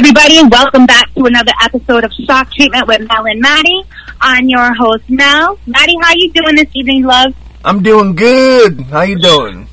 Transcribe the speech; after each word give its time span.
everybody. 0.00 0.42
Welcome 0.48 0.86
back 0.86 1.12
to 1.12 1.26
another 1.26 1.52
episode 1.62 2.04
of 2.04 2.12
Shock 2.24 2.54
Treatment 2.54 2.88
with 2.88 3.06
Mel 3.06 3.26
and 3.26 3.38
Maddie. 3.38 3.82
I'm 4.18 4.48
your 4.48 4.72
host, 4.72 5.04
Mel. 5.10 5.58
Maddie, 5.66 5.94
how 6.00 6.14
you 6.14 6.32
doing 6.32 6.56
this 6.56 6.68
evening, 6.72 7.04
love? 7.04 7.34
I'm 7.66 7.82
doing 7.82 8.14
good. 8.14 8.80
How 8.80 9.02
you 9.02 9.18
doing? 9.18 9.68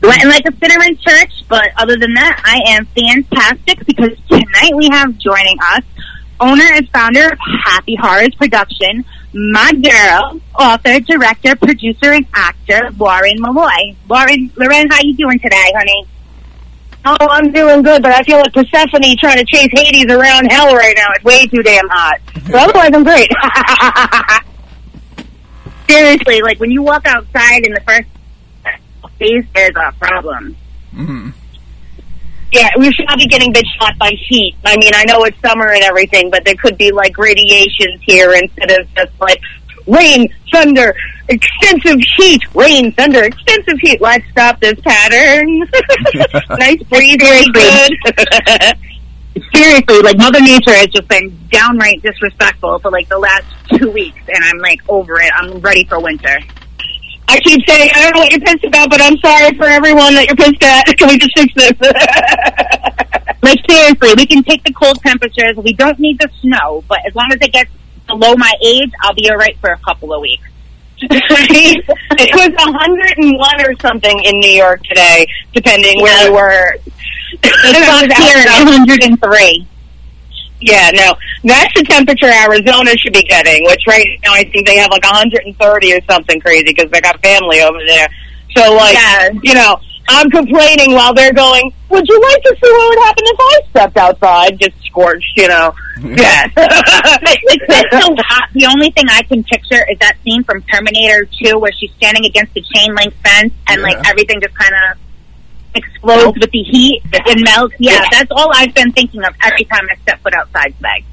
Sweating 0.00 0.28
like 0.28 0.44
a 0.44 0.52
sinner 0.58 0.84
in 0.84 0.98
church, 0.98 1.32
but 1.48 1.70
other 1.78 1.96
than 1.96 2.12
that, 2.12 2.42
I 2.44 2.72
am 2.72 2.84
fantastic 2.84 3.86
because 3.86 4.10
tonight 4.28 4.76
we 4.76 4.90
have 4.92 5.16
joining 5.16 5.56
us 5.70 5.84
owner 6.38 6.66
and 6.74 6.86
founder 6.90 7.32
of 7.32 7.38
Happy 7.64 7.96
Horrors 7.96 8.34
Production, 8.34 9.06
my 9.32 9.72
girl, 9.72 10.38
author, 10.60 11.00
director, 11.00 11.56
producer, 11.56 12.12
and 12.12 12.26
actor, 12.34 12.90
Lauren 12.98 13.40
Malloy. 13.40 13.96
Lauren, 14.06 14.50
Lauren, 14.54 14.90
how 14.90 15.00
you 15.00 15.16
doing 15.16 15.38
today, 15.38 15.72
honey? 15.74 16.06
Oh, 17.04 17.16
I'm 17.20 17.50
doing 17.50 17.82
good, 17.82 18.00
but 18.02 18.12
I 18.12 18.22
feel 18.22 18.38
like 18.38 18.52
Persephone 18.52 19.16
trying 19.18 19.38
to 19.38 19.44
chase 19.44 19.68
Hades 19.72 20.06
around 20.06 20.46
hell 20.46 20.74
right 20.74 20.94
now. 20.96 21.08
It's 21.16 21.24
way 21.24 21.46
too 21.46 21.62
damn 21.62 21.88
hot. 21.88 22.20
But 22.46 22.54
otherwise, 22.54 22.90
I'm 22.94 23.02
great. 23.02 23.30
Seriously, 25.90 26.42
like 26.42 26.60
when 26.60 26.70
you 26.70 26.82
walk 26.82 27.06
outside 27.06 27.66
in 27.66 27.72
the 27.72 27.80
first 27.80 28.08
phase, 29.18 29.44
there's 29.54 29.74
a 29.76 29.92
problem. 29.98 30.56
Mm-hmm. 30.94 31.30
yeah, 32.52 32.68
we 32.78 32.92
should 32.92 33.06
not 33.06 33.18
be 33.18 33.26
getting 33.26 33.52
bitch 33.52 33.66
shot 33.80 33.98
by 33.98 34.12
heat. 34.28 34.54
I 34.64 34.76
mean, 34.76 34.92
I 34.94 35.04
know 35.04 35.24
it's 35.24 35.40
summer 35.40 35.70
and 35.70 35.82
everything, 35.82 36.30
but 36.30 36.44
there 36.44 36.54
could 36.54 36.76
be 36.76 36.92
like 36.92 37.16
radiations 37.18 38.00
here 38.02 38.32
instead 38.34 38.70
of 38.70 38.94
just 38.94 39.20
like 39.20 39.40
rain, 39.86 40.28
thunder, 40.52 40.94
extensive 41.28 42.00
heat, 42.16 42.42
rain, 42.54 42.92
thunder, 42.92 43.24
extensive 43.24 43.78
heat. 43.80 44.00
Let's 44.00 44.28
stop 44.30 44.60
this 44.60 44.78
pattern. 44.80 45.58
nice 46.58 46.82
breeze, 46.84 47.16
very 47.20 47.48
good. 47.52 47.92
Seriously, 49.54 50.00
like 50.02 50.18
Mother 50.18 50.40
Nature 50.40 50.74
has 50.74 50.88
just 50.88 51.08
been 51.08 51.36
downright 51.50 52.02
disrespectful 52.02 52.78
for 52.80 52.90
like 52.90 53.08
the 53.08 53.18
last 53.18 53.46
two 53.70 53.90
weeks, 53.90 54.20
and 54.28 54.44
I'm 54.44 54.58
like 54.58 54.80
over 54.88 55.20
it. 55.20 55.30
I'm 55.34 55.58
ready 55.60 55.84
for 55.84 56.00
winter. 56.00 56.38
I 57.28 57.38
keep 57.40 57.60
saying, 57.66 57.90
I 57.94 58.02
don't 58.02 58.14
know 58.14 58.20
what 58.20 58.30
you're 58.30 58.40
pissed 58.40 58.64
about, 58.64 58.90
but 58.90 59.00
I'm 59.00 59.16
sorry 59.18 59.56
for 59.56 59.64
everyone 59.64 60.14
that 60.14 60.26
you're 60.26 60.36
pissed 60.36 60.62
at. 60.62 60.84
Can 60.98 61.08
we 61.08 61.18
just 61.18 61.32
fix 61.34 61.54
this? 61.54 63.22
Like 63.42 63.58
seriously, 63.68 64.10
we 64.16 64.24
can 64.24 64.44
take 64.44 64.62
the 64.62 64.72
cold 64.72 65.02
temperatures. 65.02 65.56
We 65.56 65.72
don't 65.72 65.98
need 65.98 66.20
the 66.20 66.30
snow, 66.40 66.84
but 66.88 66.98
as 67.06 67.14
long 67.14 67.32
as 67.32 67.38
it 67.40 67.52
gets 67.52 67.70
below 68.06 68.34
my 68.36 68.52
age, 68.64 68.90
I'll 69.02 69.14
be 69.14 69.30
alright 69.30 69.56
for 69.60 69.70
a 69.70 69.78
couple 69.78 70.12
of 70.12 70.20
weeks. 70.20 70.44
it 71.02 72.34
was 72.34 72.50
101 72.54 73.60
or 73.66 73.74
something 73.80 74.22
in 74.24 74.38
New 74.38 74.50
York 74.50 74.82
today, 74.84 75.26
depending 75.52 76.00
where 76.00 76.16
Yeah. 76.22 76.26
you 76.28 76.32
were. 76.32 76.76
It's 77.42 77.88
up 77.88 78.18
here 78.22 78.38
at 78.38 78.64
103. 78.64 79.66
Yeah, 80.60 80.90
no, 80.94 81.14
that's 81.42 81.74
the 81.74 81.82
temperature 81.82 82.30
Arizona 82.30 82.96
should 82.96 83.12
be 83.14 83.24
getting. 83.24 83.64
Which 83.66 83.82
right 83.88 84.06
now 84.22 84.32
I 84.32 84.44
think 84.44 84.64
they 84.66 84.76
have 84.76 84.90
like 84.92 85.02
130 85.02 85.92
or 85.92 86.00
something 86.08 86.40
crazy 86.40 86.66
because 86.66 86.88
they 86.92 87.00
got 87.00 87.20
family 87.20 87.60
over 87.62 87.78
there. 87.84 88.06
So 88.56 88.72
like, 88.74 88.94
Yeah. 88.94 89.30
you 89.42 89.54
know, 89.54 89.80
I'm 90.08 90.30
complaining 90.30 90.94
while 90.94 91.14
they're 91.14 91.32
going. 91.32 91.72
Would 91.90 92.06
you 92.08 92.20
like 92.20 92.42
to 92.42 92.56
see 92.60 92.70
what 92.72 92.88
would 92.88 93.04
happen 93.04 93.24
if 93.26 93.36
I 93.40 93.60
stepped 93.70 93.96
outside, 93.96 94.58
just 94.60 94.82
scorched? 94.84 95.32
You 95.36 95.48
know, 95.48 95.74
mm-hmm. 95.98 96.18
yeah. 96.18 96.46
like, 97.22 97.40
like 97.48 97.60
that's 97.68 98.04
so 98.04 98.14
hot. 98.18 98.48
The 98.52 98.66
only 98.66 98.90
thing 98.90 99.06
I 99.08 99.22
can 99.22 99.44
picture 99.44 99.84
is 99.90 99.98
that 100.00 100.16
scene 100.24 100.44
from 100.44 100.62
Terminator 100.62 101.28
2 101.44 101.58
where 101.58 101.72
she's 101.72 101.92
standing 101.92 102.24
against 102.26 102.54
the 102.54 102.62
chain 102.74 102.94
link 102.94 103.14
fence 103.22 103.52
and 103.68 103.82
like 103.82 103.96
everything 104.08 104.40
just 104.40 104.54
kind 104.54 104.74
of 104.74 104.98
explodes 105.74 106.38
with 106.38 106.50
the 106.50 106.62
heat 106.62 107.02
and 107.12 107.42
melts. 107.42 107.74
Yeah, 107.78 107.92
Yeah. 107.94 108.08
that's 108.10 108.30
all 108.30 108.50
I've 108.54 108.74
been 108.74 108.92
thinking 108.92 109.24
of 109.24 109.34
every 109.42 109.64
time 109.64 109.86
I 109.90 109.96
step 110.02 110.20
foot 110.22 110.34
outside 110.34 110.74
today. 110.76 111.04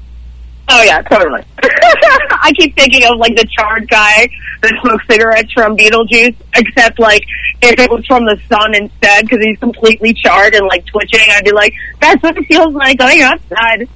Oh 0.72 0.82
yeah, 0.82 1.02
totally. 1.02 1.42
I 1.62 2.52
keep 2.56 2.76
thinking 2.76 3.04
of 3.04 3.18
like 3.18 3.34
the 3.36 3.46
charred 3.46 3.88
guy 3.88 4.28
that 4.62 4.72
smokes 4.82 5.04
cigarettes 5.08 5.52
from 5.52 5.76
Beetlejuice, 5.76 6.36
except 6.54 6.98
like 6.98 7.22
if 7.60 7.78
it 7.78 7.90
was 7.90 8.06
from 8.06 8.24
the 8.24 8.40
sun 8.48 8.74
instead, 8.74 9.24
because 9.24 9.44
he's 9.44 9.58
completely 9.58 10.14
charred 10.14 10.54
and 10.54 10.66
like 10.66 10.86
twitching. 10.86 11.20
I'd 11.28 11.44
be 11.44 11.52
like, 11.52 11.74
that's 12.00 12.22
what 12.22 12.36
it 12.38 12.44
feels 12.46 12.72
like 12.74 12.98
going 12.98 13.20
outside, 13.20 13.88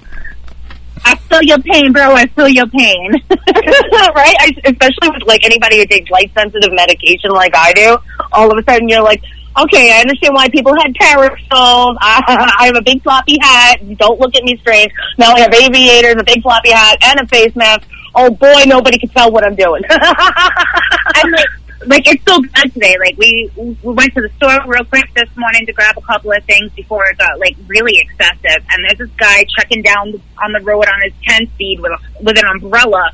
I 1.04 1.16
feel 1.16 1.42
your 1.42 1.58
pain, 1.58 1.92
bro. 1.92 2.14
I 2.14 2.26
feel 2.28 2.48
your 2.48 2.66
pain. 2.66 3.12
right? 3.30 4.36
I, 4.40 4.52
especially 4.64 5.10
with 5.10 5.22
like 5.26 5.44
anybody 5.44 5.78
who 5.78 5.86
takes 5.86 6.10
light 6.10 6.32
sensitive 6.34 6.72
medication 6.72 7.30
like 7.30 7.54
I 7.54 7.72
do. 7.72 7.98
All 8.32 8.50
of 8.50 8.58
a 8.58 8.62
sudden, 8.70 8.88
you're 8.88 9.02
like. 9.02 9.22
Okay, 9.56 9.92
I 9.92 10.00
understand 10.00 10.34
why 10.34 10.48
people 10.48 10.74
had 10.74 10.94
parasols. 10.94 11.96
I, 12.00 12.54
I 12.60 12.66
have 12.66 12.76
a 12.76 12.82
big 12.82 13.02
floppy 13.02 13.38
hat. 13.40 13.76
Don't 13.98 14.18
look 14.18 14.34
at 14.34 14.42
me 14.42 14.56
strange. 14.58 14.92
Now 15.16 15.32
I 15.32 15.40
have 15.40 15.54
aviators, 15.54 16.16
a 16.18 16.24
big 16.24 16.42
floppy 16.42 16.70
hat, 16.70 16.98
and 17.02 17.20
a 17.20 17.26
face 17.28 17.54
mask. 17.54 17.88
Oh 18.16 18.30
boy, 18.30 18.62
nobody 18.66 18.98
can 18.98 19.08
tell 19.10 19.30
what 19.30 19.44
I'm 19.44 19.54
doing. 19.54 19.82
I'm 19.90 21.30
like, 21.30 21.48
like 21.86 22.08
it's 22.08 22.24
so 22.24 22.40
bad 22.42 22.72
today. 22.72 22.96
Like 22.98 23.16
we 23.16 23.50
we 23.56 23.74
went 23.82 24.14
to 24.14 24.22
the 24.22 24.30
store 24.36 24.58
real 24.66 24.84
quick 24.84 25.12
this 25.14 25.28
morning 25.36 25.66
to 25.66 25.72
grab 25.72 25.96
a 25.96 26.02
couple 26.02 26.32
of 26.32 26.42
things 26.44 26.72
before 26.72 27.04
it 27.06 27.18
got 27.18 27.38
like 27.38 27.56
really 27.66 27.98
excessive. 27.98 28.64
And 28.70 28.84
there's 28.84 28.98
this 28.98 29.16
guy 29.16 29.44
checking 29.56 29.82
down 29.82 30.20
on 30.42 30.52
the 30.52 30.60
road 30.60 30.86
on 30.86 31.02
his 31.02 31.12
ten 31.22 31.46
speed 31.54 31.80
with 31.80 31.92
a, 31.92 31.98
with 32.22 32.38
an 32.38 32.46
umbrella, 32.46 33.10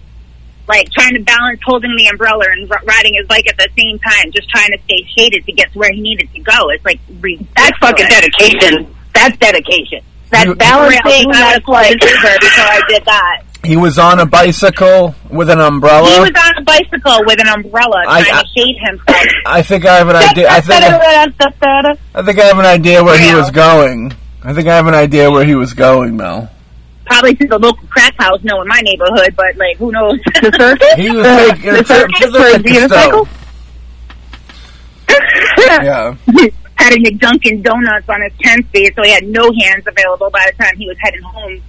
like 0.69 0.91
trying 0.93 1.15
to 1.15 1.21
balance 1.23 1.61
holding 1.65 1.95
the 1.97 2.07
umbrella 2.07 2.45
and 2.53 2.71
r- 2.71 2.81
riding 2.85 3.15
his 3.19 3.27
bike 3.27 3.47
at 3.49 3.57
the 3.57 3.69
same 3.79 3.99
time, 3.99 4.31
just 4.33 4.49
trying 4.51 4.71
to 4.73 4.79
stay 4.85 5.05
shaded 5.17 5.45
to 5.47 5.53
get 5.53 5.73
to 5.73 5.79
where 5.79 5.93
he 5.93 6.01
needed 6.01 6.29
to 6.33 6.41
go. 6.41 6.69
It's 6.71 6.85
like 6.85 7.01
ridiculous. 7.21 7.53
That's 7.57 7.79
fucking 7.79 8.07
dedication. 8.09 8.95
That's 9.15 9.37
dedication. 9.39 10.01
That's 10.31 10.47
You- 10.47 10.55
balancing. 10.55 11.31
That's 11.33 11.67
like 11.67 11.91
Uber 11.93 12.39
before 12.41 12.65
I 12.65 12.81
did 12.89 13.05
that. 13.05 13.43
He 13.63 13.77
was 13.77 13.99
on 13.99 14.21
a 14.21 14.25
bicycle 14.27 15.15
with 15.29 15.51
an 15.51 15.61
umbrella. 15.61 16.09
He 16.09 16.21
was 16.21 16.31
on 16.31 16.57
a 16.57 16.63
bicycle 16.63 17.19
with 17.27 17.41
an 17.41 17.49
umbrella 17.49 18.05
I- 18.09 18.23
trying 18.23 18.35
I- 18.37 18.43
to 18.43 18.49
shade 18.57 18.77
himself. 18.81 19.27
I 19.47 19.63
think 19.63 19.85
I 19.87 19.97
have 19.97 20.09
an 20.09 20.17
idea. 20.17 20.49
I 20.49 20.61
think 20.61 20.83
I, 20.83 21.27
I 22.15 22.23
think 22.23 22.39
I 22.39 22.45
have 22.45 22.59
an 22.59 22.65
idea 22.67 23.03
where 23.05 23.19
he 23.19 23.35
was 23.35 23.51
going. 23.51 24.15
I 24.43 24.55
think 24.55 24.69
I 24.69 24.77
have 24.77 24.87
an 24.87 24.95
idea 24.95 25.31
where 25.31 25.45
he 25.45 25.55
was 25.55 25.75
going, 25.75 26.17
Mel. 26.17 26.51
Probably 27.11 27.35
to 27.35 27.47
the 27.49 27.59
local 27.59 27.87
crack 27.89 28.15
house, 28.19 28.39
no, 28.45 28.63
in 28.63 28.69
my 28.69 28.81
neighborhood, 28.83 29.35
but 29.37 29.57
like, 29.57 29.77
who 29.79 29.91
knows? 29.91 30.19
the 30.41 30.53
circus. 30.57 30.95
He 30.95 31.11
was 31.11 31.27
taking 31.27 31.71
a 31.71 31.73
the 31.73 31.83
trip 31.83 32.11
circus 32.15 32.31
for 32.31 32.39
liquor 32.39 32.69
unicycle. 32.69 33.29
Yeah. 35.59 36.15
had 36.77 36.95
a 36.95 37.11
Dunkin' 37.11 37.63
Donuts 37.63 38.09
on 38.09 38.23
his 38.23 38.33
10 38.41 38.65
speed, 38.69 38.93
so 38.95 39.03
he 39.03 39.11
had 39.11 39.27
no 39.27 39.53
hands 39.61 39.85
available 39.87 40.31
by 40.31 40.51
the 40.51 40.63
time 40.63 40.77
he 40.77 40.87
was 40.87 40.97
heading 41.01 41.21
home. 41.23 41.61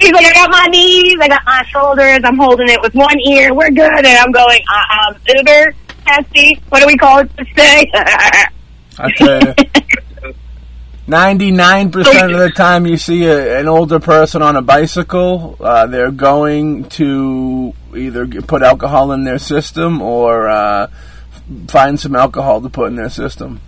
He's 0.00 0.12
like, 0.12 0.26
I 0.26 0.32
got 0.32 0.50
my 0.50 0.66
knees, 0.66 1.16
I 1.20 1.28
got 1.28 1.42
my 1.46 1.62
shoulders, 1.68 2.20
I'm 2.24 2.36
holding 2.36 2.68
it 2.68 2.82
with 2.82 2.94
one 2.94 3.18
ear, 3.20 3.54
we're 3.54 3.70
good. 3.70 4.04
And 4.04 4.06
I'm 4.06 4.32
going, 4.32 4.60
uh, 4.68 5.08
um, 5.08 5.16
Uber, 5.28 5.74
taxi, 6.04 6.60
what 6.68 6.80
do 6.80 6.86
we 6.86 6.96
call 6.96 7.20
it 7.20 7.36
to 7.36 7.44
stay? 7.52 7.90
I 8.98 9.12
tell 9.16 9.40
you. 9.46 9.54
Ninety-nine 11.06 11.90
percent 11.90 12.32
of 12.32 12.38
the 12.38 12.50
time, 12.50 12.86
you 12.86 12.96
see 12.96 13.24
a, 13.26 13.60
an 13.60 13.68
older 13.68 14.00
person 14.00 14.40
on 14.40 14.56
a 14.56 14.62
bicycle. 14.62 15.56
Uh, 15.60 15.86
they're 15.86 16.10
going 16.10 16.84
to 16.90 17.74
either 17.94 18.26
put 18.26 18.62
alcohol 18.62 19.12
in 19.12 19.24
their 19.24 19.38
system 19.38 20.00
or 20.00 20.48
uh, 20.48 20.86
find 21.68 22.00
some 22.00 22.16
alcohol 22.16 22.62
to 22.62 22.70
put 22.70 22.86
in 22.88 22.96
their 22.96 23.10
system. 23.10 23.60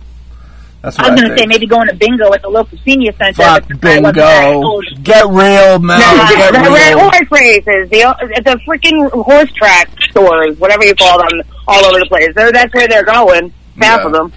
That's 0.81 0.97
what 0.97 1.07
I 1.07 1.11
was 1.11 1.21
going 1.21 1.31
to 1.33 1.37
say 1.39 1.45
maybe 1.47 1.67
going 1.67 1.87
to 1.89 1.95
bingo 1.95 2.33
at 2.33 2.41
the 2.41 2.49
local 2.49 2.77
senior 2.79 3.11
center. 3.13 3.33
Fuck 3.33 3.67
but 3.67 3.85
I 3.85 3.99
wasn't 3.99 4.15
that 4.15 4.51
bingo. 4.53 5.01
Get 5.03 5.25
real, 5.27 5.79
Mel. 5.79 5.99
No, 5.99 6.35
Get 6.35 6.53
the 6.53 6.69
real. 6.71 6.99
horse 6.99 7.31
races, 7.31 7.89
the 7.89 8.41
the 8.45 8.59
freaking 8.65 9.11
horse 9.11 9.51
track 9.53 9.89
stores, 10.09 10.57
whatever 10.57 10.85
you 10.85 10.95
call 10.95 11.19
them, 11.19 11.41
all 11.67 11.85
over 11.85 11.99
the 11.99 12.05
place. 12.07 12.29
They're, 12.35 12.51
that's 12.51 12.73
where 12.73 12.87
they're 12.87 13.05
going. 13.05 13.53
Half 13.79 13.99
Yeah. 13.99 14.05
of 14.07 14.11
them. 14.13 14.33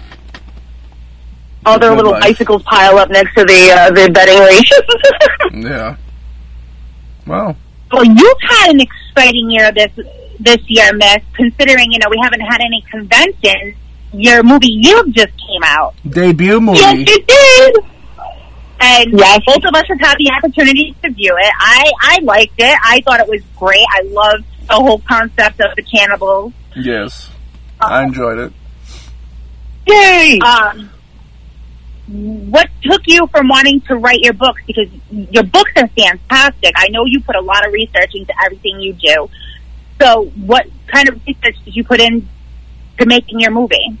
All 1.65 1.77
their 1.79 1.95
little 1.95 2.11
life. 2.13 2.21
bicycles 2.23 2.63
pile 2.63 2.97
up 2.97 3.09
next 3.09 3.35
to 3.35 3.45
the 3.45 3.71
uh, 3.71 3.91
the 3.91 4.09
betting 4.11 4.39
races. 4.39 4.81
Yeah. 5.69 5.95
Well, 7.27 7.55
Well, 7.91 8.03
you've 8.05 8.37
had 8.49 8.69
an 8.71 8.79
exciting 8.81 9.51
year 9.51 9.71
this 9.71 9.91
this 10.39 10.57
year, 10.67 10.91
Miss. 10.93 11.17
Considering 11.33 11.91
you 11.91 11.99
know 11.99 12.07
we 12.09 12.19
haven't 12.23 12.39
had 12.41 12.61
any 12.61 12.83
conventions, 12.89 13.75
your 14.13 14.41
movie 14.43 14.71
you 14.71 15.11
just 15.11 15.33
came 15.37 15.63
out. 15.63 15.93
debut 16.09 16.59
movie. 16.59 16.79
Yes, 16.79 16.95
you 17.09 17.23
did. 17.27 17.75
And 18.83 19.13
Yes. 19.19 19.41
both 19.45 19.63
of 19.63 19.75
us 19.75 19.83
have 19.87 19.99
had 19.99 20.15
the 20.17 20.31
opportunity 20.35 20.95
to 21.03 21.11
view 21.11 21.35
it. 21.39 21.53
I 21.59 21.91
I 22.01 22.19
liked 22.23 22.55
it. 22.57 22.77
I 22.83 23.01
thought 23.05 23.19
it 23.19 23.27
was 23.27 23.41
great. 23.55 23.85
I 23.93 24.01
loved 24.05 24.45
the 24.67 24.73
whole 24.73 24.99
concept 25.07 25.59
of 25.61 25.75
the 25.75 25.83
cannibals. 25.83 26.53
Yes, 26.75 27.29
I 27.79 28.03
enjoyed 28.03 28.39
it. 28.39 28.53
Yay! 29.87 30.39
Um, 30.39 30.89
what 32.11 32.69
took 32.81 33.01
you 33.05 33.27
from 33.27 33.47
wanting 33.47 33.81
to 33.81 33.95
write 33.95 34.19
your 34.19 34.33
books? 34.33 34.61
Because 34.67 34.89
your 35.09 35.43
books 35.43 35.71
are 35.77 35.87
fantastic. 35.87 36.73
I 36.75 36.89
know 36.89 37.05
you 37.05 37.21
put 37.21 37.35
a 37.35 37.41
lot 37.41 37.65
of 37.65 37.71
research 37.71 38.11
into 38.13 38.33
everything 38.43 38.79
you 38.79 38.93
do. 38.93 39.29
So, 40.01 40.25
what 40.45 40.67
kind 40.87 41.07
of 41.07 41.25
research 41.25 41.55
did 41.63 41.75
you 41.75 41.83
put 41.83 42.01
in 42.01 42.27
to 42.99 43.05
making 43.05 43.39
your 43.39 43.51
movie? 43.51 43.97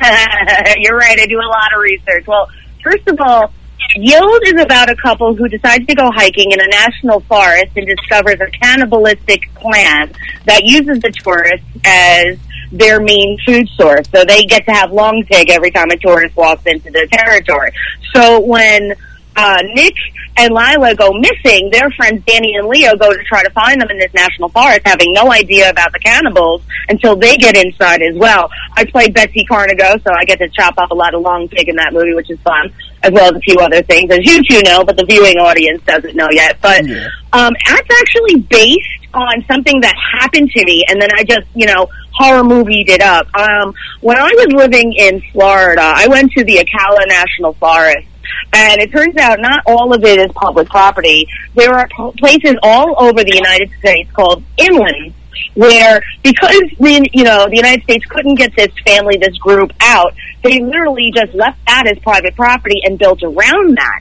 You're 0.78 0.96
right. 0.96 1.18
I 1.18 1.26
do 1.26 1.38
a 1.38 1.48
lot 1.48 1.74
of 1.74 1.80
research. 1.82 2.26
Well, 2.26 2.48
first 2.82 3.08
of 3.08 3.18
all, 3.20 3.52
Yield 3.96 4.42
is 4.44 4.60
about 4.60 4.90
a 4.90 4.96
couple 4.96 5.34
who 5.34 5.48
decides 5.48 5.86
to 5.86 5.94
go 5.94 6.10
hiking 6.12 6.52
in 6.52 6.60
a 6.60 6.68
national 6.68 7.20
forest 7.20 7.72
and 7.76 7.86
discovers 7.86 8.38
a 8.40 8.50
cannibalistic 8.62 9.52
clan 9.54 10.12
that 10.44 10.64
uses 10.64 11.00
the 11.00 11.10
tourists 11.10 11.66
as 11.84 12.38
their 12.72 13.00
main 13.00 13.38
food 13.46 13.68
source. 13.76 14.06
So 14.14 14.24
they 14.24 14.44
get 14.44 14.64
to 14.66 14.72
have 14.72 14.92
long 14.92 15.24
pig 15.24 15.50
every 15.50 15.70
time 15.70 15.90
a 15.90 15.96
tourist 15.96 16.36
walks 16.36 16.64
into 16.66 16.90
their 16.90 17.06
territory. 17.06 17.70
So 18.14 18.40
when 18.40 18.94
uh, 19.36 19.62
Nick 19.74 19.94
and 20.38 20.52
Lila 20.52 20.94
go 20.94 21.10
missing, 21.12 21.70
their 21.70 21.90
friends 21.90 22.22
Danny 22.26 22.54
and 22.56 22.68
Leo 22.68 22.96
go 22.96 23.12
to 23.12 23.22
try 23.24 23.42
to 23.42 23.50
find 23.50 23.80
them 23.80 23.88
in 23.90 23.98
this 23.98 24.12
national 24.14 24.48
forest, 24.50 24.80
having 24.84 25.12
no 25.12 25.32
idea 25.32 25.70
about 25.70 25.92
the 25.92 25.98
cannibals 25.98 26.62
until 26.88 27.16
they 27.16 27.36
get 27.36 27.56
inside 27.56 28.02
as 28.02 28.14
well. 28.16 28.50
I 28.74 28.84
played 28.84 29.14
Betsy 29.14 29.46
Carnigo, 29.50 30.02
so 30.02 30.12
I 30.14 30.24
get 30.24 30.38
to 30.38 30.48
chop 30.48 30.74
up 30.78 30.90
a 30.90 30.94
lot 30.94 31.14
of 31.14 31.22
long 31.22 31.48
pig 31.48 31.68
in 31.68 31.76
that 31.76 31.92
movie, 31.92 32.14
which 32.14 32.30
is 32.30 32.38
fun, 32.40 32.72
as 33.02 33.12
well 33.12 33.30
as 33.30 33.36
a 33.36 33.40
few 33.40 33.56
other 33.58 33.82
things, 33.82 34.10
as 34.10 34.20
you 34.22 34.42
two 34.44 34.60
know, 34.62 34.84
but 34.84 34.96
the 34.96 35.04
viewing 35.04 35.36
audience 35.38 35.82
doesn't 35.84 36.14
know 36.16 36.28
yet. 36.30 36.58
But 36.60 36.86
Yeah. 36.86 37.08
um, 37.32 37.54
that's 37.66 37.88
actually 38.00 38.36
based 38.40 39.06
on 39.14 39.42
something 39.50 39.80
that 39.80 39.94
happened 40.18 40.50
to 40.50 40.64
me, 40.66 40.84
and 40.88 41.00
then 41.00 41.08
I 41.16 41.24
just, 41.24 41.46
you 41.54 41.66
know, 41.66 41.88
horror 42.16 42.44
movied 42.44 42.88
it 42.88 43.02
up. 43.02 43.26
Um, 43.34 43.74
when 44.00 44.16
I 44.16 44.30
was 44.32 44.48
living 44.52 44.92
in 44.92 45.22
Florida, 45.32 45.82
I 45.82 46.08
went 46.08 46.32
to 46.32 46.44
the 46.44 46.56
Ocala 46.56 47.06
National 47.08 47.52
Forest. 47.54 48.08
And 48.52 48.80
it 48.80 48.90
turns 48.90 49.16
out 49.16 49.40
not 49.40 49.62
all 49.66 49.92
of 49.94 50.02
it 50.04 50.18
is 50.18 50.30
public 50.32 50.68
property. 50.68 51.26
There 51.54 51.74
are 51.74 51.88
places 52.18 52.56
all 52.62 52.94
over 52.98 53.22
the 53.22 53.34
United 53.34 53.70
States 53.78 54.10
called 54.12 54.42
inland 54.56 55.14
where 55.54 56.02
because 56.22 56.62
the 56.78 57.08
you 57.12 57.24
know 57.24 57.46
the 57.48 57.56
United 57.56 57.82
States 57.84 58.04
couldn't 58.06 58.36
get 58.36 58.54
this 58.56 58.72
family 58.86 59.16
this 59.16 59.36
group 59.38 59.72
out, 59.80 60.14
they 60.42 60.60
literally 60.60 61.10
just 61.14 61.34
left 61.34 61.58
that 61.66 61.86
as 61.86 61.98
private 62.00 62.34
property 62.36 62.80
and 62.84 62.98
built 62.98 63.22
around 63.22 63.76
that. 63.76 64.00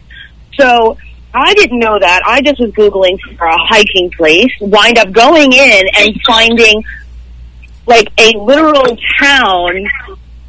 So 0.56 0.98
I 1.34 1.54
didn't 1.54 1.80
know 1.80 1.98
that. 2.00 2.22
I 2.26 2.42
just 2.42 2.60
was 2.60 2.72
googling 2.72 3.20
for 3.38 3.46
a 3.46 3.58
hiking 3.58 4.12
place, 4.12 4.52
wind 4.62 4.98
up 4.98 5.12
going 5.12 5.52
in 5.52 5.84
and 5.98 6.22
finding 6.26 6.84
like 7.88 8.10
a 8.20 8.38
literal 8.38 8.98
town 9.20 9.88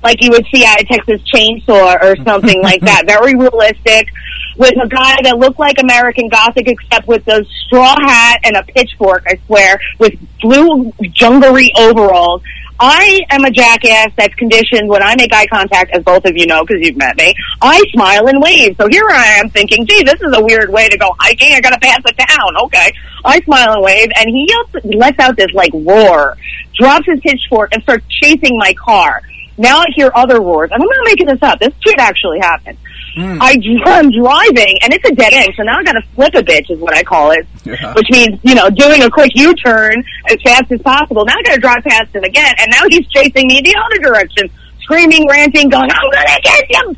like 0.02 0.22
you 0.22 0.30
would 0.30 0.46
see 0.54 0.64
at 0.64 0.80
a 0.80 0.84
Texas 0.84 1.20
Chainsaw 1.22 2.00
or 2.00 2.16
something 2.22 2.62
like 2.62 2.80
that. 2.82 3.04
Very 3.06 3.34
realistic, 3.34 4.08
with 4.56 4.74
a 4.82 4.88
guy 4.88 5.16
that 5.22 5.36
looked 5.38 5.58
like 5.58 5.80
American 5.80 6.28
Gothic, 6.28 6.68
except 6.68 7.06
with 7.06 7.26
a 7.28 7.44
straw 7.66 7.96
hat 8.00 8.40
and 8.44 8.56
a 8.56 8.62
pitchfork. 8.62 9.24
I 9.26 9.38
swear, 9.46 9.80
with 9.98 10.14
blue 10.40 10.92
junglery 11.12 11.72
overalls. 11.76 12.42
I 12.78 13.22
am 13.30 13.42
a 13.44 13.50
jackass 13.50 14.12
that's 14.18 14.34
conditioned 14.34 14.86
when 14.86 15.02
I 15.02 15.16
make 15.16 15.32
eye 15.32 15.46
contact, 15.46 15.92
as 15.92 16.04
both 16.04 16.26
of 16.26 16.36
you 16.36 16.46
know 16.46 16.62
because 16.62 16.86
you've 16.86 16.96
met 16.96 17.16
me. 17.16 17.34
I 17.62 17.82
smile 17.92 18.26
and 18.26 18.40
wave. 18.40 18.76
So 18.76 18.86
here 18.90 19.06
I 19.10 19.40
am 19.40 19.48
thinking, 19.48 19.86
gee, 19.86 20.02
this 20.02 20.20
is 20.20 20.36
a 20.36 20.44
weird 20.44 20.70
way 20.70 20.86
to 20.90 20.98
go 20.98 21.10
hiking. 21.18 21.54
I 21.54 21.60
got 21.62 21.70
to 21.70 21.80
pass 21.80 22.00
a 22.04 22.12
town. 22.12 22.56
Okay, 22.64 22.92
I 23.24 23.40
smile 23.40 23.72
and 23.72 23.82
wave, 23.82 24.10
and 24.16 24.28
he 24.28 24.46
yells, 24.50 24.84
lets 24.94 25.18
out 25.18 25.36
this 25.36 25.52
like 25.54 25.70
roar, 25.72 26.36
drops 26.76 27.06
his 27.06 27.20
pitchfork, 27.20 27.72
and 27.72 27.82
starts 27.82 28.06
chasing 28.08 28.58
my 28.58 28.74
car. 28.74 29.22
Now 29.58 29.78
I 29.78 29.86
hear 29.94 30.10
other 30.14 30.40
roars, 30.40 30.70
and 30.70 30.82
I'm 30.82 30.88
not 30.88 31.04
making 31.04 31.26
this 31.26 31.42
up. 31.42 31.58
This 31.58 31.72
shit 31.84 31.98
actually 31.98 32.40
happened. 32.40 32.78
Hmm. 33.14 33.38
I, 33.40 33.56
I'm 33.86 34.10
driving, 34.10 34.76
and 34.82 34.92
it's 34.92 35.08
a 35.08 35.14
dead 35.14 35.32
end, 35.32 35.48
so 35.56 35.62
now 35.62 35.78
I 35.78 35.82
got 35.82 35.92
to 35.92 36.02
flip 36.14 36.34
a 36.34 36.42
bitch, 36.42 36.70
is 36.70 36.78
what 36.78 36.94
I 36.94 37.02
call 37.02 37.30
it. 37.30 37.46
Yeah. 37.64 37.94
Which 37.94 38.08
means, 38.10 38.38
you 38.42 38.54
know, 38.54 38.68
doing 38.68 39.02
a 39.02 39.10
quick 39.10 39.32
U-turn 39.34 40.04
as 40.28 40.36
fast 40.42 40.70
as 40.70 40.82
possible. 40.82 41.24
Now 41.24 41.34
I 41.38 41.42
got 41.42 41.54
to 41.54 41.60
drive 41.60 41.82
past 41.84 42.14
him 42.14 42.24
again, 42.24 42.54
and 42.58 42.68
now 42.70 42.82
he's 42.90 43.06
chasing 43.08 43.46
me 43.48 43.62
the 43.62 43.74
other 43.74 44.02
direction, 44.02 44.50
screaming, 44.82 45.26
ranting, 45.28 45.70
going, 45.70 45.90
"I'm 45.90 46.10
gonna 46.12 46.40
get 46.42 46.64
you!" 46.68 46.94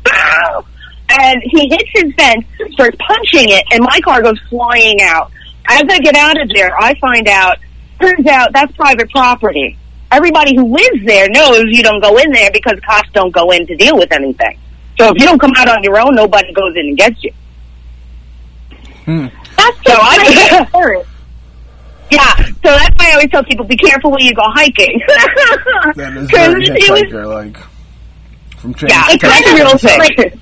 And 1.11 1.41
he 1.45 1.69
hits 1.69 1.89
his 1.93 2.13
fence, 2.15 2.45
starts 2.73 2.97
punching 2.99 3.49
it, 3.49 3.63
and 3.71 3.81
my 3.81 3.99
car 4.01 4.21
goes 4.21 4.39
flying 4.49 5.01
out. 5.01 5.31
As 5.69 5.83
I 5.89 5.99
get 5.99 6.15
out 6.15 6.39
of 6.39 6.49
there, 6.53 6.71
I 6.79 6.93
find 6.99 7.27
out, 7.29 7.57
turns 7.99 8.25
out 8.27 8.51
that's 8.53 8.71
private 8.75 9.09
property. 9.11 9.77
Everybody 10.11 10.55
who 10.55 10.65
lives 10.73 11.05
there 11.05 11.29
knows 11.29 11.63
you 11.67 11.83
don't 11.83 12.01
go 12.01 12.17
in 12.17 12.31
there 12.31 12.49
because 12.51 12.79
cops 12.85 13.09
don't 13.13 13.31
go 13.31 13.51
in 13.51 13.65
to 13.67 13.75
deal 13.75 13.95
with 13.97 14.11
anything. 14.11 14.57
So 14.97 15.09
if 15.09 15.19
you 15.19 15.25
don't 15.25 15.39
come 15.39 15.53
out 15.57 15.69
on 15.69 15.83
your 15.83 15.99
own, 15.99 16.15
nobody 16.15 16.51
goes 16.53 16.73
in 16.75 16.87
and 16.87 16.97
gets 16.97 17.23
you. 17.23 17.31
Hmm. 19.05 19.27
That's 19.57 19.77
so 19.85 19.93
I. 19.95 21.03
Yeah, 22.11 22.35
so 22.37 22.51
that's 22.63 22.89
why 22.97 23.09
I 23.09 23.11
always 23.13 23.29
tell 23.29 23.43
people 23.43 23.65
be 23.65 23.77
careful 23.77 24.09
when 24.09 24.21
you 24.21 24.33
go 24.33 24.41
hiking. 24.47 24.99
That 25.95 26.17
is 26.17 26.27
'Cause 26.27 26.39
very 26.39 26.65
it 26.65 27.13
was- 27.13 27.27
like. 27.27 27.57
From 28.57 28.73
James 28.73 28.91
yeah, 28.91 29.03
it's 29.09 29.21
Texas. 29.21 29.41
kind 29.41 29.45
of 29.45 29.53
real 29.53 29.77
thing. 29.77 29.99
like, 29.99 30.39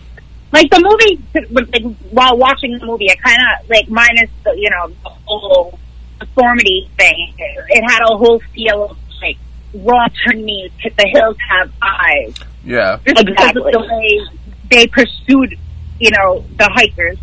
like 0.54 0.72
the 0.72 0.80
movie, 0.80 1.68
like, 1.74 1.96
while 2.12 2.38
watching 2.38 2.72
the 2.80 2.86
movie, 2.86 3.06
it 3.08 3.22
kind 3.22 3.38
of 3.38 3.70
like 3.70 3.90
minus 3.90 4.30
the 4.46 4.52
you 4.58 4.70
know 4.70 4.88
the 5.04 5.10
whole 5.26 5.78
deformity 6.20 6.90
thing. 6.98 7.34
It 7.38 7.84
had 7.90 8.02
a 8.04 8.18
whole 8.18 8.40
feel 8.54 8.92
of 8.92 8.98
like 9.22 9.38
raw 9.74 10.08
trees, 10.26 10.72
the 10.84 11.08
hills 11.14 11.38
have 11.50 11.72
eyes. 11.82 12.36
Yeah. 12.64 13.00
Just 13.06 13.26
because 13.26 13.50
Exactly. 13.50 13.74
of 13.74 13.82
the 13.82 13.88
way 13.88 14.28
they 14.70 14.88
pursued, 14.88 15.58
you 16.00 16.12
know, 16.12 16.44
the 16.58 16.70
hikers. 16.70 17.18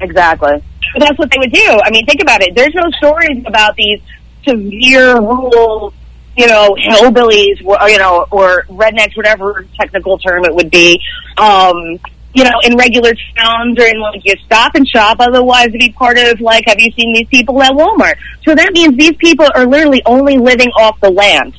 Exactly. 0.00 0.62
But 0.94 1.00
that's 1.00 1.18
what 1.18 1.30
they 1.30 1.38
would 1.38 1.52
do. 1.52 1.78
I 1.84 1.90
mean, 1.90 2.04
think 2.06 2.20
about 2.20 2.42
it. 2.42 2.54
There's 2.54 2.74
no 2.74 2.90
stories 2.98 3.42
about 3.46 3.76
these 3.76 4.00
severe 4.46 5.14
rural, 5.20 5.94
you 6.36 6.46
know, 6.46 6.76
hillbillies, 6.76 7.64
or, 7.64 7.88
you 7.88 7.98
know, 7.98 8.26
or 8.30 8.64
rednecks, 8.68 9.16
whatever 9.16 9.64
technical 9.78 10.18
term 10.18 10.44
it 10.44 10.54
would 10.54 10.70
be. 10.70 11.00
Um, 11.38 11.98
you 12.34 12.44
know, 12.44 12.58
in 12.64 12.76
regular 12.76 13.12
towns 13.36 13.78
or 13.78 13.84
in 13.84 14.00
like 14.00 14.24
your 14.24 14.36
stop 14.44 14.74
and 14.74 14.88
shop. 14.88 15.18
Otherwise, 15.20 15.66
it'd 15.68 15.80
be 15.80 15.92
part 15.92 16.18
of 16.18 16.40
like, 16.40 16.64
have 16.66 16.80
you 16.80 16.90
seen 16.92 17.12
these 17.12 17.26
people 17.28 17.62
at 17.62 17.72
Walmart? 17.72 18.14
So 18.42 18.54
that 18.54 18.72
means 18.72 18.96
these 18.96 19.16
people 19.16 19.46
are 19.54 19.66
literally 19.66 20.02
only 20.06 20.38
living 20.38 20.70
off 20.70 20.98
the 21.00 21.10
land. 21.10 21.56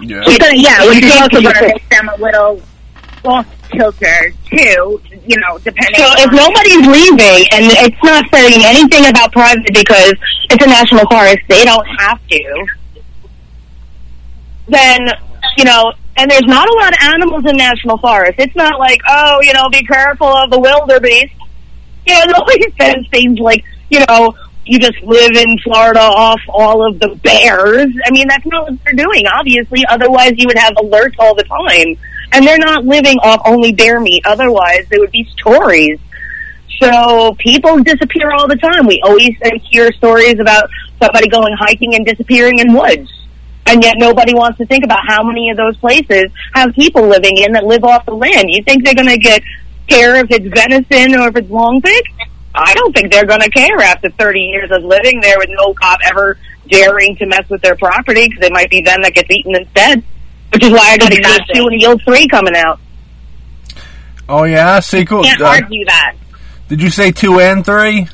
Yeah. 0.00 0.22
It's 0.26 0.38
gonna, 0.38 0.56
yeah, 0.56 0.84
which 0.86 1.04
is 1.04 1.12
also 1.12 1.40
going 1.40 1.54
to 1.54 1.68
make 1.68 1.88
them 1.88 2.08
a 2.08 2.16
little 2.16 2.62
off 3.24 3.46
kilter 3.70 4.34
too. 4.46 5.00
You 5.24 5.38
know, 5.38 5.58
depending. 5.58 5.94
So 5.94 6.06
if 6.18 6.32
nobody's 6.32 6.82
leaving 6.82 7.46
and 7.52 7.70
it's 7.86 8.02
not 8.02 8.24
saying 8.32 8.60
anything 8.64 9.08
about 9.08 9.30
private 9.30 9.72
because 9.72 10.14
it's 10.50 10.64
a 10.64 10.68
national 10.68 11.06
forest, 11.08 11.38
they 11.48 11.64
don't 11.64 11.86
have 11.98 12.18
to. 12.26 12.66
Then 14.66 15.08
you 15.56 15.64
know, 15.64 15.92
and 16.16 16.30
there's 16.30 16.46
not 16.46 16.68
a 16.68 16.74
lot 16.74 16.92
of 16.92 16.98
animals 17.02 17.44
in 17.46 17.56
national 17.56 17.98
forests. 17.98 18.36
It's 18.38 18.56
not 18.56 18.78
like 18.78 19.00
oh, 19.08 19.40
you 19.42 19.52
know, 19.52 19.68
be 19.70 19.82
careful 19.84 20.26
of 20.26 20.50
the 20.50 20.58
wildebeest. 20.58 21.34
You 22.06 22.14
know, 22.14 22.24
nobody 22.38 22.72
says 22.80 23.06
things 23.10 23.38
like 23.38 23.64
you 23.90 24.04
know. 24.08 24.34
You 24.64 24.78
just 24.78 25.02
live 25.02 25.32
in 25.32 25.58
Florida 25.58 25.98
off 25.98 26.40
all 26.48 26.86
of 26.86 27.00
the 27.00 27.16
bears. 27.16 27.88
I 28.06 28.12
mean, 28.12 28.28
that's 28.28 28.46
not 28.46 28.70
what 28.70 28.78
they're 28.84 28.94
doing, 28.94 29.26
obviously. 29.26 29.84
Otherwise, 29.90 30.34
you 30.36 30.46
would 30.46 30.56
have 30.56 30.74
alerts 30.74 31.16
all 31.18 31.34
the 31.34 31.42
time. 31.42 31.96
And 32.30 32.46
they're 32.46 32.58
not 32.58 32.84
living 32.84 33.18
off 33.24 33.42
only 33.44 33.72
bear 33.72 33.98
meat. 33.98 34.24
Otherwise, 34.24 34.86
there 34.88 35.00
would 35.00 35.10
be 35.10 35.24
stories. 35.36 35.98
So 36.80 37.34
people 37.38 37.82
disappear 37.82 38.32
all 38.32 38.48
the 38.48 38.56
time. 38.56 38.86
We 38.86 39.00
always 39.04 39.34
hear 39.70 39.92
stories 39.92 40.38
about 40.40 40.68
somebody 41.00 41.28
going 41.28 41.54
hiking 41.56 41.94
and 41.94 42.04
disappearing 42.04 42.58
in 42.58 42.72
woods. 42.72 43.10
And 43.66 43.82
yet 43.82 43.94
nobody 43.96 44.34
wants 44.34 44.58
to 44.58 44.66
think 44.66 44.84
about 44.84 45.00
how 45.06 45.22
many 45.22 45.50
of 45.50 45.56
those 45.56 45.76
places 45.76 46.30
have 46.54 46.74
people 46.74 47.06
living 47.06 47.36
in 47.38 47.52
that 47.52 47.64
live 47.64 47.84
off 47.84 48.04
the 48.06 48.14
land. 48.14 48.44
You 48.50 48.62
think 48.64 48.84
they're 48.84 48.94
going 48.94 49.08
to 49.08 49.18
get 49.18 49.42
care 49.88 50.16
if 50.16 50.26
it's 50.30 50.46
venison 50.46 51.14
or 51.20 51.28
if 51.28 51.36
it's 51.36 51.50
long 51.50 51.80
pig? 51.80 52.02
I 52.54 52.74
don't 52.74 52.94
think 52.94 53.10
they're 53.12 53.24
going 53.26 53.40
to 53.40 53.50
care 53.50 53.78
after 53.80 54.10
30 54.10 54.40
years 54.40 54.70
of 54.70 54.82
living 54.84 55.20
there 55.20 55.36
with 55.38 55.48
no 55.50 55.72
cop 55.74 56.00
ever 56.04 56.36
daring 56.68 57.16
to 57.16 57.26
mess 57.26 57.48
with 57.48 57.62
their 57.62 57.76
property 57.76 58.28
because 58.28 58.44
it 58.44 58.52
might 58.52 58.68
be 58.70 58.82
them 58.82 59.00
that 59.02 59.14
gets 59.14 59.30
eaten 59.30 59.54
instead. 59.54 60.02
Which 60.52 60.64
is 60.64 60.70
why 60.70 60.90
I 60.92 60.98
got 60.98 61.12
a 61.12 61.16
Yield 61.16 61.42
2 61.54 61.64
and 61.66 61.74
a 61.74 61.78
Yield 61.78 62.02
3 62.04 62.28
coming 62.28 62.54
out. 62.56 62.78
Oh 64.28 64.44
yeah, 64.44 64.80
sequel. 64.80 65.22
can't 65.22 65.40
Uh, 65.40 65.46
argue 65.46 65.84
that. 65.86 66.14
did 66.68 66.80
you 66.82 66.90
say 66.90 67.10
two 67.12 67.40
and 67.40 67.64
three? 67.64 68.06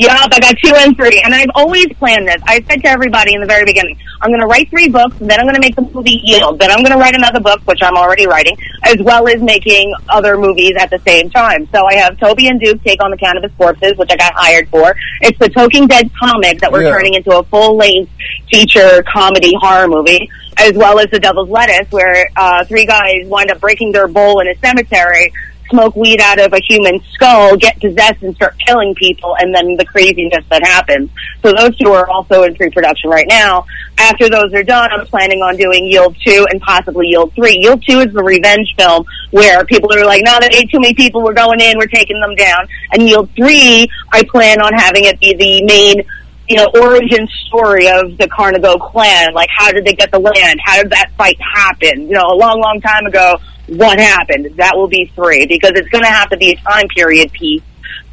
Yup, 0.00 0.30
I 0.32 0.40
got 0.40 0.56
two 0.64 0.72
and 0.74 0.96
three, 0.96 1.20
and 1.22 1.34
I've 1.34 1.50
always 1.54 1.86
planned 1.98 2.26
this. 2.26 2.40
I 2.46 2.62
said 2.62 2.80
to 2.84 2.88
everybody 2.88 3.34
in 3.34 3.42
the 3.42 3.46
very 3.46 3.66
beginning, 3.66 3.98
I'm 4.22 4.30
going 4.30 4.40
to 4.40 4.46
write 4.46 4.70
three 4.70 4.88
books, 4.88 5.14
then 5.18 5.38
I'm 5.38 5.44
going 5.44 5.56
to 5.56 5.60
make 5.60 5.76
the 5.76 5.82
movie 5.82 6.22
Yield, 6.24 6.58
then 6.58 6.70
I'm 6.70 6.78
going 6.78 6.92
to 6.92 6.96
write 6.96 7.14
another 7.14 7.38
book, 7.38 7.60
which 7.66 7.82
I'm 7.82 7.96
already 7.98 8.26
writing, 8.26 8.56
as 8.84 8.96
well 9.00 9.28
as 9.28 9.42
making 9.42 9.92
other 10.08 10.38
movies 10.38 10.72
at 10.80 10.88
the 10.88 10.98
same 11.00 11.28
time. 11.28 11.68
So 11.70 11.84
I 11.84 11.96
have 11.96 12.18
Toby 12.18 12.48
and 12.48 12.58
Duke 12.58 12.82
take 12.82 13.04
on 13.04 13.10
the 13.10 13.18
Cannabis 13.18 13.52
Corpses, 13.58 13.98
which 13.98 14.10
I 14.10 14.16
got 14.16 14.32
hired 14.34 14.70
for. 14.70 14.96
It's 15.20 15.38
the 15.38 15.50
Talking 15.50 15.86
Dead 15.86 16.10
comic 16.18 16.60
that 16.60 16.72
we're 16.72 16.84
Yeah. 16.84 16.92
turning 16.92 17.12
into 17.12 17.36
a 17.36 17.42
full-length 17.42 18.10
feature 18.50 19.02
comedy 19.02 19.52
horror 19.60 19.86
movie, 19.86 20.30
as 20.56 20.72
well 20.72 20.98
as 20.98 21.10
The 21.10 21.18
Devil's 21.20 21.50
Lettuce, 21.50 21.92
where 21.92 22.30
uh, 22.36 22.64
three 22.64 22.86
guys 22.86 23.26
wind 23.26 23.50
up 23.50 23.60
breaking 23.60 23.92
their 23.92 24.08
bowl 24.08 24.40
in 24.40 24.48
a 24.48 24.54
cemetery, 24.60 25.30
smoke 25.70 25.96
weed 25.96 26.20
out 26.20 26.38
of 26.38 26.52
a 26.52 26.60
human 26.68 27.00
skull, 27.12 27.56
get 27.56 27.80
possessed, 27.80 28.22
and 28.22 28.34
start 28.36 28.58
killing 28.58 28.94
people, 28.94 29.36
and 29.38 29.54
then 29.54 29.76
the 29.76 29.84
craziness 29.84 30.44
that 30.50 30.62
happens. 30.62 31.10
So 31.42 31.52
those 31.52 31.76
two 31.78 31.90
are 31.90 32.08
also 32.08 32.42
in 32.42 32.54
pre-production 32.54 33.10
right 33.10 33.26
now. 33.28 33.64
After 33.98 34.28
those 34.28 34.52
are 34.54 34.62
done, 34.62 34.90
I'm 34.92 35.06
planning 35.06 35.40
on 35.40 35.56
doing 35.56 35.86
Yield 35.86 36.16
2 36.24 36.46
and 36.50 36.60
possibly 36.60 37.08
Yield 37.08 37.34
3. 37.34 37.58
Yield 37.60 37.82
2 37.88 38.00
is 38.00 38.12
the 38.12 38.22
revenge 38.22 38.74
film 38.76 39.04
where 39.30 39.64
people 39.64 39.92
are 39.94 40.04
like, 40.04 40.22
no, 40.24 40.38
there 40.40 40.50
ain't 40.52 40.70
too 40.70 40.80
many 40.80 40.94
people, 40.94 41.22
we're 41.22 41.34
going 41.34 41.60
in, 41.60 41.78
we're 41.78 41.86
taking 41.86 42.20
them 42.20 42.34
down. 42.34 42.66
And 42.92 43.02
Yield 43.02 43.30
3, 43.36 43.88
I 44.12 44.24
plan 44.24 44.60
on 44.60 44.72
having 44.74 45.04
it 45.04 45.20
be 45.20 45.34
the 45.34 45.64
main 45.64 46.02
you 46.50 46.56
know, 46.56 46.68
origin 46.74 47.28
story 47.46 47.86
of 47.86 48.18
the 48.18 48.26
Carnigo 48.28 48.76
clan. 48.80 49.32
Like, 49.32 49.48
how 49.56 49.70
did 49.70 49.84
they 49.84 49.92
get 49.92 50.10
the 50.10 50.18
land? 50.18 50.58
How 50.64 50.82
did 50.82 50.90
that 50.90 51.12
fight 51.16 51.38
happen? 51.40 52.08
You 52.08 52.14
know, 52.14 52.26
a 52.26 52.34
long, 52.34 52.60
long 52.60 52.80
time 52.80 53.06
ago, 53.06 53.36
what 53.68 54.00
happened? 54.00 54.56
That 54.56 54.76
will 54.76 54.88
be 54.88 55.12
three 55.14 55.46
because 55.46 55.70
it's 55.76 55.88
going 55.90 56.02
to 56.02 56.10
have 56.10 56.28
to 56.30 56.36
be 56.36 56.50
a 56.50 56.56
time 56.56 56.88
period 56.88 57.30
piece. 57.30 57.62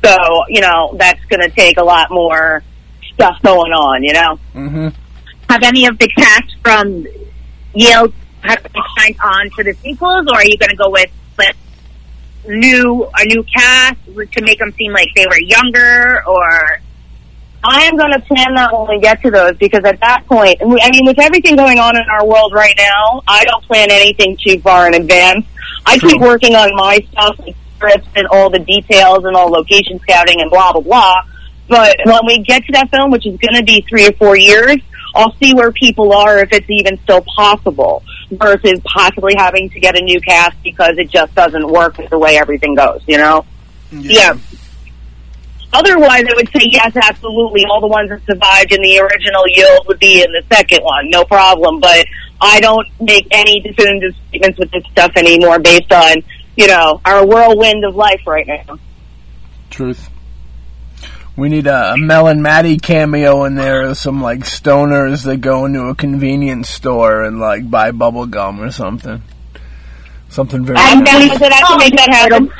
So, 0.06 0.16
you 0.50 0.62
know, 0.62 0.96
that's 1.00 1.26
going 1.26 1.42
to 1.42 1.50
take 1.50 1.78
a 1.80 1.84
lot 1.84 2.12
more 2.12 2.62
stuff 3.16 3.42
going 3.42 3.72
on, 3.72 4.04
you 4.04 4.14
know? 4.14 4.40
Mm-hmm. 4.54 4.88
Have 5.50 5.64
any 5.64 5.88
of 5.88 5.98
the 5.98 6.08
cast 6.08 6.58
from 6.62 7.08
Yield 7.74 8.14
have 8.42 8.62
been 8.62 8.84
signed 9.00 9.18
on 9.24 9.50
for 9.50 9.64
the 9.64 9.74
sequels, 9.82 10.28
or 10.28 10.36
are 10.36 10.46
you 10.46 10.60
going 10.60 10.70
to 10.70 10.76
go 10.76 10.92
with 10.92 11.10
with 11.40 11.56
new 12.46 13.10
a 13.16 13.26
new 13.26 13.44
cast 13.44 13.98
to 14.06 14.42
make 14.44 14.60
them 14.60 14.72
seem 14.74 14.94
like 14.94 15.08
they 15.16 15.26
were 15.26 15.40
younger, 15.40 16.24
or 16.28 16.82
I 17.70 17.84
am 17.84 17.98
going 17.98 18.14
to 18.14 18.20
plan 18.22 18.56
that 18.56 18.72
when 18.72 18.88
we 18.88 19.02
get 19.02 19.22
to 19.24 19.30
those 19.30 19.58
because 19.58 19.84
at 19.84 20.00
that 20.00 20.26
point, 20.26 20.58
I 20.62 20.90
mean, 20.90 21.06
with 21.06 21.20
everything 21.20 21.58
going 21.58 21.80
on 21.80 21.98
in 21.98 22.04
our 22.10 22.26
world 22.26 22.54
right 22.54 22.74
now, 22.78 23.22
I 23.28 23.44
don't 23.44 23.62
plan 23.66 23.92
anything 23.92 24.38
too 24.42 24.60
far 24.62 24.88
in 24.88 24.94
advance. 24.94 25.46
I 25.86 25.98
True. 25.98 26.12
keep 26.12 26.22
working 26.22 26.56
on 26.56 26.74
my 26.76 27.06
stuff, 27.12 27.38
like 27.40 27.58
scripts 27.76 28.08
and 28.16 28.26
all 28.28 28.50
the 28.50 28.60
details 28.60 29.26
and 29.26 29.36
all 29.36 29.50
location 29.50 30.00
scouting 30.00 30.40
and 30.40 30.50
blah, 30.50 30.72
blah, 30.72 30.82
blah. 30.82 31.22
But 31.68 31.98
when 32.06 32.26
we 32.26 32.40
get 32.40 32.64
to 32.66 32.72
that 32.72 32.90
film, 32.90 33.12
which 33.12 33.28
is 33.28 33.38
going 33.38 33.56
to 33.56 33.64
be 33.64 33.82
three 33.82 34.08
or 34.08 34.14
four 34.14 34.38
years, 34.38 34.78
I'll 35.14 35.34
see 35.34 35.54
where 35.54 35.74
people 35.74 36.14
are 36.14 36.40
if 36.40 36.54
it's 36.54 36.70
even 36.70 36.98
still 37.00 37.22
possible 37.36 38.02
versus 38.32 38.80
possibly 38.86 39.34
having 39.38 39.70
to 39.72 39.80
get 39.82 39.98
a 39.98 40.02
new 40.02 40.22
cast 40.22 40.56
because 40.64 40.98
it 40.98 41.10
just 41.10 41.36
doesn't 41.36 41.68
work 41.68 41.98
with 41.98 42.10
the 42.12 42.20
way 42.20 42.38
everything 42.38 42.76
goes, 42.76 43.02
you 43.08 43.18
know? 43.18 43.46
Yeah. 43.92 44.38
Otherwise, 45.74 46.24
I 46.30 46.34
would 46.36 46.50
say 46.50 46.68
yes, 46.72 46.96
absolutely. 46.96 47.66
All 47.66 47.82
the 47.82 47.88
ones 47.88 48.10
that 48.10 48.26
survived 48.26 48.72
in 48.72 48.82
the 48.82 49.00
original 49.00 49.44
yield 49.48 49.88
would 49.88 50.00
be 50.00 50.24
in 50.24 50.32
the 50.32 50.44
second 50.50 50.82
one, 50.82 51.10
no 51.10 51.26
problem. 51.26 51.80
But 51.80 52.06
I 52.40 52.60
don't 52.60 52.88
make 53.02 53.28
any 53.32 53.60
definitive 53.60 54.14
statements 54.30 54.60
with 54.60 54.72
this 54.72 54.84
stuff 54.92 55.12
anymore 55.16 55.60
based 55.60 55.92
on, 55.92 56.24
you 56.56 56.68
know, 56.68 57.02
our 57.06 57.26
whirlwind 57.26 57.84
of 57.84 57.96
life 57.96 58.22
right 58.26 58.48
now. 58.48 58.80
Truth. 59.70 60.10
We 61.36 61.50
need 61.50 61.68
a, 61.68 61.94
a 61.94 61.98
Mel 61.98 62.28
and 62.28 62.42
Maddie 62.42 62.78
cameo 62.78 63.44
in 63.44 63.56
there, 63.56 63.94
some 63.94 64.24
like 64.24 64.40
stoners 64.40 65.24
that 65.26 65.38
go 65.38 65.66
into 65.66 65.82
a 65.82 65.96
convenience 65.96 66.70
store 66.70 67.24
and 67.24 67.40
like 67.40 67.70
buy 67.70 67.92
bubble 67.92 68.26
gum 68.26 68.60
or 68.60 68.72
something. 68.72 69.22
Something 70.30 70.66
very, 70.66 70.78
I'm 70.80 71.04
down 71.04 71.30
with 71.30 71.42
it. 71.42 71.54
I 71.54 71.62
can 71.62 71.78
make 71.78 71.96
that 71.96 72.10
happen. 72.10 72.52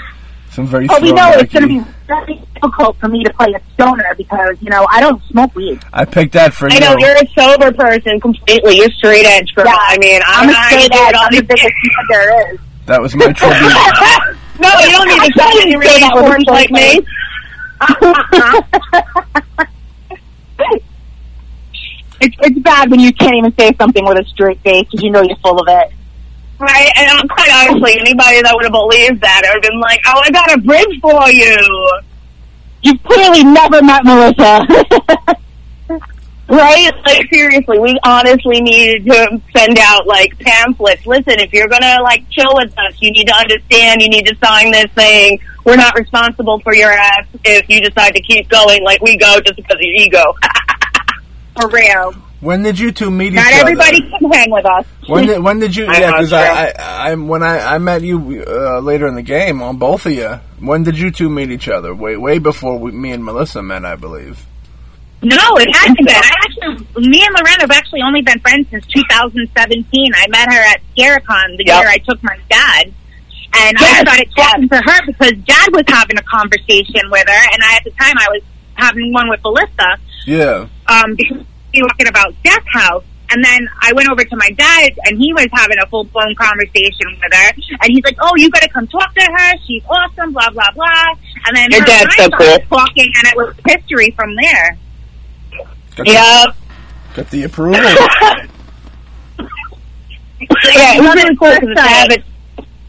some 0.52 0.68
very. 0.68 0.88
But 0.88 1.02
we 1.02 1.12
know 1.12 1.32
it's 1.32 1.52
going 1.52 1.68
to 1.68 1.84
be 1.84 1.92
very 2.08 2.42
difficult 2.54 2.98
for 2.98 3.08
me 3.08 3.24
to 3.24 3.34
play 3.34 3.54
a 3.54 3.62
stoner 3.74 4.16
because 4.18 4.58
you 4.62 4.70
know 4.70 4.88
I 4.90 5.02
don't 5.02 5.22
smoke 5.26 5.54
weed. 5.56 5.80
I 5.94 6.06
picked 6.06 6.34
that 6.34 6.54
for 6.54 6.70
I 6.70 6.74
you. 6.74 6.78
I 6.78 6.80
know 6.80 6.98
you're 6.98 7.16
a 7.16 7.28
sober 7.38 7.72
person 7.72 8.20
completely. 8.20 8.78
You're 8.78 8.90
straight 8.92 9.26
edge, 9.26 9.54
girl. 9.54 9.66
Yeah. 9.66 9.78
I 9.78 9.98
mean, 10.00 10.22
I 10.26 10.42
I'm 10.42 10.50
a 10.50 10.52
know 10.52 10.58
how 10.58 10.70
you 10.72 10.82
straight 10.82 11.00
edge. 11.00 11.16
on 11.16 11.26
I'm 11.26 11.32
the 11.36 11.42
biggest 11.44 11.64
nut 11.64 12.06
there 12.10 12.54
is. 12.54 12.60
That 12.86 13.02
was 13.02 13.16
my 13.16 13.32
tribute. 13.34 13.62
no, 14.60 14.70
you 14.80 14.92
don't 14.92 15.08
need 15.08 15.20
to 15.20 15.42
I 15.44 15.52
say 15.52 15.52
didn't 15.60 15.84
any 15.84 16.00
that 16.00 16.16
with 16.16 16.24
orange 16.24 16.48
like 16.48 16.72
me. 16.72 17.06
it's 22.22 22.36
it's 22.40 22.60
bad 22.60 22.90
when 22.90 23.00
you 23.00 23.14
can't 23.14 23.36
even 23.36 23.54
say 23.58 23.76
something 23.78 24.06
with 24.06 24.18
a 24.18 24.26
straight 24.30 24.60
face 24.62 24.86
because 24.86 25.04
you 25.04 25.12
know 25.12 25.22
you're 25.22 25.38
full 25.38 25.60
of 25.60 25.68
it. 25.68 25.92
Right, 26.60 26.90
and 26.98 27.20
um, 27.20 27.28
quite 27.28 27.50
honestly, 27.54 28.00
anybody 28.00 28.42
that 28.42 28.52
would 28.54 28.64
have 28.64 28.72
believed 28.72 29.22
that 29.22 29.42
would 29.46 29.64
have 29.64 29.72
been 29.72 29.80
like, 29.80 30.00
"Oh, 30.08 30.22
I 30.24 30.32
got 30.32 30.54
a 30.54 30.58
bridge 30.60 31.00
for 31.02 31.30
you." 31.30 31.56
You've 32.82 33.04
clearly 33.04 33.44
never 33.44 33.82
met 33.82 34.04
Melissa. 34.04 34.66
Right? 36.50 36.92
Like 37.06 37.28
seriously, 37.30 37.78
we 37.78 38.00
honestly 38.04 38.62
needed 38.62 39.06
to 39.06 39.42
send 39.54 39.78
out 39.80 40.08
like 40.08 40.40
pamphlets. 40.40 41.06
Listen, 41.06 41.40
if 41.40 41.52
you're 41.52 41.68
gonna 41.68 42.02
like 42.02 42.28
chill 42.30 42.52
with 42.54 42.72
us, 42.80 42.94
you 43.00 43.12
need 43.12 43.28
to 43.28 43.36
understand. 43.36 44.02
You 44.02 44.08
need 44.08 44.26
to 44.28 44.36
sign 44.38 44.72
this 44.72 44.90
thing. 44.94 45.40
We're 45.66 45.76
not 45.76 45.98
responsible 45.98 46.60
for 46.62 46.74
your 46.74 46.92
ass 46.92 47.26
if 47.44 47.70
you 47.70 47.82
decide 47.82 48.12
to 48.12 48.22
keep 48.22 48.48
going 48.48 48.82
like 48.84 49.02
we 49.02 49.18
go 49.18 49.42
just 49.42 49.58
because 49.58 49.76
of 49.76 49.82
your 49.82 49.96
ego. 49.96 50.34
For 51.60 51.68
real. 51.68 52.14
When 52.40 52.64
did 52.64 52.78
you 52.80 52.92
two 52.92 53.10
meet 53.10 53.34
not 53.34 53.48
each 53.48 53.54
other? 53.62 53.74
Not 53.74 53.84
everybody 53.86 54.02
can 54.20 54.32
hang 54.32 54.52
with 54.52 54.66
us. 54.66 54.86
When 55.08 55.26
did 55.28 55.40
when 55.44 55.60
did 55.60 55.76
you? 55.76 55.88
I 55.88 56.00
Yeah, 56.00 56.12
because. 56.12 56.34
I, 56.34 56.66
I, 56.68 57.12
I 57.12 57.16
when 57.16 57.44
I, 57.44 57.76
I 57.76 57.78
met 57.78 58.02
you 58.04 58.44
uh, 58.48 58.80
later 58.80 59.08
in 59.08 59.16
the 59.16 59.24
game 59.24 59.62
on 59.62 59.78
both 59.78 60.06
of 60.06 60.12
you. 60.12 60.40
When 60.60 60.84
did 60.84 60.98
you 60.98 61.12
two 61.12 61.30
meet 61.30 61.50
each 61.52 61.68
other? 61.68 61.94
Way 61.96 62.18
way 62.18 62.40
before 62.40 62.78
we, 62.78 62.92
me 62.92 63.12
and 63.12 63.24
Melissa 63.24 63.62
met, 63.64 63.86
I 63.86 63.96
believe. 63.96 64.46
No, 65.24 65.36
it 65.58 65.74
hasn't 65.76 65.98
been. 65.98 66.10
I 66.10 66.32
actually, 66.44 67.08
me 67.10 67.26
and 67.26 67.34
Lorena 67.34 67.62
have 67.62 67.72
actually 67.72 68.02
only 68.04 68.22
been 68.22 68.40
friends 68.40 68.68
since 68.70 68.86
2017. 68.86 70.12
I 70.16 70.28
met 70.28 70.54
her 70.54 70.60
at 70.60 70.82
Scaricon 70.96 71.58
the 71.58 71.66
Yep. 71.66 71.82
year 71.82 71.90
I 71.90 71.98
took 71.98 72.22
my 72.24 72.38
dad. 72.50 72.94
And 73.54 73.78
Yes, 73.80 74.00
I 74.00 74.04
started 74.04 74.30
talking 74.36 74.70
to 74.70 74.76
her 74.78 75.06
because 75.08 75.32
Dad 75.46 75.70
was 75.74 75.84
having 75.88 76.18
a 76.20 76.22
conversation 76.24 77.10
with 77.10 77.28
her, 77.28 77.50
and 77.54 77.64
I, 77.64 77.78
at 77.78 77.84
the 77.86 77.92
time 77.92 78.16
I 78.18 78.28
was 78.30 78.42
having 78.76 79.12
one 79.12 79.30
with 79.30 79.40
Melissa. 79.44 79.98
Yeah. 80.28 80.68
um, 80.88 81.16
because 81.16 81.44
we 81.78 81.84
were 81.84 81.90
talking 81.90 82.08
about 82.08 82.34
Death 82.44 82.64
House. 82.74 83.04
And 83.30 83.44
then 83.44 83.68
I 83.82 83.92
went 83.92 84.08
over 84.08 84.24
to 84.24 84.36
my 84.38 84.50
dad, 84.52 84.94
and 85.04 85.18
he 85.18 85.34
was 85.34 85.48
having 85.52 85.78
a 85.84 85.86
full 85.88 86.06
blown 86.06 86.34
conversation 86.36 87.08
with 87.22 87.34
her. 87.34 87.52
And 87.82 87.92
he's 87.92 88.04
like, 88.06 88.16
"Oh, 88.22 88.32
you 88.38 88.50
got 88.50 88.62
to 88.62 88.70
come 88.70 88.88
talk 88.88 89.14
to 89.16 89.22
her. 89.22 89.58
She's 89.66 89.84
awesome." 89.90 90.32
Blah 90.32 90.50
blah 90.52 90.72
blah. 90.72 91.14
And 91.46 91.58
then 91.58 91.70
Your 91.72 91.82
her 91.82 91.86
dad's 91.86 92.16
so 92.16 92.28
started 92.28 92.66
talking, 92.70 93.12
and 93.18 93.28
it 93.28 93.36
was 93.36 93.54
history 93.68 94.12
from 94.12 94.34
there. 94.36 94.78
Got 95.98 96.06
the, 96.06 96.12
Yep. 96.14 96.56
got 97.16 97.30
the 97.32 97.44
approval. 97.44 97.82
yeah, 100.40 100.96
it 100.96 101.02
was 101.02 101.16
really 101.16 101.36
cool 101.36 101.52
because 101.52 101.70
it's 101.70 101.82
have 101.82 102.12
it. 102.12 102.24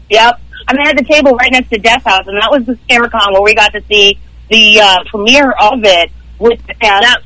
Yep. 0.09 0.41
I 0.67 0.73
mean, 0.73 0.81
I 0.83 0.87
had 0.87 0.97
the 0.97 1.03
table 1.03 1.35
right 1.35 1.51
next 1.51 1.69
to 1.71 1.79
Death 1.79 2.03
House, 2.03 2.27
and 2.27 2.37
that 2.37 2.49
was 2.49 2.65
the 2.65 2.75
Scaricon 2.87 3.33
where 3.33 3.41
we 3.41 3.55
got 3.55 3.73
to 3.73 3.81
see 3.89 4.17
the 4.49 4.79
uh, 4.79 5.03
premiere 5.07 5.51
of 5.59 5.83
it 5.83 6.11
with 6.37 6.65
the 6.67 6.73
cast 6.75 7.25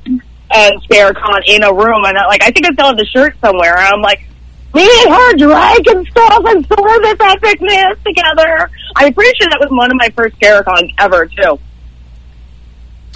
and 0.54 0.82
Scaricon 0.84 1.42
in 1.48 1.64
a 1.64 1.74
room. 1.74 2.06
And 2.06 2.18
uh, 2.18 2.26
like, 2.28 2.44
I 2.44 2.52
think 2.52 2.66
I 2.66 2.74
still 2.74 2.88
have 2.88 2.98
the 2.98 3.06
shirt 3.06 3.36
somewhere. 3.42 3.78
And 3.78 3.88
I'm 3.88 4.02
like, 4.02 4.28
me 4.74 4.90
and 5.06 5.14
her 5.14 5.34
dragging 5.38 6.06
stuff 6.08 6.44
and 6.46 6.66
saw 6.68 7.00
this 7.00 7.18
epicness 7.18 8.04
together. 8.04 8.70
I'm 8.96 9.14
pretty 9.14 9.36
sure 9.40 9.50
that 9.50 9.60
was 9.60 9.70
one 9.70 9.92
of 9.92 9.98
my 9.98 10.10
first 10.16 10.40
Scaricons 10.40 10.94
ever, 11.00 11.26
too. 11.28 11.60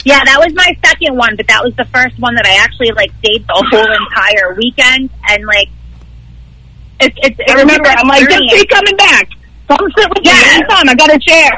Yeah, 0.06 0.24
that 0.24 0.40
was 0.40 0.54
my 0.54 0.78
second 0.86 1.18
one, 1.18 1.36
but 1.36 1.48
that 1.48 1.64
was 1.64 1.76
the 1.76 1.86
first 1.86 2.18
one 2.20 2.36
that 2.36 2.46
I 2.46 2.64
actually 2.64 2.92
like 2.92 3.12
stayed 3.20 3.46
the 3.46 3.54
whole 3.70 3.92
entire 3.92 4.54
weekend. 4.56 5.10
And 5.28 5.46
like, 5.46 5.68
it's 7.00 7.18
it's. 7.22 7.36
it's 7.40 7.52
I 7.52 7.56
remember, 7.60 7.90
I'm 7.90 8.08
like, 8.08 8.30
just 8.30 8.44
keep 8.50 8.70
coming 8.70 8.96
back. 8.96 9.28
Come 9.68 9.92
sit 9.98 10.08
with 10.10 10.24
me 10.24 10.30
Yeah. 10.30 10.44
anytime. 10.54 10.88
I 10.88 10.96
got 10.96 11.14
a 11.14 11.20
chair. 11.20 11.52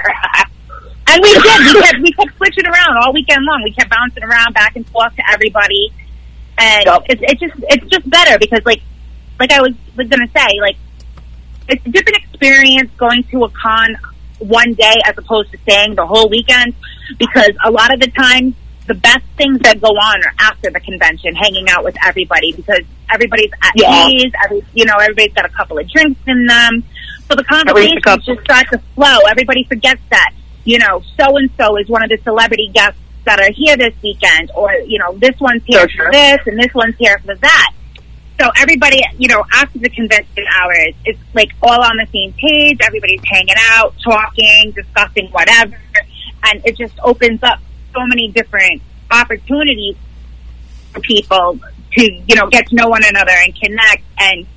And 1.10 1.22
we 1.24 1.34
did. 1.34 1.44
We 1.74 1.82
kept 1.82 2.00
we 2.02 2.12
kept 2.14 2.38
switching 2.38 2.66
around 2.66 2.98
all 2.98 3.14
weekend 3.14 3.44
long. 3.46 3.62
We 3.64 3.72
kept 3.72 3.90
bouncing 3.90 4.24
around 4.24 4.54
back 4.54 4.76
and 4.76 4.88
forth 4.90 5.16
to 5.16 5.24
everybody, 5.32 5.92
and 6.58 6.86
Yep. 6.86 7.04
it's 7.10 7.22
it's 7.24 7.42
just 7.42 7.54
it's 7.70 7.86
just 7.88 8.10
better 8.10 8.38
because 8.38 8.62
like 8.66 8.82
like 9.40 9.52
I 9.52 9.62
was 9.62 9.74
was 9.98 10.08
gonna 10.08 10.28
say 10.36 10.60
like 10.62 10.78
it's 11.68 11.86
a 11.86 11.90
different 11.90 12.18
experience 12.24 12.92
going 12.98 13.24
to 13.26 13.44
a 13.44 13.50
con 13.50 13.96
one 14.40 14.74
day 14.74 14.96
as 15.06 15.18
opposed 15.18 15.52
to 15.52 15.58
staying 15.60 15.96
the 15.96 16.06
whole 16.06 16.30
weekend 16.30 16.74
because 17.18 17.52
a 17.66 17.72
lot 17.72 17.94
of 17.94 18.00
the 18.00 18.08
time 18.12 18.56
the 18.88 18.94
best 18.96 19.24
things 19.38 19.60
that 19.60 19.80
go 19.82 19.90
on 19.90 20.20
are 20.24 20.34
after 20.40 20.72
the 20.72 20.80
convention, 20.80 21.36
hanging 21.36 21.70
out 21.70 21.84
with 21.84 21.96
everybody 22.04 22.54
because 22.54 22.82
everybody's 23.14 23.52
at 23.62 23.72
Yeah. 23.76 24.08
ease. 24.08 24.32
Every 24.46 24.64
you 24.74 24.86
know 24.86 24.96
everybody's 24.96 25.34
got 25.34 25.46
a 25.46 25.50
couple 25.50 25.78
of 25.80 25.90
drinks 25.90 26.20
in 26.28 26.46
them, 26.46 26.84
so 27.28 27.36
the 27.36 27.44
conversations 27.44 28.26
just 28.26 28.42
start 28.42 28.66
to 28.72 28.80
flow. 28.96 29.18
Everybody 29.30 29.64
forgets 29.66 30.02
that 30.10 30.32
you 30.66 30.78
know 30.80 31.02
so 31.20 31.38
and 31.38 31.50
so 31.58 31.78
is 31.78 31.88
one 31.88 32.04
of 32.04 32.10
the 32.10 32.18
celebrity 32.24 32.70
guests 32.74 33.00
that 33.26 33.40
are 33.40 33.52
here 33.52 33.78
this 33.78 33.94
weekend, 34.02 34.52
or 34.56 34.74
you 34.74 34.98
know 35.00 35.14
this 35.18 35.40
one's 35.40 35.64
here 35.66 35.82
So 35.82 35.88
for 35.88 36.04
true. 36.04 36.10
this 36.12 36.40
and 36.48 36.60
this 36.60 36.74
one's 36.74 36.96
here 36.98 37.20
for 37.20 37.36
that. 37.36 37.72
So 38.42 38.50
everybody, 38.56 39.02
you 39.18 39.28
know, 39.28 39.44
after 39.54 39.80
the 39.80 39.90
convention 39.90 40.46
hours, 40.62 40.94
it's 41.04 41.20
like 41.34 41.50
all 41.62 41.84
on 41.84 41.98
the 41.98 42.08
same 42.14 42.32
page. 42.34 42.78
Everybody's 42.82 43.20
hanging 43.26 43.56
out, 43.72 43.94
talking, 44.02 44.72
discussing 44.72 45.28
whatever, 45.32 45.78
and 46.46 46.66
it 46.66 46.78
just 46.78 46.98
opens 47.04 47.44
up 47.44 47.60
so 47.94 48.00
many 48.08 48.30
different 48.30 48.82
opportunities 49.12 49.98
for 50.94 51.02
people 51.02 51.60
to, 51.98 52.12
you 52.28 52.36
know, 52.36 52.48
get 52.50 52.68
to 52.68 52.76
know 52.76 52.88
one 52.88 53.02
another 53.04 53.34
and 53.44 53.54
connect. 53.60 54.04
And 54.20 54.48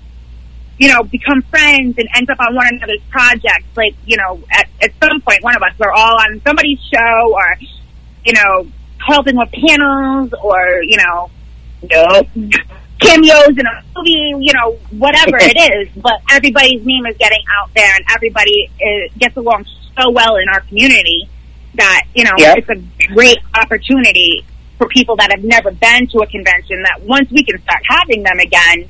you 0.83 0.89
know, 0.89 1.05
become 1.05 1.41
friends 1.43 1.95
and 1.97 2.09
ends 2.17 2.29
up 2.29 2.41
on 2.41 2.57
one 2.57 2.67
another's 2.73 3.01
projects. 3.09 3.69
Like, 3.77 3.95
you 4.05 4.17
know, 4.17 4.41
at, 4.51 4.67
at 4.81 4.91
some 5.01 5.21
point, 5.21 5.41
one 5.45 5.55
of 5.55 5.63
us, 5.63 5.71
we're 5.79 5.93
all 5.93 6.17
on 6.21 6.41
somebody's 6.45 6.81
show 6.93 7.33
or, 7.33 7.57
you 8.25 8.33
know, 8.33 8.67
helping 8.99 9.37
with 9.37 9.49
panels 9.53 10.35
or, 10.43 10.83
you 10.83 10.97
know, 10.97 11.31
Nope. 11.89 12.27
cameos 13.01 13.57
in 13.57 13.65
a 13.65 13.85
movie, 13.97 14.45
you 14.45 14.53
know, 14.55 14.73
whatever 14.91 15.37
it 15.41 15.57
is. 15.73 15.89
But 16.03 16.21
everybody's 16.33 16.85
name 16.85 17.07
is 17.07 17.17
getting 17.17 17.45
out 17.61 17.71
there 17.77 17.95
and 17.95 18.05
everybody 18.13 18.69
is, 18.81 19.13
gets 19.19 19.37
along 19.37 19.67
so 19.97 20.11
well 20.11 20.35
in 20.35 20.49
our 20.49 20.63
community 20.63 21.29
that, 21.77 22.03
you 22.13 22.25
know, 22.25 22.33
Yep. 22.39 22.59
it's 22.59 22.69
a 22.71 23.07
great 23.15 23.39
opportunity 23.55 24.45
for 24.79 24.89
people 24.89 25.15
that 25.15 25.31
have 25.31 25.45
never 25.45 25.71
been 25.71 26.09
to 26.09 26.19
a 26.19 26.27
convention 26.27 26.83
that 26.83 27.03
once 27.03 27.31
we 27.31 27.45
can 27.45 27.63
start 27.63 27.83
having 27.89 28.25
them 28.25 28.41
again, 28.41 28.89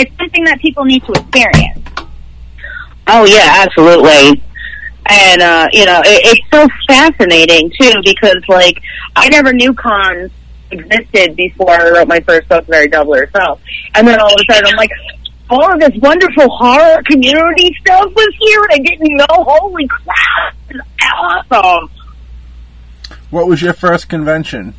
it's 0.00 0.16
something 0.16 0.44
that 0.44 0.58
people 0.60 0.84
need 0.84 1.04
to 1.04 1.12
experience. 1.12 1.86
Oh 3.06 3.24
yeah, 3.24 3.64
absolutely. 3.66 4.42
And 5.06 5.42
uh, 5.42 5.68
you 5.72 5.84
know, 5.84 6.00
it, 6.04 6.22
it's 6.24 6.50
so 6.50 6.66
fascinating 6.86 7.70
too 7.78 7.92
because 8.04 8.42
like 8.48 8.80
I 9.16 9.28
never 9.28 9.52
knew 9.52 9.74
cons 9.74 10.30
existed 10.70 11.36
before 11.36 11.70
I 11.70 11.90
wrote 11.90 12.08
my 12.08 12.20
first 12.20 12.48
book, 12.48 12.64
Very 12.66 12.88
Devil 12.88 13.14
Herself. 13.14 13.60
And 13.94 14.06
then 14.06 14.20
all 14.20 14.32
of 14.32 14.40
a 14.40 14.52
sudden 14.52 14.68
I'm 14.68 14.76
like, 14.76 14.90
all 15.50 15.72
of 15.72 15.80
this 15.80 16.00
wonderful 16.00 16.48
horror 16.48 17.02
community 17.06 17.76
stuff 17.80 18.12
was 18.14 18.34
here 18.38 18.62
and 18.62 18.72
I 18.72 18.78
didn't 18.78 19.16
know. 19.16 19.26
Holy 19.30 19.88
crap, 19.88 20.54
it's 20.68 20.80
awesome. 21.12 21.90
What 23.30 23.48
was 23.48 23.60
your 23.60 23.72
first 23.72 24.08
convention? 24.08 24.74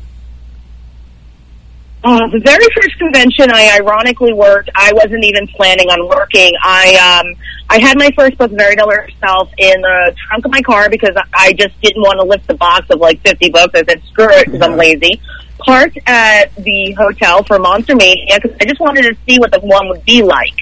Uh, 2.04 2.26
the 2.28 2.40
very 2.40 2.66
first 2.74 2.98
convention 2.98 3.52
I 3.52 3.78
ironically 3.80 4.32
worked, 4.32 4.70
I 4.74 4.92
wasn't 4.92 5.24
even 5.24 5.46
planning 5.48 5.88
on 5.88 6.08
working. 6.08 6.52
I 6.62 7.20
um 7.22 7.34
I 7.70 7.80
had 7.80 7.96
my 7.96 8.10
first 8.16 8.36
book, 8.38 8.50
Very 8.50 8.74
Devil 8.74 8.92
Herself, 8.92 9.50
in 9.56 9.80
the 9.80 10.14
trunk 10.28 10.44
of 10.44 10.50
my 10.50 10.60
car 10.62 10.90
because 10.90 11.16
I 11.32 11.52
just 11.52 11.80
didn't 11.80 12.02
want 12.02 12.18
to 12.18 12.24
lift 12.26 12.46
the 12.48 12.54
box 12.54 12.90
of 12.90 13.00
like 13.00 13.20
50 13.20 13.50
books. 13.50 13.72
I 13.74 13.84
said, 13.84 14.02
screw 14.10 14.28
it, 14.30 14.46
because 14.46 14.60
I'm 14.60 14.76
lazy. 14.76 15.20
Parked 15.58 15.96
at 16.06 16.54
the 16.56 16.92
hotel 16.98 17.44
for 17.44 17.58
Monster 17.58 17.94
Mania 17.94 18.40
because 18.42 18.56
I 18.60 18.64
just 18.64 18.80
wanted 18.80 19.02
to 19.02 19.16
see 19.26 19.38
what 19.38 19.52
the 19.52 19.60
one 19.60 19.88
would 19.88 20.04
be 20.04 20.22
like. 20.22 20.54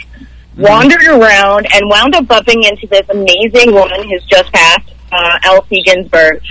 Wandered 0.58 1.02
around 1.02 1.66
and 1.72 1.88
wound 1.88 2.14
up 2.14 2.26
bumping 2.28 2.64
into 2.64 2.86
this 2.86 3.08
amazing 3.08 3.72
woman 3.72 4.06
who's 4.08 4.24
just 4.26 4.52
passed, 4.52 4.90
uh, 5.10 5.38
Elsie 5.44 5.82
Ginsberg. 5.82 6.42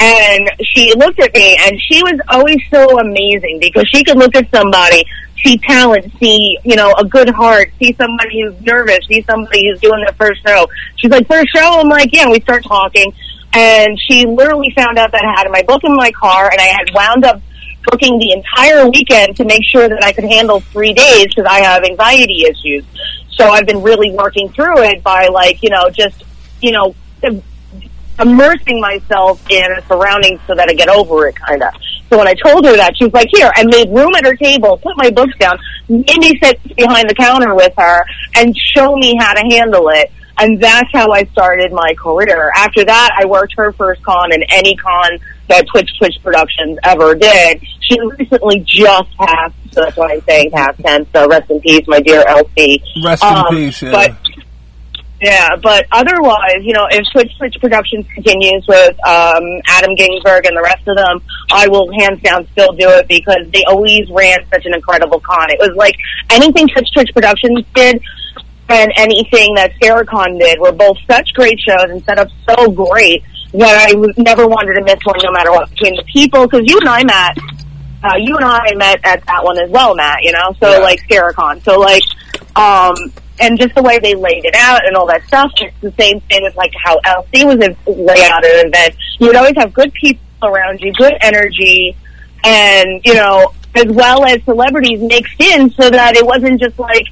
And 0.00 0.50
she 0.62 0.94
looked 0.94 1.18
at 1.18 1.34
me 1.34 1.56
and 1.60 1.80
she 1.80 2.02
was 2.02 2.20
always 2.28 2.58
so 2.70 3.00
amazing 3.00 3.58
because 3.60 3.88
she 3.92 4.04
could 4.04 4.16
look 4.16 4.34
at 4.36 4.48
somebody, 4.50 5.04
see 5.42 5.58
talent, 5.58 6.12
see, 6.20 6.58
you 6.64 6.76
know, 6.76 6.92
a 6.98 7.04
good 7.04 7.28
heart, 7.30 7.72
see 7.80 7.92
somebody 7.94 8.42
who's 8.42 8.60
nervous, 8.60 9.00
see 9.08 9.22
somebody 9.22 9.68
who's 9.68 9.80
doing 9.80 10.04
their 10.04 10.14
first 10.14 10.40
show. 10.46 10.68
She's 10.96 11.10
like, 11.10 11.26
first 11.26 11.48
show? 11.52 11.80
I'm 11.80 11.88
like, 11.88 12.10
yeah, 12.12 12.30
we 12.30 12.40
start 12.40 12.64
talking. 12.64 13.12
And 13.52 13.98
she 14.00 14.24
literally 14.26 14.72
found 14.76 14.98
out 14.98 15.10
that 15.10 15.24
I 15.24 15.40
had 15.40 15.50
my 15.50 15.62
book 15.62 15.82
in 15.82 15.96
my 15.96 16.12
car 16.12 16.48
and 16.50 16.60
I 16.60 16.66
had 16.66 16.94
wound 16.94 17.24
up 17.24 17.42
booking 17.90 18.18
the 18.18 18.32
entire 18.32 18.88
weekend 18.88 19.36
to 19.36 19.44
make 19.44 19.64
sure 19.64 19.88
that 19.88 20.04
I 20.04 20.12
could 20.12 20.24
handle 20.24 20.60
three 20.60 20.92
days 20.92 21.26
because 21.26 21.46
I 21.48 21.60
have 21.60 21.82
anxiety 21.82 22.44
issues. 22.44 22.84
So 23.30 23.48
I've 23.48 23.66
been 23.66 23.82
really 23.82 24.12
working 24.12 24.48
through 24.50 24.82
it 24.82 25.02
by 25.02 25.28
like, 25.28 25.62
you 25.62 25.70
know, 25.70 25.90
just, 25.90 26.22
you 26.60 26.72
know, 26.72 26.94
immersing 28.20 28.80
myself 28.80 29.42
in 29.50 29.64
a 29.72 29.82
surrounding 29.86 30.38
so 30.46 30.54
that 30.54 30.68
I 30.68 30.74
get 30.74 30.88
over 30.88 31.28
it, 31.28 31.36
kind 31.36 31.62
of. 31.62 31.72
So 32.10 32.18
when 32.18 32.26
I 32.28 32.34
told 32.34 32.64
her 32.64 32.76
that, 32.76 32.96
she 32.96 33.04
was 33.04 33.12
like, 33.12 33.28
"Here," 33.32 33.50
I 33.54 33.64
made 33.64 33.90
room 33.90 34.14
at 34.16 34.24
her 34.24 34.34
table, 34.36 34.78
put 34.78 34.96
my 34.96 35.10
books 35.10 35.36
down, 35.38 35.58
made 35.88 36.18
me 36.18 36.38
sit 36.42 36.60
behind 36.76 37.08
the 37.08 37.14
counter 37.14 37.54
with 37.54 37.72
her, 37.76 38.04
and 38.36 38.56
show 38.74 38.96
me 38.96 39.14
how 39.18 39.34
to 39.34 39.42
handle 39.50 39.88
it. 39.90 40.10
And 40.40 40.60
that's 40.60 40.88
how 40.92 41.10
I 41.10 41.24
started 41.32 41.72
my 41.72 41.94
career. 41.94 42.52
After 42.56 42.84
that, 42.84 43.10
I 43.18 43.24
worked 43.26 43.54
her 43.56 43.72
first 43.72 44.02
con 44.04 44.32
and 44.32 44.44
any 44.50 44.76
con 44.76 45.18
that 45.48 45.66
Twitch 45.66 45.90
Twitch 45.98 46.14
Productions 46.22 46.78
ever 46.84 47.14
did. 47.14 47.60
She 47.80 47.98
recently 48.18 48.60
just 48.60 49.10
passed, 49.18 49.54
so 49.72 49.82
that's 49.82 49.96
why 49.96 50.12
I'm 50.12 50.20
saying 50.22 50.50
past 50.52 50.78
tense. 50.80 51.08
So 51.12 51.26
rest 51.28 51.50
in 51.50 51.60
peace, 51.60 51.84
my 51.88 52.00
dear 52.00 52.24
Elsie. 52.28 52.82
Rest 53.04 53.22
in 53.24 53.28
Um, 53.36 53.44
peace. 53.50 53.82
Yeah. 53.82 53.90
But 53.90 54.14
yeah, 55.20 55.56
but 55.56 55.86
otherwise, 55.90 56.60
you 56.62 56.72
know, 56.72 56.86
if 56.90 57.06
Switch 57.08 57.32
Switch 57.36 57.56
Productions 57.60 58.06
continues 58.14 58.64
with 58.68 58.94
um, 59.06 59.42
Adam 59.66 59.94
Ginsberg 59.96 60.46
and 60.46 60.56
the 60.56 60.62
rest 60.62 60.86
of 60.86 60.96
them, 60.96 61.20
I 61.50 61.66
will 61.68 61.90
hands 61.92 62.22
down 62.22 62.46
still 62.52 62.72
do 62.72 62.88
it 62.88 63.08
because 63.08 63.48
they 63.52 63.64
always 63.64 64.08
ran 64.10 64.38
such 64.50 64.64
an 64.66 64.74
incredible 64.74 65.20
con. 65.20 65.50
It 65.50 65.58
was 65.58 65.74
like 65.76 65.96
anything 66.30 66.68
Switch 66.68 66.88
Switch 66.92 67.10
Productions 67.12 67.64
did 67.74 68.00
and 68.68 68.92
anything 68.96 69.54
that 69.54 69.72
Saracon 69.80 70.38
did 70.38 70.60
were 70.60 70.72
both 70.72 70.98
such 71.10 71.32
great 71.34 71.58
shows 71.58 71.90
and 71.90 72.04
set 72.04 72.18
up 72.18 72.28
so 72.48 72.70
great 72.70 73.24
that 73.54 73.88
I 73.90 73.94
never 74.18 74.46
wanted 74.46 74.74
to 74.74 74.84
miss 74.84 74.98
one 75.04 75.16
no 75.22 75.32
matter 75.32 75.50
what 75.50 75.70
between 75.70 75.96
the 75.96 76.04
people. 76.04 76.46
Because 76.46 76.62
you 76.68 76.78
and 76.78 76.88
I, 76.88 77.02
Matt, 77.02 77.38
uh, 78.04 78.16
you 78.18 78.36
and 78.36 78.44
I 78.44 78.74
met 78.74 79.00
at 79.04 79.24
that 79.26 79.42
one 79.42 79.58
as 79.58 79.70
well, 79.70 79.94
Matt, 79.94 80.22
you 80.22 80.32
know? 80.32 80.54
So, 80.60 80.70
Yeah. 80.70 80.78
like, 80.78 81.00
Saracon. 81.08 81.64
So, 81.64 81.80
like, 81.80 82.02
um, 82.56 82.94
and 83.40 83.58
just 83.58 83.74
the 83.74 83.82
way 83.82 83.98
they 83.98 84.14
laid 84.14 84.44
it 84.44 84.54
out 84.56 84.86
and 84.86 84.96
all 84.96 85.06
that 85.06 85.22
stuff. 85.26 85.50
It's 85.56 85.80
the 85.80 85.92
same 85.92 86.20
thing 86.22 86.42
with 86.42 86.56
like 86.56 86.72
how 86.82 86.98
Elsie 87.04 87.44
was 87.44 87.56
lay 87.56 88.24
out 88.24 88.44
an 88.44 88.66
event. 88.66 88.94
You 89.18 89.28
would 89.28 89.36
always 89.36 89.56
have 89.56 89.72
good 89.72 89.92
people 89.94 90.20
around 90.42 90.80
you, 90.80 90.92
good 90.94 91.14
energy, 91.20 91.96
and 92.44 93.00
you 93.04 93.14
know, 93.14 93.52
as 93.74 93.86
well 93.86 94.24
as 94.24 94.42
celebrities 94.44 95.00
mixed 95.00 95.40
in, 95.40 95.70
so 95.70 95.90
that 95.90 96.16
it 96.16 96.24
wasn't 96.24 96.60
just 96.60 96.78
like, 96.78 97.06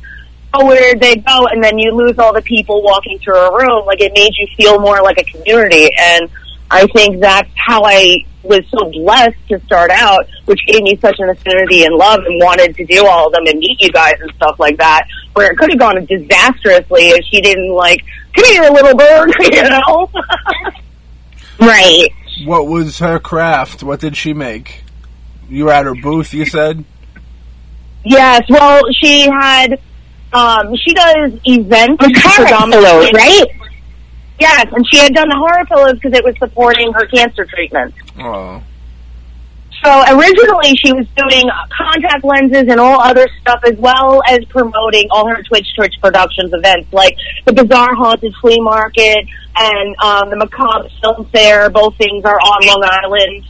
oh, 0.54 0.66
where 0.66 0.94
did 0.94 1.00
they 1.00 1.16
go, 1.16 1.46
and 1.46 1.62
then 1.62 1.78
you 1.78 1.92
lose 1.92 2.18
all 2.18 2.32
the 2.32 2.42
people 2.42 2.82
walking 2.82 3.18
through 3.18 3.38
a 3.38 3.56
room. 3.56 3.86
Like 3.86 4.00
it 4.00 4.12
made 4.12 4.32
you 4.36 4.46
feel 4.56 4.80
more 4.80 5.02
like 5.02 5.18
a 5.18 5.24
community, 5.24 5.90
and 5.98 6.30
I 6.70 6.86
think 6.88 7.20
that's 7.20 7.50
how 7.56 7.84
I 7.84 8.24
was 8.46 8.64
so 8.70 8.90
blessed 8.90 9.36
to 9.48 9.60
start 9.66 9.90
out, 9.90 10.26
which 10.46 10.60
gave 10.66 10.82
me 10.82 10.96
such 11.00 11.16
an 11.18 11.28
affinity 11.30 11.84
and 11.84 11.94
love 11.94 12.20
and 12.24 12.40
wanted 12.40 12.74
to 12.76 12.84
do 12.86 13.06
all 13.06 13.26
of 13.28 13.32
them 13.32 13.46
and 13.46 13.58
meet 13.58 13.80
you 13.80 13.90
guys 13.92 14.14
and 14.20 14.30
stuff 14.36 14.58
like 14.58 14.76
that. 14.78 15.06
Where 15.34 15.50
it 15.52 15.58
could 15.58 15.70
have 15.70 15.78
gone 15.78 16.04
disastrously 16.06 17.08
if 17.10 17.24
she 17.26 17.40
didn't 17.40 17.70
like, 17.72 18.02
come 18.34 18.44
here, 18.52 18.70
little 18.70 18.96
bird, 18.96 19.32
you 19.40 19.62
know? 19.68 20.10
Right. 21.58 22.08
what 22.44 22.66
was 22.66 22.98
her 22.98 23.18
craft? 23.18 23.82
What 23.82 24.00
did 24.00 24.14
she 24.16 24.34
make? 24.34 24.82
You 25.48 25.64
were 25.66 25.72
at 25.72 25.86
her 25.86 25.94
booth, 25.94 26.34
you 26.34 26.44
said? 26.44 26.84
yes, 28.04 28.42
well, 28.50 28.82
she 29.00 29.22
had, 29.28 29.80
um, 30.34 30.74
she 30.76 30.92
does 30.92 31.32
events 31.44 32.04
predominantly. 32.36 33.10
right? 33.14 33.46
Yes, 34.38 34.66
and 34.72 34.86
she 34.90 34.98
had 34.98 35.14
done 35.14 35.28
the 35.28 35.36
horror 35.36 35.64
pillows 35.66 35.94
because 35.94 36.12
it 36.12 36.24
was 36.24 36.36
supporting 36.38 36.92
her 36.92 37.06
cancer 37.06 37.44
treatment. 37.46 37.94
Oh. 38.18 38.62
So 39.84 40.02
originally 40.08 40.74
she 40.76 40.92
was 40.92 41.06
doing 41.16 41.48
contact 41.70 42.24
lenses 42.24 42.64
and 42.68 42.80
all 42.80 43.00
other 43.00 43.28
stuff 43.40 43.60
as 43.64 43.76
well 43.76 44.22
as 44.28 44.44
promoting 44.46 45.06
all 45.10 45.28
her 45.28 45.42
Twitch 45.42 45.68
Twitch 45.76 45.94
Productions 46.00 46.52
events 46.52 46.92
like 46.92 47.16
the 47.44 47.52
Bizarre 47.52 47.94
Haunted 47.94 48.34
Flea 48.40 48.60
Market 48.60 49.26
and 49.56 49.96
um, 50.02 50.30
the 50.30 50.36
Macabre 50.36 50.88
Film 51.00 51.26
Fair. 51.26 51.70
Both 51.70 51.96
things 51.96 52.24
are 52.24 52.38
on 52.38 52.66
Long 52.66 52.88
Island 52.90 53.44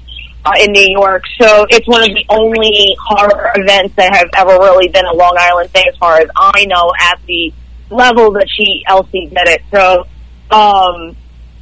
uh, 0.45 0.53
in 0.61 0.73
New 0.73 0.89
York. 0.91 1.25
So 1.41 1.67
it's 1.71 1.87
one 1.87 2.03
of 2.03 2.15
the 2.15 2.25
only 2.29 2.97
horror 3.01 3.53
events 3.55 3.95
that 3.97 4.15
have 4.15 4.29
ever 4.37 4.59
really 4.59 4.89
been 4.89 5.07
a 5.07 5.15
Long 5.15 5.37
Island 5.39 5.71
thing 5.71 5.85
as 5.89 5.97
far 5.97 6.21
as 6.21 6.29
I 6.37 6.65
know 6.67 6.93
at 7.01 7.21
the 7.27 7.53
level 7.91 8.33
that 8.33 8.49
she, 8.51 8.85
Elsie, 8.87 9.27
did 9.27 9.49
it. 9.49 9.63
So 9.71 10.07
um, 10.51 11.17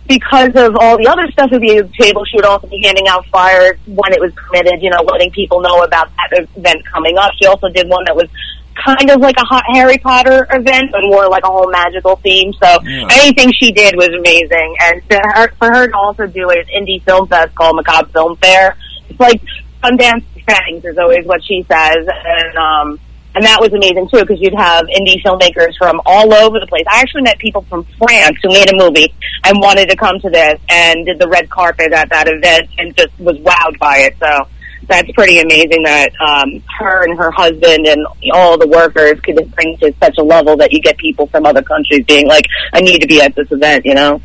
because 0.07 0.51
of 0.55 0.77
all 0.81 0.99
the 0.99 1.07
other 1.09 1.27
stuff 1.33 1.51
at 1.53 1.61
the 1.61 1.90
table, 1.99 2.25
she 2.25 2.37
would 2.37 2.44
also 2.44 2.66
be 2.66 2.81
handing 2.83 3.09
out 3.09 3.25
flyers 3.27 3.79
when 3.87 4.12
it 4.12 4.20
was 4.20 4.33
permitted, 4.35 4.83
you 4.83 4.90
know, 4.90 5.03
letting 5.03 5.31
people 5.31 5.61
know 5.61 5.83
about 5.83 6.11
that 6.16 6.47
event 6.57 6.85
coming 6.87 7.16
up. 7.16 7.33
She 7.40 7.47
also 7.47 7.68
did 7.70 7.88
one 7.88 8.05
that 8.05 8.14
was 8.14 8.29
kind 8.75 9.09
of 9.09 9.20
like 9.20 9.37
a 9.38 9.44
hot 9.44 9.62
Harry 9.73 9.99
Potter 9.99 10.47
event, 10.51 10.90
but 10.92 11.01
more 11.05 11.29
like 11.29 11.44
a 11.44 11.49
whole 11.51 11.70
magical 11.70 12.16
theme. 12.16 12.53
So 12.55 12.79
Yeah. 12.83 13.09
anything 13.12 13.53
she 13.53 13.73
did 13.73 13.97
was 13.97 14.09
amazing. 14.09 14.77
And 14.83 15.09
to 15.11 15.20
her, 15.35 15.49
for 15.59 15.68
her 15.68 15.88
to 15.88 15.97
also 15.97 16.27
do 16.27 16.51
an 16.51 16.64
indie 16.77 17.03
film 17.03 17.27
fest 17.29 17.55
called 17.55 17.77
Macabre 17.77 18.11
Film 18.12 18.37
Fair, 18.37 18.77
it's 19.09 19.20
like 19.20 19.40
Sundance 19.83 20.25
Fangs 20.47 20.85
is 20.85 20.99
always 20.99 21.25
what 21.25 21.42
she 21.44 21.62
says. 21.62 22.07
And, 22.07 22.57
um, 22.59 23.01
and 23.35 23.44
that 23.44 23.61
was 23.61 23.73
amazing 23.73 24.09
too 24.09 24.20
because 24.20 24.40
you'd 24.40 24.55
have 24.55 24.87
indie 24.87 25.20
filmmakers 25.23 25.77
from 25.77 26.01
all 26.07 26.33
over 26.33 26.61
the 26.61 26.66
place. 26.66 26.85
I 26.88 27.01
actually 27.01 27.23
met 27.23 27.38
people 27.38 27.62
from 27.62 27.85
France 27.99 28.38
who 28.42 28.51
made 28.51 28.73
a 28.73 28.77
movie 28.77 29.12
and 29.44 29.59
wanted 29.61 29.88
to 29.90 29.97
come 29.97 30.20
to 30.20 30.31
this 30.31 30.61
and 30.68 31.05
did 31.07 31.18
the 31.18 31.29
red 31.29 31.51
carpet 31.51 31.92
at 31.92 32.09
that 32.11 32.29
event 32.29 32.70
and 32.79 32.97
just 32.97 33.18
was 33.18 33.37
wowed 33.38 33.79
by 33.79 33.99
it. 33.99 34.16
So 34.18 34.49
that's 34.88 35.11
pretty 35.12 35.40
amazing 35.40 35.83
that 35.83 36.11
um, 36.20 36.62
her 36.79 37.05
and 37.05 37.18
her 37.18 37.31
husband 37.31 37.87
and 37.87 38.07
all 38.33 38.59
the 38.59 38.68
workers 38.68 39.20
could 39.20 39.37
bring 39.55 39.77
to 39.79 39.92
such 40.01 40.16
a 40.18 40.23
level 40.23 40.57
that 40.59 40.73
you 40.73 40.81
get 40.81 40.97
people 40.99 41.27
from 41.27 41.47
other 41.47 41.62
countries 41.62 42.05
being 42.07 42.29
like, 42.29 42.44
"I 42.73 42.81
need 42.81 43.01
to 43.01 43.07
be 43.07 43.20
at 43.20 43.35
this 43.35 43.51
event," 43.51 43.85
you 43.85 43.94
know. 43.94 44.20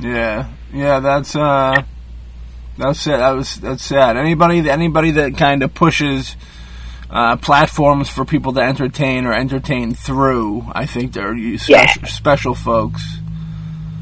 Yeah. 0.00 0.48
Yeah, 0.72 1.00
that's 1.00 1.34
uh 1.34 1.82
that's 2.76 3.06
it. 3.06 3.16
That 3.18 3.30
was 3.30 3.56
that's 3.56 3.82
sad. 3.82 4.16
Anybody 4.16 4.68
anybody 4.68 5.12
that 5.12 5.36
kind 5.36 5.62
of 5.62 5.74
pushes 5.74 6.36
uh, 7.10 7.36
platforms 7.36 8.08
for 8.08 8.24
people 8.24 8.52
to 8.54 8.60
entertain 8.60 9.24
or 9.26 9.32
entertain 9.32 9.94
through. 9.94 10.64
I 10.72 10.86
think 10.86 11.12
they're 11.12 11.34
special, 11.58 12.02
Yeah. 12.02 12.08
special 12.08 12.54
folks. 12.54 13.02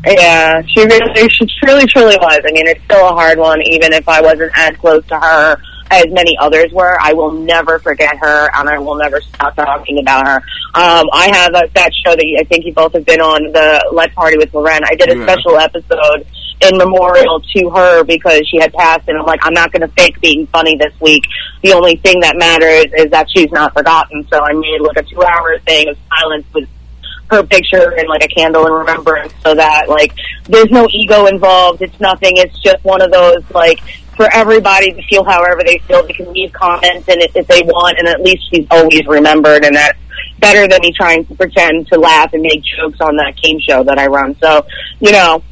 Yeah, 0.06 0.62
she 0.68 0.84
really, 0.84 1.28
she 1.30 1.46
truly, 1.60 1.84
truly 1.86 2.16
was. 2.20 2.40
I 2.46 2.52
mean, 2.52 2.66
it's 2.68 2.82
still 2.84 3.04
a 3.08 3.12
hard 3.12 3.38
one, 3.38 3.60
even 3.62 3.92
if 3.92 4.08
I 4.08 4.20
wasn't 4.20 4.52
as 4.54 4.76
close 4.76 5.04
to 5.06 5.18
her 5.18 5.56
as 5.90 6.06
many 6.10 6.36
others 6.38 6.70
were. 6.72 6.96
I 7.00 7.12
will 7.12 7.32
never 7.32 7.78
forget 7.80 8.16
her, 8.18 8.50
and 8.54 8.68
I 8.68 8.78
will 8.78 8.96
never 8.96 9.20
stop 9.20 9.56
talking 9.56 9.98
about 10.00 10.26
her. 10.28 10.36
Um, 10.74 11.08
I 11.12 11.30
have 11.32 11.54
a, 11.54 11.68
that 11.74 11.90
show 12.04 12.14
that 12.14 12.36
I 12.40 12.44
think 12.44 12.64
you 12.66 12.72
both 12.72 12.92
have 12.92 13.04
been 13.04 13.20
on, 13.20 13.52
the 13.52 13.84
Let 13.92 14.14
Party 14.14 14.36
with 14.36 14.52
Loren. 14.54 14.80
I 14.84 14.94
did 14.94 15.10
a 15.10 15.16
Yeah. 15.18 15.26
special 15.26 15.58
episode 15.58 16.26
in 16.60 16.78
memorial 16.78 17.40
to 17.40 17.70
her 17.70 18.04
because 18.04 18.48
she 18.48 18.58
had 18.58 18.72
passed, 18.72 19.08
and 19.08 19.18
I'm 19.18 19.26
like, 19.26 19.40
I'm 19.42 19.54
not 19.54 19.72
going 19.72 19.82
to 19.82 19.88
fake 19.88 20.20
being 20.20 20.46
funny 20.46 20.76
this 20.76 20.98
week. 21.00 21.24
The 21.62 21.72
only 21.72 21.96
thing 21.96 22.20
that 22.20 22.36
matters 22.36 22.86
is 22.96 23.10
that 23.10 23.28
she's 23.30 23.50
not 23.52 23.74
forgotten. 23.74 24.26
So 24.28 24.40
I 24.40 24.52
made 24.52 24.80
like 24.80 24.96
a 24.96 25.02
two-hour 25.02 25.58
thing 25.60 25.88
of 25.88 25.98
silence 26.08 26.46
with 26.54 26.68
her 27.30 27.42
picture 27.42 27.92
and 27.98 28.08
like 28.08 28.24
a 28.24 28.28
candle 28.28 28.66
in 28.66 28.72
remembrance 28.72 29.32
so 29.42 29.54
that 29.54 29.88
like 29.88 30.12
there's 30.44 30.70
no 30.70 30.86
ego 30.90 31.26
involved 31.26 31.82
it's 31.82 31.98
nothing 31.98 32.36
it's 32.36 32.56
just 32.60 32.82
one 32.84 33.02
of 33.02 33.10
those 33.10 33.42
like 33.50 33.80
for 34.16 34.32
everybody 34.32 34.92
to 34.92 35.02
feel 35.02 35.24
however 35.24 35.60
they 35.66 35.78
feel 35.88 36.06
they 36.06 36.12
can 36.12 36.32
leave 36.32 36.52
comments 36.52 37.08
and 37.08 37.20
if, 37.20 37.34
if 37.34 37.46
they 37.48 37.62
want 37.62 37.98
and 37.98 38.06
at 38.06 38.22
least 38.22 38.48
she's 38.50 38.66
always 38.70 39.04
remembered 39.06 39.64
and 39.64 39.74
that's 39.74 39.98
better 40.38 40.68
than 40.68 40.80
me 40.82 40.92
trying 40.92 41.24
to 41.26 41.34
pretend 41.34 41.86
to 41.88 41.98
laugh 41.98 42.32
and 42.32 42.42
make 42.42 42.62
jokes 42.62 43.00
on 43.00 43.16
that 43.16 43.36
game 43.42 43.58
show 43.58 43.82
that 43.82 43.98
i 43.98 44.06
run 44.06 44.36
so 44.38 44.64
you 45.00 45.10
know 45.10 45.42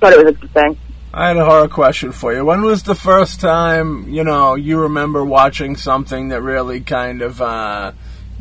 thought 0.00 0.12
it 0.12 0.24
was 0.24 0.34
a 0.34 0.38
good 0.38 0.50
thing 0.52 0.76
I 1.12 1.28
had 1.28 1.38
a 1.38 1.44
horror 1.44 1.66
question 1.66 2.12
for 2.12 2.32
you. 2.32 2.44
When 2.44 2.62
was 2.62 2.84
the 2.84 2.94
first 2.94 3.40
time, 3.40 4.08
you 4.08 4.22
know, 4.22 4.54
you 4.54 4.78
remember 4.78 5.24
watching 5.24 5.74
something 5.74 6.28
that 6.28 6.40
really 6.40 6.80
kind 6.80 7.20
of 7.20 7.42
uh, 7.42 7.92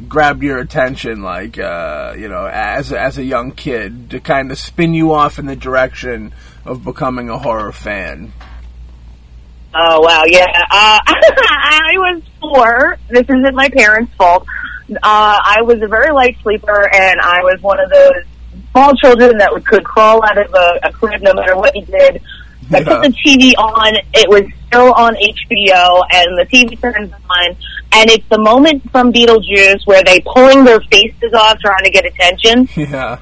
grabbed 0.07 0.43
your 0.43 0.59
attention, 0.59 1.23
like, 1.23 1.57
uh, 1.57 2.13
you 2.15 2.29
know, 2.29 2.45
as 2.45 2.93
as 2.93 3.17
a 3.17 3.23
young 3.23 3.53
kid, 3.53 4.11
to 4.11 4.19
kind 4.19 4.51
of 4.51 4.59
spin 4.59 4.93
you 4.93 5.13
off 5.13 5.39
in 5.39 5.47
the 5.47 5.55
direction 5.55 6.31
of 6.63 6.83
becoming 6.83 7.27
a 7.27 7.39
horror 7.39 7.71
fan? 7.71 8.33
Oh 9.73 10.01
wow, 10.01 10.23
yeah. 10.27 10.45
Uh, 10.69 10.99
I 11.07 11.93
was 11.95 12.21
four. 12.39 12.99
This 13.09 13.23
isn't 13.23 13.55
my 13.55 13.69
parents' 13.69 14.13
fault. 14.15 14.45
Uh, 14.91 14.95
I 15.43 15.63
was 15.63 15.81
a 15.81 15.87
very 15.87 16.11
light 16.13 16.37
sleeper, 16.43 16.87
and 16.93 17.19
I 17.19 17.39
was 17.41 17.59
one 17.63 17.79
of 17.79 17.89
those 17.89 18.25
small 18.79 18.95
children 18.95 19.37
that 19.37 19.51
could 19.65 19.83
crawl 19.83 20.23
out 20.23 20.37
of 20.37 20.53
a, 20.53 20.79
a 20.83 20.91
crib 20.93 21.21
no 21.21 21.33
matter 21.33 21.55
what 21.55 21.75
you 21.75 21.85
did. 21.85 22.21
I 22.71 22.83
put 22.83 23.01
the 23.01 23.13
TV 23.25 23.53
on. 23.57 23.95
It 24.13 24.29
was 24.29 24.43
still 24.67 24.93
on 24.93 25.15
HBO, 25.15 26.03
and 26.13 26.37
the 26.37 26.45
TV 26.51 26.79
turns 26.79 27.11
on, 27.11 27.47
and 27.93 28.09
it's 28.11 28.27
the 28.29 28.37
moment 28.39 28.89
from 28.91 29.11
Beetlejuice 29.11 29.85
where 29.85 30.03
they 30.03 30.19
pulling 30.21 30.63
their 30.63 30.79
faces 30.81 31.33
off, 31.33 31.59
trying 31.59 31.83
to 31.83 31.89
get 31.89 32.05
attention 32.05 32.69
Yeah. 32.75 33.17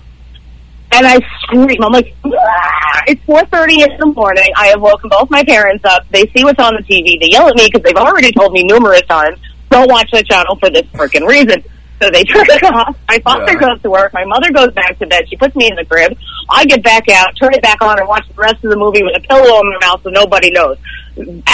and 0.91 1.07
I 1.07 1.19
scream. 1.43 1.81
I'm 1.81 1.93
like, 1.93 2.13
"Ah!" 2.25 3.03
it's 3.07 3.21
4:30 3.25 3.83
in 3.89 3.97
the 3.97 4.07
morning. 4.07 4.49
I 4.57 4.67
have 4.67 4.81
woken 4.81 5.09
both 5.09 5.29
my 5.29 5.43
parents 5.45 5.85
up. 5.85 6.03
They 6.11 6.25
see 6.35 6.43
what's 6.43 6.59
on 6.59 6.75
the 6.75 6.83
TV. 6.83 7.17
They 7.19 7.29
yell 7.29 7.47
at 7.47 7.55
me 7.55 7.69
because 7.71 7.83
they've 7.83 7.95
already 7.95 8.31
told 8.33 8.51
me 8.51 8.63
numerous 8.63 9.03
times, 9.03 9.39
"Don't 9.71 9.89
watch 9.89 10.11
the 10.11 10.23
channel 10.23 10.57
for 10.57 10.69
this 10.69 10.85
freaking 10.93 11.25
reason." 11.25 11.63
So 12.01 12.09
they 12.11 12.23
turn 12.23 12.45
it 12.49 12.63
off. 12.63 12.95
My 13.07 13.19
father 13.19 13.53
Yeah. 13.53 13.59
goes 13.59 13.81
to 13.81 13.89
work. 13.89 14.13
My 14.13 14.23
mother 14.25 14.51
goes 14.51 14.71
back 14.73 14.97
to 14.99 15.07
bed. 15.07 15.27
She 15.29 15.35
puts 15.35 15.55
me 15.55 15.67
in 15.69 15.75
the 15.75 15.85
crib. 15.85 16.17
I 16.49 16.63
get 16.65 16.83
back 16.83 17.09
out, 17.09 17.35
turn 17.37 17.53
it 17.53 17.61
back 17.63 17.81
on, 17.81 17.97
and 17.99 18.07
watch 18.07 18.27
the 18.27 18.33
rest 18.35 18.63
of 18.63 18.69
the 18.69 18.77
movie 18.77 19.01
with 19.03 19.15
a 19.17 19.19
pillow 19.21 19.59
in 19.61 19.69
my 19.69 19.77
mouth 19.87 20.03
so 20.03 20.09
nobody 20.09 20.51
knows. 20.51 20.77
After 21.17 21.25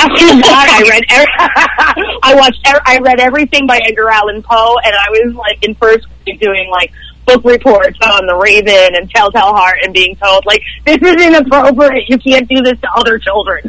that, 0.43 0.67
I 0.69 0.89
read. 0.89 1.03
Every, 1.09 2.19
I 2.23 2.35
watched. 2.35 2.59
ev- 2.65 2.81
I 2.85 2.99
read 2.99 3.19
everything 3.21 3.65
by 3.67 3.79
Edgar 3.85 4.09
Allan 4.09 4.43
Poe, 4.43 4.75
and 4.83 4.93
I 4.93 5.09
was 5.09 5.35
like 5.35 5.63
in 5.63 5.73
first 5.75 6.05
grade 6.25 6.39
doing 6.41 6.69
like 6.69 6.91
book 7.25 7.41
reports 7.45 7.97
on 8.03 8.25
the 8.27 8.35
Raven 8.35 8.95
and 8.95 9.09
Telltale 9.09 9.53
Heart, 9.55 9.77
and 9.83 9.93
being 9.93 10.17
told 10.17 10.45
like 10.45 10.61
this 10.85 10.97
is 11.01 11.15
inappropriate. 11.25 12.09
You 12.09 12.17
can't 12.17 12.47
do 12.49 12.61
this 12.61 12.77
to 12.81 12.89
other 12.97 13.17
children. 13.17 13.63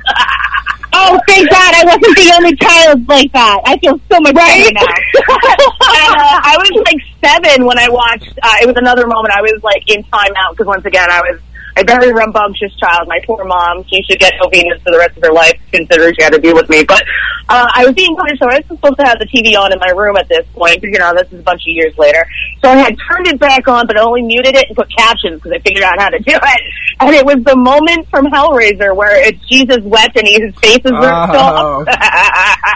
Oh, 0.97 1.19
thank 1.27 1.51
God 1.51 1.75
I 1.75 1.83
wasn't 1.85 2.17
the 2.17 2.33
only 2.39 2.55
child 2.57 3.09
like 3.09 3.33
that. 3.33 3.61
I 3.67 3.77
feel 3.79 3.99
so 4.11 4.21
much 4.21 4.35
better 4.35 4.73
now. 4.73 4.81
and, 4.87 6.15
uh, 6.23 6.39
I 6.39 6.55
was 6.55 6.71
like 6.87 7.03
seven 7.19 7.67
when 7.67 7.79
I 7.79 7.89
watched. 7.89 8.39
Uh, 8.41 8.63
it 8.63 8.67
was 8.67 8.77
another 8.77 9.07
moment. 9.07 9.35
I 9.35 9.43
was 9.43 9.61
like 9.63 9.83
in 9.91 10.05
timeout 10.05 10.53
because 10.53 10.67
once 10.67 10.85
again 10.85 11.11
I 11.11 11.21
was 11.21 11.41
a 11.77 11.85
very 11.85 12.13
rambunctious 12.13 12.75
child. 12.77 13.09
My 13.09 13.19
poor 13.27 13.45
mom. 13.45 13.85
She 13.89 14.03
should 14.05 14.19
get 14.21 14.33
no 14.41 14.49
Venus 14.49 14.81
for 14.83 14.93
the 14.93 14.99
rest 14.99 15.17
of 15.17 15.23
her 15.25 15.33
life, 15.33 15.59
considering 15.73 16.15
she 16.15 16.23
had 16.23 16.33
to 16.33 16.39
deal 16.39 16.55
with 16.55 16.69
me. 16.69 16.85
But 16.85 17.03
uh, 17.49 17.67
I 17.75 17.85
was 17.85 17.95
being 17.95 18.15
punished, 18.17 18.41
so 18.41 18.49
I 18.49 18.59
was 18.59 18.67
supposed 18.69 18.97
to 18.99 19.05
have 19.05 19.19
the 19.19 19.27
TV 19.27 19.59
on 19.59 19.73
in 19.73 19.79
my 19.81 19.91
room 19.91 20.17
at 20.17 20.29
this 20.29 20.47
point. 20.55 20.83
You 20.83 20.99
know, 20.99 21.13
this 21.15 21.27
is 21.33 21.41
a 21.41 21.43
bunch 21.43 21.63
of 21.63 21.69
years 21.75 21.97
later. 21.99 22.25
So 22.63 22.71
I 22.71 22.77
had 22.77 22.97
turned 23.11 23.27
it 23.27 23.39
back 23.41 23.67
on, 23.69 23.87
but 23.87 23.97
only 23.97 24.23
muted 24.23 24.55
it 24.55 24.69
and 24.69 24.77
put 24.77 24.89
captions 24.97 25.41
because 25.43 25.53
I 25.53 25.59
figured 25.61 25.83
out 25.85 25.99
how 25.99 26.09
to 26.11 26.19
do 26.19 26.33
it. 26.35 26.61
And 27.01 27.15
it 27.15 27.27
was 27.27 27.43
the 27.45 27.57
moment 27.57 28.09
from 28.09 28.27
Hellraiser 28.27 28.95
where 28.95 29.17
it's 29.27 29.45
Jesus 29.49 29.79
wept 29.83 30.17
and 30.17 30.29
his 30.29 30.55
face 30.61 30.79
is 30.85 30.93
ripped 30.93 31.03
Oh. 31.35 31.85
off. 31.89 31.89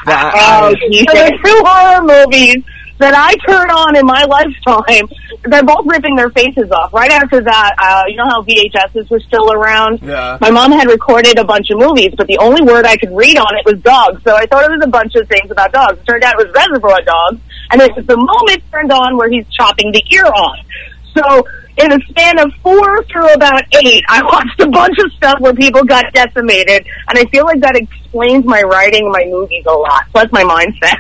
Oh, 0.06 0.74
so 0.74 1.14
there's 1.14 1.40
two 1.44 1.62
horror 1.64 2.02
movies 2.04 2.64
that 2.98 3.14
I 3.14 3.34
turn 3.46 3.70
on 3.70 3.96
in 3.96 4.04
my 4.06 4.24
lifetime. 4.28 5.08
They're 5.44 5.64
both 5.64 5.87
ripping 5.87 6.16
their 6.16 6.30
faces 6.30 6.70
off. 6.70 6.92
Right 6.92 7.11
after 7.11 7.40
that, 7.40 7.74
uh, 7.78 8.02
you 8.08 8.16
know 8.16 8.28
how 8.28 8.42
VHSs 8.42 9.11
were 9.11 9.20
still 9.20 9.52
around? 9.52 10.00
Yeah. 10.02 10.38
My 10.40 10.50
mom 10.50 10.72
had 10.72 10.88
recorded 10.88 11.38
a 11.38 11.44
bunch 11.44 11.70
of 11.70 11.78
movies, 11.78 12.14
but 12.16 12.26
the 12.26 12.38
only 12.38 12.62
word 12.62 12.87
I 12.87 12.96
could 12.96 13.14
read 13.14 13.38
on 13.38 13.56
it 13.56 13.64
was 13.64 13.80
dogs. 13.82 14.22
So 14.24 14.34
I 14.34 14.46
thought 14.46 14.64
it 14.64 14.70
was 14.70 14.84
a 14.84 14.90
bunch 14.90 15.14
of 15.14 15.28
things 15.28 15.50
about 15.50 15.72
dogs. 15.72 15.98
It 15.98 16.06
turned 16.06 16.24
out 16.24 16.34
it 16.38 16.46
was 16.46 16.54
Reservoir 16.54 17.02
Dogs, 17.02 17.40
and 17.70 17.80
it 17.80 17.96
was 17.96 18.06
the 18.06 18.16
moment 18.16 18.62
turned 18.70 18.92
on 18.92 19.16
where 19.16 19.30
he's 19.30 19.46
chopping 19.48 19.92
the 19.92 20.02
ear 20.11 20.26
off. 20.26 20.58
So 21.14 21.46
in 21.79 21.93
a 21.93 22.01
span 22.07 22.38
of 22.38 22.53
four 22.62 23.05
through 23.05 23.33
about 23.33 23.62
eight, 23.83 24.05
I 24.09 24.23
watched 24.23 24.61
a 24.61 24.69
bunch 24.69 24.99
of 24.99 25.12
stuff 25.12 25.41
where 25.41 25.55
people 25.55 25.85
got 25.85 26.12
decimated, 26.12 26.87
and 27.09 27.19
I 27.19 27.25
feel 27.27 27.45
like 27.45 27.61
that 27.61 27.77
explains 27.77 28.45
my 28.45 28.62
writing 28.62 29.05
and 29.05 29.12
my 29.12 29.25
movies 29.27 29.64
a 29.67 29.73
lot. 29.73 30.05
Plus 30.11 30.31
my 30.33 30.43
mindset. 30.43 30.99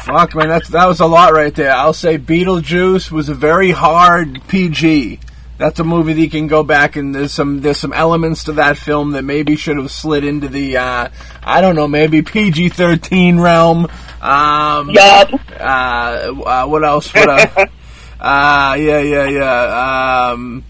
Fuck, 0.04 0.34
man, 0.34 0.48
that's 0.48 0.68
that 0.70 0.86
was 0.86 1.00
a 1.00 1.06
lot 1.06 1.32
right 1.32 1.54
there. 1.54 1.72
I'll 1.72 1.92
say 1.92 2.18
Beetlejuice 2.18 3.10
was 3.10 3.28
a 3.28 3.34
very 3.34 3.70
hard 3.70 4.40
PG. 4.48 5.20
That's 5.58 5.80
a 5.80 5.84
movie 5.84 6.12
that 6.12 6.20
you 6.20 6.28
can 6.28 6.48
go 6.48 6.62
back 6.62 6.96
and 6.96 7.14
there's 7.14 7.32
some 7.32 7.62
there's 7.62 7.78
some 7.78 7.92
elements 7.92 8.44
to 8.44 8.52
that 8.54 8.76
film 8.76 9.12
that 9.12 9.22
maybe 9.22 9.56
should 9.56 9.78
have 9.78 9.90
slid 9.90 10.22
into 10.22 10.48
the 10.48 10.76
uh, 10.76 11.08
I 11.42 11.60
don't 11.60 11.76
know 11.76 11.88
maybe 11.88 12.20
PG 12.20 12.70
thirteen 12.70 13.40
realm. 13.40 13.86
Um, 14.20 14.90
yup. 14.90 15.30
uh, 15.58 16.34
uh, 16.44 16.66
what 16.66 16.84
else? 16.84 17.12
What 17.14 17.70
else? 18.20 18.72
uh, 18.72 18.76
yeah, 18.78 19.00
yeah, 19.00 19.24
yeah. 19.28 20.30
Um, 20.32 20.64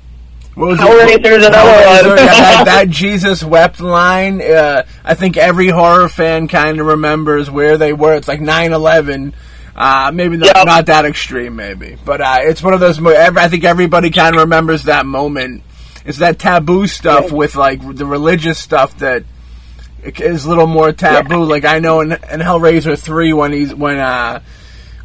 what 0.54 0.68
was 0.68 0.78
Hellraiser's 0.78 1.44
another 1.46 1.59
Hellraiser, 1.70 2.09
one. 2.09 2.16
yeah, 2.18 2.24
that, 2.24 2.62
that 2.64 2.88
Jesus 2.90 3.42
wept 3.44 3.80
line. 3.80 4.40
Uh, 4.40 4.85
I 5.04 5.14
think 5.14 5.37
every 5.37 5.68
horror 5.68 6.09
fan 6.09 6.48
kind 6.48 6.80
of 6.80 6.87
remembers 6.87 7.50
where 7.50 7.76
they 7.76 7.92
were. 7.92 8.14
It's 8.14 8.28
like 8.28 8.40
9-11. 8.40 9.35
Uh, 9.74 10.11
maybe 10.14 10.38
not, 10.38 10.56
Yep. 10.56 10.66
not 10.66 10.87
that 10.87 11.04
extreme, 11.04 11.56
maybe, 11.56 11.98
but 12.02 12.22
uh, 12.22 12.38
it's 12.40 12.62
one 12.62 12.72
of 12.72 12.80
those. 12.80 12.98
Mo- 12.98 13.11
I 13.14 13.48
think 13.48 13.64
everybody 13.64 14.09
kind 14.11 14.35
of 14.35 14.40
remembers 14.40 14.85
that 14.85 15.04
moment. 15.04 15.62
It's 16.06 16.18
that 16.18 16.38
taboo 16.38 16.87
stuff 16.87 17.30
with 17.30 17.56
like 17.56 17.80
the 17.96 18.06
religious 18.06 18.59
stuff 18.59 18.96
that 19.00 19.24
is 20.02 20.46
a 20.46 20.48
little 20.48 20.66
more 20.66 20.92
taboo. 20.92 21.44
Like 21.44 21.66
I 21.66 21.80
know 21.80 22.00
in, 22.00 22.12
in 22.12 22.40
Hellraiser 22.40 22.98
three 22.98 23.35
when 23.35 23.52
he's 23.52 23.74
when 23.74 23.98
uh 23.98 24.40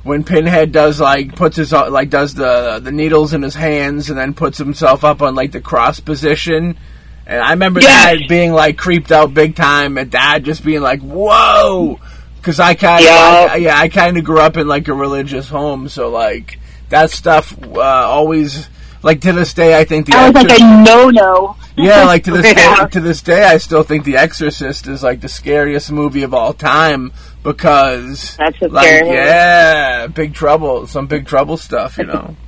when 0.04 0.24
Pinhead 0.24 0.72
does 0.72 1.00
like 1.00 1.36
puts 1.36 1.58
his 1.58 1.74
uh, 1.74 1.90
like 1.92 2.10
does 2.10 2.34
the 2.34 2.80
the 2.80 2.92
needles 2.92 3.34
in 3.34 3.42
his 3.42 3.56
hands 3.56 4.10
and 4.10 4.18
then 4.18 4.34
puts 4.34 4.58
himself 4.58 5.04
up 5.04 5.22
on 5.22 5.36
like 5.36 5.52
the 5.52 5.62
cross 5.62 6.00
position. 6.00 6.78
And 7.28 7.40
I 7.42 7.52
remember 7.52 7.82
that 7.82 8.28
being 8.28 8.52
like 8.52 8.78
creeped 8.78 9.12
out 9.12 9.34
big 9.34 9.56
time, 9.56 9.98
and 9.98 10.10
Dad 10.12 10.44
just 10.44 10.66
being 10.66 10.82
like, 10.82 11.02
"Whoa," 11.02 12.00
because 12.38 12.60
I 12.60 12.74
kind 12.74 13.00
of 13.00 13.06
Yeah. 13.06 13.56
yeah 13.56 13.78
I 13.80 13.90
kind 13.90 14.18
of 14.18 14.24
grew 14.24 14.40
up 14.40 14.58
in 14.58 14.68
like 14.68 14.88
a 14.88 14.94
religious 14.94 15.48
home, 15.48 15.88
so 15.88 16.10
like 16.10 16.60
that 16.90 17.12
stuff 17.12 17.56
uh, 17.64 17.80
always 17.80 18.68
like 19.04 19.22
to 19.22 19.32
this 19.32 19.54
day 19.54 19.80
I 19.80 19.86
think 19.86 20.08
the 20.08 20.14
I 20.16 20.30
was 20.30 20.44
like 20.44 20.60
a 20.60 20.84
no-no. 20.84 21.56
yeah, 21.78 22.04
like 22.06 22.24
to 22.26 22.32
this 22.42 22.46
Yeah. 22.56 22.84
day, 22.86 22.90
to 22.92 23.00
this 23.00 23.22
day, 23.22 23.44
I 23.46 23.58
still 23.58 23.84
think 23.84 24.04
The 24.04 24.18
Exorcist 24.18 24.88
is 24.88 25.02
like 25.04 25.22
the 25.22 25.30
scariest 25.30 25.92
movie 25.92 26.24
of 26.24 26.34
all 26.34 26.54
time 26.54 27.14
because 27.44 28.36
That's 28.38 28.62
a 28.62 28.68
like 28.68 28.86
yeah, 28.88 30.08
Big 30.08 30.34
Trouble, 30.34 30.88
some 30.88 31.08
Big 31.08 31.26
Trouble 31.28 31.58
stuff, 31.58 31.98
you 31.98 32.06
know. 32.06 32.36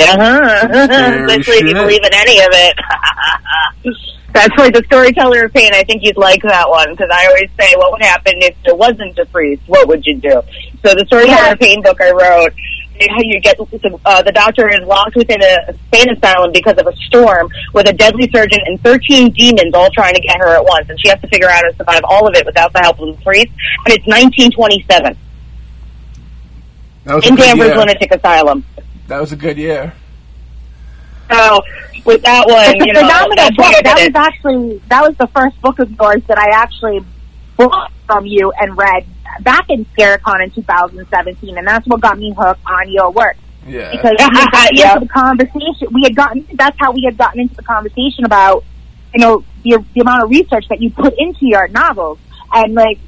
Uh-huh. 0.00 0.68
Especially 0.70 1.54
if 1.56 1.66
you 1.66 1.74
believe 1.74 2.04
in 2.04 2.14
any 2.14 2.38
of 2.38 2.48
it. 2.52 2.76
That's 4.32 4.56
like 4.56 4.72
the 4.72 4.84
storyteller 4.86 5.46
of 5.46 5.52
pain. 5.52 5.70
I 5.74 5.82
think 5.82 6.04
you'd 6.04 6.16
like 6.16 6.40
that 6.42 6.68
one 6.70 6.90
because 6.92 7.08
I 7.12 7.26
always 7.26 7.50
say, 7.58 7.74
what 7.76 7.90
would 7.90 8.02
happen 8.02 8.34
if 8.36 8.54
there 8.64 8.76
wasn't 8.76 9.18
a 9.18 9.26
priest? 9.26 9.62
What 9.66 9.88
would 9.88 10.06
you 10.06 10.14
do? 10.18 10.40
So 10.86 10.94
the 10.94 11.04
storyteller 11.08 11.34
Yeah. 11.46 11.52
of 11.52 11.58
pain 11.58 11.82
book 11.82 12.00
I 12.00 12.12
wrote 12.12 12.52
how 13.08 13.20
you 13.20 13.40
get 13.40 13.58
uh, 13.60 14.22
the 14.22 14.32
doctor 14.32 14.68
is 14.68 14.80
locked 14.86 15.16
within 15.16 15.40
a 15.42 15.74
sane 15.92 16.10
asylum 16.10 16.52
because 16.52 16.76
of 16.78 16.86
a 16.86 16.96
storm 16.96 17.48
with 17.74 17.88
a 17.88 17.92
deadly 17.92 18.28
surgeon 18.34 18.58
and 18.66 18.80
13 18.82 19.32
demons 19.32 19.74
all 19.74 19.90
trying 19.90 20.14
to 20.14 20.20
get 20.20 20.36
her 20.38 20.56
at 20.56 20.64
once, 20.64 20.88
and 20.88 20.98
she 21.00 21.08
has 21.08 21.20
to 21.20 21.28
figure 21.28 21.48
out 21.48 21.54
how 21.54 21.70
to 21.70 21.76
survive 21.76 22.00
all 22.04 22.26
of 22.26 22.34
it 22.34 22.44
without 22.46 22.72
the 22.72 22.80
help 22.80 22.98
of 23.00 23.16
the 23.16 23.22
priest. 23.22 23.52
And 23.86 23.94
it's 23.94 24.06
1927 24.06 25.16
in 27.24 27.36
Danvers 27.36 27.76
Lunatic 27.76 28.12
Asylum. 28.12 28.64
That 29.06 29.20
was 29.20 29.32
a 29.32 29.36
good 29.36 29.56
year. 29.56 29.94
So 31.30 31.60
with 32.04 32.22
that 32.22 32.46
one, 32.46 32.76
it's 32.76 32.86
you 32.86 32.92
know, 32.92 33.00
phenomenal 33.00 33.50
book. 33.56 33.72
That 33.84 33.98
was 33.98 34.14
actually 34.14 34.82
that 34.88 35.02
was 35.02 35.16
the 35.16 35.26
first 35.28 35.60
book 35.60 35.78
of 35.78 35.90
yours 35.90 36.22
that 36.26 36.38
I 36.38 36.50
actually 36.54 37.04
bought 37.56 37.92
from 38.06 38.26
you 38.26 38.52
and 38.52 38.76
read 38.76 39.06
back 39.40 39.68
in 39.70 39.84
Scarecon 39.86 40.44
in 40.44 40.50
2017, 40.50 41.56
and 41.58 41.66
that's 41.66 41.86
what 41.86 42.00
got 42.00 42.18
me 42.18 42.34
hooked 42.36 42.60
on 42.66 42.90
your 42.90 43.10
work. 43.10 43.36
Yeah. 43.66 43.90
Because 43.90 44.16
we 44.18 44.38
had 44.38 44.50
gotten 44.50 44.68
yeah. 44.76 44.94
into 44.94 45.06
the 45.06 45.12
conversation, 45.12 45.88
we 45.92 46.02
had 46.02 46.16
gotten 46.16 46.46
that's 46.54 46.78
how 46.78 46.92
we 46.92 47.02
had 47.04 47.16
gotten 47.16 47.40
into 47.40 47.54
the 47.54 47.62
conversation 47.62 48.24
about 48.24 48.64
you 49.14 49.20
know 49.20 49.44
the 49.62 49.84
the 49.94 50.00
amount 50.00 50.22
of 50.24 50.30
research 50.30 50.66
that 50.68 50.80
you 50.80 50.90
put 50.90 51.14
into 51.18 51.46
your 51.46 51.68
novels, 51.68 52.18
and 52.52 52.74
like 52.74 52.98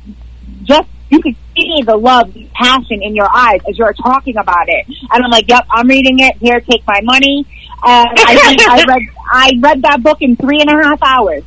just 0.65 0.89
you 1.09 1.21
could 1.21 1.37
see 1.57 1.83
the 1.83 1.97
love, 1.97 2.33
the 2.33 2.49
passion 2.55 3.03
in 3.03 3.17
your 3.17 3.29
eyes 3.35 3.61
as 3.69 3.77
you're 3.77 3.93
talking 3.93 4.37
about 4.37 4.69
it. 4.69 4.87
And 4.87 5.25
I'm 5.25 5.31
like, 5.31 5.49
yep, 5.49 5.67
I'm 5.71 5.89
reading 5.89 6.21
it. 6.21 6.37
Here, 6.37 6.61
take 6.61 6.87
my 6.87 7.01
money. 7.03 7.47
And 7.83 8.09
I, 8.17 8.59
I 8.69 8.85
read 8.87 9.03
I 9.33 9.53
read 9.61 9.83
that 9.83 10.03
book 10.03 10.19
in 10.21 10.37
three 10.37 10.61
and 10.61 10.71
a 10.71 10.75
half 10.75 11.03
hours. 11.03 11.43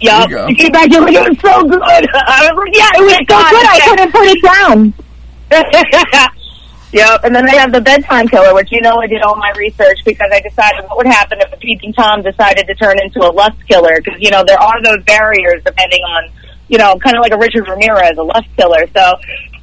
Yep. 0.00 0.48
You 0.48 0.56
came 0.56 0.72
back, 0.72 0.90
you 0.90 1.06
it 1.06 1.28
was 1.28 1.38
so 1.40 1.64
good. 1.64 1.82
I 1.82 2.50
was 2.50 2.56
like, 2.56 2.76
yeah, 2.76 2.90
it 2.94 3.02
was 3.02 3.12
so 3.12 3.24
God, 3.26 3.50
good. 3.50 3.66
I 3.66 3.80
couldn't 3.84 4.12
put 4.12 4.26
it 4.26 4.42
down. 4.42 6.28
Yep, 6.90 7.24
and 7.24 7.36
then 7.36 7.46
I 7.46 7.54
have 7.56 7.70
the 7.70 7.82
bedtime 7.82 8.28
killer, 8.28 8.54
which 8.54 8.72
you 8.72 8.80
know 8.80 8.96
I 8.96 9.06
did 9.06 9.20
all 9.20 9.36
my 9.36 9.52
research 9.58 9.98
because 10.06 10.30
I 10.32 10.40
decided 10.40 10.88
what 10.88 10.96
would 10.96 11.06
happen 11.06 11.38
if 11.38 11.52
a 11.52 11.56
peeping 11.58 11.92
tom 11.92 12.22
decided 12.22 12.66
to 12.66 12.74
turn 12.76 12.98
into 12.98 13.20
a 13.20 13.28
lust 13.28 13.58
killer 13.68 14.00
because 14.02 14.18
you 14.22 14.30
know 14.30 14.42
there 14.42 14.58
are 14.58 14.82
those 14.82 15.04
barriers 15.04 15.62
depending 15.64 16.00
on 16.00 16.30
you 16.68 16.78
know, 16.78 16.98
kind 16.98 17.16
of 17.16 17.22
like 17.22 17.32
a 17.32 17.38
Richard 17.38 17.66
Ramirez, 17.66 18.16
a 18.18 18.22
lust 18.22 18.48
killer. 18.56 18.86
So 18.94 19.14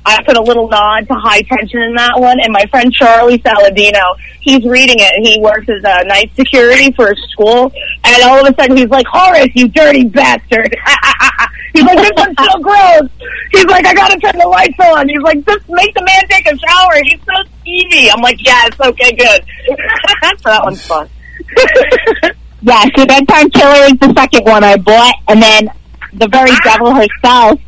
I 0.05 0.21
put 0.23 0.37
a 0.37 0.41
little 0.41 0.69
nod 0.69 1.07
to 1.07 1.13
high 1.15 1.41
tension 1.41 1.81
in 1.81 1.95
that 1.95 2.19
one. 2.19 2.39
And 2.39 2.53
my 2.53 2.65
friend 2.67 2.93
Charlie 2.93 3.39
Saladino, 3.39 4.03
he's 4.41 4.63
reading 4.63 4.97
it. 4.99 5.27
He 5.27 5.39
works 5.41 5.67
as 5.67 5.81
a 5.83 6.05
night 6.05 6.31
security 6.35 6.91
for 6.91 7.11
a 7.11 7.15
school. 7.31 7.71
And 8.03 8.23
all 8.23 8.45
of 8.45 8.51
a 8.51 8.55
sudden 8.55 8.77
he's 8.77 8.89
like, 8.89 9.07
Horace, 9.07 9.49
you 9.55 9.67
dirty 9.67 10.05
bastard. 10.05 10.77
he's 11.73 11.83
like, 11.83 11.97
this 11.97 12.11
one's 12.15 12.37
so 12.37 12.59
gross. 12.61 13.09
He's 13.51 13.65
like, 13.65 13.85
I 13.85 13.93
gotta 13.93 14.19
turn 14.19 14.37
the 14.37 14.47
lights 14.47 14.79
on. 14.79 15.09
He's 15.09 15.21
like, 15.21 15.43
just 15.45 15.67
make 15.69 15.93
the 15.95 16.03
man 16.03 16.27
take 16.29 16.45
a 16.45 16.57
shower. 16.57 17.01
He's 17.03 17.19
so 17.25 17.33
skeevy. 17.65 18.09
I'm 18.13 18.21
like, 18.21 18.37
yes, 18.45 18.71
okay, 18.79 19.11
good. 19.13 19.43
so 20.37 20.49
that 20.49 20.61
one's 20.63 20.85
fun. 20.85 21.09
yeah, 22.61 22.83
so 22.95 23.05
Bedtime 23.05 23.49
Killer 23.49 23.85
is 23.85 23.97
the 23.99 24.13
second 24.15 24.45
one 24.45 24.63
I 24.63 24.77
bought. 24.77 25.15
And 25.27 25.41
then 25.41 25.69
the 26.13 26.27
very 26.27 26.51
ah! 26.51 26.61
devil 26.63 26.93
herself 26.93 27.59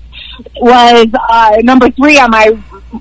was 0.60 1.08
uh, 1.30 1.58
number 1.64 1.90
three 1.92 2.18
on 2.20 2.32
my 2.32 2.58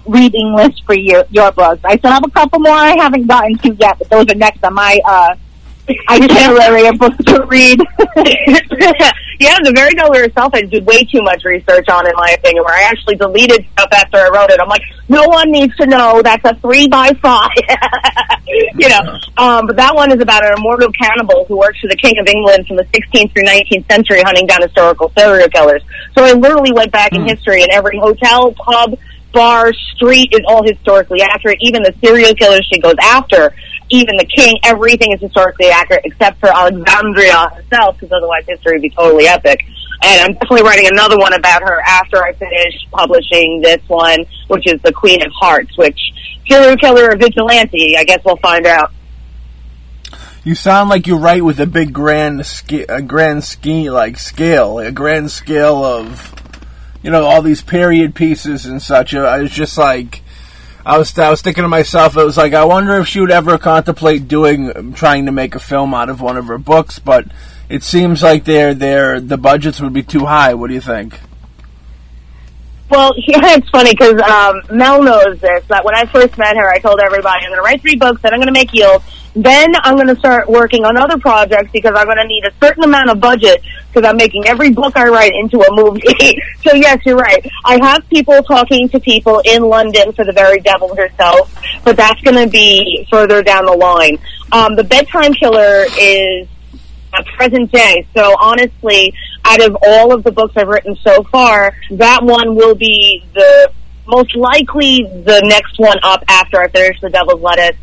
reading 0.06 0.54
list 0.54 0.84
for 0.84 0.94
your 0.94 1.24
your 1.30 1.52
books. 1.52 1.80
I 1.84 1.96
still 1.96 2.10
have 2.10 2.24
a 2.24 2.30
couple 2.30 2.60
more 2.60 2.72
I 2.72 2.96
haven't 2.98 3.26
gotten 3.26 3.56
to 3.58 3.74
yet, 3.74 3.98
but 3.98 4.08
those 4.10 4.26
are 4.30 4.34
next 4.34 4.64
on 4.64 4.74
my 4.74 4.98
uh, 5.04 5.34
itinerary 6.08 6.86
of 6.86 6.98
books 6.98 7.16
to 7.24 7.44
read. 7.46 7.78
yeah, 9.38 9.56
the 9.62 9.72
very 9.74 9.92
Devil 9.94 10.14
itself, 10.14 10.50
I 10.54 10.62
did 10.62 10.84
way 10.86 11.04
too 11.04 11.22
much 11.22 11.44
research 11.44 11.88
on, 11.88 12.06
in 12.06 12.12
my 12.16 12.34
opinion, 12.38 12.64
where 12.64 12.74
I 12.74 12.82
actually 12.82 13.16
deleted 13.16 13.66
stuff 13.72 13.88
after 13.92 14.18
I 14.18 14.28
wrote 14.28 14.50
it. 14.50 14.60
I'm 14.60 14.68
like, 14.68 14.82
no 15.08 15.24
one 15.24 15.50
needs 15.50 15.74
to 15.76 15.86
know 15.86 16.22
that's 16.22 16.44
a 16.44 16.54
three 16.56 16.88
by 16.88 17.12
five. 17.22 17.50
you 18.46 18.88
know, 18.88 19.18
um, 19.36 19.66
but 19.66 19.76
that 19.76 19.94
one 19.94 20.12
is 20.12 20.20
about 20.20 20.44
an 20.44 20.54
immortal 20.56 20.90
cannibal 20.92 21.44
who 21.46 21.58
works 21.58 21.80
for 21.80 21.88
the 21.88 21.96
King 21.96 22.18
of 22.18 22.26
England 22.26 22.66
from 22.66 22.76
the 22.76 22.84
16th 22.84 23.32
through 23.32 23.44
19th 23.44 23.90
century, 23.90 24.22
hunting 24.22 24.46
down 24.46 24.62
historical 24.62 25.12
serial 25.16 25.48
killers. 25.48 25.82
So 26.16 26.24
I 26.24 26.32
literally 26.32 26.72
went 26.72 26.92
back 26.92 27.12
mm. 27.12 27.16
in 27.16 27.22
hmm. 27.22 27.28
history, 27.28 27.62
and 27.62 27.70
every 27.70 27.98
hotel, 27.98 28.52
pub, 28.52 28.98
bar, 29.36 29.72
street 29.94 30.32
is 30.32 30.40
all 30.48 30.64
historically 30.64 31.20
accurate. 31.20 31.58
Even 31.60 31.82
the 31.82 31.94
serial 32.02 32.34
killer 32.34 32.58
she 32.72 32.80
goes 32.80 32.96
after 33.02 33.52
even 33.90 34.16
the 34.16 34.24
king, 34.24 34.58
everything 34.64 35.12
is 35.12 35.20
historically 35.20 35.68
accurate 35.68 36.02
except 36.04 36.40
for 36.40 36.48
Alexandria 36.48 37.48
herself, 37.50 37.96
because 37.98 38.12
otherwise 38.12 38.44
history 38.46 38.74
would 38.74 38.82
be 38.82 38.90
totally 38.90 39.26
epic. 39.26 39.64
And 40.02 40.20
I'm 40.22 40.32
definitely 40.34 40.62
writing 40.62 40.88
another 40.90 41.16
one 41.16 41.32
about 41.32 41.62
her 41.62 41.80
after 41.86 42.22
I 42.22 42.32
finish 42.32 42.74
publishing 42.90 43.60
this 43.62 43.80
one, 43.88 44.26
which 44.48 44.66
is 44.66 44.80
the 44.82 44.92
Queen 44.92 45.22
of 45.24 45.30
Hearts, 45.38 45.76
which 45.78 45.98
serial 46.48 46.76
killer 46.76 47.10
or 47.10 47.16
vigilante, 47.16 47.96
I 47.96 48.04
guess 48.04 48.20
we'll 48.24 48.36
find 48.36 48.66
out. 48.66 48.92
You 50.44 50.54
sound 50.54 50.90
like 50.90 51.06
you 51.06 51.16
write 51.16 51.44
with 51.44 51.58
a 51.60 51.66
big 51.66 51.92
grand, 51.92 52.44
a 52.88 53.02
grand 53.02 53.44
ski 53.44 53.90
like 53.90 54.18
scale, 54.18 54.78
a 54.78 54.92
grand 54.92 55.30
scale 55.30 55.84
of, 55.84 56.34
you 57.06 57.12
know, 57.12 57.24
all 57.24 57.40
these 57.40 57.62
period 57.62 58.16
pieces 58.16 58.66
and 58.66 58.82
such. 58.82 59.14
I 59.14 59.38
was 59.38 59.52
just 59.52 59.78
like, 59.78 60.22
I 60.84 60.98
was 60.98 61.16
I 61.16 61.30
was 61.30 61.40
thinking 61.40 61.62
to 61.62 61.68
myself, 61.68 62.16
it 62.16 62.24
was 62.24 62.36
like 62.36 62.52
I 62.52 62.64
wonder 62.64 62.96
if 62.96 63.06
she 63.06 63.20
would 63.20 63.30
ever 63.30 63.58
contemplate 63.58 64.26
doing 64.26 64.92
trying 64.92 65.26
to 65.26 65.32
make 65.32 65.54
a 65.54 65.60
film 65.60 65.94
out 65.94 66.10
of 66.10 66.20
one 66.20 66.36
of 66.36 66.46
her 66.46 66.58
books, 66.58 66.98
but 66.98 67.26
it 67.68 67.84
seems 67.84 68.24
like 68.24 68.44
they're, 68.44 68.74
they're, 68.74 69.20
the 69.20 69.36
budgets 69.38 69.80
would 69.80 69.92
be 69.92 70.02
too 70.02 70.26
high. 70.26 70.54
What 70.54 70.66
do 70.66 70.74
you 70.74 70.80
think? 70.80 71.20
Well, 72.90 73.14
yeah, 73.18 73.54
it's 73.54 73.70
funny 73.70 73.92
because 73.92 74.20
um, 74.22 74.62
Mel 74.76 75.00
knows 75.00 75.38
this. 75.38 75.64
That 75.68 75.84
when 75.84 75.94
I 75.94 76.06
first 76.06 76.36
met 76.36 76.56
her, 76.56 76.68
I 76.68 76.80
told 76.80 76.98
everybody 76.98 77.44
I'm 77.44 77.50
going 77.50 77.58
to 77.58 77.62
write 77.62 77.82
three 77.82 77.96
books, 77.96 78.20
then 78.22 78.34
I'm 78.34 78.40
going 78.40 78.52
to 78.52 78.52
make 78.52 78.72
yield, 78.72 79.00
then 79.36 79.74
I'm 79.82 79.96
going 79.96 80.06
to 80.06 80.16
start 80.16 80.48
working 80.48 80.86
on 80.86 80.96
other 80.96 81.18
projects 81.18 81.70
because 81.70 81.92
I'm 81.94 82.06
going 82.06 82.16
to 82.16 82.26
need 82.26 82.44
a 82.46 82.52
certain 82.58 82.84
amount 82.84 83.10
of 83.10 83.20
budget 83.20 83.62
because 83.92 84.08
I'm 84.08 84.16
making 84.16 84.46
every 84.46 84.70
book 84.70 84.96
I 84.96 85.08
write 85.08 85.32
into 85.34 85.60
a 85.60 85.76
movie. 85.76 86.40
so 86.62 86.74
yes, 86.74 87.04
you're 87.04 87.16
right. 87.16 87.46
I 87.64 87.78
have 87.84 88.08
people 88.08 88.42
talking 88.42 88.88
to 88.88 88.98
people 88.98 89.42
in 89.44 89.62
London 89.62 90.12
for 90.12 90.24
the 90.24 90.32
very 90.32 90.60
devil 90.60 90.96
herself, 90.96 91.54
but 91.84 91.96
that's 91.96 92.20
going 92.22 92.42
to 92.42 92.50
be 92.50 93.06
further 93.10 93.42
down 93.42 93.66
the 93.66 93.76
line. 93.76 94.18
Um, 94.52 94.74
the 94.74 94.84
bedtime 94.84 95.34
killer 95.34 95.84
is 95.98 96.48
a 97.12 97.22
present 97.36 97.70
day. 97.70 98.06
So 98.14 98.36
honestly, 98.40 99.12
out 99.44 99.62
of 99.62 99.76
all 99.86 100.14
of 100.14 100.24
the 100.24 100.32
books 100.32 100.54
I've 100.56 100.68
written 100.68 100.96
so 100.96 101.22
far, 101.24 101.74
that 101.90 102.22
one 102.22 102.54
will 102.54 102.74
be 102.74 103.22
the 103.34 103.70
most 104.06 104.34
likely 104.34 105.02
the 105.02 105.42
next 105.44 105.78
one 105.78 105.98
up 106.02 106.22
after 106.28 106.60
I 106.60 106.68
finish 106.68 107.00
The 107.00 107.10
Devil's 107.10 107.42
Lettuce 107.42 107.76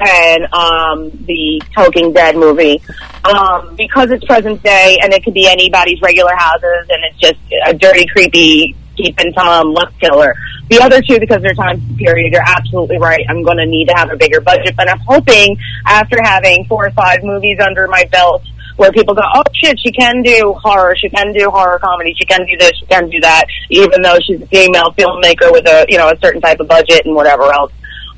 and 0.00 0.44
um, 0.52 1.10
the 1.26 1.62
Talking 1.74 2.12
Dead 2.12 2.36
movie. 2.36 2.82
Um, 3.24 3.74
because 3.76 4.10
it's 4.10 4.24
present 4.24 4.62
day 4.62 4.98
and 5.02 5.12
it 5.12 5.24
could 5.24 5.34
be 5.34 5.48
anybody's 5.48 6.00
regular 6.00 6.34
houses 6.36 6.86
and 6.88 7.02
it's 7.04 7.18
just 7.18 7.38
a 7.66 7.74
dirty, 7.74 8.06
creepy 8.06 8.76
peeping 8.96 9.32
Tom 9.32 9.72
lust 9.72 9.98
killer. 10.00 10.34
The 10.68 10.80
other 10.80 11.00
two, 11.00 11.20
because 11.20 11.42
they're 11.42 11.54
time 11.54 11.80
period, 11.96 12.32
you're 12.32 12.42
absolutely 12.44 12.98
right. 12.98 13.24
I'm 13.28 13.42
going 13.42 13.58
to 13.58 13.66
need 13.66 13.88
to 13.88 13.94
have 13.94 14.10
a 14.10 14.16
bigger 14.16 14.40
budget, 14.40 14.74
but 14.76 14.90
I'm 14.90 14.98
hoping 15.06 15.56
after 15.86 16.16
having 16.22 16.64
four 16.64 16.86
or 16.86 16.90
five 16.90 17.22
movies 17.22 17.58
under 17.60 17.86
my 17.86 18.04
belt 18.10 18.42
where 18.76 18.92
people 18.92 19.14
go, 19.14 19.22
oh 19.34 19.42
shit, 19.54 19.78
she 19.80 19.90
can 19.92 20.22
do 20.22 20.54
horror, 20.62 20.94
she 20.96 21.08
can 21.08 21.32
do 21.32 21.50
horror 21.50 21.78
comedy, 21.78 22.14
she 22.18 22.26
can 22.26 22.44
do 22.46 22.56
this, 22.58 22.72
she 22.78 22.86
can 22.86 23.08
do 23.08 23.20
that, 23.20 23.46
even 23.70 24.02
though 24.02 24.18
she's 24.20 24.40
a 24.40 24.46
female 24.46 24.92
filmmaker 24.92 25.50
with 25.50 25.66
a, 25.66 25.86
you 25.88 25.96
know, 25.96 26.10
a 26.10 26.18
certain 26.18 26.40
type 26.40 26.60
of 26.60 26.68
budget 26.68 27.06
and 27.06 27.14
whatever 27.14 27.44
else. 27.52 27.72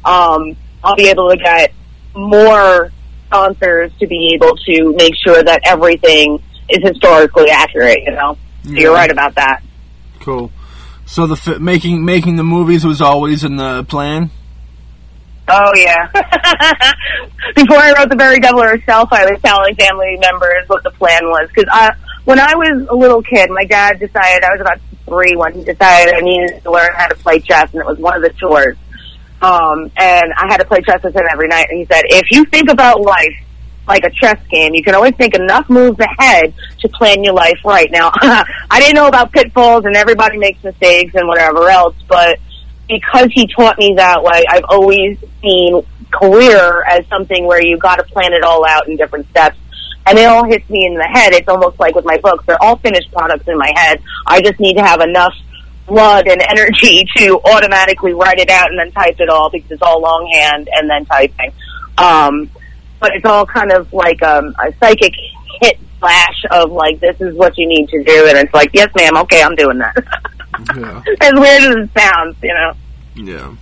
Um, 0.05 0.57
I'll 0.83 0.97
be 0.97 1.09
able 1.09 1.31
to 1.31 1.37
get 1.37 1.73
more 2.15 2.91
sponsors 3.27 3.93
to 4.01 4.07
be 4.07 4.33
able 4.35 4.57
to 4.57 4.95
make 4.97 5.15
sure 5.17 5.43
that 5.43 5.61
everything 5.65 6.43
is 6.69 6.83
historically 6.83 7.51
accurate, 7.51 7.99
you 8.05 8.13
know? 8.13 8.37
So 8.65 8.71
yeah. 8.71 8.81
you're 8.81 8.95
right 8.95 9.11
about 9.11 9.35
that. 9.37 9.63
Cool. 10.21 10.51
So 11.07 11.27
the 11.27 11.59
making 11.59 12.05
making 12.05 12.37
the 12.37 12.45
movies 12.45 12.85
was 12.85 13.01
always 13.01 13.45
in 13.45 13.57
the 13.57 13.85
plan. 13.85 14.31
Oh 15.49 15.73
yeah. 15.75 16.07
Before 17.55 17.79
I 17.79 17.95
wrote 17.97 18.11
The 18.11 18.17
Very 18.17 18.39
Devil 18.39 18.63
herself, 18.63 19.09
I 19.13 19.25
was 19.25 19.41
telling 19.43 19.75
family 19.77 20.19
members 20.21 20.69
what 20.69 20.83
the 20.85 20.91
plan 20.91 21.25
was 21.25 21.49
because 21.49 21.69
I, 21.73 21.93
when 22.25 22.39
I 22.39 22.55
was 22.55 22.87
a 22.91 22.95
little 22.95 23.23
kid, 23.23 23.49
my 23.49 23.65
dad 23.65 23.99
decided 23.99 24.45
I 24.45 24.53
was 24.53 24.61
about 24.61 24.81
three 25.07 25.35
when 25.35 25.55
he 25.55 25.65
decided 25.65 26.15
I 26.15 26.21
needed 26.21 26.63
to 26.63 26.71
learn 26.71 26.91
how 26.95 27.07
to 27.07 27.15
play 27.15 27.41
chess, 27.41 27.73
and 27.73 27.81
it 27.81 27.87
was 27.87 27.99
one 27.99 28.15
of 28.17 28.23
the 28.23 28.31
chores. 28.39 28.77
Um, 29.41 29.91
and 29.97 30.33
I 30.37 30.47
had 30.49 30.59
to 30.59 30.65
play 30.65 30.81
chess 30.83 31.03
with 31.03 31.15
him 31.15 31.25
every 31.31 31.49
night. 31.49 31.67
And 31.71 31.79
he 31.79 31.85
said, 31.87 32.03
if 32.09 32.31
you 32.31 32.45
think 32.47 32.71
about 32.71 33.01
life 33.01 33.37
like 33.87 34.05
a 34.05 34.11
chess 34.11 34.39
game, 34.49 34.75
you 34.75 34.83
can 34.83 34.95
always 34.95 35.15
think 35.17 35.35
enough 35.35 35.69
moves 35.71 35.99
ahead 35.99 36.53
to 36.81 36.89
plan 36.89 37.25
your 37.25 37.35
life 37.35 37.59
right. 37.65 37.91
Now, 37.91 38.11
I 38.21 38.81
didn't 38.81 38.97
know 38.97 39.09
about 39.09 39.33
pitfalls, 39.33 39.85
and 39.85 39.97
everybody 39.97 40.37
makes 40.37 40.63
mistakes 40.63 41.15
and 41.15 41.27
whatever 41.27 41.69
else, 41.71 41.97
but 42.07 42.39
because 42.89 43.29
he 43.33 43.47
taught 43.47 43.79
me 43.79 43.95
that 43.97 44.23
way, 44.23 44.45
I've 44.49 44.65
always 44.69 45.19
seen 45.43 45.83
career 46.11 46.85
as 46.85 47.07
something 47.09 47.47
where 47.47 47.63
you 47.63 47.77
got 47.79 47.97
to 47.97 48.05
plan 48.05 48.33
it 48.33 48.43
all 48.43 48.65
out 48.65 48.89
in 48.89 48.97
different 48.97 49.29
steps. 49.31 49.59
And 50.07 50.19
it 50.19 50.25
all 50.25 50.45
hits 50.45 50.69
me 50.71 50.87
in 50.87 50.95
the 50.95 51.05
head. 51.05 51.35
It's 51.35 51.49
almost 51.49 51.79
like 51.79 51.95
with 51.95 52.07
my 52.07 52.17
books; 52.17 52.45
they're 52.47 52.63
all 52.63 52.77
finished 52.77 53.13
products 53.13 53.47
in 53.47 53.59
my 53.59 53.71
head. 53.77 54.03
I 54.27 54.41
just 54.41 54.59
need 54.59 54.75
to 54.79 54.83
have 54.83 55.03
enough 55.03 55.35
blood 55.89 56.27
and 56.29 56.41
energy 56.49 57.07
to 57.17 57.41
automatically 57.45 58.13
write 58.15 58.39
it 58.39 58.51
out 58.51 58.71
and 58.71 58.79
then 58.79 58.93
type 58.93 59.17
it 59.19 59.29
all 59.29 59.51
because 59.51 59.71
it's 59.71 59.83
all 59.83 60.01
longhand 60.01 60.69
and 60.73 60.89
then 60.89 61.05
typing. 61.07 61.53
Um, 61.97 62.51
but 63.01 63.15
it's 63.15 63.25
all 63.25 63.47
kind 63.47 63.73
of 63.73 63.93
like 63.93 64.23
um, 64.23 64.55
a 64.65 64.73
psychic 64.79 65.15
hit 65.63 65.79
flash 65.99 66.45
of 66.51 66.71
like, 66.71 67.01
this 67.01 67.21
is 67.21 67.35
what 67.35 67.57
you 67.59 67.67
need 67.67 67.89
to 67.89 68.05
do. 68.05 68.27
And 68.29 68.39
it's 68.39 68.55
like, 68.55 68.71
yes, 68.75 68.89
ma'am. 68.95 69.17
Okay, 69.19 69.43
I'm 69.43 69.55
doing 69.57 69.79
that. 69.79 69.97
Yeah. 70.77 71.03
as 71.21 71.33
weird 71.35 71.63
as 71.63 71.77
it 71.77 71.91
sounds, 71.99 72.37
you 72.43 72.55
know. 72.55 72.73
Yeah. 73.17 73.55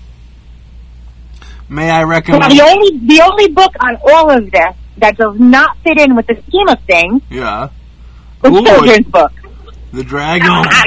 May 1.69 1.91
I 1.91 2.01
Well, 2.01 2.09
recommend? 2.09 2.53
the 2.53 2.62
only 2.62 2.99
the 3.07 3.23
only 3.23 3.49
book 3.49 3.73
on 3.81 3.97
all 4.09 4.31
of 4.31 4.51
this 4.51 4.75
that 4.99 5.17
does 5.17 5.39
not 5.39 5.77
fit 5.79 5.99
in 5.99 6.15
with 6.15 6.27
the 6.27 6.41
scheme 6.47 6.69
of 6.69 6.81
things 6.85 7.23
Yeah. 7.29 7.69
Ooh, 8.47 8.65
children's 8.65 9.07
book. 9.09 9.33
The 9.93 10.05
dragon. 10.05 10.47
Ah, 10.53 10.85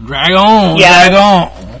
yes. 0.00 0.06
Dragon. 0.06 0.78
Yeah. 0.78 1.08
Dragon. 1.10 1.80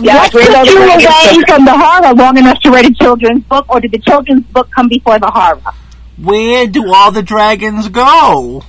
Yeah, 0.00 0.16
what 0.16 0.32
Green 0.32 0.46
took 0.46 0.56
Over 0.56 0.70
you 0.70 0.82
away 0.84 1.44
from 1.46 1.64
the 1.66 1.76
horror 1.76 2.14
long 2.14 2.38
enough 2.38 2.58
to 2.60 2.70
write 2.70 2.86
a 2.86 2.94
children's 2.94 3.44
book, 3.44 3.66
or 3.68 3.80
did 3.80 3.92
the 3.92 3.98
children's 3.98 4.46
book 4.46 4.70
come 4.74 4.88
before 4.88 5.18
the 5.18 5.30
horror? 5.30 5.60
Where 6.16 6.66
do 6.66 6.92
all 6.92 7.12
the 7.12 7.22
dragons 7.22 7.88
go? 7.88 8.62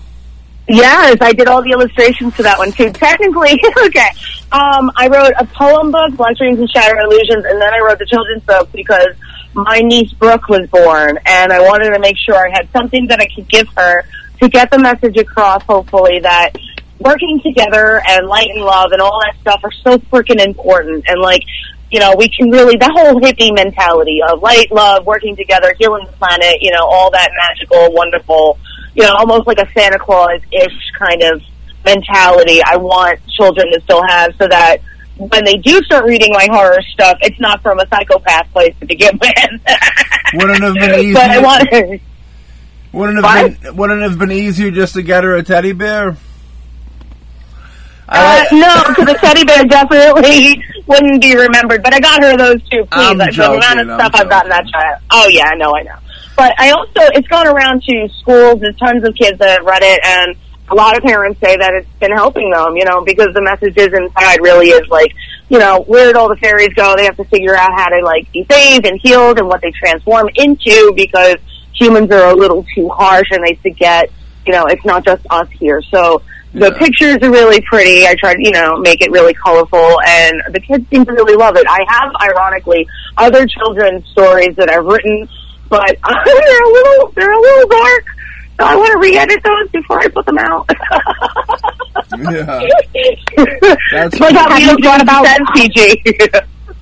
Yes, 0.67 1.17
I 1.21 1.33
did 1.33 1.47
all 1.47 1.61
the 1.61 1.71
illustrations 1.71 2.33
for 2.35 2.43
that 2.43 2.57
one 2.57 2.71
too. 2.71 2.91
Technically, 2.91 3.51
okay. 3.85 4.09
Um, 4.51 4.91
I 4.95 5.07
wrote 5.07 5.33
a 5.37 5.45
poem 5.45 5.91
book, 5.91 6.15
Black 6.15 6.37
Dreams 6.37 6.59
and 6.59 6.69
Shattered 6.69 6.99
Illusions, 7.03 7.45
and 7.45 7.61
then 7.61 7.73
I 7.73 7.79
wrote 7.79 7.99
the 7.99 8.05
children's 8.05 8.43
book 8.43 8.71
because 8.71 9.15
my 9.53 9.79
niece 9.79 10.11
Brooke 10.13 10.47
was 10.49 10.67
born, 10.69 11.19
and 11.25 11.53
I 11.53 11.61
wanted 11.61 11.91
to 11.91 11.99
make 11.99 12.17
sure 12.17 12.35
I 12.35 12.49
had 12.51 12.69
something 12.71 13.07
that 13.07 13.19
I 13.19 13.27
could 13.33 13.47
give 13.47 13.67
her 13.75 14.03
to 14.39 14.49
get 14.49 14.71
the 14.71 14.79
message 14.79 15.17
across. 15.17 15.63
Hopefully, 15.63 16.19
that 16.19 16.51
working 17.03 17.39
together 17.41 18.01
and 18.07 18.27
light 18.27 18.49
and 18.49 18.63
love 18.63 18.91
and 18.91 19.01
all 19.01 19.19
that 19.21 19.35
stuff 19.41 19.61
are 19.63 19.71
so 19.83 19.97
freaking 20.09 20.43
important. 20.43 21.03
And 21.07 21.21
like, 21.21 21.43
you 21.91 21.99
know, 21.99 22.15
we 22.17 22.29
can 22.29 22.49
really 22.49 22.75
that 22.77 22.91
whole 22.91 23.19
hippie 23.21 23.53
mentality 23.53 24.19
of 24.27 24.41
light, 24.41 24.71
love, 24.71 25.05
working 25.05 25.35
together, 25.35 25.75
healing 25.77 26.05
the 26.05 26.13
planet. 26.13 26.61
You 26.61 26.71
know, 26.71 26.85
all 26.85 27.11
that 27.11 27.29
magical, 27.37 27.93
wonderful 27.93 28.57
you 28.95 29.03
know, 29.03 29.13
almost 29.15 29.47
like 29.47 29.57
a 29.57 29.67
Santa 29.73 29.97
Claus 29.97 30.39
ish 30.51 30.91
kind 30.99 31.21
of 31.23 31.41
mentality 31.83 32.61
I 32.63 32.77
want 32.77 33.19
children 33.27 33.71
to 33.73 33.81
still 33.81 34.03
have 34.07 34.35
so 34.37 34.47
that 34.47 34.77
when 35.17 35.43
they 35.45 35.57
do 35.57 35.81
start 35.81 36.05
reading 36.05 36.29
my 36.31 36.47
horror 36.51 36.79
stuff, 36.93 37.17
it's 37.21 37.39
not 37.39 37.61
from 37.61 37.79
a 37.79 37.87
psychopath 37.87 38.51
place 38.51 38.75
to 38.79 38.85
begin 38.85 39.17
with. 39.19 39.33
Wouldn't 40.35 40.61
have 40.63 40.73
been 40.75 40.99
easier. 40.99 41.13
but 41.13 41.29
I 41.31 41.39
want 41.39 42.01
Wouldn't 42.91 43.23
have 43.23 43.51
What? 43.51 43.61
been 43.61 43.75
wouldn't 43.77 44.01
have 44.03 44.19
been 44.19 44.31
easier 44.31 44.71
just 44.71 44.93
to 44.93 45.01
get 45.01 45.23
her 45.23 45.35
a 45.35 45.43
teddy 45.43 45.71
bear? 45.73 46.15
I 48.13 48.41
Uh, 48.51 48.55
no, 48.55 48.83
because 48.89 49.05
the 49.05 49.19
teddy 49.19 49.43
bear 49.43 49.63
definitely 49.65 50.63
wouldn't 50.87 51.21
be 51.21 51.35
remembered. 51.35 51.83
But 51.83 51.93
I 51.93 51.99
got 51.99 52.21
her 52.23 52.37
those 52.37 52.61
two, 52.69 52.85
please. 52.85 53.17
Like, 53.17 53.35
the 53.35 53.51
amount 53.51 53.79
of 53.79 53.87
stuff 53.87 54.11
I've 54.13 54.29
gotten 54.29 54.49
that 54.49 54.67
child. 54.67 55.01
Oh 55.11 55.27
yeah, 55.27 55.45
I 55.45 55.55
know, 55.55 55.75
I 55.75 55.83
know. 55.83 55.97
But 56.35 56.53
I 56.59 56.71
also, 56.71 57.01
it's 57.13 57.27
gone 57.27 57.47
around 57.47 57.83
to 57.83 58.09
schools. 58.19 58.59
There's 58.61 58.75
tons 58.77 59.03
of 59.03 59.15
kids 59.15 59.37
that 59.39 59.57
have 59.57 59.65
read 59.65 59.83
it, 59.83 59.99
and 60.03 60.35
a 60.69 60.75
lot 60.75 60.97
of 60.97 61.03
parents 61.03 61.39
say 61.39 61.57
that 61.57 61.73
it's 61.73 61.89
been 61.99 62.11
helping 62.11 62.49
them. 62.51 62.75
You 62.75 62.85
know, 62.85 63.03
because 63.03 63.33
the 63.33 63.41
messages 63.41 63.93
inside 63.93 64.39
really 64.41 64.69
is 64.69 64.87
like, 64.89 65.11
you 65.49 65.59
know, 65.59 65.81
where 65.81 66.05
did 66.05 66.15
all 66.15 66.29
the 66.29 66.37
fairies 66.37 66.73
go? 66.75 66.95
They 66.95 67.05
have 67.05 67.17
to 67.17 67.25
figure 67.25 67.55
out 67.55 67.71
how 67.73 67.89
to 67.89 67.99
like 68.03 68.31
be 68.31 68.45
saved 68.49 68.85
and 68.85 68.99
healed, 69.01 69.39
and 69.39 69.47
what 69.47 69.61
they 69.61 69.71
transform 69.71 70.29
into 70.35 70.93
because 70.95 71.35
humans 71.73 72.11
are 72.11 72.29
a 72.31 72.35
little 72.35 72.65
too 72.75 72.89
harsh, 72.89 73.29
and 73.31 73.43
they 73.43 73.55
forget. 73.55 74.11
You 74.45 74.51
know, 74.51 74.65
it's 74.65 74.83
not 74.83 75.05
just 75.05 75.25
us 75.29 75.49
here. 75.51 75.81
So 75.83 76.21
the 76.53 76.71
Yeah. 76.71 76.77
pictures 76.77 77.17
are 77.21 77.31
really 77.31 77.61
pretty. 77.61 78.05
I 78.05 78.13
tried, 78.15 78.37
you 78.39 78.51
know, 78.51 78.77
make 78.77 79.01
it 79.01 79.11
really 79.11 79.33
colorful, 79.33 79.99
and 80.07 80.41
the 80.51 80.59
kids 80.59 80.85
seem 80.89 81.03
to 81.05 81.11
really 81.11 81.35
love 81.35 81.55
it. 81.57 81.65
I 81.67 81.79
have, 81.87 82.11
ironically, 82.21 82.87
other 83.17 83.45
children's 83.47 84.07
stories 84.09 84.55
that 84.57 84.69
I've 84.69 84.85
written, 84.85 85.27
but 85.69 85.97
they're 86.25 86.63
a 86.63 86.69
little, 86.71 87.11
they're 87.15 87.31
a 87.31 87.39
little 87.41 87.67
dark. 87.69 88.05
So 88.59 88.65
I 88.67 88.75
want 88.75 88.91
to 88.91 88.99
re-edit 88.99 89.41
those 89.43 89.69
before 89.71 89.99
I 89.99 90.07
put 90.09 90.25
them 90.27 90.37
out. 90.37 90.69
Yeah. 92.19 92.61
That's 93.91 94.19
like 94.19 94.35
Have 94.35 94.59
you 94.61 94.77
thought 94.77 95.01
about- 95.01 95.25
about 95.25 95.55
PG. 95.55 96.03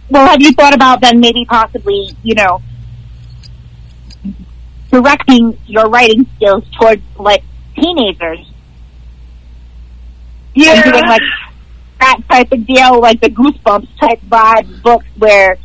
Well, 0.10 0.28
have 0.28 0.42
you 0.42 0.52
thought 0.52 0.74
about 0.76 1.00
then 1.00 1.22
maybe 1.22 1.46
possibly, 1.48 2.10
you 2.22 2.36
know, 2.36 2.62
directing 4.92 5.58
your 5.68 5.88
writing 5.90 6.28
skills 6.36 6.66
towards 6.78 7.02
like 7.18 7.44
teenagers 7.76 8.51
and 10.56 10.84
doing 10.84 11.06
like 11.08 11.22
that 12.00 12.18
type 12.30 12.52
of 12.52 12.66
deal, 12.66 13.00
like 13.00 13.22
the 13.22 13.30
Goosebumps 13.30 13.88
type 14.00 14.22
vibe 14.22 14.82
books 14.82 15.06
where, 15.18 15.58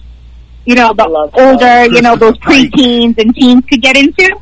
you 0.64 0.74
know, 0.74 0.92
the 0.92 1.06
older, 1.06 1.86
you 1.94 2.02
know, 2.02 2.16
those 2.16 2.36
preteens 2.38 3.18
and 3.18 3.34
teens 3.34 3.64
could 3.68 3.82
get 3.82 3.96
into? 3.96 4.38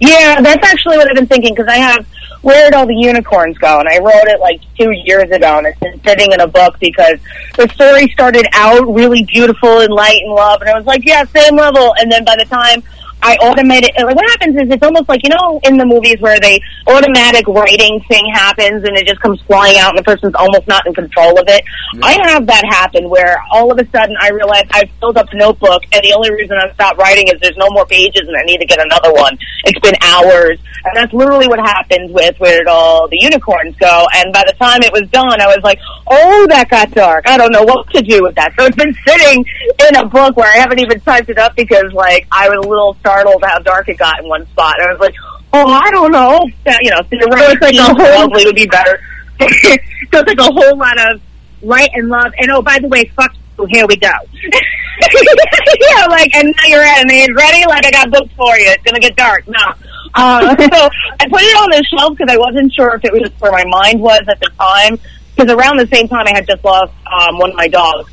Yeah, 0.00 0.40
that's 0.40 0.66
actually 0.66 0.96
what 0.96 1.08
I've 1.08 1.14
been 1.14 1.28
thinking 1.28 1.54
because 1.54 1.68
I 1.68 1.76
have 1.76 2.04
Where 2.40 2.70
Did 2.70 2.74
All 2.74 2.86
the 2.86 2.94
Unicorns 2.94 3.56
Go? 3.58 3.78
And 3.78 3.88
I 3.88 3.98
wrote 3.98 4.26
it 4.26 4.40
like 4.40 4.60
two 4.76 4.90
years 4.90 5.30
ago 5.30 5.58
and 5.58 5.66
it's 5.66 5.78
been 5.78 6.02
sitting 6.02 6.32
in 6.32 6.40
a 6.40 6.48
book 6.48 6.76
because 6.80 7.20
the 7.56 7.68
story 7.68 8.08
started 8.08 8.46
out 8.52 8.82
really 8.92 9.22
beautiful 9.24 9.80
and 9.80 9.92
light 9.92 10.22
and 10.22 10.32
love 10.32 10.60
and 10.60 10.70
I 10.70 10.76
was 10.76 10.86
like, 10.86 11.04
yeah, 11.04 11.24
same 11.26 11.56
level. 11.56 11.94
And 11.98 12.10
then 12.10 12.24
by 12.24 12.34
the 12.36 12.46
time 12.46 12.82
I 13.22 13.36
automated, 13.36 13.90
like 13.96 14.16
what 14.16 14.28
happens 14.30 14.56
is 14.56 14.70
it's 14.70 14.82
almost 14.82 15.08
like, 15.08 15.22
you 15.22 15.30
know, 15.30 15.60
in 15.64 15.76
the 15.76 15.86
movies 15.86 16.16
where 16.20 16.38
they 16.40 16.60
automatic 16.86 17.46
writing 17.46 18.00
thing 18.08 18.26
happens 18.34 18.84
and 18.84 18.96
it 18.96 19.06
just 19.06 19.20
comes 19.20 19.40
flying 19.42 19.78
out 19.78 19.90
and 19.90 19.98
the 19.98 20.02
person's 20.02 20.34
almost 20.34 20.66
not 20.66 20.86
in 20.86 20.94
control 20.94 21.38
of 21.38 21.44
it. 21.48 21.62
I 22.02 22.18
have 22.28 22.46
that 22.46 22.64
happen 22.64 23.08
where 23.08 23.42
all 23.52 23.70
of 23.70 23.78
a 23.78 23.88
sudden 23.90 24.16
I 24.20 24.30
realize 24.30 24.64
I've 24.70 24.90
filled 25.00 25.16
up 25.16 25.32
a 25.32 25.36
notebook 25.36 25.82
and 25.92 26.02
the 26.02 26.12
only 26.14 26.32
reason 26.32 26.56
I've 26.56 26.74
stopped 26.74 26.98
writing 26.98 27.28
is 27.28 27.40
there's 27.40 27.56
no 27.56 27.68
more 27.70 27.86
pages 27.86 28.26
and 28.26 28.36
I 28.36 28.42
need 28.42 28.58
to 28.58 28.66
get 28.66 28.80
another 28.80 29.12
one. 29.12 29.38
It's 29.64 29.78
been 29.80 29.96
hours. 30.02 30.58
And 30.84 30.96
that's 30.96 31.12
literally 31.12 31.46
what 31.46 31.60
happened 31.60 32.12
with 32.12 32.36
Where 32.40 32.58
Did 32.58 32.66
All 32.66 33.08
the 33.08 33.18
Unicorns 33.20 33.76
Go. 33.76 34.06
And 34.14 34.32
by 34.32 34.42
the 34.46 34.52
time 34.54 34.82
it 34.82 34.92
was 34.92 35.08
done, 35.10 35.40
I 35.40 35.46
was 35.46 35.60
like, 35.62 35.78
oh, 36.08 36.46
that 36.50 36.68
got 36.68 36.90
dark. 36.90 37.28
I 37.28 37.36
don't 37.36 37.52
know 37.52 37.62
what 37.62 37.88
to 37.90 38.02
do 38.02 38.22
with 38.22 38.34
that. 38.34 38.52
So 38.58 38.66
it's 38.66 38.76
been 38.76 38.94
sitting 39.06 39.44
in 39.88 39.96
a 39.96 40.06
book 40.06 40.36
where 40.36 40.50
I 40.50 40.56
haven't 40.56 40.80
even 40.80 41.00
typed 41.00 41.28
it 41.28 41.38
up 41.38 41.54
because, 41.54 41.92
like, 41.92 42.26
I 42.32 42.48
was 42.48 42.66
a 42.66 42.68
little 42.68 42.94
startled 43.12 43.44
how 43.44 43.58
dark 43.58 43.88
it 43.88 43.98
got 43.98 44.20
in 44.20 44.28
one 44.28 44.46
spot. 44.48 44.74
And 44.78 44.88
I 44.88 44.92
was 44.92 45.00
like, 45.00 45.14
oh, 45.52 45.66
I 45.66 45.90
don't 45.90 46.12
know. 46.12 46.48
That, 46.64 46.80
you 46.82 46.90
know, 46.90 47.00
so 47.02 47.08
it's 47.10 47.60
like 47.60 47.74
a 47.74 47.82
whole, 47.82 47.94
probably 47.94 48.44
would 48.44 48.56
be 48.56 48.66
better. 48.66 49.00
so 49.40 50.18
it's 50.20 50.28
like 50.28 50.38
a 50.38 50.52
whole 50.52 50.76
lot 50.76 50.98
of 51.10 51.20
light 51.62 51.90
and 51.94 52.08
love. 52.08 52.32
And 52.38 52.50
oh, 52.50 52.62
by 52.62 52.78
the 52.78 52.88
way, 52.88 53.04
fuck 53.16 53.34
you, 53.58 53.66
here 53.70 53.86
we 53.86 53.96
go. 53.96 54.08
yeah, 54.42 56.06
like, 56.06 56.34
and 56.34 56.54
now 56.56 56.68
you're 56.68 56.82
at, 56.82 57.00
and 57.00 57.10
it's 57.10 57.34
ready. 57.36 57.66
Like, 57.66 57.84
I 57.84 57.90
got 57.90 58.10
books 58.10 58.32
for 58.34 58.56
you. 58.56 58.66
It's 58.68 58.82
gonna 58.82 59.00
get 59.00 59.16
dark. 59.16 59.46
No. 59.46 59.74
Uh, 60.14 60.40
so 60.56 60.90
I 61.20 61.28
put 61.28 61.40
it 61.40 61.56
on 61.56 61.70
the 61.70 61.84
shelf 61.84 62.16
because 62.16 62.32
I 62.32 62.36
wasn't 62.36 62.72
sure 62.72 62.94
if 62.96 63.04
it 63.04 63.12
was 63.12 63.22
just 63.22 63.40
where 63.40 63.52
my 63.52 63.64
mind 63.64 64.00
was 64.00 64.22
at 64.28 64.40
the 64.40 64.50
time. 64.58 64.98
Because 65.34 65.50
around 65.50 65.78
the 65.78 65.86
same 65.86 66.08
time, 66.08 66.26
I 66.26 66.32
had 66.34 66.46
just 66.46 66.62
lost 66.62 66.92
um, 67.06 67.38
one 67.38 67.50
of 67.50 67.56
my 67.56 67.66
dogs, 67.66 68.11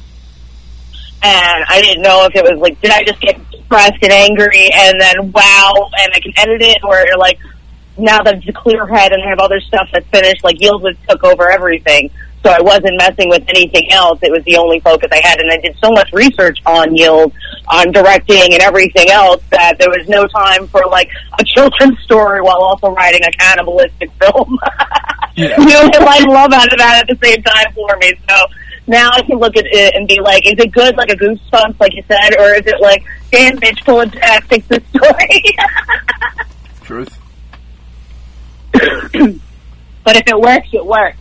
and 1.21 1.65
I 1.67 1.81
didn't 1.81 2.03
know 2.03 2.25
if 2.25 2.35
it 2.35 2.43
was 2.43 2.59
like, 2.59 2.79
did 2.81 2.91
I 2.91 3.03
just 3.03 3.19
get 3.19 3.37
depressed 3.51 4.01
and 4.01 4.11
angry, 4.11 4.69
and 4.73 4.99
then 4.99 5.31
wow, 5.31 5.89
and 5.99 6.11
I 6.13 6.19
can 6.19 6.33
edit 6.37 6.61
it, 6.61 6.83
or 6.83 7.05
like 7.17 7.39
now 7.99 8.23
that 8.23 8.35
it's 8.35 8.47
a 8.47 8.53
clear 8.53 8.87
head 8.87 9.11
and 9.11 9.21
I 9.21 9.29
have 9.29 9.39
other 9.39 9.59
stuff 9.59 9.89
that's 9.91 10.07
finished, 10.07 10.43
like 10.43 10.61
Yield 10.61 10.81
was 10.81 10.95
took 11.07 11.23
over 11.23 11.51
everything. 11.51 12.09
So 12.43 12.49
I 12.49 12.61
wasn't 12.61 12.95
messing 12.97 13.27
with 13.27 13.43
anything 13.49 13.91
else. 13.91 14.19
It 14.21 14.31
was 14.31 14.43
the 14.45 14.55
only 14.55 14.79
focus 14.79 15.09
I 15.11 15.19
had. 15.21 15.41
And 15.41 15.51
I 15.51 15.57
did 15.57 15.75
so 15.83 15.91
much 15.91 16.09
research 16.13 16.59
on 16.65 16.95
Yield, 16.95 17.33
on 17.67 17.91
directing 17.91 18.53
and 18.53 18.61
everything 18.61 19.09
else 19.09 19.43
that 19.51 19.77
there 19.77 19.89
was 19.89 20.07
no 20.07 20.25
time 20.27 20.67
for 20.69 20.81
like 20.89 21.09
a 21.37 21.43
children's 21.43 21.99
story 22.03 22.41
while 22.41 22.61
also 22.61 22.91
writing 22.91 23.21
a 23.25 23.31
cannibalistic 23.31 24.09
film. 24.21 24.57
Yeah. 25.35 25.59
you 25.59 25.65
know, 25.65 25.89
and 25.93 26.31
love 26.31 26.53
out 26.53 26.71
of 26.71 26.79
that 26.79 27.05
at 27.09 27.19
the 27.19 27.27
same 27.27 27.43
time 27.43 27.73
for 27.73 27.97
me. 27.97 28.13
So 28.29 28.35
now 28.89 29.09
I 29.13 29.21
can 29.21 29.37
look 29.37 29.55
at 29.55 29.65
it 29.65 29.95
and 29.95 30.07
be 30.07 30.19
like, 30.19 30.45
is 30.45 30.55
it 30.57 30.71
good 30.71 30.97
like 30.97 31.09
a 31.09 31.15
goosebumps, 31.15 31.79
like 31.79 31.93
you 31.93 32.03
said, 32.07 32.35
or 32.37 32.55
is 32.55 32.65
it 32.65 32.81
like, 32.81 33.05
damn 33.31 33.57
bitch, 33.57 33.83
it 34.01 34.15
back, 34.19 34.45
fix 34.47 34.67
the 34.67 34.81
story? 34.95 35.43
Truth. 36.83 37.17
But 40.01 40.15
if 40.15 40.27
it 40.27 40.39
works, 40.39 40.69
it 40.73 40.83
works. 40.83 41.17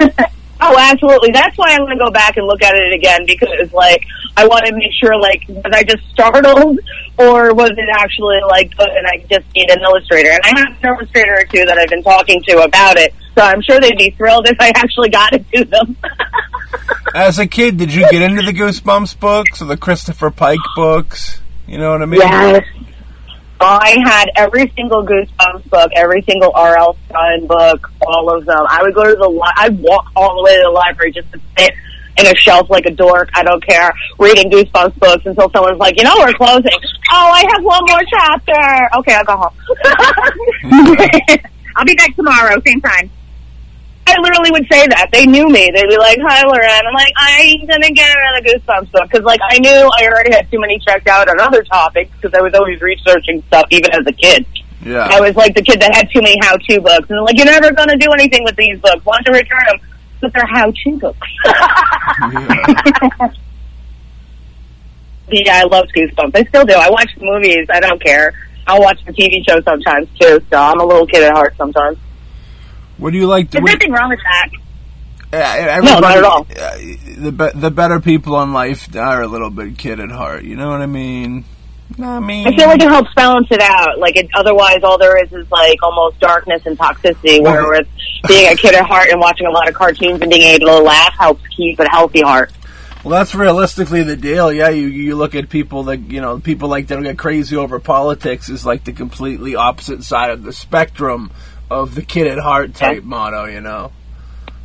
Oh, 0.64 0.76
absolutely. 0.78 1.32
That's 1.32 1.58
why 1.58 1.70
I'm 1.70 1.80
going 1.80 1.98
to 1.98 2.04
go 2.04 2.10
back 2.12 2.36
and 2.36 2.46
look 2.46 2.62
at 2.62 2.72
it 2.76 2.94
again 2.94 3.26
because, 3.26 3.72
like, 3.72 4.04
I 4.36 4.46
want 4.46 4.64
to 4.66 4.74
make 4.74 4.92
sure, 4.98 5.18
like, 5.18 5.44
was 5.48 5.72
I 5.72 5.82
just 5.82 6.02
startled 6.10 6.80
or 7.18 7.54
was 7.54 7.70
it 7.70 7.88
actually, 7.92 8.40
like, 8.48 8.74
good 8.76 8.88
and 8.88 9.06
I 9.06 9.18
just 9.28 9.44
need 9.54 9.70
an 9.70 9.80
illustrator? 9.80 10.30
And 10.30 10.40
I 10.44 10.60
have 10.60 10.68
an 10.68 10.88
illustrator 10.88 11.34
or 11.34 11.44
two 11.44 11.64
that 11.66 11.76
I've 11.78 11.90
been 11.90 12.02
talking 12.02 12.42
to 12.48 12.62
about 12.62 12.96
it, 12.96 13.14
so 13.36 13.42
I'm 13.42 13.60
sure 13.62 13.78
they'd 13.80 13.98
be 13.98 14.10
thrilled 14.10 14.48
if 14.48 14.56
I 14.58 14.72
actually 14.74 15.10
got 15.10 15.32
it 15.34 15.44
to 15.54 15.64
them. 15.64 15.96
As 17.14 17.38
a 17.38 17.46
kid, 17.46 17.76
did 17.76 17.92
you 17.92 18.08
get 18.10 18.22
into 18.22 18.42
the 18.42 18.52
Goosebumps 18.52 19.20
books 19.20 19.60
or 19.60 19.66
the 19.66 19.76
Christopher 19.76 20.30
Pike 20.30 20.58
books? 20.76 21.40
You 21.66 21.76
know 21.78 21.90
what 21.90 22.02
I 22.02 22.06
mean? 22.06 22.20
Yes. 22.20 22.64
I 23.60 23.96
had 24.04 24.30
every 24.34 24.72
single 24.74 25.06
Goosebumps 25.06 25.70
book, 25.70 25.92
every 25.94 26.22
single 26.22 26.50
R.L. 26.54 26.96
Stine 27.08 27.46
book, 27.46 27.92
all 28.00 28.34
of 28.34 28.44
them. 28.44 28.66
I 28.68 28.82
would 28.82 28.94
go 28.94 29.04
to 29.04 29.14
the 29.14 29.28
li- 29.28 29.52
I'd 29.56 29.78
walk 29.78 30.10
all 30.16 30.36
the 30.36 30.42
way 30.42 30.56
to 30.56 30.62
the 30.64 30.70
library 30.70 31.12
just 31.12 31.30
to 31.32 31.40
sit 31.56 31.74
in 32.18 32.26
a 32.26 32.34
shelf 32.36 32.68
like 32.70 32.86
a 32.86 32.90
dork. 32.90 33.30
I 33.34 33.42
don't 33.42 33.64
care, 33.64 33.92
reading 34.18 34.50
Goosebumps 34.50 34.98
books 34.98 35.26
until 35.26 35.50
someone's 35.50 35.78
like, 35.78 35.96
you 35.96 36.04
know, 36.04 36.14
we're 36.18 36.32
closing. 36.34 36.70
Oh, 37.12 37.30
I 37.32 37.44
have 37.52 37.64
one 37.64 37.82
more 37.86 38.02
chapter. 38.08 38.90
Okay, 38.98 39.14
I'll 39.14 39.24
go 39.24 39.36
home. 39.36 39.54
I'll 41.76 41.84
be 41.84 41.94
back 41.94 42.14
tomorrow, 42.14 42.60
same 42.64 42.80
time. 42.80 43.10
I 44.06 44.18
literally 44.20 44.50
would 44.50 44.66
say 44.70 44.86
that. 44.88 45.10
They 45.12 45.26
knew 45.26 45.48
me. 45.48 45.70
They'd 45.72 45.88
be 45.88 45.96
like, 45.96 46.18
"Hi, 46.20 46.42
Lauren. 46.42 46.68
I'm 46.68 46.92
like, 46.92 47.12
"I 47.16 47.40
ain't 47.40 47.68
going 47.68 47.82
to 47.82 47.92
get 47.92 48.10
another 48.10 48.42
Goosebumps 48.48 48.90
book 48.90 49.08
because, 49.08 49.24
like, 49.24 49.40
I 49.48 49.58
knew 49.58 49.70
I 49.70 50.06
already 50.06 50.34
had 50.34 50.50
too 50.50 50.60
many 50.60 50.78
checked 50.80 51.06
out 51.06 51.28
on 51.28 51.40
other 51.40 51.62
topics 51.62 52.10
because 52.20 52.36
I 52.36 52.42
was 52.42 52.52
always 52.54 52.80
researching 52.80 53.42
stuff, 53.46 53.66
even 53.70 53.92
as 53.92 54.04
a 54.06 54.12
kid. 54.12 54.44
Yeah. 54.84 55.08
I 55.08 55.20
was 55.20 55.36
like 55.36 55.54
the 55.54 55.62
kid 55.62 55.80
that 55.80 55.94
had 55.94 56.10
too 56.10 56.20
many 56.20 56.36
how-to 56.42 56.80
books, 56.80 57.08
and 57.10 57.22
like, 57.22 57.38
"You're 57.38 57.46
never 57.46 57.70
going 57.72 57.88
to 57.88 57.96
do 57.96 58.10
anything 58.12 58.42
with 58.44 58.56
these 58.56 58.78
books. 58.80 59.04
Why 59.04 59.20
don't 59.20 59.32
you 59.32 59.40
return 59.40 59.64
them?" 59.68 59.91
But 60.22 60.32
they're 60.32 60.46
how-to 60.46 60.98
books. 60.98 61.28
yeah. 61.44 63.28
yeah, 65.28 65.60
I 65.60 65.64
love 65.64 65.86
Goosebumps. 65.94 66.34
I 66.34 66.44
still 66.44 66.64
do. 66.64 66.74
I 66.74 66.88
watch 66.90 67.10
the 67.18 67.24
movies. 67.24 67.66
I 67.70 67.80
don't 67.80 68.00
care. 68.02 68.32
I'll 68.66 68.80
watch 68.80 69.04
the 69.04 69.12
TV 69.12 69.42
show 69.48 69.60
sometimes 69.62 70.08
too. 70.20 70.40
So 70.50 70.56
I'm 70.56 70.78
a 70.80 70.84
little 70.84 71.06
kid 71.06 71.24
at 71.24 71.32
heart 71.32 71.54
sometimes. 71.56 71.98
What 72.98 73.10
do 73.12 73.18
you 73.18 73.26
like? 73.26 73.50
To, 73.50 73.58
There's 73.60 73.74
nothing 73.74 73.90
wrong 73.92 74.10
with 74.10 74.20
that. 75.32 75.76
uh, 75.76 75.80
No, 75.80 75.98
not 75.98 76.18
at 76.18 76.24
all. 76.24 76.42
uh, 76.42 76.76
the 77.18 77.32
be- 77.32 77.58
the 77.60 77.70
better 77.70 77.98
people 77.98 78.40
in 78.42 78.52
life 78.52 78.94
are 78.94 79.22
a 79.22 79.26
little 79.26 79.50
bit 79.50 79.76
kid 79.78 79.98
at 79.98 80.10
heart. 80.12 80.44
You 80.44 80.54
know 80.56 80.68
what 80.70 80.80
I 80.82 80.86
mean? 80.86 81.44
I 82.00 82.20
mean, 82.20 82.46
I 82.46 82.56
feel 82.56 82.68
like 82.68 82.80
it 82.80 82.88
helps 82.88 83.12
balance 83.14 83.48
it 83.50 83.60
out. 83.60 83.98
Like 83.98 84.16
it, 84.16 84.28
otherwise, 84.34 84.78
all 84.84 84.96
there 84.98 85.22
is 85.22 85.32
is 85.32 85.50
like 85.50 85.82
almost 85.82 86.20
darkness 86.20 86.62
and 86.64 86.78
toxicity. 86.78 87.42
Well- 87.42 87.54
Whereas 87.66 87.86
being 88.28 88.52
a 88.52 88.56
kid 88.56 88.74
at 88.74 88.84
heart 88.84 89.08
and 89.10 89.20
watching 89.20 89.46
a 89.46 89.50
lot 89.50 89.68
of 89.68 89.74
cartoons 89.74 90.20
and 90.20 90.30
being 90.30 90.42
able 90.42 90.66
to 90.66 90.78
laugh 90.78 91.14
helps 91.18 91.46
keep 91.48 91.78
a 91.80 91.88
healthy 91.88 92.22
heart. 92.22 92.52
Well, 93.04 93.18
that's 93.18 93.34
realistically 93.34 94.04
the 94.04 94.16
deal. 94.16 94.52
Yeah, 94.52 94.68
you 94.68 94.86
you 94.86 95.16
look 95.16 95.34
at 95.34 95.48
people 95.48 95.84
that 95.84 95.98
you 95.98 96.20
know 96.20 96.38
people 96.38 96.68
like 96.68 96.86
that 96.86 97.02
get 97.02 97.18
crazy 97.18 97.56
over 97.56 97.80
politics 97.80 98.48
is 98.48 98.64
like 98.64 98.84
the 98.84 98.92
completely 98.92 99.56
opposite 99.56 100.04
side 100.04 100.30
of 100.30 100.44
the 100.44 100.52
spectrum 100.52 101.32
of 101.68 101.96
the 101.96 102.02
kid 102.02 102.28
at 102.28 102.38
heart 102.38 102.74
type 102.74 103.02
motto. 103.02 103.46
You 103.46 103.60
know. 103.60 103.92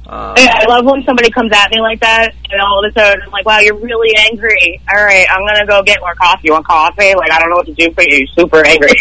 Uh, 0.05 0.35
Yeah, 0.37 0.59
I 0.61 0.65
love 0.67 0.85
when 0.85 1.03
somebody 1.03 1.29
comes 1.31 1.51
at 1.51 1.69
me 1.69 1.81
like 1.81 1.99
that, 1.99 2.33
and 2.49 2.61
all 2.61 2.85
of 2.85 2.89
a 2.89 2.93
sudden 2.93 3.23
I'm 3.23 3.31
like, 3.31 3.45
"Wow, 3.45 3.59
you're 3.59 3.75
really 3.75 4.15
angry." 4.29 4.79
All 4.87 5.03
right, 5.03 5.25
I'm 5.29 5.45
gonna 5.45 5.65
go 5.65 5.81
get 5.83 5.99
more 5.99 6.13
coffee. 6.15 6.41
You 6.43 6.53
want 6.53 6.65
coffee? 6.65 7.13
Like 7.15 7.31
I 7.31 7.39
don't 7.39 7.49
know 7.49 7.57
what 7.57 7.65
to 7.65 7.73
do 7.73 7.91
for 7.91 8.03
you. 8.03 8.25
Super 8.37 8.65
angry. 8.65 8.93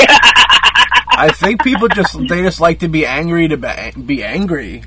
I 1.17 1.31
think 1.31 1.63
people 1.63 1.89
just 1.89 2.17
they 2.29 2.43
just 2.43 2.61
like 2.61 2.81
to 2.81 2.89
be 2.89 3.07
angry 3.07 3.49
to 3.49 3.57
be, 3.57 3.69
be 4.05 4.25
angry. 4.25 4.83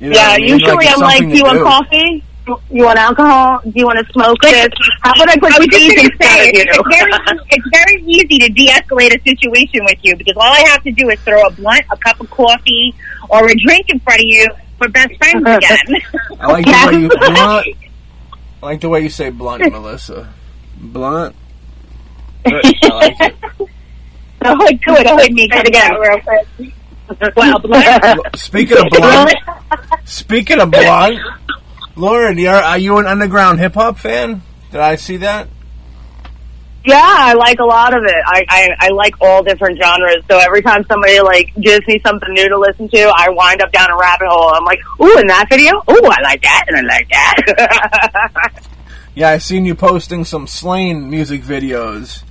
You 0.00 0.10
know 0.10 0.16
yeah, 0.16 0.28
I 0.30 0.38
mean? 0.38 0.48
usually 0.48 0.86
it's 0.86 0.94
I'm 0.94 1.00
like, 1.00 1.20
"Do 1.20 1.28
you 1.28 1.36
to 1.36 1.42
want 1.42 1.58
do." 1.58 1.64
coffee? 1.64 2.24
You 2.70 2.84
want 2.84 2.98
alcohol? 2.98 3.60
Do 3.64 3.72
you 3.74 3.86
want 3.86 3.98
to 4.06 4.12
smoke 4.12 4.38
this? 4.40 4.68
How 5.02 5.12
about 5.12 5.28
I 5.30 5.36
put 5.36 5.52
I 5.52 5.58
was 5.58 5.66
just 5.66 5.78
cheese 5.78 5.94
going 5.94 6.06
to 6.06 6.12
instead 6.12 6.30
say, 6.30 6.48
of 6.48 6.54
you?" 6.54 6.62
it's, 6.62 6.78
it's 6.78 6.88
very, 6.88 7.40
it's 7.50 7.68
very 7.72 8.02
easy 8.04 8.38
to 8.38 8.48
de-escalate 8.48 9.16
a 9.16 9.22
situation 9.22 9.84
with 9.84 9.98
you 10.02 10.16
because 10.16 10.36
all 10.36 10.52
I 10.52 10.60
have 10.68 10.82
to 10.84 10.92
do 10.92 11.08
is 11.10 11.18
throw 11.20 11.42
a 11.42 11.50
blunt, 11.52 11.84
a 11.90 11.96
cup 11.96 12.20
of 12.20 12.30
coffee, 12.30 12.94
or 13.30 13.48
a 13.48 13.54
drink 13.54 13.88
in 13.88 13.98
front 14.00 14.20
of 14.20 14.26
you. 14.26 14.46
We're 14.80 14.88
best 14.88 15.16
friends 15.16 15.42
again. 15.46 16.02
I 16.38 16.52
like 16.52 16.64
the 16.66 16.86
way 16.86 17.00
you 17.00 17.08
blunt. 17.18 17.66
I 18.62 18.66
like 18.66 18.80
the 18.80 18.88
way 18.88 19.00
you 19.00 19.08
say 19.08 19.30
blunt, 19.30 19.72
Melissa. 19.72 20.32
Blunt. 20.78 21.34
I 22.44 22.88
like 22.92 23.20
it. 23.20 23.65
Oh, 24.44 24.56
good. 24.84 25.06
Oh, 25.06 25.14
Let 25.16 25.32
me 25.32 25.48
say 25.50 25.58
it 25.60 25.68
again. 25.68 25.94
real 25.94 26.20
quick. 26.20 27.34
Well, 27.36 27.58
blunt. 27.60 28.36
Speaking 28.36 28.78
of 28.78 28.86
blunt, 28.90 29.34
speaking 30.04 30.60
of 30.60 30.70
blunt, 30.70 31.18
Lauren, 31.96 32.36
you're, 32.38 32.52
are 32.54 32.78
you 32.78 32.98
an 32.98 33.06
underground 33.06 33.58
hip 33.60 33.74
hop 33.74 33.98
fan? 33.98 34.42
Did 34.70 34.80
I 34.80 34.96
see 34.96 35.16
that? 35.18 35.48
Yeah, 36.84 37.00
I 37.02 37.32
like 37.32 37.58
a 37.58 37.64
lot 37.64 37.96
of 37.96 38.04
it. 38.04 38.14
I, 38.26 38.44
I 38.48 38.68
I 38.78 38.88
like 38.90 39.14
all 39.20 39.42
different 39.42 39.76
genres. 39.82 40.22
So 40.30 40.38
every 40.38 40.62
time 40.62 40.84
somebody 40.84 41.20
like 41.20 41.52
gives 41.60 41.84
me 41.88 42.00
something 42.06 42.32
new 42.32 42.48
to 42.48 42.56
listen 42.58 42.88
to, 42.88 43.12
I 43.16 43.28
wind 43.30 43.60
up 43.60 43.72
down 43.72 43.90
a 43.90 43.96
rabbit 43.96 44.28
hole. 44.28 44.52
I'm 44.54 44.64
like, 44.64 44.78
ooh, 45.00 45.18
in 45.18 45.26
that 45.26 45.46
video, 45.50 45.72
ooh, 45.90 46.04
I 46.04 46.20
like 46.22 46.42
that, 46.42 46.64
and 46.68 46.76
I 46.76 46.82
like 46.82 47.08
that. 47.10 48.62
Yeah, 49.16 49.30
I 49.30 49.38
seen 49.38 49.64
you 49.64 49.74
posting 49.74 50.26
some 50.26 50.46
Slaine 50.46 51.08
music 51.08 51.42
videos. 51.42 52.22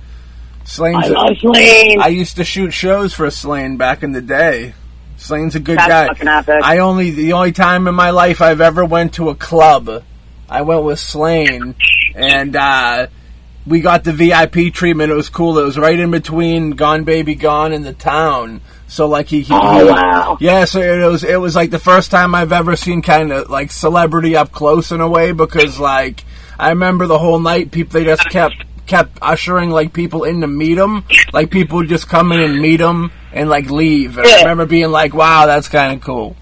Slaine's 0.66 1.06
I 1.06 1.08
love 1.08 1.38
Slaine. 1.38 2.00
I 2.02 2.08
used 2.08 2.36
to 2.36 2.44
shoot 2.44 2.72
shows 2.72 3.14
for 3.14 3.30
Slaine 3.30 3.76
back 3.76 4.02
in 4.02 4.12
the 4.12 4.20
day. 4.20 4.74
Slaine's 5.16 5.54
a 5.54 5.60
good 5.60 5.78
That's 5.78 5.88
guy. 5.88 6.06
fucking 6.08 6.28
epic. 6.28 6.60
I 6.62 6.78
only 6.78 7.10
the 7.12 7.32
only 7.32 7.52
time 7.52 7.88
in 7.88 7.94
my 7.94 8.10
life 8.10 8.42
I've 8.42 8.60
ever 8.60 8.84
went 8.84 9.14
to 9.14 9.30
a 9.30 9.34
club, 9.34 10.02
I 10.48 10.62
went 10.62 10.82
with 10.84 10.98
Slaine, 10.98 11.74
and 12.14 12.54
uh, 12.54 13.06
we 13.66 13.80
got 13.80 14.04
the 14.04 14.12
VIP 14.12 14.74
treatment. 14.74 15.10
It 15.10 15.14
was 15.14 15.28
cool. 15.30 15.58
It 15.58 15.64
was 15.64 15.78
right 15.78 15.98
in 15.98 16.10
between 16.10 16.72
Gone 16.72 17.04
Baby 17.04 17.34
Gone 17.34 17.72
and 17.72 17.84
the 17.84 17.92
town. 17.94 18.60
So 18.88 19.06
like 19.08 19.26
he, 19.28 19.40
he 19.42 19.54
Oh, 19.54 19.86
wow. 19.90 20.36
yeah. 20.40 20.64
So 20.66 20.80
it 20.80 21.06
was 21.06 21.24
it 21.24 21.40
was 21.40 21.56
like 21.56 21.70
the 21.70 21.78
first 21.78 22.10
time 22.10 22.34
I've 22.34 22.52
ever 22.52 22.76
seen 22.76 23.02
kind 23.02 23.32
of 23.32 23.48
like 23.48 23.72
celebrity 23.72 24.36
up 24.36 24.52
close 24.52 24.92
in 24.92 25.00
a 25.00 25.08
way 25.08 25.32
because 25.32 25.78
like 25.80 26.24
I 26.58 26.68
remember 26.70 27.06
the 27.06 27.18
whole 27.18 27.40
night 27.40 27.70
people 27.70 27.98
they 27.98 28.04
just 28.04 28.28
kept 28.30 28.54
kept 28.86 29.18
ushering 29.20 29.70
like 29.70 29.92
people 29.92 30.24
in 30.24 30.40
to 30.40 30.46
meet 30.46 30.78
him. 30.78 31.04
Like 31.32 31.50
people 31.50 31.78
would 31.78 31.88
just 31.88 32.08
come 32.08 32.32
in 32.32 32.40
and 32.40 32.60
meet 32.60 32.80
him 32.80 33.12
and 33.32 33.48
like 33.48 33.70
leave. 33.70 34.18
And 34.18 34.26
I 34.26 34.40
remember 34.40 34.66
being 34.66 34.90
like, 34.90 35.14
wow, 35.14 35.46
that's 35.46 35.68
kind 35.68 35.94
of 35.94 36.04
cool. 36.04 36.36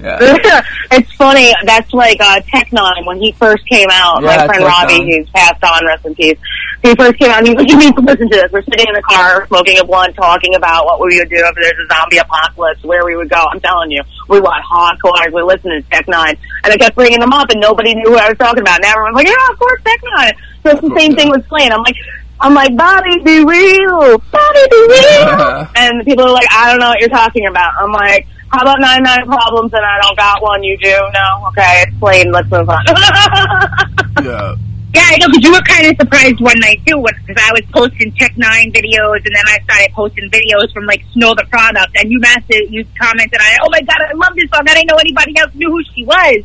Yeah. 0.00 0.18
it's 0.90 1.12
funny. 1.14 1.52
That's 1.64 1.92
like 1.92 2.20
uh, 2.20 2.40
Tech 2.48 2.70
N9ne 2.70 3.06
when 3.06 3.20
he 3.20 3.32
first 3.32 3.66
came 3.68 3.88
out. 3.90 4.22
Yeah, 4.22 4.36
My 4.36 4.46
friend 4.46 4.62
Tech 4.62 4.68
Robbie, 4.68 5.04
who's 5.04 5.30
passed 5.30 5.62
on, 5.62 5.86
rest 5.86 6.04
in 6.04 6.14
peace. 6.14 6.38
He 6.82 6.94
first 6.96 7.16
came 7.18 7.30
out. 7.30 7.38
and 7.38 7.46
He 7.46 7.54
was 7.54 7.62
like, 7.62 7.70
"You 7.70 7.78
need 7.78 7.94
to 7.94 8.02
listen 8.02 8.28
to 8.28 8.36
this." 8.36 8.50
We're 8.50 8.62
sitting 8.62 8.86
in 8.88 8.94
the 8.94 9.02
car, 9.02 9.46
smoking 9.46 9.78
a 9.78 9.84
blunt, 9.84 10.16
talking 10.16 10.54
about 10.54 10.84
what 10.84 11.00
we 11.00 11.18
would 11.18 11.30
do 11.30 11.36
if 11.38 11.54
there's 11.54 11.78
a 11.78 11.94
zombie 11.94 12.18
apocalypse, 12.18 12.82
where 12.82 13.04
we 13.06 13.14
would 13.16 13.30
go. 13.30 13.38
I'm 13.52 13.60
telling 13.60 13.90
you, 13.92 14.02
we 14.28 14.40
watched 14.40 14.66
hardcore. 14.66 15.32
We 15.32 15.42
listened 15.42 15.84
to 15.84 15.90
Tech 15.90 16.06
N9ne, 16.06 16.36
and 16.64 16.72
I 16.72 16.76
kept 16.76 16.96
bringing 16.96 17.20
them 17.20 17.32
up, 17.32 17.50
and 17.50 17.60
nobody 17.60 17.94
knew 17.94 18.10
who 18.10 18.16
I 18.16 18.28
was 18.28 18.38
talking 18.38 18.60
about. 18.60 18.76
And 18.76 18.86
everyone's 18.86 19.14
like, 19.14 19.28
"Yeah, 19.28 19.52
of 19.52 19.58
course, 19.58 19.80
Tech 19.84 20.00
N9ne." 20.02 20.32
So 20.64 20.70
it's 20.70 20.80
the 20.80 20.94
same 20.98 21.14
thing 21.14 21.30
with 21.30 21.46
Slaine. 21.48 21.72
I'm 21.72 21.82
like. 21.82 21.96
I'm 22.44 22.54
like, 22.54 22.76
Bobby, 22.76 23.20
be 23.22 23.44
real. 23.44 24.18
Bobby, 24.18 24.60
be 24.68 24.86
real. 24.88 25.68
And 25.76 26.04
people 26.04 26.24
are 26.24 26.32
like, 26.32 26.48
I 26.50 26.68
don't 26.68 26.80
know 26.80 26.88
what 26.88 26.98
you're 26.98 27.08
talking 27.08 27.46
about. 27.46 27.72
I'm 27.78 27.92
like, 27.92 28.26
how 28.48 28.62
about 28.62 28.80
99 28.80 29.26
problems 29.26 29.72
and 29.72 29.84
I 29.84 30.00
don't 30.00 30.16
got 30.16 30.42
one? 30.42 30.60
You 30.64 30.76
do? 30.76 30.90
No? 30.90 31.46
Okay, 31.48 31.84
it's 31.86 31.96
plain. 32.00 32.32
Let's 32.32 32.50
move 32.50 32.68
on. 32.68 32.84
yeah. 34.24 34.54
Yeah, 34.94 35.08
I 35.08 35.16
know, 35.16 35.28
because 35.28 35.44
you 35.44 35.52
were 35.52 35.62
kind 35.62 35.86
of 35.86 35.96
surprised 35.96 36.38
one 36.40 36.58
night, 36.60 36.80
too, 36.86 37.00
because 37.00 37.42
I 37.42 37.52
was 37.52 37.62
posting 37.72 38.12
Tech 38.12 38.34
N9ne 38.36 38.74
videos, 38.76 39.24
and 39.24 39.32
then 39.34 39.44
I 39.46 39.58
started 39.64 39.90
posting 39.94 40.28
videos 40.30 40.70
from, 40.72 40.84
like, 40.84 41.02
Snow 41.12 41.34
Tha 41.34 41.46
Product, 41.48 41.96
and 41.96 42.12
you 42.12 42.20
messaged, 42.20 42.68
you 42.70 42.84
commented 43.00 43.40
on 43.40 43.46
it, 43.46 43.60
oh 43.64 43.70
my 43.70 43.80
god, 43.80 44.02
I 44.02 44.12
love 44.12 44.34
this 44.36 44.50
song, 44.50 44.68
I 44.68 44.74
didn't 44.74 44.88
know 44.88 44.96
anybody 44.96 45.38
else 45.38 45.54
knew 45.54 45.70
who 45.70 45.82
she 45.94 46.04
was. 46.04 46.44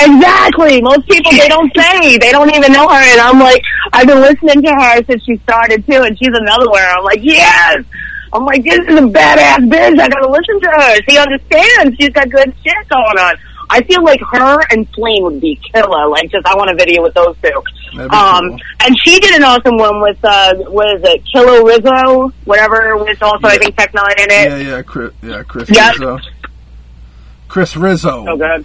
exactly. 0.00 0.82
Most 0.82 1.08
people, 1.08 1.32
they 1.32 1.48
don't 1.48 1.72
say. 1.76 2.18
They 2.18 2.30
don't 2.32 2.52
even 2.54 2.72
know 2.72 2.88
her. 2.88 2.94
And 2.94 3.20
I'm 3.20 3.38
like, 3.40 3.62
I've 3.92 4.06
been 4.06 4.20
listening 4.20 4.62
to 4.62 4.72
her 4.72 5.04
since 5.04 5.22
she 5.24 5.36
started 5.38 5.86
too, 5.86 6.02
and 6.02 6.18
she's 6.18 6.34
another 6.34 6.68
one. 6.70 6.82
I'm 6.82 7.04
like, 7.04 7.20
yes. 7.22 7.84
I'm 8.32 8.44
like, 8.44 8.64
this 8.64 8.80
is 8.80 8.98
a 8.98 9.02
badass 9.06 9.68
bitch. 9.70 9.98
I 10.00 10.08
gotta 10.08 10.28
listen 10.28 10.60
to 10.60 10.66
her. 10.68 10.96
She 11.08 11.16
understands. 11.16 11.96
She's 11.98 12.10
got 12.10 12.28
good 12.30 12.52
shit 12.64 12.88
going 12.88 13.18
on. 13.18 13.36
I 13.70 13.82
feel 13.84 14.02
like 14.04 14.20
her 14.32 14.60
and 14.70 14.88
Flame 14.94 15.24
would 15.24 15.40
be 15.40 15.60
killer. 15.72 16.06
Like, 16.08 16.30
just 16.30 16.46
I 16.46 16.54
want 16.56 16.70
a 16.70 16.74
video 16.74 17.02
with 17.02 17.14
those 17.14 17.36
two. 17.42 17.62
Um, 18.00 18.10
cool. 18.10 18.58
and 18.84 18.96
she 19.04 19.18
did 19.20 19.34
an 19.36 19.44
awesome 19.44 19.76
one 19.76 20.00
with 20.00 20.18
uh, 20.24 20.54
what 20.70 20.96
is 20.96 21.02
it, 21.04 21.22
Kilo 21.30 21.62
Rizzo, 21.64 22.32
whatever. 22.44 22.96
With 22.96 23.22
also 23.22 23.46
I 23.46 23.56
think 23.58 23.76
Tech 23.76 23.92
N9ne 23.92 24.12
in 24.24 24.30
it. 24.30 24.30
Yeah, 24.30 24.76
yeah, 24.76 24.82
Chris, 24.82 25.12
yeah, 25.22 25.42
Chris 25.44 25.70
Yep. 25.70 25.92
Rizzo. 25.98 26.18
Chris 27.48 27.76
Rizzo. 27.76 28.24
So 28.26 28.36
good. 28.36 28.64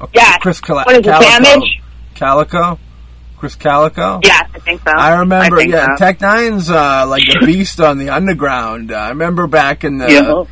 Uh, 0.00 0.06
Yeah. 0.12 0.36
Chris 0.38 0.60
Cala- 0.60 0.84
What 0.84 0.94
is 0.96 0.98
it, 1.00 1.04
Kaliko. 1.06 1.42
Damage? 1.42 1.80
Kaliko? 2.16 2.78
Krizz 3.38 3.58
Kaliko? 3.58 4.24
Yeah, 4.24 4.40
I 4.54 4.58
think 4.60 4.82
so. 4.82 4.90
I 4.90 5.18
remember, 5.18 5.56
think 5.58 5.72
yeah, 5.72 5.86
so. 5.98 6.04
Tech 6.04 6.18
N9ne's 6.18 6.70
uh, 6.70 7.06
like 7.06 7.22
a 7.28 7.44
beast 7.46 7.80
on 7.80 7.98
the 7.98 8.10
underground. 8.10 8.92
Uh, 8.92 8.96
I 8.96 9.08
remember 9.10 9.46
back 9.46 9.84
in 9.84 9.98
the 9.98 10.10
Yeah. 10.10 10.44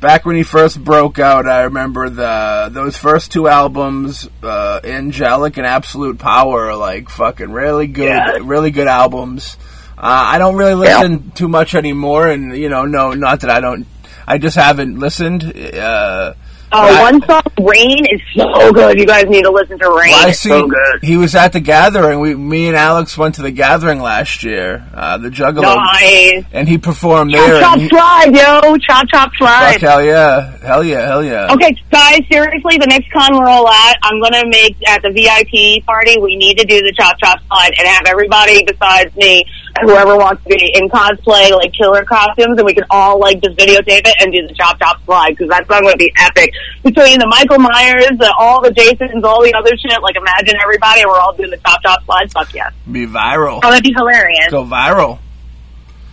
Back 0.00 0.24
when 0.24 0.34
he 0.36 0.44
first 0.44 0.82
broke 0.82 1.18
out. 1.18 1.46
I 1.46 1.64
remember 1.64 2.08
the 2.08 2.70
those 2.72 2.96
first 2.96 3.32
two 3.32 3.48
albums, 3.48 4.26
uh, 4.42 4.80
Anghellic 4.82 5.58
and 5.58 5.66
Absolute 5.66 6.18
Power, 6.18 6.70
are 6.70 6.76
like 6.76 7.10
fucking 7.10 7.50
really 7.52 7.86
good, 7.86 8.06
Yeah. 8.08 8.38
really 8.42 8.70
good 8.70 8.86
albums. 8.86 9.58
Uh, 9.98 10.00
I 10.32 10.38
don't 10.38 10.56
really 10.56 10.74
listen 10.74 11.32
too 11.32 11.48
much 11.48 11.74
anymore, 11.74 12.28
and 12.28 12.56
you 12.56 12.70
know, 12.70 12.86
no, 12.86 13.12
not 13.12 13.40
that 13.40 13.50
I 13.50 13.60
don't. 13.60 13.86
I 14.26 14.38
just 14.38 14.56
haven't 14.56 14.98
listened. 14.98 15.44
Uh, 15.76 16.32
Oh, 16.72 16.82
Right. 16.82 17.02
one 17.12 17.22
song, 17.26 17.42
Rain, 17.60 18.06
is 18.10 18.20
so 18.36 18.72
good. 18.72 18.98
You 18.98 19.04
guys 19.06 19.24
need 19.26 19.42
to 19.42 19.50
listen 19.50 19.78
to 19.78 19.88
Rain. 19.88 20.10
Well, 20.12 20.28
I 20.28 20.30
see. 20.30 20.48
so 20.50 20.66
good. 20.68 21.02
He 21.02 21.16
was 21.16 21.34
at 21.34 21.52
the 21.52 21.60
gathering. 21.60 22.20
We, 22.20 22.34
me 22.34 22.68
and 22.68 22.76
Alex 22.76 23.18
went 23.18 23.34
to 23.36 23.42
the 23.42 23.50
gathering 23.50 24.00
last 24.00 24.44
year, 24.44 24.86
uh, 24.94 25.18
the 25.18 25.30
Juggalo, 25.30 25.74
Nice. 25.76 26.44
and 26.52 26.68
he 26.68 26.78
performed 26.78 27.32
Chop, 27.32 27.46
there. 27.46 27.60
chop, 27.60 27.78
he- 27.78 27.88
slide, 27.88 28.34
yo. 28.36 28.76
Chop, 28.78 29.06
chop, 29.08 29.30
slide. 29.36 29.72
fuck 29.72 29.80
hell 29.80 30.04
yeah, 30.04 30.56
hell 30.58 30.84
yeah, 30.84 31.06
hell 31.06 31.24
yeah. 31.24 31.48
Okay, 31.52 31.74
guys, 31.90 32.20
seriously, 32.30 32.78
the 32.78 32.86
next 32.86 33.10
con 33.12 33.34
we're 33.36 33.48
all 33.48 33.68
at, 33.68 33.96
I'm 34.02 34.20
going 34.20 34.32
to 34.34 34.46
make, 34.46 34.76
at 34.88 35.02
the 35.02 35.10
VIP 35.10 35.84
party, 35.84 36.18
we 36.20 36.36
need 36.36 36.56
to 36.58 36.64
do 36.64 36.80
the 36.80 36.92
Chop 36.96 37.18
Chop 37.18 37.40
Slide 37.48 37.72
and 37.78 37.88
have 37.88 38.06
everybody 38.06 38.64
besides 38.64 39.14
me 39.16 39.44
whoever 39.82 40.16
wants 40.16 40.42
to 40.44 40.48
be 40.50 40.70
in 40.74 40.88
cosplay, 40.88 41.50
like 41.50 41.72
killer 41.72 42.04
costumes, 42.04 42.56
and 42.58 42.64
we 42.66 42.74
can 42.74 42.84
all, 42.90 43.18
like, 43.18 43.40
just 43.42 43.56
videotape 43.56 44.02
it 44.06 44.14
and 44.20 44.32
do 44.32 44.46
the 44.46 44.54
Chop 44.54 44.78
Chop 44.78 45.02
Slide, 45.04 45.30
because 45.30 45.48
that's 45.48 45.68
going 45.68 45.84
to 45.88 45.96
be 45.96 46.12
epic. 46.18 46.52
Between 46.84 47.18
the 47.18 47.26
Michael 47.26 47.58
Myers, 47.58 48.16
the, 48.18 48.32
all 48.38 48.60
the 48.62 48.70
Jasons, 48.70 49.24
all 49.24 49.42
the 49.42 49.54
other 49.54 49.76
shit, 49.76 50.00
like, 50.02 50.16
imagine 50.16 50.56
everybody, 50.62 51.00
and 51.02 51.08
we're 51.10 51.18
all 51.18 51.34
doing 51.34 51.50
the 51.50 51.58
Chop 51.58 51.82
Chop 51.82 52.04
Slide. 52.04 52.30
Fuck 52.32 52.54
yeah, 52.54 52.70
Be 52.90 53.06
viral, 53.06 53.60
Oh, 53.62 53.70
that'd 53.70 53.82
be 53.82 53.92
hilarious. 53.92 54.50
go 54.50 54.64
viral. 54.64 55.18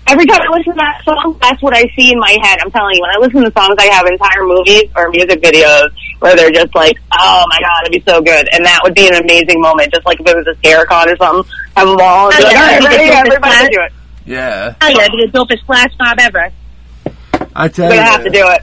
Every 0.09 0.25
time 0.25 0.41
I 0.41 0.47
listen 0.57 0.71
to 0.73 0.77
that 0.77 1.01
song, 1.03 1.37
that's 1.41 1.61
what 1.61 1.75
I 1.75 1.83
see 1.95 2.13
in 2.13 2.19
my 2.19 2.37
head. 2.41 2.59
I'm 2.63 2.71
telling 2.71 2.95
you, 2.95 3.01
when 3.01 3.11
I 3.11 3.17
listen 3.19 3.43
to 3.43 3.51
songs, 3.51 3.75
I 3.77 3.85
have 3.91 4.05
entire 4.07 4.43
movies 4.43 4.83
or 4.95 5.09
music 5.09 5.41
videos 5.41 5.89
where 6.19 6.35
they're 6.35 6.51
just 6.51 6.73
like, 6.75 6.97
oh 7.11 7.43
my 7.49 7.59
god, 7.59 7.87
it'd 7.87 8.03
be 8.05 8.09
so 8.09 8.21
good. 8.21 8.47
And 8.53 8.63
that 8.65 8.79
would 8.83 8.93
be 8.95 9.07
an 9.07 9.15
amazing 9.15 9.59
moment, 9.59 9.91
just 9.93 10.05
like 10.05 10.19
if 10.19 10.25
it 10.27 10.35
was 10.35 10.47
a 10.47 10.55
scare 10.59 10.85
con 10.85 11.09
or 11.09 11.17
something. 11.17 11.51
Have 11.75 11.87
them 11.89 11.97
all, 12.01 12.29
and 12.31 12.37
be 12.37 12.43
Oh, 12.43 12.47
like, 12.47 12.53
yeah, 12.53 12.59
all 12.61 12.65
right, 12.67 12.75
I 12.75 12.79
think 12.79 12.89
ready, 12.89 13.03
it's 13.03 13.15
everybody 13.15 13.75
do 13.75 13.81
it. 13.81 13.93
Yeah, 14.25 14.75
Hell 14.81 14.91
yeah, 14.91 15.01
it'd 15.05 15.11
be 15.11 15.25
the 15.27 15.37
dopest 15.37 15.65
flash 15.65 15.93
mob 15.99 16.17
ever. 16.19 16.51
I 17.55 17.67
tell 17.67 17.87
We're 17.87 17.95
you, 17.95 17.99
gonna 17.99 18.09
have 18.11 18.23
to 18.23 18.29
do 18.29 18.47
it. 18.47 18.61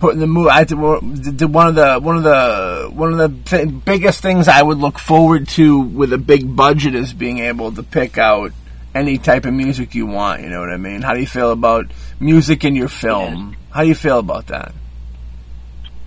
putting 0.00 0.20
the 0.20 0.26
movie. 0.26 0.50
I 0.50 0.64
did, 0.64 1.36
did 1.36 1.52
one 1.52 1.68
of 1.68 1.74
the 1.74 1.98
one 2.00 2.16
of 2.16 2.22
the 2.22 2.90
one 2.92 3.12
of 3.12 3.18
the 3.18 3.50
th- 3.58 3.84
biggest 3.84 4.20
things 4.22 4.48
I 4.48 4.62
would 4.62 4.78
look 4.78 4.98
forward 4.98 5.48
to 5.50 5.80
with 5.80 6.12
a 6.12 6.18
big 6.18 6.54
budget 6.56 6.94
is 6.94 7.12
being 7.12 7.38
able 7.38 7.72
to 7.72 7.82
pick 7.82 8.16
out 8.18 8.52
any 8.94 9.18
type 9.18 9.44
of 9.44 9.54
music 9.54 9.94
you 9.94 10.06
want. 10.06 10.42
You 10.42 10.48
know 10.48 10.60
what 10.60 10.70
I 10.70 10.76
mean? 10.76 11.02
How 11.02 11.14
do 11.14 11.20
you 11.20 11.26
feel 11.26 11.52
about 11.52 11.86
music 12.18 12.64
in 12.64 12.74
your 12.74 12.88
film? 12.88 13.56
How 13.70 13.82
do 13.82 13.88
you 13.88 13.94
feel 13.94 14.18
about 14.18 14.48
that? 14.48 14.72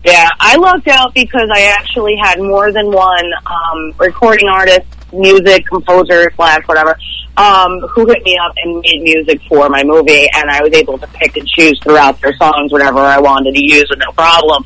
Yeah, 0.04 0.30
I 0.40 0.58
lucked 0.58 0.90
out 0.90 1.14
because 1.14 1.50
I 1.52 1.62
actually 1.62 2.16
had 2.22 2.38
more 2.38 2.74
than 2.74 2.92
one 2.92 3.32
um, 3.46 3.94
recording 3.98 4.50
artist, 4.50 4.86
music 5.14 5.66
composer 5.66 6.30
slash 6.36 6.62
whatever, 6.68 6.98
um, 7.38 7.80
who 7.80 8.06
hit 8.08 8.22
me 8.26 8.38
up 8.38 8.54
and 8.64 8.82
made 8.82 9.02
music 9.02 9.42
for 9.48 9.70
my 9.70 9.82
movie, 9.84 10.28
and 10.36 10.50
I 10.50 10.62
was 10.62 10.74
able 10.74 10.98
to 10.98 11.08
pick 11.08 11.38
and 11.38 11.48
choose 11.48 11.80
throughout 11.82 12.20
their 12.20 12.36
songs 12.36 12.74
whatever 12.74 13.00
I 13.00 13.20
wanted 13.20 13.56
to 13.56 13.64
use 13.64 13.88
with 13.90 14.00
no 14.00 14.12
problem. 14.12 14.66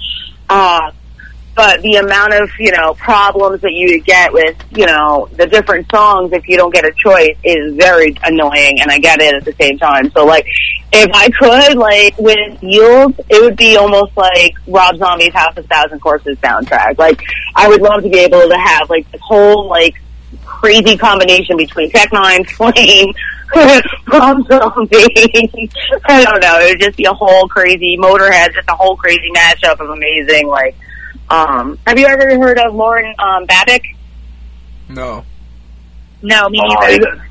Uh, 0.50 0.92
but 1.58 1.82
the 1.82 1.96
amount 1.96 2.36
of 2.36 2.50
you 2.60 2.72
know 2.72 2.94
problems 2.94 3.62
that 3.62 3.74
you 3.74 4.00
get 4.02 4.32
with 4.32 4.56
you 4.70 4.86
know 4.86 5.28
the 5.34 5.48
different 5.48 5.90
songs 5.90 6.32
if 6.32 6.48
you 6.48 6.56
don't 6.56 6.72
get 6.72 6.86
a 6.86 6.94
choice 6.96 7.36
is 7.44 7.76
very 7.76 8.16
annoying, 8.24 8.80
and 8.80 8.92
I 8.92 9.00
get 9.00 9.20
it 9.20 9.34
at 9.34 9.44
the 9.44 9.54
same 9.54 9.80
time. 9.80 10.12
So 10.12 10.24
like, 10.24 10.46
if 10.94 11.10
I 11.14 11.30
could 11.30 11.78
like 11.78 12.16
with 12.20 12.62
Yield, 12.62 13.20
it 13.30 13.42
would 13.42 13.58
be 13.58 13.76
almost 13.76 14.16
like 14.16 14.56
Rob 14.68 14.98
Zombie's 14.98 15.34
House 15.34 15.58
of 15.58 15.66
Thousand 15.66 16.00
Corpses 16.00 16.38
soundtrack. 16.38 17.00
Like, 17.00 17.24
I 17.56 17.68
would 17.68 17.82
love 17.82 18.04
to 18.04 18.10
be 18.10 18.20
able 18.20 18.48
to 18.48 18.58
have 18.58 18.90
like 18.92 19.12
this 19.12 19.22
whole 19.22 19.68
like 19.68 19.96
crazy 20.46 20.96
combination 20.96 21.58
between 21.58 21.90
Tech 21.90 22.12
N9ne, 22.12 22.50
Flame, 22.52 23.14
Rob 24.14 24.48
Zombie. 24.48 25.70
I 26.06 26.24
don't 26.24 26.40
know. 26.40 26.60
It 26.60 26.70
would 26.70 26.82
just 26.82 26.98
be 26.98 27.06
a 27.06 27.14
whole 27.14 27.48
crazy 27.48 27.98
Motorhead, 27.98 28.54
just 28.54 28.70
a 28.70 28.76
whole 28.76 28.96
crazy 28.96 29.32
mashup 29.36 29.80
of 29.80 29.90
amazing 29.90 30.48
like. 30.48 30.76
Um, 31.30 31.78
have 31.86 32.00
you 32.00 32.06
ever 32.06 32.38
heard 32.40 32.60
of 32.60 32.74
Lauren 32.74 33.14
um, 33.20 33.46
Babic? 33.48 33.82
No. 34.90 35.26
No, 36.22 36.50
me 36.50 36.60
Oh, 36.64 36.88
neither. 36.88 37.24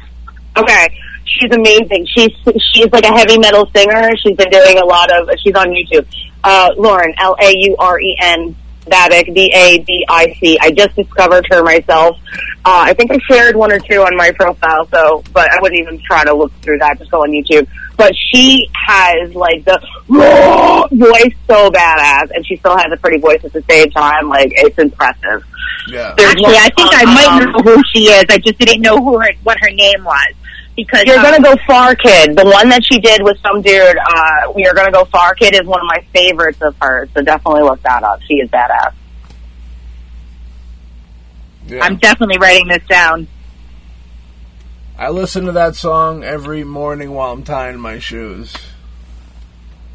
Okay, 0.57 0.89
she's 1.25 1.53
amazing. 1.53 2.07
She's 2.07 2.31
she's 2.73 2.91
like 2.93 3.05
a 3.05 3.13
heavy 3.13 3.39
metal 3.39 3.69
singer. 3.75 4.17
She's 4.19 4.37
been 4.37 4.51
doing 4.51 4.79
a 4.79 4.85
lot 4.85 5.11
of. 5.13 5.29
She's 5.43 5.55
on 5.55 5.69
YouTube. 5.69 6.07
Uh, 6.45 6.71
Lauren 6.77 7.13
L 7.19 7.37
A 7.41 7.53
U 7.57 7.77
R 7.79 8.01
E 8.01 8.17
N 8.21 8.55
Babic 8.87 9.35
B 9.35 9.53
A 9.55 9.79
B 9.81 10.05
I 10.09 10.35
C. 10.41 10.59
I 10.61 10.71
just 10.71 10.95
discovered 10.97 11.47
her 11.51 11.63
myself. 11.63 12.19
Uh, 12.65 12.85
I 12.85 12.95
think 12.95 13.11
I 13.11 13.19
shared 13.31 13.57
one 13.57 13.73
or 13.73 13.79
two 13.81 14.01
on 14.03 14.17
my 14.17 14.31
profile. 14.33 14.87
So, 14.89 15.23
but 15.33 15.51
I 15.53 15.61
wouldn't 15.61 15.81
even 15.81 16.01
try 16.01 16.25
to 16.25 16.35
look 16.35 16.53
through 16.63 16.79
that. 16.79 16.99
Just 16.99 17.11
go 17.11 17.23
on 17.23 17.31
YouTube. 17.31 17.67
But 17.97 18.13
she 18.31 18.69
has 18.75 19.35
like 19.35 19.65
the 19.65 19.79
voice 20.09 21.35
so 21.47 21.71
badass, 21.71 22.31
and 22.35 22.47
she 22.47 22.57
still 22.57 22.77
has 22.77 22.93
a 22.93 22.97
pretty 22.99 23.19
voice 23.19 23.43
at 23.45 23.53
the 23.53 23.63
same 23.63 23.91
time. 23.91 24.29
Like 24.29 24.53
it's 24.55 24.79
impressive. 24.79 25.45
Yeah. 25.89 26.15
There's 26.17 26.31
Actually, 26.33 26.43
one- 26.45 26.55
I 26.57 26.71
think 26.77 26.91
I 26.93 27.05
might 27.05 27.43
um, 27.47 27.53
know 27.53 27.59
who 27.75 27.83
she 27.95 28.05
is. 28.09 28.25
I 28.29 28.39
just 28.39 28.59
didn't 28.59 28.83
know 28.83 28.97
who 28.99 29.19
her 29.21 29.31
what 29.45 29.59
her 29.61 29.71
name 29.71 30.05
was 30.05 30.35
because 30.77 31.05
You're 31.07 31.19
um, 31.19 31.25
gonna 31.25 31.43
go 31.43 31.57
far, 31.67 31.95
kid. 31.95 32.37
The 32.37 32.45
one 32.45 32.69
that 32.69 32.85
she 32.85 32.99
did 33.01 33.23
with 33.23 33.39
some 33.41 33.63
dude. 33.63 33.97
Uh, 33.97 34.53
we 34.55 34.67
are 34.67 34.75
gonna 34.75 34.93
go 34.93 35.05
far, 35.07 35.35
kid 35.35 35.55
is 35.55 35.67
one 35.67 35.81
of 35.81 35.87
my 35.87 36.05
favorites 36.13 36.61
of 36.61 36.77
hers. 36.81 37.09
So 37.15 37.23
definitely 37.23 37.63
look 37.63 37.83
that 37.83 38.03
up. 38.03 38.21
She 38.29 38.35
is 38.35 38.51
badass. 38.51 38.93
yeah. 41.67 41.83
I'm 41.83 41.97
definitely 41.97 42.39
writing 42.39 42.69
this 42.69 42.85
down. 42.89 43.27
I 44.99 45.11
listen 45.11 45.45
to 45.47 45.53
that 45.53 45.77
song 45.77 46.25
every 46.25 46.65
morning 46.65 47.13
while 47.13 47.33
I'm 47.33 47.43
tying 47.43 47.79
my 47.79 47.99
shoes 47.99 48.55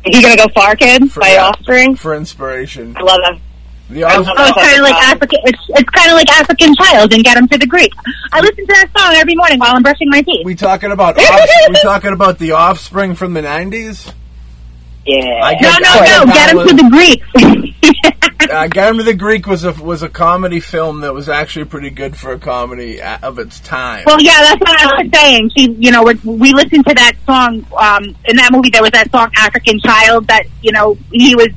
Are 0.06 0.12
you 0.12 0.22
gonna 0.22 0.38
go 0.38 0.48
far, 0.54 0.76
kid? 0.76 1.12
For- 1.12 1.22
by 1.22 1.34
yeah. 1.34 1.46
Offspring. 1.48 1.96
for 1.96 2.14
inspiration. 2.16 2.96
I 2.98 3.02
love 3.02 3.20
that. 3.24 3.40
The 3.90 4.04
Off- 4.04 4.26
Oh, 4.26 4.46
it's 4.48 4.58
kind 4.58 4.78
of 4.78 4.84
like 4.84 4.96
African. 5.04 5.40
It's 5.44 5.60
it's 5.70 5.90
kind 5.90 6.10
of 6.12 6.16
like 6.16 6.30
African 6.30 6.74
Child 6.76 7.14
and 7.14 7.24
Get 7.24 7.36
'Em 7.38 7.48
to 7.50 7.58
the 7.58 7.68
Greek. 7.68 7.92
I 8.32 8.40
listen 8.40 8.66
to 8.66 8.74
that 8.74 8.88
song 8.98 9.16
every 9.16 9.36
morning 9.36 9.60
while 9.60 9.76
I'm 9.76 9.84
brushing 9.84 10.10
my 10.10 10.22
teeth. 10.22 10.46
we 10.46 10.56
talking 10.56 10.92
about 10.92 11.18
off- 11.20 11.50
we 11.70 11.76
talking 11.82 12.14
about 12.14 12.40
the 12.40 12.52
offspring 12.52 13.16
from 13.16 13.34
the 13.34 13.42
'90s. 13.42 14.14
Yeah. 15.06 15.42
I 15.44 15.54
No, 15.54 15.60
get- 15.60 15.82
no, 15.82 15.94
no! 15.94 16.00
get 16.00 16.26
Get 16.26 16.34
down 16.36 16.50
'Em 16.50 16.58
with- 16.58 16.68
to 16.68 16.76
the 16.76 16.90
Greek. 16.90 17.24
Uh, 18.52 18.68
Get 18.68 18.88
'Em 18.88 18.98
to 18.98 19.04
the 19.04 19.14
Greek 19.14 19.48
was 19.48 19.64
a 19.64 19.72
was 19.72 20.04
a 20.04 20.10
comedy 20.10 20.60
film 20.60 21.02
that 21.02 21.14
was 21.14 21.30
actually 21.30 21.64
pretty 21.64 21.90
good 21.90 22.18
for 22.18 22.34
a 22.34 22.40
comedy 22.40 23.00
of 23.02 23.40
its 23.40 23.60
time. 23.62 24.04
Well, 24.06 24.20
yeah, 24.20 24.42
that's 24.42 24.60
what 24.60 24.82
I 24.82 24.86
was 25.04 25.10
saying. 25.14 25.52
She, 25.56 25.72
you 25.80 25.90
know, 25.92 26.04
we, 26.04 26.16
we 26.26 26.52
listened 26.54 26.86
to 26.88 26.94
that 26.96 27.14
song 27.26 27.66
um, 27.80 28.04
in 28.26 28.36
that 28.38 28.50
movie. 28.52 28.70
There 28.70 28.82
was 28.82 28.92
that 28.92 29.10
song 29.12 29.30
"African 29.38 29.80
Child" 29.80 30.28
that 30.28 30.44
you 30.62 30.72
know 30.74 30.98
he 31.12 31.34
was 31.36 31.48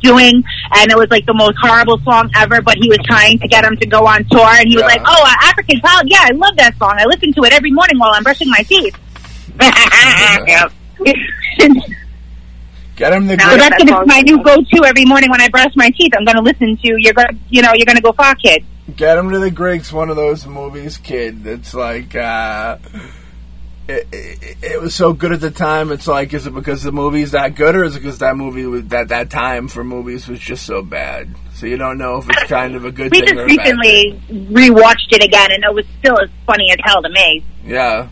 doing, 0.00 0.44
and 0.76 0.90
it 0.92 0.96
was 0.96 1.08
like 1.10 1.26
the 1.26 1.34
most 1.34 1.56
horrible 1.60 1.98
song 2.04 2.30
ever. 2.36 2.60
But 2.62 2.76
he 2.76 2.88
was 2.88 2.98
trying 3.04 3.38
to 3.40 3.48
get 3.48 3.64
him 3.64 3.76
to 3.78 3.86
go 3.86 4.06
on 4.06 4.24
tour, 4.30 4.46
and 4.46 4.68
he 4.68 4.76
was 4.76 4.82
Yeah. 4.82 4.86
like, 4.86 5.02
"Oh, 5.04 5.22
uh, 5.26 5.34
African 5.48 5.80
Child, 5.80 6.02
yeah, 6.06 6.20
I 6.22 6.30
love 6.32 6.54
that 6.58 6.76
song. 6.78 6.94
I 6.96 7.06
listen 7.06 7.32
to 7.32 7.42
it 7.44 7.52
every 7.52 7.72
morning 7.72 7.98
while 7.98 8.12
I'm 8.14 8.22
brushing 8.22 8.50
my 8.50 8.62
teeth." 8.68 8.94
yep. 10.46 10.70
Get 12.98 13.10
to 13.10 13.20
the 13.20 13.36
Now 13.36 13.56
that's 13.56 13.78
gonna 13.78 13.90
song- 13.92 14.04
be 14.04 14.08
my 14.08 14.20
new 14.22 14.42
go-to 14.42 14.84
every 14.84 15.04
morning 15.04 15.30
when 15.30 15.40
I 15.40 15.48
brush 15.48 15.72
my 15.76 15.88
teeth. 15.90 16.12
I'm 16.18 16.24
gonna 16.24 16.42
listen 16.42 16.76
to 16.76 16.96
you're 16.98 17.12
gonna, 17.14 17.30
you 17.48 17.62
know, 17.62 17.70
you're 17.74 17.86
gonna 17.86 18.00
go 18.00 18.12
far, 18.12 18.34
kid. 18.34 18.64
Get 18.96 19.16
'Em 19.16 19.30
to 19.30 19.38
the 19.38 19.50
Greek's 19.52 19.92
one 19.92 20.10
of 20.10 20.16
those 20.16 20.46
movies, 20.46 20.96
kid. 20.98 21.46
It's 21.46 21.74
like 21.74 22.16
uh, 22.16 22.78
it, 23.86 24.06
it, 24.12 24.56
it 24.62 24.80
was 24.82 24.94
so 24.94 25.12
good 25.12 25.32
at 25.32 25.40
the 25.40 25.50
time. 25.50 25.92
It's 25.92 26.06
like, 26.08 26.34
is 26.34 26.46
it 26.46 26.54
because 26.54 26.82
the 26.82 26.90
movie's 26.92 27.30
that 27.30 27.54
good, 27.54 27.76
or 27.76 27.84
is 27.84 27.94
it 27.96 28.00
because 28.00 28.18
that 28.18 28.36
movie 28.36 28.66
was 28.66 28.84
that 28.88 29.08
that 29.08 29.30
time 29.30 29.68
for 29.68 29.84
movies 29.84 30.26
was 30.26 30.40
just 30.40 30.66
so 30.66 30.82
bad? 30.82 31.28
So 31.54 31.66
you 31.66 31.76
don't 31.76 31.98
know 31.98 32.16
if 32.18 32.28
it's 32.28 32.44
kind 32.44 32.74
of 32.74 32.84
a 32.84 32.90
good 32.90 33.12
We 33.12 33.20
thing 33.20 33.28
just 33.28 33.34
or 33.38 33.44
a 33.44 33.46
bad 33.46 33.66
thing. 33.78 33.78
recently 33.78 34.20
rewatched 34.52 35.12
it 35.12 35.22
again, 35.24 35.52
and 35.52 35.62
it 35.64 35.72
was 35.74 35.84
still 36.00 36.18
as 36.18 36.28
funny 36.46 36.70
as 36.72 36.78
hell 36.82 37.00
to 37.02 37.08
me. 37.10 37.44
Yeah. 37.64 38.08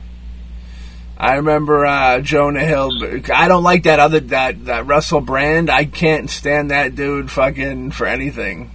I 1.19 1.37
remember 1.37 1.87
uh, 1.87 2.21
Jonah 2.21 2.65
Hill. 2.65 2.91
I 3.35 3.49
don't 3.49 3.63
like 3.63 3.85
that 3.85 4.01
other 4.01 4.21
that 4.21 4.67
that 4.67 4.87
Russell 4.87 5.21
Brand. 5.23 5.71
I 5.71 5.85
can't 5.87 6.29
stand 6.29 6.71
that 6.71 6.95
dude 6.95 7.31
fucking 7.31 7.93
for 7.93 8.07
anything, 8.07 8.71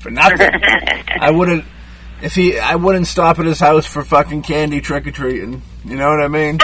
for 0.00 0.10
nothing. 0.10 0.50
I 1.20 1.30
wouldn't 1.34 1.64
if 2.22 2.34
he. 2.34 2.58
I 2.58 2.74
wouldn't 2.76 3.06
stop 3.06 3.38
at 3.38 3.46
his 3.46 3.60
house 3.60 3.86
for 3.86 4.04
fucking 4.04 4.42
candy 4.42 4.80
trick 4.82 5.06
or 5.06 5.10
treating. 5.10 5.62
You 5.86 5.96
know 5.96 6.08
what 6.10 6.20
I 6.22 6.28
mean? 6.28 6.58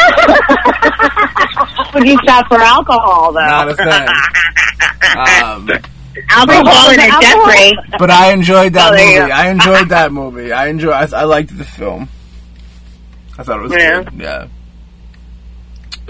Would 1.94 2.07
you 2.07 2.18
stop 2.22 2.46
for 2.48 2.61
alcohol 2.61 3.32
though? 3.32 3.40
Not 3.40 3.68
a 3.70 3.74
thing. 3.76 4.09
Um, 5.16 5.68
Alcohol 6.28 6.90
and 6.90 6.98
a 7.01 7.05
Alcohol. 7.05 7.46
Jeffrey. 7.46 7.72
but 7.98 8.11
I 8.11 8.32
enjoyed 8.32 8.74
that 8.74 8.92
Oh, 8.92 8.96
there 8.96 9.12
you 9.14 9.20
movie. 9.20 9.32
I 9.32 9.48
enjoyed 9.51 9.88
that 9.90 10.12
movie. 10.12 10.53
I 10.53 10.66
enjoy. 10.68 10.90
I, 10.90 11.07
I 11.14 11.24
liked 11.24 11.57
the 11.57 11.64
film. 11.64 12.09
I 13.38 13.42
thought 13.42 13.59
it 13.61 13.62
was 13.62 13.72
Yeah. 13.72 14.03
good. 14.05 14.12
Yeah. 14.20 14.48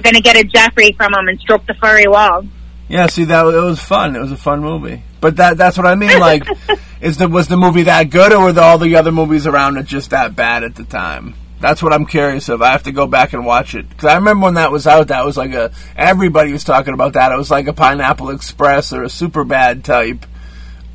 We're 0.01 0.13
gonna 0.13 0.23
get 0.23 0.37
a 0.37 0.45
Jeffrey 0.45 0.93
from 0.93 1.13
him 1.15 1.29
and 1.29 1.39
stroke 1.41 1.67
the 1.67 1.75
furry 1.75 2.07
wall. 2.09 2.45
Yeah, 2.89 3.07
see 3.07 3.25
that 3.25 3.47
it 3.47 3.61
was 3.61 3.81
fun. 3.81 4.17
It 4.17 4.21
was 4.21 4.33
a 4.33 4.37
fun 4.37 4.61
movie. 4.61 5.03
But 5.21 5.37
that 5.37 5.59
that's 5.59 5.77
what 5.77 5.87
I 5.87 5.95
mean. 5.95 6.19
Like, 6.19 6.45
is 7.03 7.19
the 7.19 7.29
was 7.29 7.49
the 7.49 7.59
movie 7.59 7.83
that 7.85 8.05
good, 8.11 8.33
or 8.33 8.45
were 8.45 8.53
the, 8.53 8.63
all 8.63 8.79
the 8.79 8.97
other 8.97 9.13
movies 9.13 9.47
around 9.47 9.77
it 9.77 9.85
just 9.87 10.11
that 10.11 10.35
bad 10.35 10.65
at 10.65 10.75
the 10.75 10.85
time? 10.85 11.35
That's 11.61 11.83
what 11.83 11.93
I'm 11.93 12.07
curious 12.07 12.49
of. 12.49 12.63
I 12.63 12.71
have 12.73 12.85
to 12.85 12.93
go 12.93 13.07
back 13.07 13.35
and 13.35 13.45
watch 13.45 13.75
it 13.75 13.87
because 13.91 14.07
I 14.07 14.15
remember 14.15 14.45
when 14.47 14.55
that 14.55 14.73
was 14.73 14.87
out. 14.87 15.09
That 15.09 15.27
was 15.27 15.37
like 15.37 15.53
a 15.53 15.71
everybody 15.95 16.53
was 16.53 16.65
talking 16.65 16.95
about 16.95 17.13
that. 17.13 17.31
It 17.33 17.37
was 17.37 17.51
like 17.51 17.67
a 17.67 17.75
Pineapple 17.75 18.31
Express 18.31 18.95
or 18.95 19.03
a 19.03 19.09
Superbad 19.09 19.83
type 19.85 20.25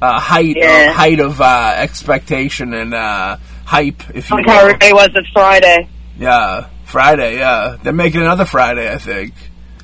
uh, 0.02 0.20
height 0.20 0.56
Yeah. 0.58 0.90
of, 0.90 0.96
height 0.96 1.20
of 1.20 1.40
uh, 1.40 1.74
expectation 1.78 2.74
and 2.74 2.96
uh, 2.96 3.38
hype. 3.66 4.10
If 4.16 4.32
you 4.32 4.38
how 4.38 4.44
will. 4.44 4.52
everybody 4.72 4.92
was 4.94 5.10
this 5.14 5.28
Friday. 5.32 5.88
Yeah, 6.18 6.68
Friday. 6.96 7.40
Yeah, 7.40 7.76
they're 7.84 7.92
making 7.92 8.22
another 8.22 8.46
Friday. 8.46 8.90
I 8.90 8.98
think 8.98 9.34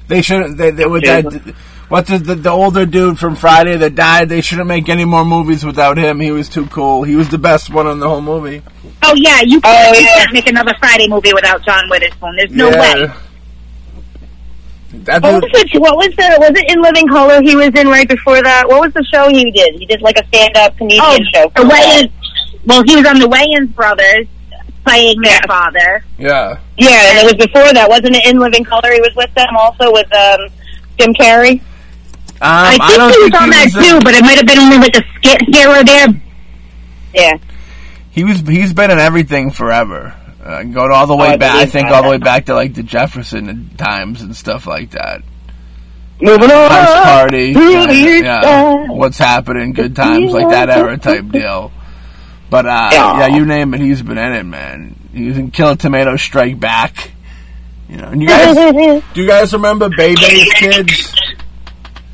they 0.08 0.22
shouldn't. 0.22 0.58
They, 0.58 0.72
they 0.72 0.86
with 0.86 1.04
that. 1.04 1.26
What's 1.90 2.10
the, 2.10 2.20
the 2.20 2.36
the 2.36 2.50
older 2.50 2.86
dude 2.86 3.20
from 3.20 3.36
Friday 3.36 3.76
that 3.76 3.96
died? 3.96 4.30
They 4.30 4.40
shouldn't 4.40 4.68
make 4.70 4.88
any 4.88 5.04
more 5.04 5.26
movies 5.26 5.66
without 5.66 5.98
him. 5.98 6.22
He 6.22 6.32
was 6.32 6.48
too 6.48 6.68
cool. 6.68 7.04
He 7.04 7.18
was 7.18 7.28
the 7.28 7.38
best 7.38 7.70
one 7.70 7.86
in 7.88 8.00
the 8.00 8.08
whole 8.08 8.22
movie. 8.22 8.62
Oh 9.04 9.14
yeah, 9.18 9.42
you 9.42 9.58
Oh, 9.58 9.62
can't, 9.62 9.98
you 10.00 10.06
can't 10.08 10.32
make 10.32 10.48
another 10.48 10.74
Friday 10.80 11.10
movie 11.10 11.34
without 11.34 11.62
John 11.66 11.90
Witherspoon. 11.90 12.34
There's 12.38 12.52
no 12.52 12.70
yeah. 12.70 12.80
way. 12.80 13.14
That 15.04 15.22
What 15.22 15.44
was 15.44 15.52
it? 15.64 15.82
What 15.82 15.98
was 15.98 16.16
the? 16.16 16.38
Was 16.40 16.52
it 16.56 16.72
in 16.72 16.82
Living 16.82 17.08
Color? 17.10 17.42
He 17.42 17.58
was 17.58 17.72
in 17.76 17.88
right 17.90 18.08
before 18.08 18.42
that. 18.42 18.70
What 18.70 18.80
was 18.88 18.94
the 18.94 19.04
show 19.14 19.28
he 19.28 19.52
did? 19.52 19.76
He 19.76 19.86
did 19.86 20.02
like 20.02 20.18
a 20.18 20.26
stand-up 20.28 20.78
comedian 20.78 21.04
Oh, 21.04 21.20
show. 21.34 21.52
the 21.56 21.64
Wayans. 21.68 22.12
Well, 22.66 22.84
he 22.84 22.96
was 22.96 23.06
on 23.06 23.20
the 23.20 23.28
Wayans 23.28 23.74
brothers 23.76 24.28
playing 24.84 25.20
their 25.22 25.40
father. 25.48 26.04
yeah. 26.18 26.60
Yeah, 26.78 27.10
and 27.12 27.18
it 27.20 27.26
was 27.26 27.46
before 27.46 27.72
that, 27.74 27.88
wasn't 27.90 28.16
it? 28.16 28.26
In 28.28 28.40
Living 28.40 28.64
Color, 28.64 28.92
he 28.94 29.02
was 29.02 29.14
with 29.16 29.34
them 29.36 29.56
also 29.58 29.92
with 29.92 30.12
um, 30.14 30.40
Jim 31.00 31.14
Carrey. 31.14 31.62
Um, 32.42 32.50
I 32.50 32.78
think 32.78 32.98
don't 32.98 33.12
he 33.12 33.18
was 33.20 33.30
think 33.32 33.42
on 33.42 33.50
that 33.52 33.66
was 33.66 33.76
a- 33.76 33.90
too, 33.92 34.00
but 34.04 34.14
it 34.16 34.22
might 34.24 34.38
have 34.38 34.48
been 34.48 34.58
only 34.60 34.78
like 34.78 34.96
a 34.96 35.04
skit 35.16 35.42
here 35.54 35.70
or 35.70 35.84
there. 35.84 36.08
Yeah, 37.14 37.34
He 38.12 38.24
was. 38.24 38.40
He's 38.42 38.74
been 38.74 38.90
in 38.90 38.98
everything 39.00 39.52
forever. 39.52 40.16
Uh, 40.44 40.64
going 40.64 40.92
all 40.92 41.06
the 41.06 41.16
way 41.16 41.34
Oh, 41.36 41.38
back. 41.38 41.56
I 41.56 41.66
think 41.68 41.90
all 41.90 42.02
the 42.02 42.10
way 42.10 42.18
back 42.18 42.46
to 42.46 42.56
like 42.56 42.74
the 42.74 42.82
Jefferson 42.82 43.70
times 43.78 44.22
and 44.24 44.36
stuff 44.36 44.66
like 44.66 44.92
that. 44.92 45.22
moving 46.20 46.50
on. 46.50 46.72
House 46.72 47.04
party. 47.04 47.54
to 47.54 47.60
Yeah, 47.60 48.42
yeah. 48.42 48.88
What's 48.90 49.20
happening? 49.20 49.74
Good 49.74 49.96
times, 49.96 50.32
like 50.32 50.50
that 50.50 50.70
era 50.72 50.98
type 50.98 51.30
deal. 51.30 51.72
But 52.52 52.66
uh, 52.68 52.90
Yeah. 52.92 53.20
yeah, 53.20 53.28
you 53.36 53.46
name 53.46 53.74
it, 53.74 53.80
he's 53.82 54.02
been 54.04 54.18
in 54.20 54.34
it, 54.34 54.44
man. 54.44 54.96
He 55.14 55.28
was 55.30 55.38
in 55.38 55.50
Kill 55.52 55.70
a 55.70 55.76
Tomato 55.78 56.18
Strike 56.18 56.60
Back. 56.60 57.12
You 57.90 57.98
know, 57.98 58.08
and 58.10 58.22
you 58.22 58.28
guys, 58.28 58.56
do 59.14 59.22
you 59.22 59.28
guys 59.28 59.52
remember 59.54 59.90
Bebe's 59.90 60.54
Kids? 60.54 61.14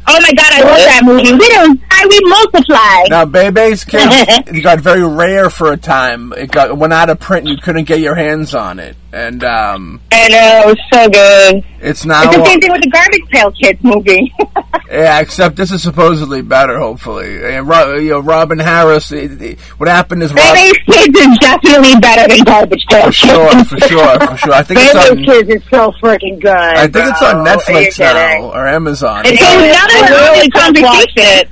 Oh 0.10 0.18
my 0.22 0.32
god, 0.34 0.54
I 0.54 0.62
love 0.62 0.78
that 0.78 1.02
movie. 1.04 1.34
We 1.34 1.50
don't 1.50 1.80
die, 1.90 2.06
we 2.10 2.20
multiply. 2.30 3.04
Now, 3.10 3.26
Bebe's 3.26 3.84
Kids 3.84 4.06
it 4.48 4.62
got 4.64 4.80
very 4.80 5.06
rare 5.06 5.50
for 5.50 5.72
a 5.74 5.78
time. 5.78 6.32
It 6.34 6.50
got 6.52 6.70
it 6.70 6.78
went 6.78 6.94
out 6.94 7.10
of 7.10 7.20
print. 7.20 7.48
You 7.48 7.58
couldn't 7.58 7.84
get 7.86 8.00
your 8.00 8.16
hands 8.16 8.56
on 8.56 8.80
it, 8.80 8.96
and 9.14 9.44
um, 9.44 10.02
I 10.12 10.28
know, 10.30 10.62
it 10.64 10.68
was 10.68 10.78
so 10.94 11.10
good. 11.10 11.64
it's 11.82 12.06
now. 12.06 12.24
It's 12.24 12.36
the 12.38 12.46
same 12.46 12.60
thing 12.62 12.72
with 12.72 12.82
the 12.82 12.90
Garbage 12.90 13.26
Pail 13.30 13.52
Kids 13.52 13.80
movie. 13.84 14.34
Yeah, 14.90 15.20
except 15.20 15.58
this 15.58 15.70
is 15.74 15.84
supposedly 15.84 16.42
better. 16.42 16.80
Hopefully, 16.80 17.44
and 17.44 17.68
Ro- 17.68 17.96
you 17.98 18.12
know, 18.12 18.20
Robin 18.22 18.58
Harris. 18.58 19.12
It, 19.12 19.42
it- 19.42 19.60
what 19.78 19.90
happened 19.90 20.24
is 20.24 20.34
Rob, 20.34 20.56
Bebe's 20.56 20.78
Kids 20.88 21.20
is 21.20 21.38
definitely 21.40 22.00
better 22.00 22.26
than 22.34 22.46
Garbage 22.46 22.86
Pail 22.90 23.08
for 23.08 23.12
sure, 23.12 23.66
for 23.66 23.80
sure, 23.82 24.20
for 24.22 24.38
sure. 24.38 24.54
I 24.54 24.64
think 24.64 24.80
it's 24.82 24.96
on. 25.10 25.18
Kids 25.26 25.50
is 25.50 25.64
so 25.70 25.92
freaking 26.02 26.40
good. 26.42 26.56
I 26.56 26.88
think 26.88 27.06
it's 27.06 27.22
on. 27.22 27.46
Netflix 27.46 28.00
Are 28.00 28.14
now 28.14 28.52
or 28.54 28.66
Amazon. 28.66 29.24
It's, 29.26 29.38
So 29.42 29.46
is. 29.60 29.76
now 29.76 29.88
that 29.88 29.92
I 29.92 30.10
we're 30.10 30.16
on 30.16 30.24
literally 30.24 30.40
this 30.40 30.56
just 30.56 30.84
watched 30.84 31.16
conversation- 31.18 31.48
it. 31.48 31.50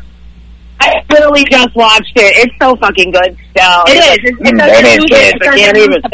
I 0.79 1.03
literally 1.09 1.45
just 1.49 1.75
watched 1.75 2.13
it. 2.15 2.37
It's 2.47 2.53
so 2.61 2.75
fucking 2.77 3.11
good 3.11 3.37
still. 3.51 3.83
It 3.87 3.99
is. 3.99 4.31
It, 4.31 4.47
it 4.47 4.55
Mm, 4.55 4.57
doesn't 4.59 4.83
Baby's 4.83 4.99
lose 4.99 5.09
Kids. 5.09 5.27
it. 5.27 5.35
It 5.35 5.41
I 5.41 5.45
doesn't 5.45 5.59
can't 5.59 5.75
lose 5.77 5.85
even. 5.87 6.01
the 6.03 6.09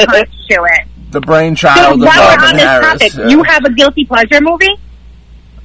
to 0.49 0.63
it. 0.63 0.87
The 1.11 1.19
So 1.19 1.25
brainchild 1.25 1.77
while 1.77 1.93
of 1.93 1.99
we're 1.99 2.35
Robin 2.35 2.45
on 2.45 2.53
this 2.55 2.63
Harris. 2.63 2.85
topic, 2.87 3.13
yeah. 3.15 3.27
you 3.27 3.43
have 3.43 3.65
a 3.65 3.73
guilty 3.73 4.05
pleasure 4.05 4.41
movie? 4.41 4.75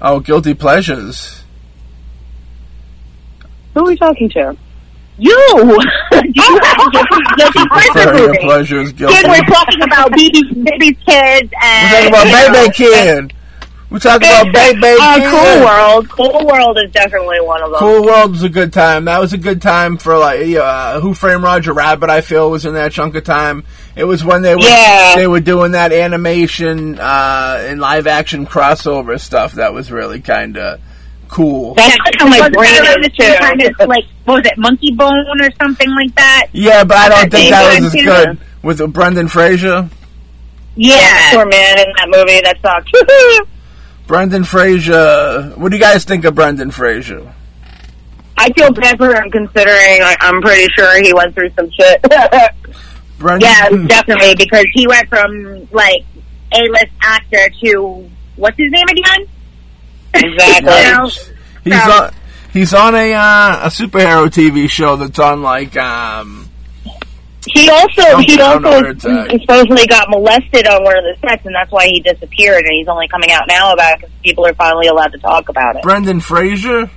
oh, 0.02 0.20
guilty 0.20 0.54
pleasures. 0.54 1.42
Who 3.74 3.80
are 3.80 3.86
we 3.86 3.96
talking 3.96 4.28
to? 4.30 4.56
You. 5.18 5.34
Do 5.36 5.62
you 6.34 6.60
have 6.62 6.78
a 6.78 6.90
guilty, 6.90 7.22
guilty 7.36 7.68
pleasure 7.68 7.92
For 7.92 8.16
your 8.18 8.26
movie? 8.28 8.38
pleasures, 8.40 8.92
guilty. 8.92 9.14
Kid, 9.16 9.26
we're 9.28 9.40
talking 9.54 9.82
about 9.82 10.10
baby's, 10.12 10.52
baby's 10.52 10.96
kids 11.06 11.50
and... 11.62 12.12
We're 12.12 12.18
talking 12.18 12.30
about 12.32 12.52
Baby 12.52 12.72
Kid. 12.74 13.32
We're 13.88 13.98
talking 14.00 14.28
about 14.28 14.52
Baby 14.52 14.96
Uh, 15.00 15.16
Kid. 15.18 15.30
cool 15.30 15.64
World. 15.64 16.08
Cool 16.10 16.46
World 16.46 16.78
is 16.84 16.90
definitely 16.92 17.40
one 17.40 17.62
of 17.62 17.70
them. 17.70 17.78
Cool 17.78 18.04
World 18.04 18.32
was 18.32 18.42
a 18.42 18.48
good 18.48 18.72
time. 18.72 19.04
That 19.06 19.20
was 19.20 19.32
a 19.32 19.38
good 19.38 19.62
time 19.62 19.96
for 19.96 20.18
like 20.18 20.54
uh, 20.56 21.00
Who 21.00 21.14
Framed 21.14 21.42
Roger 21.42 21.72
Rabbit. 21.72 22.10
I 22.10 22.20
feel 22.20 22.50
was 22.50 22.66
in 22.66 22.74
that 22.74 22.92
chunk 22.92 23.14
of 23.14 23.24
time. 23.24 23.64
It 23.96 24.04
was 24.04 24.22
when 24.22 24.42
they 24.42 24.54
were 24.54 24.60
Yeah. 24.60 25.14
they 25.16 25.26
were 25.26 25.40
doing 25.40 25.72
that 25.72 25.90
animation 25.92 26.98
uh, 27.00 27.64
and 27.66 27.80
live 27.80 28.06
action 28.06 28.46
crossover 28.46 29.18
stuff. 29.18 29.52
That 29.52 29.72
was 29.72 29.90
really 29.90 30.20
kind 30.20 30.58
of 30.58 30.80
cool. 31.28 31.74
That's 31.74 31.96
how 32.18 32.28
my 32.28 32.38
Wasn't 32.38 32.54
brain 32.54 32.72
is 32.74 32.80
the 32.96 33.10
same 33.18 33.38
time 33.38 33.88
like 33.88 34.04
what 34.24 34.42
was 34.42 34.46
it, 34.52 34.58
Monkey 34.58 34.92
Bone 34.92 35.40
or 35.40 35.48
something 35.60 35.90
like 35.90 36.14
that? 36.16 36.48
Yeah, 36.52 36.84
but 36.84 36.96
I 36.98 37.08
don't 37.08 37.30
think 37.30 37.50
that 37.50 37.80
was 37.80 37.94
as 37.94 38.04
good 38.04 38.38
with 38.62 38.80
uh, 38.80 38.86
Brendan 38.86 39.28
Fraser. 39.28 39.88
Yeah, 40.74 41.30
poor 41.32 41.46
man 41.46 41.78
in 41.78 41.86
that 41.96 42.08
movie. 42.08 42.40
That 42.42 42.58
sucked. 42.60 43.48
Brendan 44.06 44.44
Fraser. 44.44 45.54
What 45.56 45.70
do 45.70 45.76
you 45.78 45.82
guys 45.82 46.04
think 46.04 46.24
of 46.26 46.34
Brendan 46.34 46.70
Fraser? 46.70 47.32
I 48.36 48.52
feel 48.52 48.70
bad 48.72 48.98
for 48.98 49.08
him 49.14 49.30
considering 49.30 50.02
I, 50.02 50.16
I'm 50.20 50.42
pretty 50.42 50.70
sure 50.76 51.02
he 51.02 51.14
went 51.14 51.34
through 51.34 51.50
some 51.56 51.70
shit. 51.70 52.04
Brendan, 53.18 53.48
Yeah, 53.48 53.86
definitely 53.86 54.34
because 54.36 54.64
he 54.74 54.86
went 54.86 55.08
from 55.08 55.68
like 55.72 56.04
A 56.52 56.62
list 56.68 56.92
actor 57.02 57.48
to 57.64 58.10
what's 58.36 58.56
his 58.56 58.70
name 58.70 58.86
again? 58.88 59.26
exactly. 60.14 61.32
You 61.66 61.72
know? 61.72 61.78
He's 61.78 61.88
on. 61.92 62.14
He's 62.52 62.72
on 62.74 62.94
a 62.94 63.12
uh, 63.12 63.60
a 63.64 63.68
superhero 63.68 64.28
TV 64.28 64.70
show 64.70 64.94
that's 64.96 65.18
on 65.18 65.42
like 65.42 65.76
um 65.76 66.48
He 67.46 67.68
also 67.68 68.16
he 68.18 68.32
I 68.34 68.36
don't 68.36 68.62
know 68.62 68.68
also 68.70 69.08
where 69.08 69.28
supposedly 69.40 69.86
got 69.88 70.08
molested 70.08 70.66
on 70.68 70.84
one 70.84 70.96
of 70.96 71.04
the 71.04 71.16
sets, 71.20 71.44
and 71.44 71.54
that's 71.54 71.70
why 71.72 71.86
he 71.88 72.00
disappeared. 72.00 72.62
And 72.64 72.72
he's 72.72 72.88
only 72.88 73.08
coming 73.08 73.30
out 73.32 73.46
now 73.48 73.72
about 73.72 73.94
it 73.94 74.00
because 74.00 74.14
people 74.22 74.46
are 74.46 74.54
finally 74.54 74.86
allowed 74.86 75.12
to 75.12 75.18
talk 75.18 75.48
about 75.48 75.76
it. 75.76 75.82
Brendan 75.82 76.20
Fraser. 76.20 76.88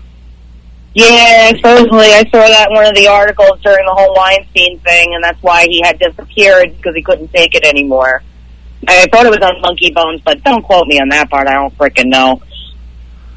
Yeah, 0.94 1.50
supposedly 1.56 2.12
I 2.12 2.24
saw 2.32 2.48
that 2.48 2.70
in 2.70 2.76
one 2.76 2.88
of 2.88 2.96
the 2.96 3.08
articles 3.08 3.62
during 3.62 3.86
the 3.86 3.94
whole 3.94 4.14
Weinstein 4.16 4.80
thing, 4.80 5.14
and 5.14 5.24
that's 5.24 5.42
why 5.44 5.66
he 5.66 5.82
had 5.84 6.00
disappeared 6.00 6.76
because 6.78 6.96
he 6.96 7.04
couldn't 7.04 7.30
take 7.30 7.54
it 7.54 7.64
anymore. 7.64 8.24
I 8.88 9.08
thought 9.08 9.26
it 9.26 9.30
was 9.30 9.42
on 9.42 9.62
Monkey 9.62 9.92
Bones, 9.92 10.22
but 10.22 10.44
don't 10.44 10.64
quote 10.64 10.88
me 10.88 11.00
on 11.00 11.10
that 11.10 11.30
part. 11.30 11.48
I 11.48 11.54
don't 11.54 11.78
freaking 11.78 12.08
know. 12.08 12.42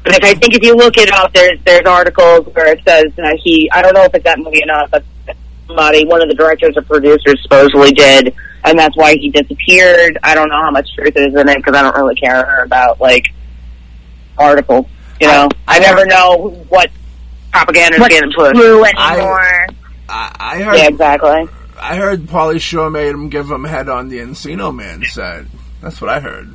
But 0.03 0.17
if 0.17 0.23
I 0.23 0.33
think 0.33 0.55
if 0.55 0.63
you 0.63 0.75
look 0.75 0.97
it 0.97 1.11
up, 1.11 1.33
there's 1.33 1.59
there's 1.63 1.85
articles 1.85 2.47
where 2.53 2.73
it 2.73 2.81
says 2.85 3.13
that 3.15 3.39
he. 3.41 3.69
I 3.71 3.81
don't 3.81 3.93
know 3.93 4.03
if 4.03 4.13
it's 4.15 4.23
that 4.23 4.39
movie 4.39 4.61
or 4.63 4.65
not, 4.65 4.89
but 4.89 5.03
somebody, 5.67 6.05
one 6.05 6.21
of 6.21 6.27
the 6.27 6.35
directors 6.35 6.75
or 6.75 6.81
producers, 6.81 7.41
supposedly 7.43 7.91
did, 7.91 8.35
and 8.63 8.77
that's 8.77 8.97
why 8.97 9.15
he 9.15 9.29
disappeared. 9.29 10.17
I 10.23 10.35
don't 10.35 10.49
know 10.49 10.61
how 10.61 10.71
much 10.71 10.93
truth 10.95 11.15
is 11.15 11.35
in 11.35 11.47
it 11.47 11.57
because 11.57 11.75
I 11.75 11.81
don't 11.83 11.95
really 11.95 12.15
care 12.15 12.63
about 12.63 12.99
like 12.99 13.27
articles. 14.37 14.87
You 15.21 15.27
know, 15.27 15.47
I, 15.67 15.79
never 15.79 16.05
know 16.05 16.49
what 16.67 16.91
propaganda 17.53 17.95
is 17.95 17.99
What's 18.01 18.13
getting 18.13 18.31
pushed. 18.33 18.55
true 18.55 18.83
anymore? 18.83 19.67
I, 20.09 20.35
I 20.39 20.61
heard. 20.63 20.75
Yeah, 20.75 20.87
exactly. 20.87 21.47
I 21.79 21.95
heard 21.95 22.21
Pauly 22.23 22.59
Shore 22.59 22.89
made 22.89 23.09
him 23.09 23.29
give 23.29 23.49
him 23.49 23.63
head 23.63 23.89
on 23.89 24.09
the 24.09 24.17
Encino 24.19 24.75
Man 24.75 25.03
side. 25.05 25.47
That's 25.81 25.99
what 26.01 26.09
I 26.09 26.19
heard. 26.19 26.53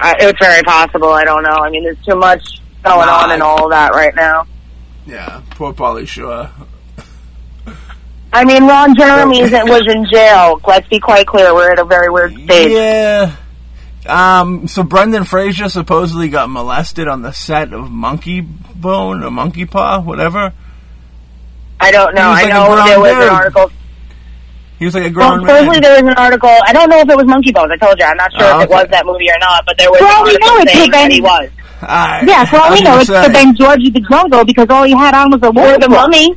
I, 0.00 0.14
it's 0.18 0.38
very 0.38 0.62
possible. 0.62 1.08
I 1.10 1.24
don't 1.24 1.42
know. 1.42 1.50
I 1.62 1.70
mean, 1.70 1.84
there's 1.84 2.02
too 2.04 2.16
much 2.16 2.42
going 2.84 3.06
Nah, 3.06 3.24
on 3.24 3.30
and 3.30 3.42
all 3.42 3.68
that 3.70 3.92
right 3.92 4.14
now. 4.14 4.46
Yeah, 5.06 5.42
poor 5.50 5.72
Pauly 5.72 6.06
Shore. 6.06 6.50
I 8.32 8.44
mean, 8.44 8.66
Ron 8.66 8.96
Jeremy 8.96 9.42
was 9.42 9.86
in 9.86 10.04
jail. 10.06 10.60
Let's 10.66 10.88
be 10.88 10.98
quite 10.98 11.26
clear. 11.26 11.54
We're 11.54 11.70
at 11.72 11.78
a 11.78 11.84
very 11.84 12.10
weird 12.10 12.32
stage. 12.44 12.72
Yeah. 12.72 13.36
Um. 14.06 14.68
So 14.68 14.82
Brendan 14.82 15.24
Fraser 15.24 15.68
supposedly 15.68 16.28
got 16.28 16.50
molested 16.50 17.08
on 17.08 17.22
the 17.22 17.32
set 17.32 17.72
of 17.72 17.90
Monkey 17.90 18.40
Bone 18.42 19.22
or 19.24 19.30
Monkey 19.30 19.64
Paw, 19.66 20.00
whatever. 20.00 20.52
I 21.80 21.90
don't 21.90 22.14
know. 22.14 22.22
He 22.22 22.28
was 22.28 22.38
I 22.38 22.42
like 22.42 22.50
a 22.50 22.54
know 22.54 22.66
grown 22.74 22.86
there 22.86 23.00
was 23.00 23.12
dude. 23.12 23.22
an 23.22 23.28
article. 23.28 23.70
He 24.78 24.84
was 24.86 24.94
like 24.94 25.04
a 25.04 25.10
grown 25.10 25.40
Well, 25.40 25.40
supposedly 25.48 25.68
man. 25.76 25.82
there 25.82 26.02
was 26.02 26.10
an 26.12 26.18
article. 26.18 26.50
I 26.66 26.72
don't 26.72 26.90
know 26.90 26.98
if 27.00 27.08
it 27.08 27.16
was 27.16 27.26
Monkey 27.26 27.52
Bones. 27.52 27.70
I 27.72 27.76
told 27.76 27.98
you. 27.98 28.04
I'm 28.04 28.16
not 28.16 28.32
sure 28.32 28.42
Oh, 28.44 28.58
if 28.58 28.64
it 28.64 28.70
was 28.70 28.86
that 28.90 29.06
movie 29.06 29.30
or 29.30 29.38
not, 29.40 29.64
but 29.66 29.78
there 29.78 29.90
was 29.90 30.00
Well, 30.00 30.18
an 30.20 30.24
we 30.24 30.30
article 30.34 30.48
know 30.48 30.60
it's 30.62 30.72
saying 30.72 30.90
the 30.90 30.96
that 30.96 31.02
Ben- 31.04 31.10
he 31.10 31.20
was. 31.20 31.48
Alright. 31.82 32.28
Yeah, 32.28 32.44
for 32.46 32.56
all 32.56 32.70
we 32.72 32.80
know, 32.82 32.96
it's 32.98 33.08
the 33.08 33.22
say, 33.24 33.32
Ben 33.32 33.54
George 33.56 33.86
of 33.86 33.92
the 33.92 34.00
Jungle 34.00 34.44
because 34.44 34.66
all 34.70 34.84
he 34.84 34.92
had 34.96 35.14
on 35.14 35.30
was 35.30 35.42
a 35.42 35.46
Or 35.48 35.52
war 35.52 35.78
the 35.78 35.88
mummy. 35.88 36.34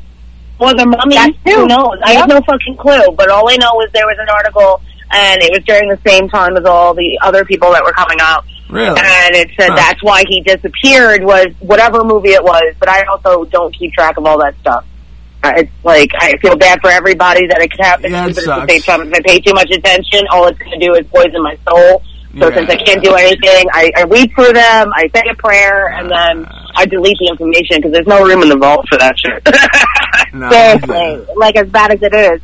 Or 0.60 0.74
the 0.74 0.86
mummy. 0.86 1.16
That 1.16 1.32
too. 1.46 1.52
Who 1.56 1.68
knows? 1.68 1.98
I 2.04 2.14
have 2.14 2.28
no 2.28 2.42
fucking 2.42 2.78
clue. 2.78 3.12
But 3.16 3.30
all 3.30 3.50
I 3.50 3.56
know 3.58 3.80
is 3.82 3.92
there 3.94 4.06
was 4.06 4.18
an 4.20 4.28
article, 4.30 4.82
and 5.12 5.42
it 5.42 5.52
was 5.52 5.64
during 5.66 5.90
the 5.90 6.00
same 6.06 6.28
time 6.30 6.56
as 6.58 6.66
all 6.66 6.94
the 6.94 7.20
other 7.22 7.46
people 7.46 7.72
that 7.72 7.84
were 7.84 7.94
coming 7.94 8.18
out. 8.22 8.46
Really? 8.70 8.88
And 8.90 9.36
it 9.36 9.50
said 9.58 9.70
Huh. 9.70 9.76
that's 9.78 10.04
why 10.04 10.24
he 10.28 10.42
disappeared 10.42 11.24
was 11.24 11.48
whatever 11.60 12.04
movie 12.04 12.32
it 12.32 12.44
was. 12.44 12.74
But 12.80 12.90
I 12.90 13.04
also 13.04 13.46
don't 13.46 13.74
keep 13.78 13.94
track 13.94 14.18
of 14.18 14.26
all 14.26 14.40
that 14.40 14.56
stuff. 14.60 14.86
It's 15.46 15.72
like 15.86 16.12
I 16.20 16.36
feel 16.42 16.58
bad 16.58 16.82
for 16.82 16.90
everybody 16.90 17.48
that 17.48 17.62
it 17.62 17.72
could 17.72 17.80
happen 17.80 18.12
Yeah, 18.12 18.28
it 18.28 18.36
but 18.36 18.48
at 18.50 18.68
the 18.68 18.74
same 18.74 18.82
time, 18.82 19.02
if 19.08 19.14
I 19.14 19.22
pay 19.22 19.40
too 19.40 19.54
much 19.54 19.70
attention, 19.72 20.28
all 20.30 20.46
it's 20.48 20.60
going 20.60 20.78
to 20.78 20.86
do 20.86 20.94
is 20.96 21.06
poison 21.08 21.42
my 21.42 21.58
soul. 21.70 22.02
So 22.38 22.50
Yeah. 22.50 22.56
since 22.56 22.70
I 22.70 22.76
can't 22.76 23.02
do 23.02 23.14
anything, 23.14 23.68
I, 23.72 23.90
I 23.96 24.04
weep 24.06 24.34
for 24.34 24.52
them, 24.52 24.92
I 24.94 25.08
say 25.16 25.24
a 25.30 25.36
prayer, 25.36 25.88
and 25.96 26.12
then 26.12 26.46
I 26.76 26.86
delete 26.86 27.18
the 27.20 27.28
information 27.28 27.78
because 27.78 27.94
there's 27.94 28.08
no 28.08 28.26
room 28.26 28.44
in 28.44 28.50
the 28.50 28.58
vault 28.58 28.86
for 28.90 28.98
that 28.98 29.18
shit. 29.18 29.42
No, 30.34 30.50
Seriously, 30.52 31.26
like 31.38 31.56
as 31.56 31.68
bad 31.70 31.92
as 31.94 32.02
it 32.04 32.14
is. 32.14 32.42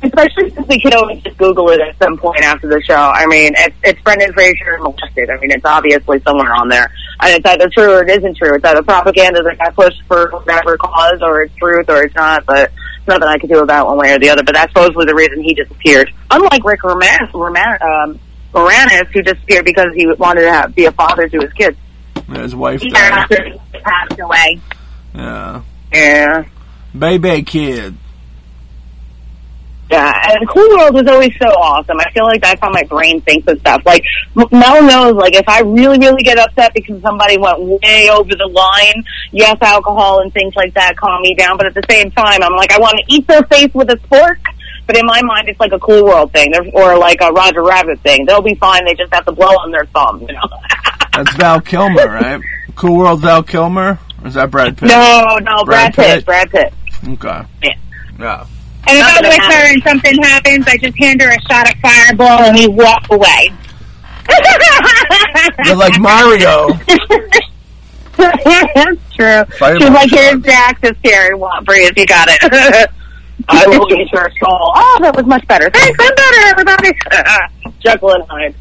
Especially 0.00 0.50
since 0.50 0.68
we 0.68 0.80
could 0.80 0.94
always 0.94 1.20
just 1.22 1.36
Google 1.38 1.70
it 1.70 1.80
at 1.80 1.98
some 1.98 2.16
point 2.16 2.40
after 2.42 2.68
the 2.68 2.80
show. 2.82 2.94
I 2.94 3.26
mean, 3.26 3.52
it's, 3.56 3.74
it's 3.82 4.00
Brendan 4.02 4.32
Fraser 4.32 4.78
molested. 4.80 5.28
I 5.28 5.36
mean, 5.38 5.50
it's 5.50 5.64
obviously 5.64 6.20
somewhere 6.20 6.54
on 6.54 6.68
there. 6.68 6.92
And 7.20 7.34
it's 7.34 7.44
either 7.46 7.68
true 7.68 7.94
or 7.94 8.04
it 8.04 8.10
isn't 8.10 8.36
true. 8.36 8.54
It's 8.54 8.64
either 8.64 8.82
propaganda 8.82 9.42
that 9.42 9.58
got 9.58 9.74
pushed 9.74 10.00
for 10.06 10.30
whatever 10.30 10.76
cause, 10.76 11.20
or 11.20 11.42
it's 11.42 11.54
truth, 11.56 11.90
or 11.90 12.04
it's 12.04 12.14
not. 12.14 12.46
But 12.46 12.70
nothing 13.08 13.24
I 13.24 13.38
could 13.38 13.50
do 13.50 13.58
about 13.60 13.86
one 13.88 13.98
way 13.98 14.12
or 14.12 14.20
the 14.20 14.30
other. 14.30 14.44
But 14.44 14.54
that's 14.54 14.72
supposedly 14.72 15.06
the 15.06 15.16
reason 15.16 15.42
he 15.42 15.54
disappeared. 15.54 16.12
Unlike 16.30 16.64
Rick 16.64 16.84
Roman- 16.84 17.28
Roman- 17.34 17.82
um, 17.82 18.20
Moranis, 18.54 19.06
who 19.08 19.22
disappeared 19.22 19.64
because 19.64 19.88
he 19.96 20.06
wanted 20.06 20.42
to 20.42 20.52
have, 20.52 20.74
be 20.74 20.84
a 20.84 20.92
father 20.92 21.28
to 21.28 21.40
his 21.40 21.52
kids. 21.54 21.76
His 22.32 22.54
wife 22.54 22.82
died. 22.82 23.26
he 23.30 23.78
passed 23.80 24.20
away. 24.20 24.60
Yeah. 25.14 25.62
Yeah. 25.92 26.44
Baby 26.96 27.42
kid. 27.42 27.96
Yeah, 29.90 30.32
and 30.32 30.46
Cool 30.48 30.68
World 30.76 30.94
was 30.94 31.06
always 31.06 31.32
so 31.40 31.46
awesome. 31.48 31.98
I 31.98 32.10
feel 32.12 32.24
like 32.24 32.42
that's 32.42 32.60
how 32.60 32.70
my 32.70 32.82
brain 32.84 33.22
thinks 33.22 33.48
of 33.48 33.58
stuff. 33.60 33.82
Like 33.86 34.04
Mel 34.34 34.82
knows, 34.82 35.14
like 35.14 35.34
if 35.34 35.48
I 35.48 35.60
really, 35.60 35.98
really 35.98 36.22
get 36.22 36.38
upset 36.38 36.74
because 36.74 37.00
somebody 37.00 37.38
went 37.38 37.58
way 37.60 38.10
over 38.10 38.28
the 38.28 38.48
line, 38.52 39.02
yes, 39.32 39.56
alcohol 39.62 40.20
and 40.20 40.32
things 40.32 40.54
like 40.56 40.74
that 40.74 40.96
calm 40.96 41.22
me 41.22 41.34
down. 41.34 41.56
But 41.56 41.66
at 41.66 41.74
the 41.74 41.84
same 41.88 42.10
time, 42.10 42.42
I'm 42.42 42.54
like, 42.54 42.70
I 42.70 42.78
want 42.78 42.98
to 42.98 43.04
eat 43.14 43.26
their 43.26 43.42
face 43.44 43.72
with 43.72 43.90
a 43.90 43.96
fork. 44.08 44.40
But 44.86 44.96
in 44.96 45.06
my 45.06 45.22
mind, 45.22 45.48
it's 45.48 45.60
like 45.60 45.72
a 45.72 45.78
Cool 45.78 46.04
World 46.04 46.32
thing, 46.32 46.52
or 46.72 46.98
like 46.98 47.20
a 47.20 47.30
Roger 47.30 47.62
Rabbit 47.62 48.00
thing. 48.00 48.24
They'll 48.26 48.42
be 48.42 48.54
fine. 48.54 48.84
They 48.84 48.94
just 48.94 49.12
have 49.12 49.24
to 49.26 49.32
blow 49.32 49.48
on 49.48 49.70
their 49.70 49.84
thumb, 49.86 50.20
you 50.20 50.34
know. 50.34 50.48
That's 51.12 51.34
Val 51.36 51.60
Kilmer, 51.60 52.06
right? 52.06 52.40
Cool 52.74 52.96
World 52.96 53.20
Val 53.20 53.42
Kilmer? 53.42 53.98
Or 54.22 54.28
is 54.28 54.34
that 54.34 54.50
Brad 54.50 54.76
Pitt? 54.76 54.88
no, 54.88 55.38
no, 55.42 55.64
Brad 55.64 55.94
Brad, 55.94 55.94
Pitt? 55.94 56.06
Pitt, 56.06 56.24
Brad 56.26 56.50
Pitt. 56.50 56.74
Okay. 57.08 57.42
Yeah. 57.62 57.70
Yeah. 58.18 58.46
And 58.86 58.96
if 58.96 59.04
I'm 59.06 59.22
with 59.22 59.54
her 59.54 59.72
and 59.72 59.82
something 59.82 60.22
happens, 60.22 60.66
I 60.66 60.76
just 60.78 60.96
hand 60.98 61.20
her 61.20 61.30
a 61.30 61.40
shot 61.42 61.70
of 61.70 61.78
fireball 61.80 62.42
and 62.44 62.56
we 62.56 62.68
walk 62.68 63.06
away. 63.10 63.52
You're 65.64 65.76
like 65.76 65.98
Mario. 66.00 66.68
That's 68.16 69.00
true. 69.14 69.44
Fireball 69.58 69.80
She's 69.80 69.90
like, 69.90 70.08
shot. 70.10 70.18
here's 70.18 70.42
Jack, 70.42 70.82
just 70.82 70.98
here, 71.02 71.36
breathe, 71.64 71.92
you 71.96 72.06
got 72.06 72.28
it. 72.30 72.90
I 73.48 73.66
will 73.66 73.86
eat 73.92 74.10
your 74.12 74.30
soul. 74.40 74.72
Oh, 74.74 74.98
that 75.02 75.14
was 75.16 75.26
much 75.26 75.46
better. 75.46 75.70
Thanks, 75.70 75.98
I'm 76.00 76.14
better, 76.14 76.40
everybody. 76.48 76.90
Jekyll 77.80 78.12
and 78.12 78.24
Hyde. 78.28 78.54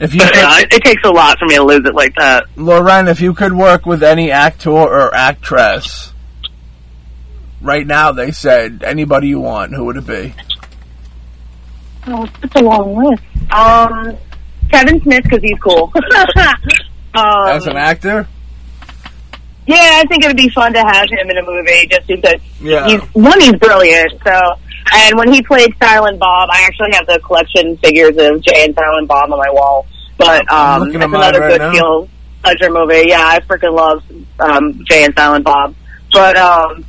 If 0.00 0.14
you 0.14 0.20
Yeah, 0.20 0.60
it, 0.60 0.72
it 0.72 0.82
takes 0.84 1.04
a 1.04 1.10
lot 1.10 1.38
for 1.38 1.46
me 1.46 1.54
to 1.56 1.62
lose 1.62 1.84
it 1.86 1.94
like 1.94 2.14
that. 2.16 2.44
Lauren, 2.56 3.08
if 3.08 3.20
you 3.20 3.32
could 3.34 3.52
work 3.52 3.86
with 3.86 4.02
any 4.02 4.30
actor 4.30 4.70
or 4.70 5.14
actress 5.14 6.12
right 7.64 7.86
now, 7.86 8.12
they 8.12 8.30
said 8.30 8.82
anybody 8.84 9.28
you 9.28 9.40
want, 9.40 9.72
who 9.74 9.84
would 9.86 9.96
it 9.96 10.06
be? 10.06 10.34
Oh, 12.06 12.28
it's 12.42 12.54
a 12.54 12.62
long 12.62 12.94
list. 13.02 13.22
Um, 13.50 14.16
Kevin 14.70 15.00
Smith, 15.02 15.22
because 15.24 15.40
he's 15.42 15.58
cool. 15.58 15.90
um, 17.14 17.48
As 17.48 17.66
an 17.66 17.76
actor? 17.76 18.28
Yeah, 19.66 19.76
I 20.02 20.04
think 20.08 20.22
it 20.24 20.26
would 20.28 20.36
be 20.36 20.50
fun 20.50 20.74
to 20.74 20.80
have 20.80 21.08
him 21.08 21.30
in 21.30 21.38
a 21.38 21.42
movie 21.42 21.86
just 21.86 22.06
because 22.06 22.40
Yeah. 22.60 22.86
he's 22.86 23.00
one, 23.14 23.40
he's 23.40 23.54
brilliant. 23.54 24.12
So, 24.22 24.40
and 24.92 25.16
when 25.16 25.32
he 25.32 25.40
played 25.42 25.74
Silent 25.82 26.18
Bob, 26.18 26.50
I 26.52 26.62
actually 26.66 26.92
have 26.92 27.06
the 27.06 27.18
collection 27.20 27.78
figures 27.78 28.16
of 28.18 28.42
Jay 28.42 28.64
and 28.66 28.74
Silent 28.74 29.08
Bob 29.08 29.32
on 29.32 29.38
my 29.38 29.50
wall. 29.50 29.86
But 30.18 30.50
um, 30.52 30.92
that's 30.92 31.04
another 31.04 31.40
right 31.40 31.52
good 31.52 31.60
now. 31.60 31.72
feel 31.72 32.08
pleasure 32.42 32.70
movie. 32.70 33.04
Yeah, 33.08 33.26
I 33.26 33.40
freaking 33.40 33.74
love 33.74 34.04
um, 34.38 34.84
Jay 34.84 35.04
and 35.04 35.14
Silent 35.14 35.44
Bob. 35.46 35.74
But 36.12 36.36
um, 36.36 36.84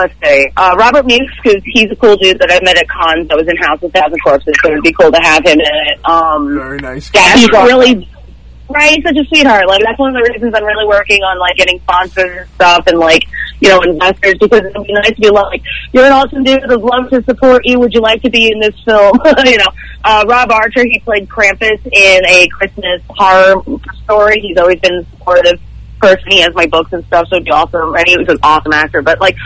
let's 0.00 0.14
see, 0.22 0.48
uh, 0.56 0.74
Robert 0.78 1.04
Mukes, 1.06 1.30
because 1.42 1.62
he's 1.64 1.90
a 1.90 1.96
cool 1.96 2.16
dude 2.16 2.38
that 2.38 2.50
I 2.50 2.58
met 2.64 2.76
at 2.78 2.88
cons. 2.88 3.28
I 3.30 3.36
was 3.36 3.46
in 3.48 3.56
House 3.58 3.82
of 3.82 3.92
Thousand 3.92 4.18
Corpses, 4.24 4.54
so 4.62 4.70
it'd 4.70 4.82
be 4.82 4.92
cool 4.92 5.12
to 5.12 5.20
have 5.22 5.44
him 5.44 5.60
in 5.60 5.66
it. 5.66 6.04
Um, 6.04 6.54
Very 6.54 6.78
nice. 6.78 7.10
yeah, 7.14 7.34
he's 7.36 7.48
really 7.50 8.08
right. 8.68 8.94
He's 8.94 9.04
such 9.04 9.16
a 9.16 9.24
sweetheart. 9.26 9.66
Like 9.68 9.82
that's 9.84 9.98
one 9.98 10.16
of 10.16 10.22
the 10.22 10.30
reasons 10.32 10.54
I'm 10.54 10.64
really 10.64 10.86
working 10.86 11.20
on 11.22 11.38
like 11.38 11.56
getting 11.56 11.78
sponsors 11.80 12.38
and 12.38 12.48
stuff, 12.54 12.86
and 12.86 12.98
like 12.98 13.24
you 13.60 13.68
know 13.68 13.80
investors 13.82 14.34
because 14.40 14.60
it'd 14.60 14.86
be 14.86 14.92
nice 14.92 15.14
to 15.14 15.20
be 15.20 15.30
like, 15.30 15.62
you're 15.92 16.06
an 16.06 16.12
awesome 16.12 16.42
dude. 16.44 16.62
I'd 16.64 16.80
love 16.80 17.10
to 17.10 17.22
support 17.24 17.62
you. 17.66 17.78
Would 17.80 17.92
you 17.92 18.00
like 18.00 18.22
to 18.22 18.30
be 18.30 18.50
in 18.50 18.60
this 18.60 18.78
film? 18.84 19.18
you 19.44 19.58
know, 19.58 19.68
uh, 20.04 20.24
Rob 20.26 20.50
Archer. 20.50 20.84
He 20.84 21.00
played 21.00 21.28
Krampus 21.28 21.84
in 21.86 22.24
a 22.26 22.48
Christmas 22.48 23.02
horror 23.10 23.62
story. 24.04 24.40
He's 24.40 24.56
always 24.56 24.80
been 24.80 24.94
a 24.94 25.04
supportive 25.10 25.60
person. 26.00 26.30
He 26.30 26.40
has 26.40 26.54
my 26.54 26.66
books 26.66 26.92
and 26.92 27.04
stuff, 27.06 27.28
so 27.28 27.36
it'd 27.36 27.44
be 27.44 27.50
awesome. 27.50 27.94
And 27.94 28.06
he 28.06 28.16
was 28.16 28.28
an 28.28 28.38
awesome 28.42 28.72
actor. 28.72 29.02
But 29.02 29.20
like 29.20 29.36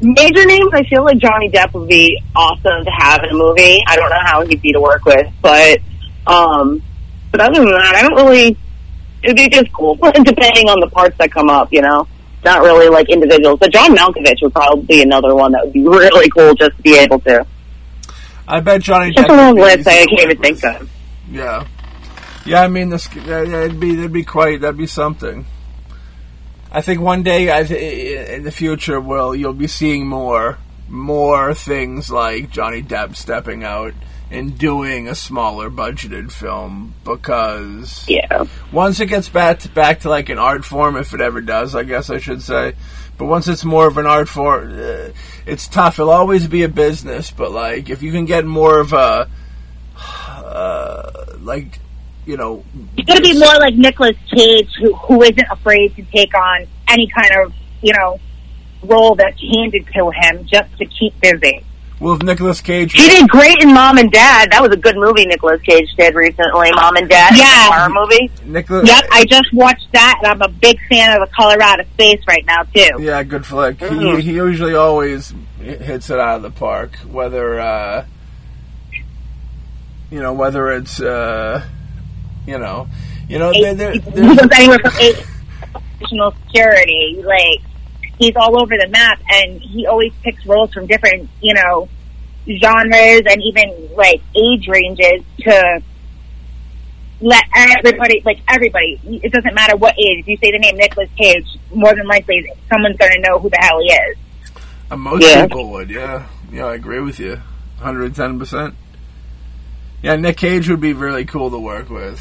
major 0.00 0.44
names, 0.44 0.70
I 0.72 0.82
feel 0.84 1.04
like 1.04 1.18
Johnny 1.18 1.50
Depp 1.50 1.72
would 1.74 1.88
be 1.88 2.20
awesome 2.34 2.84
to 2.84 2.90
have 2.90 3.22
in 3.24 3.30
a 3.30 3.34
movie. 3.34 3.82
I 3.86 3.96
don't 3.96 4.10
know 4.10 4.20
how 4.22 4.46
he'd 4.46 4.60
be 4.62 4.72
to 4.72 4.80
work 4.80 5.04
with, 5.04 5.26
but 5.42 5.78
um, 6.26 6.82
but 7.30 7.40
other 7.40 7.60
than 7.60 7.70
that, 7.70 7.94
I 7.94 8.02
don't 8.02 8.14
really. 8.14 8.56
It'd 9.22 9.36
be 9.36 9.50
just 9.50 9.70
cool, 9.72 9.96
depending 10.24 10.68
on 10.68 10.80
the 10.80 10.88
parts 10.90 11.16
that 11.18 11.30
come 11.30 11.50
up. 11.50 11.72
You 11.72 11.82
know, 11.82 12.08
not 12.44 12.62
really 12.62 12.88
like 12.88 13.08
individuals. 13.10 13.58
But 13.58 13.72
John 13.72 13.94
Malkovich 13.94 14.42
would 14.42 14.52
probably 14.52 14.84
be 14.84 15.02
another 15.02 15.34
one 15.34 15.52
that 15.52 15.64
would 15.64 15.72
be 15.72 15.82
really 15.86 16.30
cool 16.30 16.54
just 16.54 16.76
to 16.76 16.82
be 16.82 16.96
able 16.96 17.20
to. 17.20 17.46
I 18.48 18.60
bet 18.60 18.82
Johnny 18.82 19.12
Just 19.12 19.28
Depp 19.28 19.32
a 19.32 19.36
long 19.36 19.54
list 19.54 19.86
I 19.86 20.06
can't 20.06 20.20
even 20.22 20.38
think 20.38 20.64
of. 20.64 20.90
Yeah. 21.30 21.66
Yeah, 22.44 22.62
I 22.62 22.68
mean, 22.68 22.88
this 22.88 23.08
yeah, 23.14 23.42
yeah, 23.42 23.64
it'd 23.64 23.78
be 23.78 23.94
that'd 23.94 24.12
be 24.12 24.24
quite 24.24 24.62
that'd 24.62 24.76
be 24.76 24.86
something. 24.86 25.44
I 26.72 26.82
think 26.82 27.00
one 27.00 27.22
day, 27.22 27.52
I 27.52 27.64
th- 27.64 28.28
in 28.30 28.44
the 28.44 28.52
future, 28.52 29.00
will 29.00 29.34
you'll 29.34 29.52
be 29.52 29.66
seeing 29.66 30.06
more 30.06 30.58
more 30.88 31.54
things 31.54 32.10
like 32.10 32.50
Johnny 32.50 32.82
Depp 32.82 33.14
stepping 33.14 33.62
out 33.62 33.94
and 34.30 34.56
doing 34.58 35.08
a 35.08 35.14
smaller 35.14 35.70
budgeted 35.70 36.30
film 36.30 36.94
because 37.04 38.04
Yeah, 38.08 38.46
once 38.70 39.00
it 39.00 39.06
gets 39.06 39.28
back 39.28 39.60
to, 39.60 39.68
back 39.68 40.00
to 40.00 40.08
like 40.08 40.28
an 40.28 40.38
art 40.38 40.64
form, 40.64 40.96
if 40.96 41.12
it 41.12 41.20
ever 41.20 41.40
does, 41.40 41.74
I 41.74 41.82
guess 41.82 42.10
I 42.10 42.18
should 42.18 42.42
say. 42.42 42.74
But 43.18 43.26
once 43.26 43.48
it's 43.48 43.64
more 43.64 43.86
of 43.86 43.98
an 43.98 44.06
art 44.06 44.28
form, 44.28 44.72
uh, 44.72 45.10
it's 45.46 45.68
tough. 45.68 45.98
It'll 45.98 46.10
always 46.10 46.46
be 46.46 46.62
a 46.62 46.68
business, 46.68 47.30
but 47.30 47.50
like 47.50 47.90
if 47.90 48.02
you 48.02 48.12
can 48.12 48.24
get 48.24 48.46
more 48.46 48.78
of 48.78 48.92
a, 48.92 49.28
uh, 49.96 51.26
like, 51.40 51.80
you 52.26 52.36
know, 52.36 52.64
He's 52.96 53.06
going 53.06 53.16
to 53.18 53.22
be 53.22 53.38
more 53.38 53.54
like 53.58 53.74
Nicolas 53.74 54.16
Cage, 54.30 54.68
who 54.80 54.94
who 54.94 55.22
isn't 55.22 55.46
afraid 55.50 55.94
to 55.96 56.02
take 56.04 56.34
on 56.34 56.66
any 56.88 57.06
kind 57.08 57.30
of 57.44 57.52
you 57.82 57.92
know 57.98 58.18
role 58.82 59.14
that's 59.14 59.40
handed 59.40 59.86
to 59.94 60.10
him 60.10 60.46
just 60.46 60.76
to 60.78 60.86
keep 60.86 61.18
busy. 61.20 61.64
Well, 61.98 62.14
if 62.14 62.22
Nicolas 62.22 62.62
Cage, 62.62 62.94
he 62.94 63.06
did 63.08 63.28
great 63.28 63.62
in 63.62 63.74
Mom 63.74 63.98
and 63.98 64.10
Dad. 64.10 64.52
That 64.52 64.62
was 64.62 64.70
a 64.72 64.76
good 64.78 64.96
movie 64.96 65.26
Nicolas 65.26 65.60
Cage 65.60 65.86
did 65.98 66.14
recently. 66.14 66.70
Mom 66.72 66.96
and 66.96 67.06
Dad, 67.10 67.34
Yeah. 67.36 67.68
horror 67.68 67.90
movie. 67.92 68.30
Nicolas, 68.46 68.88
Yep, 68.88 69.04
I 69.12 69.26
just 69.26 69.52
watched 69.52 69.92
that, 69.92 70.18
and 70.22 70.32
I'm 70.32 70.40
a 70.40 70.48
big 70.48 70.78
fan 70.88 71.14
of 71.20 71.28
The 71.28 71.34
Color 71.34 71.60
Out 71.62 71.78
of 71.80 71.86
Space 71.88 72.20
right 72.26 72.42
now 72.46 72.62
too. 72.62 72.88
yeah, 73.02 73.22
good 73.22 73.44
flick. 73.44 73.76
Mhm. 73.78 74.16
He 74.16 74.22
he 74.22 74.32
usually 74.32 74.74
always 74.74 75.34
hits 75.60 76.08
it 76.08 76.18
out 76.18 76.36
of 76.36 76.42
the 76.42 76.50
park. 76.50 76.96
Whether 77.06 77.60
uh, 77.60 78.06
you 80.10 80.20
know, 80.20 80.32
whether 80.32 80.70
it's 80.70 81.00
uh, 81.02 81.62
you 82.46 82.58
know, 82.58 82.88
you 83.28 83.38
know, 83.38 83.52
there, 83.52 83.74
there, 83.74 83.92
he 83.92 83.98
there's- 84.00 84.36
goes 84.40 84.48
anywhere 84.54 84.78
from 84.78 84.92
eight 85.00 85.24
additional 85.98 86.32
security. 86.46 87.22
Like 87.24 87.60
he's 88.18 88.36
all 88.36 88.60
over 88.60 88.74
the 88.76 88.88
map, 88.88 89.20
and 89.30 89.60
he 89.60 89.86
always 89.86 90.12
picks 90.22 90.44
roles 90.46 90.72
from 90.72 90.86
different, 90.86 91.28
you 91.40 91.54
know, 91.54 91.88
genres 92.60 93.22
and 93.26 93.42
even 93.42 93.90
like 93.94 94.20
age 94.36 94.66
ranges 94.68 95.22
to 95.40 95.82
let 97.20 97.44
everybody, 97.54 98.22
like 98.24 98.40
everybody. 98.48 98.98
It 99.22 99.30
doesn't 99.32 99.54
matter 99.54 99.76
what 99.76 99.94
age. 99.98 100.20
If 100.20 100.28
you 100.28 100.36
say 100.38 100.50
the 100.52 100.58
name 100.58 100.76
Nicolas 100.76 101.10
Cage, 101.18 101.46
more 101.74 101.94
than 101.94 102.06
likely 102.06 102.50
someone's 102.70 102.96
going 102.96 103.12
to 103.12 103.20
know 103.20 103.38
who 103.38 103.50
the 103.50 103.58
hell 103.60 103.78
he 103.80 103.92
is. 103.92 104.16
Most 104.98 105.22
Yeah. 105.22 105.42
people 105.46 105.70
would, 105.70 105.90
yeah. 105.90 106.26
Yeah, 106.50 106.66
I 106.66 106.74
agree 106.74 107.00
with 107.00 107.20
you. 107.20 107.40
110%. 107.80 108.74
Yeah, 110.02 110.16
Nick 110.16 110.36
Cage 110.38 110.68
would 110.68 110.80
be 110.80 110.92
really 110.94 111.24
cool 111.26 111.50
to 111.50 111.58
work 111.58 111.90
with. 111.90 112.18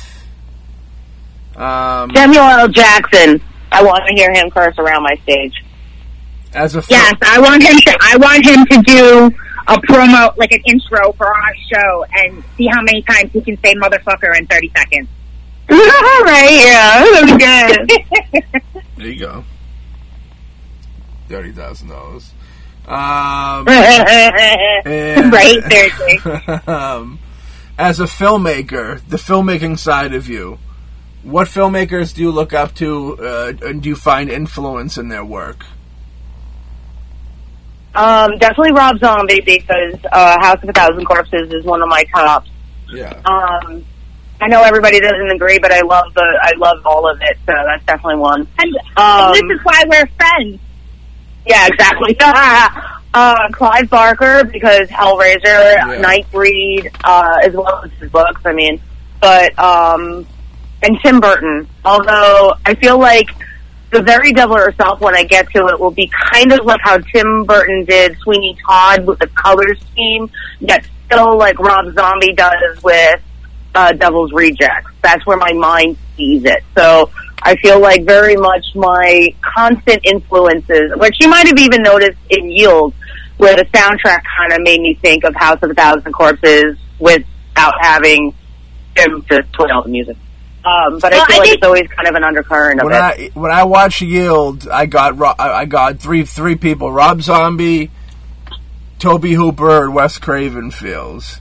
Um, 1.55 2.11
Samuel 2.13 2.43
L. 2.43 2.67
Jackson. 2.67 3.41
I 3.71 3.83
want 3.83 4.03
to 4.07 4.13
hear 4.15 4.31
him 4.33 4.49
curse 4.49 4.77
around 4.77 5.03
my 5.03 5.15
stage. 5.23 5.53
as 6.53 6.75
a 6.75 6.81
film, 6.81 6.99
Yes, 6.99 7.13
I 7.21 7.39
want 7.39 7.61
him 7.63 7.77
to. 7.77 7.97
I 8.01 8.17
want 8.17 8.45
him 8.45 8.65
to 8.65 8.81
do 8.81 9.31
a 9.67 9.77
promo, 9.81 10.35
like 10.37 10.51
an 10.51 10.61
intro 10.65 11.11
for 11.13 11.27
our 11.27 11.53
show, 11.71 12.05
and 12.15 12.43
see 12.57 12.67
how 12.67 12.81
many 12.81 13.01
times 13.03 13.31
he 13.31 13.41
can 13.41 13.57
say 13.63 13.73
"motherfucker" 13.75 14.35
in 14.37 14.45
thirty 14.47 14.71
seconds. 14.75 15.07
All 15.71 15.77
right, 16.23 16.49
yeah, 16.51 17.03
that 17.03 17.09
would 17.21 17.37
be 17.37 17.45
good. 17.45 18.81
there 18.97 19.07
you 19.07 19.19
go. 19.19 19.43
thirty 21.27 21.51
thousand 21.51 21.89
dollars. 21.89 22.31
Um, 22.87 23.65
right, 25.31 25.61
seriously. 25.69 26.17
um, 26.67 27.19
as 27.79 28.01
a 28.01 28.03
filmmaker, 28.03 28.99
the 29.07 29.15
filmmaking 29.15 29.79
side 29.79 30.13
of 30.13 30.27
you, 30.27 30.59
what 31.23 31.47
filmmakers 31.47 32.13
do 32.13 32.21
you 32.21 32.29
look 32.29 32.53
up 32.53 32.75
to, 32.75 33.17
uh, 33.17 33.53
and 33.61 33.81
do 33.81 33.87
you 33.87 33.95
find 33.95 34.29
influence 34.29 34.97
in 34.97 35.07
their 35.07 35.23
work? 35.23 35.65
Um, 37.95 38.37
definitely 38.37 38.73
Rob 38.73 38.99
Zombie 38.99 39.41
because 39.41 39.95
uh, 40.11 40.39
House 40.41 40.61
of 40.61 40.69
a 40.69 40.73
Thousand 40.73 41.05
Corpses 41.05 41.51
is 41.53 41.63
one 41.63 41.81
of 41.81 41.87
my 41.87 42.03
tops. 42.13 42.49
Yeah. 42.91 43.13
Um, 43.25 43.85
I 44.41 44.47
know 44.47 44.61
everybody 44.61 44.99
doesn't 44.99 45.31
agree, 45.31 45.57
but 45.59 45.71
I 45.71 45.81
love 45.81 46.13
the 46.13 46.39
I 46.41 46.51
love 46.57 46.85
all 46.85 47.09
of 47.09 47.19
it, 47.21 47.37
so 47.45 47.53
that's 47.65 47.83
definitely 47.85 48.17
one. 48.17 48.47
And, 48.57 48.75
Um, 48.97 49.33
and 49.35 49.49
this 49.49 49.57
is 49.57 49.65
why 49.65 49.83
we're 49.87 50.07
friends. 50.17 50.59
Yeah, 51.45 51.67
exactly. 51.67 52.15
uh, 53.13 53.49
Clive 53.51 53.89
Barker 53.89 54.43
because 54.43 54.87
Hellraiser, 54.89 55.43
Yeah. 55.43 56.01
Nightbreed, 56.01 56.91
uh, 57.03 57.39
as 57.43 57.53
well 57.53 57.83
as 57.83 57.91
his 57.99 58.11
books. 58.11 58.41
I 58.45 58.53
mean, 58.53 58.81
but 59.21 59.57
um, 59.59 60.25
and 60.83 60.97
Tim 61.03 61.19
Burton. 61.19 61.67
Although 61.83 62.53
I 62.65 62.75
feel 62.75 62.99
like 62.99 63.29
the 63.91 64.01
very 64.01 64.31
devil 64.33 64.55
herself, 64.55 65.01
when 65.01 65.15
I 65.15 65.23
get 65.23 65.49
to 65.53 65.67
it, 65.67 65.79
will 65.79 65.91
be 65.91 66.11
kind 66.31 66.51
of 66.51 66.65
like 66.65 66.79
how 66.83 66.97
Tim 66.99 67.43
Burton 67.45 67.85
did 67.85 68.17
Sweeney 68.19 68.55
Todd 68.65 69.05
with 69.07 69.19
the 69.19 69.27
color 69.27 69.75
scheme, 69.75 70.29
yet 70.59 70.85
still 71.05 71.37
like 71.37 71.57
Rob 71.59 71.93
Zombie 71.95 72.33
does 72.33 72.83
with 72.83 73.21
uh, 73.73 73.91
Devil's 73.93 74.31
Rejects. 74.31 74.91
That's 75.01 75.25
where 75.25 75.37
my 75.37 75.53
mind 75.53 75.97
sees 76.15 76.45
it. 76.45 76.63
So 76.77 77.09
I 77.41 77.55
feel 77.57 77.79
like 77.79 78.03
very 78.05 78.35
much 78.35 78.65
my 78.75 79.33
constant 79.41 80.01
influences, 80.05 80.91
which 80.97 81.15
you 81.19 81.29
might 81.29 81.47
have 81.47 81.57
even 81.57 81.81
noticed 81.81 82.17
in 82.29 82.49
Yield, 82.49 82.93
where 83.37 83.55
the 83.55 83.65
soundtrack 83.65 84.21
kind 84.37 84.53
of 84.53 84.61
made 84.61 84.81
me 84.81 84.95
think 85.01 85.23
of 85.23 85.33
House 85.35 85.59
of 85.61 85.71
a 85.71 85.73
Thousand 85.73 86.11
Corpses 86.11 86.77
without 86.99 87.73
having 87.79 88.33
him 88.97 89.25
just 89.29 89.51
play 89.53 89.69
all 89.69 89.83
the 89.83 89.89
music. 89.89 90.17
Um, 90.65 90.99
but 90.99 91.11
Well, 91.13 91.21
I 91.21 91.25
feel 91.27 91.35
I 91.35 91.39
like 91.39 91.49
it's 91.53 91.65
always 91.65 91.87
kind 91.87 92.07
of 92.09 92.15
an 92.15 92.23
undercurrent 92.23 92.81
of 92.81 92.85
When 92.85 92.93
it. 92.93 92.97
I 92.97 93.31
when 93.33 93.51
I 93.51 93.63
watch 93.63 94.01
Yield, 94.01 94.67
I 94.67 94.85
got 94.87 95.17
Ro- 95.17 95.33
I 95.39 95.61
I 95.61 95.65
got 95.65 95.99
three 95.99 96.25
three 96.25 96.55
people: 96.55 96.91
Rob 96.91 97.21
Zombie, 97.21 97.91
Tobe 98.99 99.23
Hooper, 99.27 99.85
and 99.85 99.95
Wes 99.95 100.17
Craven 100.17 100.69
feels. 100.71 101.39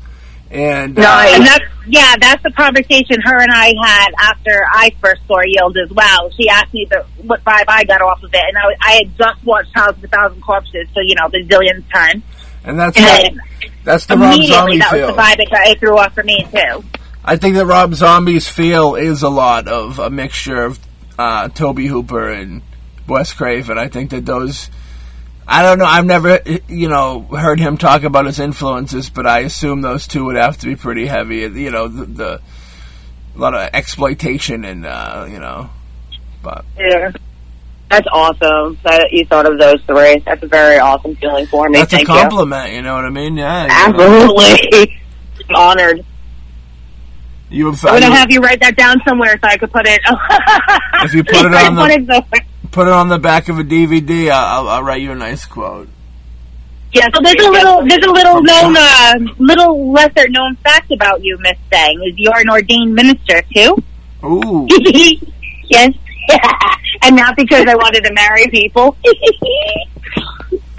And 0.51 0.99
uh, 0.99 1.03
And 1.29 1.47
that's 1.47 1.65
yeah, 1.87 2.17
that's 2.19 2.43
the 2.43 2.51
conversation 2.53 3.21
her 3.23 3.41
and 3.41 3.51
I 3.53 3.75
had 3.83 4.11
after 4.19 4.65
I 4.71 4.91
first 5.01 5.27
saw 5.27 5.41
Yield 5.45 5.77
as 5.77 5.91
well. 5.91 6.31
She 6.31 6.49
asked 6.49 6.73
me 6.73 6.87
the 6.91 7.05
what 7.23 7.45
vibe 7.45 7.65
I 7.69 7.85
got 7.85 8.01
off 8.03 8.23
of 8.23 8.31
it, 8.33 8.43
and 8.47 8.57
I, 8.57 8.65
I 8.81 8.93
had 9.03 9.17
just 9.17 9.45
watched 9.45 9.75
House 9.75 9.97
of 9.97 10.05
a 10.05 10.09
Thousand 10.09 10.41
Corpses, 10.43 10.89
so 10.95 11.01
you 11.01 11.15
know 11.17 11.29
the 11.31 11.45
zillionth 11.45 11.91
time, 11.93 12.23
and 12.65 12.79
that's 12.79 12.97
and 12.99 13.37
what, 13.37 13.71
that's 13.85 14.07
the 14.07 14.17
Rob 14.17 14.35
immediately 14.35 14.55
Zombie 14.55 14.79
that 14.79 14.93
was 14.93 15.01
feel. 15.01 15.07
the 15.09 15.23
vibe 15.23 15.39
it, 15.39 15.51
got- 15.51 15.67
it 15.67 15.79
threw 15.81 15.99
off 15.99 16.15
for 16.15 16.23
me 16.23 16.47
too. 16.51 16.85
I 17.25 17.37
think 17.37 17.57
that 17.57 17.67
Rob 17.67 17.95
Zombie's 17.95 18.49
feel 18.49 18.95
is 18.95 19.23
a 19.23 19.29
lot 19.29 19.69
of 19.69 19.99
a 19.99 20.09
mixture 20.09 20.63
of 20.65 20.79
uh, 21.19 21.49
Tobe 21.49 21.81
Hooper 21.81 22.31
and 22.31 22.63
Wes 23.07 23.33
Craven. 23.35 23.77
I 23.79 23.89
think 23.89 24.11
that 24.11 24.25
those. 24.25 24.71
I 25.51 25.63
don't 25.63 25.79
know. 25.79 25.87
I've 25.87 26.05
never, 26.05 26.41
you 26.69 26.89
know, 26.89 27.23
heard 27.23 27.59
him 27.59 27.79
talk 27.79 28.03
about 28.03 28.27
his 28.27 28.39
influences, 28.39 29.09
but 29.09 29.27
I 29.27 29.41
assume 29.41 29.81
those 29.81 30.07
two 30.07 30.25
would 30.27 30.37
have 30.37 30.59
to 30.59 30.67
be 30.67 30.77
pretty 30.77 31.07
heavy. 31.07 31.37
You 31.39 31.71
know, 31.71 31.89
the, 31.89 32.05
the 32.05 32.41
a 33.35 33.39
lot 33.39 33.55
of 33.55 33.71
exploitation 33.73 34.65
and 34.67 34.85
uh, 34.85 35.27
you 35.29 35.39
know, 35.39 35.71
but 36.43 36.65
Yeah. 36.79 37.11
That's 37.91 38.07
awesome 38.13 38.79
that 38.85 39.09
you 39.13 39.25
thought 39.25 39.51
of 39.51 39.59
those 39.59 39.81
three. 39.87 40.19
That's 40.27 40.43
a 40.43 40.47
very 40.47 40.79
awesome 40.79 41.17
feeling 41.17 41.47
for 41.47 41.71
me. 41.71 41.79
that's 41.79 41.95
a 41.95 41.97
Thank 41.97 42.09
you. 42.09 42.15
compliment. 42.15 42.75
You. 42.75 42.83
know 42.83 42.95
what 42.95 43.07
I 43.07 43.09
mean? 43.11 43.35
Yeah. 43.39 43.67
Absolutely. 43.71 45.01
I'm 45.49 45.57
honored. 45.57 46.05
You 47.49 47.71
have, 47.71 47.83
I'm 47.87 47.95
gonna 47.95 48.07
you- 48.09 48.13
have 48.13 48.31
you 48.31 48.41
write 48.41 48.61
that 48.61 48.77
down 48.77 49.01
somewhere 49.09 49.39
so 49.43 49.49
I 49.49 49.57
could 49.57 49.73
put 49.73 49.87
it. 49.89 50.01
If 51.03 51.15
you 51.15 51.25
put 51.25 51.37
it 51.37 51.47
on 51.55 51.75
the- 51.77 52.43
put 52.71 52.83
it 52.83 52.85
somewhere. 52.87 52.87
put 52.87 52.87
it 52.89 52.93
on 52.93 53.09
the 53.09 53.19
back 53.19 53.49
of 53.49 53.59
a 53.59 53.63
DVD. 53.65 54.31
I'll, 54.31 54.63
I'll, 54.65 54.69
I'll 54.69 54.83
write 54.83 55.03
you 55.03 55.13
a 55.13 55.15
nice 55.15 55.45
quote. 55.47 55.89
Yeah, 56.93 57.07
so 57.15 57.21
there's 57.23 57.37
a 57.45 57.51
little, 57.51 57.87
there's 57.87 58.05
a 58.05 58.11
little 58.11 58.43
known, 58.43 58.75
uh, 58.77 59.15
little 59.39 59.93
lesser 59.93 60.27
known 60.31 60.57
fact 60.57 60.91
about 60.91 61.23
you, 61.23 61.37
Miss 61.41 61.59
Thang, 61.71 62.01
is 62.07 62.15
you're 62.17 62.39
an 62.39 62.49
ordained 62.49 62.95
minister 62.95 63.43
too. 63.55 63.77
Ooh. 64.25 64.67
yes, 64.71 65.93
and 67.03 67.15
not 67.17 67.37
because 67.37 67.67
I 67.69 67.75
wanted 67.75 68.05
to 68.05 68.13
marry 68.15 68.49
people. 68.49 68.97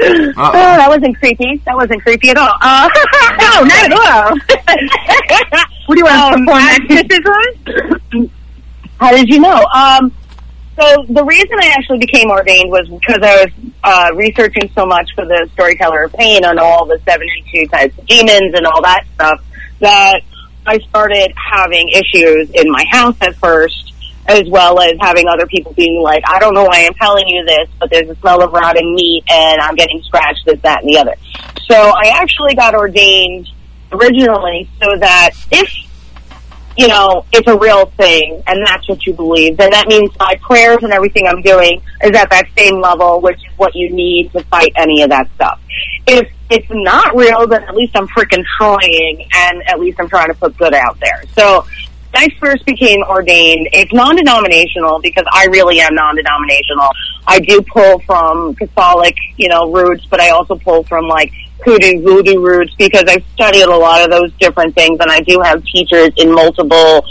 Oh, 0.01 0.05
Uh-oh. 0.05 0.51
that 0.53 0.87
wasn't 0.87 1.17
creepy. 1.19 1.57
That 1.65 1.75
wasn't 1.75 2.01
creepy 2.03 2.29
at 2.29 2.37
all. 2.37 2.53
Uh, 2.61 2.87
no, 3.37 3.63
not 3.65 3.83
at 3.83 3.91
all. 3.91 4.37
what 5.87 5.95
do 5.95 5.99
you 5.99 6.05
want 6.05 6.35
Um, 6.35 6.45
to 6.45 6.45
perform 6.45 6.63
I- 6.63 7.99
exorcism? 8.15 8.31
how 8.97 9.11
did 9.11 9.27
you 9.27 9.41
know? 9.41 9.61
Um, 9.75 10.13
so 10.79 11.05
the 11.09 11.23
reason 11.23 11.57
I 11.61 11.67
actually 11.77 11.99
became 11.99 12.29
ordained 12.29 12.71
was 12.71 12.87
because 12.87 13.21
I 13.21 13.43
was 13.43 13.51
uh, 13.83 14.15
researching 14.15 14.69
so 14.73 14.85
much 14.85 15.09
for 15.15 15.25
the 15.25 15.49
Storyteller 15.53 16.03
of 16.03 16.13
Pain 16.13 16.45
on 16.45 16.57
all 16.57 16.85
the 16.85 16.99
72 17.05 17.67
types 17.67 17.97
of 17.97 18.05
demons 18.05 18.53
and 18.53 18.65
all 18.65 18.81
that 18.81 19.05
stuff 19.13 19.43
that 19.79 20.21
I 20.65 20.79
started 20.79 21.33
having 21.35 21.89
issues 21.89 22.49
in 22.51 22.71
my 22.71 22.85
house 22.89 23.15
at 23.21 23.35
first, 23.35 23.93
as 24.27 24.43
well 24.49 24.79
as 24.79 24.93
having 25.01 25.27
other 25.27 25.47
people 25.47 25.73
being 25.73 26.01
like, 26.01 26.23
I 26.27 26.39
don't 26.39 26.53
know 26.53 26.65
why 26.65 26.85
I'm 26.85 26.93
telling 26.93 27.27
you 27.27 27.43
this, 27.45 27.67
but 27.79 27.89
there's 27.89 28.09
a 28.09 28.15
smell 28.15 28.43
of 28.43 28.53
rotting 28.53 28.93
meat 28.95 29.23
and 29.29 29.59
I'm 29.61 29.75
getting 29.75 30.01
scratched, 30.03 30.45
this, 30.45 30.61
that, 30.61 30.83
and 30.83 30.93
the 30.93 30.99
other. 30.99 31.15
So 31.67 31.75
I 31.75 32.11
actually 32.15 32.55
got 32.55 32.75
ordained 32.75 33.49
originally 33.91 34.69
so 34.81 34.97
that 34.97 35.31
if 35.51 35.88
you 36.79 36.87
know, 36.87 37.25
it's 37.33 37.47
a 37.49 37.57
real 37.57 37.87
thing 37.97 38.41
and 38.47 38.65
that's 38.65 38.87
what 38.87 39.05
you 39.05 39.11
believe, 39.11 39.57
then 39.57 39.69
that 39.71 39.89
means 39.89 40.09
my 40.17 40.39
prayers 40.41 40.77
and 40.81 40.93
everything 40.93 41.27
I'm 41.27 41.41
doing 41.41 41.81
is 42.01 42.15
at 42.15 42.29
that 42.29 42.45
same 42.57 42.79
level, 42.79 43.19
which 43.19 43.35
is 43.35 43.57
what 43.57 43.75
you 43.75 43.91
need 43.91 44.31
to 44.31 44.41
fight 44.45 44.71
any 44.77 45.01
of 45.01 45.09
that 45.09 45.29
stuff. 45.35 45.59
If 46.07 46.31
it's 46.49 46.69
not 46.69 47.17
real, 47.17 47.45
then 47.47 47.63
at 47.63 47.75
least 47.75 47.97
I'm 47.97 48.07
freaking 48.07 48.45
trying 48.57 49.27
and 49.35 49.61
at 49.67 49.77
least 49.81 49.99
I'm 49.99 50.07
trying 50.07 50.29
to 50.29 50.33
put 50.35 50.55
good 50.57 50.73
out 50.73 50.97
there. 51.01 51.21
So 51.33 51.65
I 52.13 52.29
first 52.39 52.65
became 52.65 53.03
ordained, 53.09 53.67
it's 53.73 53.91
non-denominational 53.91 55.01
because 55.01 55.25
I 55.33 55.47
really 55.47 55.81
am 55.81 55.93
non-denominational. 55.93 56.91
I 57.27 57.41
do 57.41 57.61
pull 57.61 57.99
from 57.99 58.55
Catholic, 58.55 59.17
you 59.35 59.49
know, 59.49 59.69
roots, 59.69 60.05
but 60.05 60.21
I 60.21 60.29
also 60.29 60.55
pull 60.55 60.83
from 60.83 61.09
like 61.09 61.33
hoodoo 61.63 62.01
voodoo 62.01 62.39
roots 62.39 62.73
because 62.75 63.03
I've 63.07 63.23
studied 63.33 63.63
a 63.63 63.75
lot 63.75 64.03
of 64.03 64.09
those 64.09 64.31
different 64.39 64.75
things 64.75 64.97
and 64.99 65.11
I 65.11 65.21
do 65.21 65.41
have 65.43 65.63
teachers 65.65 66.11
in 66.17 66.31
multiple 66.31 67.05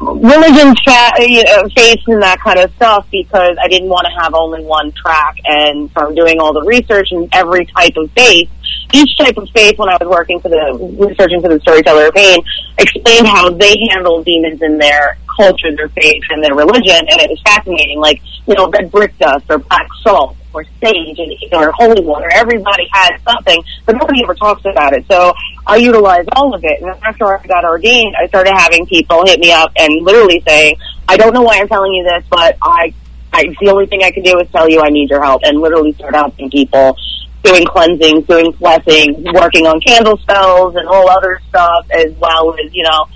religions, 0.00 0.80
fa- 0.84 1.12
you 1.18 1.42
know, 1.44 1.68
faiths 1.74 2.04
and 2.06 2.22
that 2.22 2.40
kind 2.40 2.58
of 2.58 2.72
stuff 2.74 3.06
because 3.10 3.56
I 3.60 3.68
didn't 3.68 3.88
want 3.88 4.06
to 4.06 4.22
have 4.22 4.34
only 4.34 4.62
one 4.64 4.92
track 4.92 5.36
and 5.44 5.90
from 5.92 6.14
doing 6.14 6.40
all 6.40 6.52
the 6.52 6.62
research 6.62 7.08
in 7.12 7.28
every 7.32 7.66
type 7.66 7.96
of 7.96 8.10
faith, 8.12 8.48
each 8.92 9.16
type 9.18 9.36
of 9.36 9.48
faith 9.50 9.78
when 9.78 9.88
I 9.88 9.96
was 10.00 10.08
working 10.08 10.40
for 10.40 10.48
the, 10.48 10.96
researching 10.98 11.42
for 11.42 11.48
the 11.48 11.60
Storyteller 11.60 12.06
of 12.08 12.14
Pain, 12.14 12.40
explained 12.78 13.26
how 13.26 13.50
they 13.50 13.76
handle 13.90 14.22
demons 14.22 14.62
in 14.62 14.78
their 14.78 15.18
culture, 15.36 15.74
their 15.76 15.88
faith, 15.90 16.22
and 16.30 16.42
their 16.42 16.54
religion, 16.54 16.96
and 16.96 17.20
it 17.20 17.30
was 17.30 17.40
fascinating. 17.42 17.98
Like, 17.98 18.20
you 18.46 18.54
know, 18.54 18.68
red 18.68 18.90
brick 18.90 19.16
dust 19.18 19.44
or 19.48 19.58
black 19.58 19.88
salt 20.02 20.36
or 20.52 20.64
sage 20.80 21.18
or 21.52 21.72
holy 21.72 22.04
water. 22.04 22.30
Everybody 22.32 22.88
has 22.92 23.20
something, 23.22 23.62
but 23.86 23.96
nobody 23.96 24.22
ever 24.22 24.34
talks 24.34 24.64
about 24.64 24.92
it. 24.92 25.04
So 25.10 25.32
I 25.66 25.76
utilize 25.76 26.26
all 26.32 26.54
of 26.54 26.64
it. 26.64 26.80
And 26.80 26.90
after 27.02 27.26
I 27.26 27.46
got 27.46 27.64
ordained, 27.64 28.16
I 28.16 28.26
started 28.28 28.54
having 28.54 28.86
people 28.86 29.24
hit 29.26 29.40
me 29.40 29.52
up 29.52 29.72
and 29.76 30.04
literally 30.04 30.42
saying, 30.46 30.76
I 31.08 31.16
don't 31.16 31.32
know 31.32 31.42
why 31.42 31.58
I'm 31.60 31.68
telling 31.68 31.92
you 31.92 32.04
this, 32.04 32.24
but 32.30 32.56
I, 32.62 32.92
I, 33.32 33.54
the 33.60 33.70
only 33.70 33.86
thing 33.86 34.02
I 34.02 34.10
can 34.10 34.22
do 34.22 34.38
is 34.40 34.50
tell 34.50 34.68
you 34.68 34.80
I 34.80 34.88
need 34.88 35.10
your 35.10 35.22
help 35.22 35.42
and 35.44 35.60
literally 35.60 35.92
start 35.92 36.14
helping 36.14 36.50
people 36.50 36.96
doing 37.42 37.64
cleansings, 37.66 38.26
doing 38.26 38.50
blessings, 38.52 39.16
working 39.32 39.66
on 39.66 39.80
candle 39.80 40.16
spells 40.18 40.74
and 40.76 40.88
all 40.88 41.08
other 41.08 41.40
stuff 41.48 41.86
as 41.90 42.12
well 42.14 42.54
as, 42.54 42.74
you 42.74 42.82
know, 42.82 43.06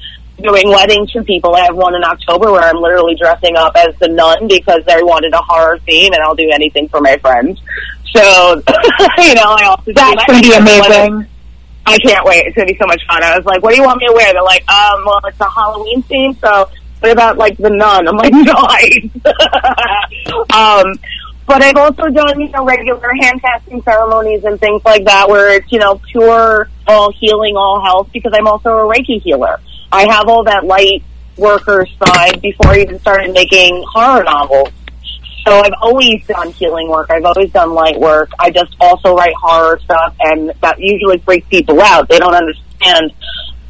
doing 0.43 0.69
weddings 0.69 1.11
for 1.11 1.23
people. 1.25 1.55
I 1.55 1.65
have 1.65 1.77
one 1.77 1.95
in 1.95 2.05
October 2.05 2.53
where 2.53 2.63
I'm 2.63 2.77
literally 2.77 3.15
dressing 3.15 3.57
up 3.57 3.75
as 3.77 3.95
the 4.01 4.09
nun 4.09 4.49
because 4.49 4.85
they 4.87 5.03
wanted 5.03 5.33
a 5.33 5.41
horror 5.41 5.79
theme 5.87 6.13
and 6.13 6.23
I'll 6.23 6.35
do 6.35 6.51
anything 6.53 6.89
for 6.89 7.01
my 7.01 7.17
friends. 7.19 7.61
So, 8.13 8.21
you 9.19 9.35
know, 9.35 9.57
I 9.57 9.65
also 9.65 9.93
That's 9.93 10.25
going 10.27 10.43
to 10.43 10.49
be 10.49 10.55
amazing. 10.55 11.27
I 11.85 11.99
can't 11.99 12.25
wait. 12.25 12.47
It's 12.47 12.55
gonna 12.55 12.67
be 12.67 12.79
so 12.79 12.87
much 12.87 13.03
fun. 13.09 13.23
I 13.23 13.37
was 13.37 13.45
like, 13.45 13.63
"What 13.63 13.71
do 13.71 13.77
you 13.77 13.83
want 13.83 13.99
me 13.99 14.07
to 14.07 14.13
wear?" 14.13 14.33
They're 14.33 14.43
like, 14.43 14.69
"Um, 14.71 15.03
well, 15.05 15.21
it's 15.25 15.41
a 15.41 15.51
Halloween 15.51 16.03
theme, 16.05 16.35
so 16.35 16.71
what 17.01 17.11
about 17.11 17.39
like 17.39 17.57
the 17.57 17.71
nun?" 17.71 18.07
I'm 18.07 18.17
like, 18.17 18.33
"Nice." 18.33 19.11
um, 20.55 20.95
but 21.47 21.63
I've 21.63 21.77
also 21.77 22.09
done 22.09 22.41
you 22.41 22.49
know 22.51 22.65
regular 22.65 23.13
handfasting 23.21 23.83
ceremonies 23.85 24.45
and 24.45 24.61
things 24.61 24.83
like 24.85 25.05
that, 25.07 25.29
where 25.29 25.51
it's 25.55 25.73
you 25.73 25.81
know 25.81 26.01
pure 26.13 26.69
all 26.87 27.13
healing, 27.13 27.57
all 27.57 27.83
health, 27.83 28.11
because 28.13 28.33
I'm 28.35 28.47
also 28.47 28.71
a 28.71 28.89
Reiki 28.89 29.21
healer. 29.21 29.59
I 29.93 30.11
have 30.11 30.27
all 30.27 30.43
that 30.45 30.65
light 30.65 31.05
worker 31.37 31.87
side 32.03 32.41
before 32.41 32.69
I 32.69 32.81
even 32.81 32.99
started 33.01 33.33
making 33.33 33.85
horror 33.93 34.25
novels. 34.25 34.71
So 35.47 35.61
I've 35.61 35.75
always 35.83 36.25
done 36.27 36.51
healing 36.53 36.89
work. 36.89 37.11
I've 37.11 37.25
always 37.25 37.51
done 37.51 37.75
light 37.75 37.99
work. 37.99 38.31
I 38.39 38.51
just 38.51 38.75
also 38.81 39.15
write 39.15 39.35
horror 39.35 39.79
stuff, 39.85 40.15
and 40.21 40.53
that 40.63 40.77
usually 40.79 41.19
freaks 41.19 41.47
people 41.49 41.81
out. 41.83 42.09
They 42.09 42.19
don't 42.19 42.35
understand. 42.35 43.13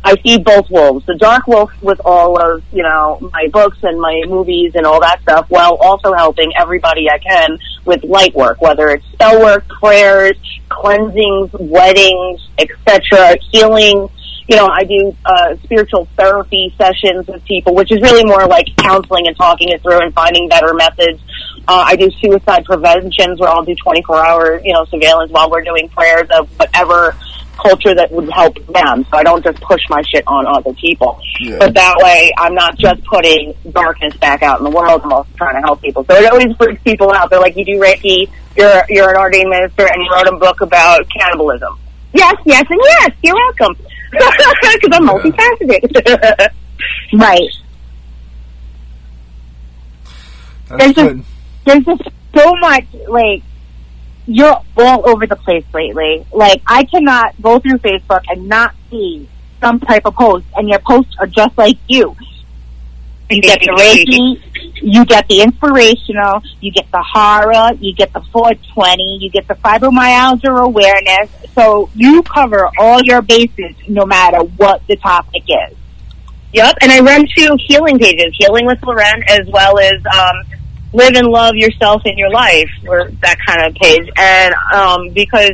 I 0.04 0.16
feed 0.16 0.44
both 0.44 0.68
wolves. 0.68 1.06
The 1.06 1.16
dark 1.16 1.46
wolf 1.46 1.70
with 1.80 2.00
all 2.04 2.40
of, 2.40 2.62
you 2.72 2.82
know, 2.82 3.18
my 3.32 3.48
books 3.52 3.78
and 3.82 4.00
my 4.00 4.22
movies 4.26 4.72
and 4.74 4.84
all 4.84 5.00
that 5.00 5.22
stuff, 5.22 5.46
while 5.48 5.76
also 5.76 6.12
helping 6.12 6.52
everybody 6.58 7.08
I 7.08 7.18
can 7.18 7.58
with 7.84 8.04
light 8.04 8.34
work, 8.34 8.60
whether 8.60 8.90
it's 8.90 9.06
spell 9.12 9.40
work, 9.40 9.66
prayers, 9.68 10.36
cleansings, 10.68 11.52
weddings, 11.54 12.48
etc., 12.58 13.38
healing, 13.50 14.08
you 14.48 14.56
know, 14.56 14.68
I 14.68 14.84
do 14.84 15.16
uh, 15.24 15.56
spiritual 15.62 16.08
therapy 16.16 16.74
sessions 16.76 17.26
with 17.26 17.44
people, 17.44 17.74
which 17.74 17.92
is 17.92 18.00
really 18.00 18.24
more 18.24 18.46
like 18.46 18.66
counseling 18.76 19.26
and 19.26 19.36
talking 19.36 19.68
it 19.68 19.82
through 19.82 20.00
and 20.00 20.12
finding 20.14 20.48
better 20.48 20.74
methods. 20.74 21.20
Uh, 21.68 21.84
I 21.86 21.96
do 21.96 22.10
suicide 22.20 22.64
preventions 22.64 23.38
where 23.38 23.48
I'll 23.48 23.64
do 23.64 23.74
24 23.74 24.26
hour, 24.26 24.60
you 24.64 24.72
know, 24.72 24.84
surveillance 24.86 25.30
while 25.30 25.50
we're 25.50 25.62
doing 25.62 25.88
prayers 25.88 26.28
of 26.36 26.48
whatever 26.58 27.16
culture 27.62 27.94
that 27.94 28.10
would 28.10 28.28
help 28.30 28.54
them. 28.66 29.04
So 29.10 29.16
I 29.18 29.22
don't 29.22 29.44
just 29.44 29.60
push 29.60 29.80
my 29.88 30.02
shit 30.02 30.24
on 30.26 30.46
other 30.46 30.72
people. 30.74 31.20
Yeah. 31.40 31.58
But 31.58 31.74
that 31.74 31.96
way, 31.98 32.32
I'm 32.36 32.54
not 32.54 32.76
just 32.78 33.04
putting 33.04 33.54
darkness 33.70 34.16
back 34.16 34.42
out 34.42 34.58
in 34.58 34.64
the 34.64 34.70
world. 34.70 35.02
I'm 35.04 35.12
also 35.12 35.30
trying 35.36 35.54
to 35.54 35.60
help 35.60 35.80
people. 35.80 36.04
So 36.04 36.14
it 36.14 36.30
always 36.30 36.56
freaks 36.56 36.82
people 36.82 37.12
out. 37.12 37.30
They're 37.30 37.40
like, 37.40 37.56
you 37.56 37.64
do 37.64 37.78
Reiki, 37.78 38.28
you're, 38.56 38.82
you're 38.88 39.10
an 39.10 39.16
ordained 39.16 39.50
minister, 39.50 39.86
and 39.86 40.02
you 40.02 40.10
wrote 40.12 40.26
a 40.26 40.36
book 40.36 40.60
about 40.60 41.06
cannibalism. 41.16 41.78
Yes, 42.12 42.36
yes, 42.44 42.64
and 42.68 42.80
yes. 42.82 43.10
You're 43.22 43.34
welcome. 43.34 43.76
Because 44.12 44.90
I'm 44.92 45.08
multifaceted. 45.08 46.52
Right. 47.14 47.50
That's 50.68 50.94
There's 50.94 50.94
good. 50.94 51.24
There's 51.66 51.84
just 51.84 52.02
so 52.34 52.54
much, 52.56 52.86
like, 53.08 53.42
you're 54.26 54.60
all 54.78 55.08
over 55.08 55.26
the 55.26 55.36
place 55.36 55.64
lately. 55.74 56.26
Like, 56.32 56.62
I 56.66 56.84
cannot 56.84 57.40
go 57.42 57.58
through 57.58 57.78
Facebook 57.78 58.22
and 58.28 58.48
not 58.48 58.74
see 58.90 59.28
some 59.60 59.78
type 59.80 60.06
of 60.06 60.14
post, 60.14 60.46
and 60.56 60.68
your 60.68 60.80
posts 60.80 61.14
are 61.18 61.26
just 61.26 61.56
like 61.58 61.78
you. 61.86 62.16
You 63.36 63.42
get 63.42 63.60
the 63.60 63.68
Reiki, 63.68 64.82
you 64.82 65.04
get 65.04 65.28
the 65.28 65.42
inspirational, 65.42 66.42
you 66.60 66.72
get 66.72 66.90
the 66.90 67.02
horror, 67.02 67.72
you 67.80 67.94
get 67.94 68.12
the 68.12 68.20
420, 68.32 69.18
you 69.20 69.30
get 69.30 69.46
the 69.48 69.54
fibromyalgia 69.54 70.64
awareness. 70.64 71.30
So 71.54 71.90
you 71.94 72.22
cover 72.22 72.68
all 72.78 73.00
your 73.02 73.22
bases 73.22 73.74
no 73.88 74.04
matter 74.06 74.38
what 74.38 74.86
the 74.86 74.96
topic 74.96 75.44
is. 75.48 75.76
Yep, 76.52 76.76
and 76.82 76.92
I 76.92 77.00
run 77.00 77.26
two 77.34 77.56
healing 77.66 77.98
pages, 77.98 78.34
Healing 78.38 78.66
with 78.66 78.82
Loren, 78.82 79.22
as 79.26 79.48
well 79.48 79.78
as 79.78 79.94
um, 80.14 80.36
Live 80.92 81.14
and 81.14 81.28
Love 81.28 81.54
Yourself 81.56 82.02
in 82.04 82.18
Your 82.18 82.30
Life, 82.30 82.70
or 82.86 83.10
that 83.22 83.38
kind 83.46 83.66
of 83.66 83.74
page. 83.74 84.06
And 84.18 84.54
um, 84.74 85.10
because 85.14 85.52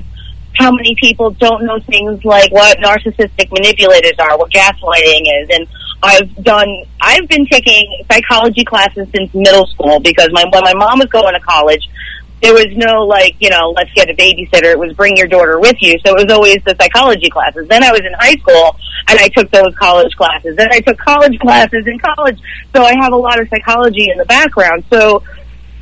how 0.54 0.72
many 0.72 0.96
people 0.96 1.30
don't 1.30 1.64
know 1.64 1.78
things 1.80 2.24
like 2.24 2.50
what 2.50 2.78
narcissistic 2.78 3.52
manipulators 3.52 4.18
are, 4.18 4.36
what 4.36 4.50
gaslighting 4.50 5.22
is, 5.42 5.48
and 5.50 5.68
I've 6.02 6.34
done, 6.44 6.84
I've 7.00 7.28
been 7.28 7.46
taking 7.46 8.04
psychology 8.10 8.64
classes 8.64 9.08
since 9.14 9.34
middle 9.34 9.66
school 9.66 10.00
because 10.00 10.28
my 10.32 10.44
when 10.44 10.62
my 10.62 10.74
mom 10.74 11.00
was 11.00 11.08
going 11.08 11.34
to 11.34 11.40
college, 11.40 11.88
there 12.40 12.52
was 12.52 12.68
no 12.76 13.04
like, 13.04 13.34
you 13.40 13.50
know, 13.50 13.70
let's 13.70 13.92
get 13.94 14.08
a 14.08 14.14
babysitter. 14.14 14.72
It 14.72 14.78
was 14.78 14.92
bring 14.94 15.16
your 15.16 15.26
daughter 15.26 15.58
with 15.58 15.76
you. 15.80 15.98
So 16.04 16.16
it 16.16 16.26
was 16.26 16.32
always 16.32 16.58
the 16.64 16.76
psychology 16.80 17.28
classes. 17.30 17.66
Then 17.68 17.82
I 17.82 17.90
was 17.90 18.00
in 18.00 18.12
high 18.12 18.36
school 18.36 18.76
and 19.08 19.18
I 19.18 19.28
took 19.28 19.50
those 19.50 19.74
college 19.74 20.14
classes. 20.14 20.56
Then 20.56 20.68
I 20.70 20.80
took 20.80 20.98
college 20.98 21.38
classes 21.40 21.86
in 21.86 21.98
college. 21.98 22.38
So 22.74 22.84
I 22.84 22.94
have 23.00 23.12
a 23.12 23.16
lot 23.16 23.40
of 23.40 23.48
psychology 23.48 24.08
in 24.10 24.18
the 24.18 24.24
background. 24.26 24.84
So, 24.90 25.24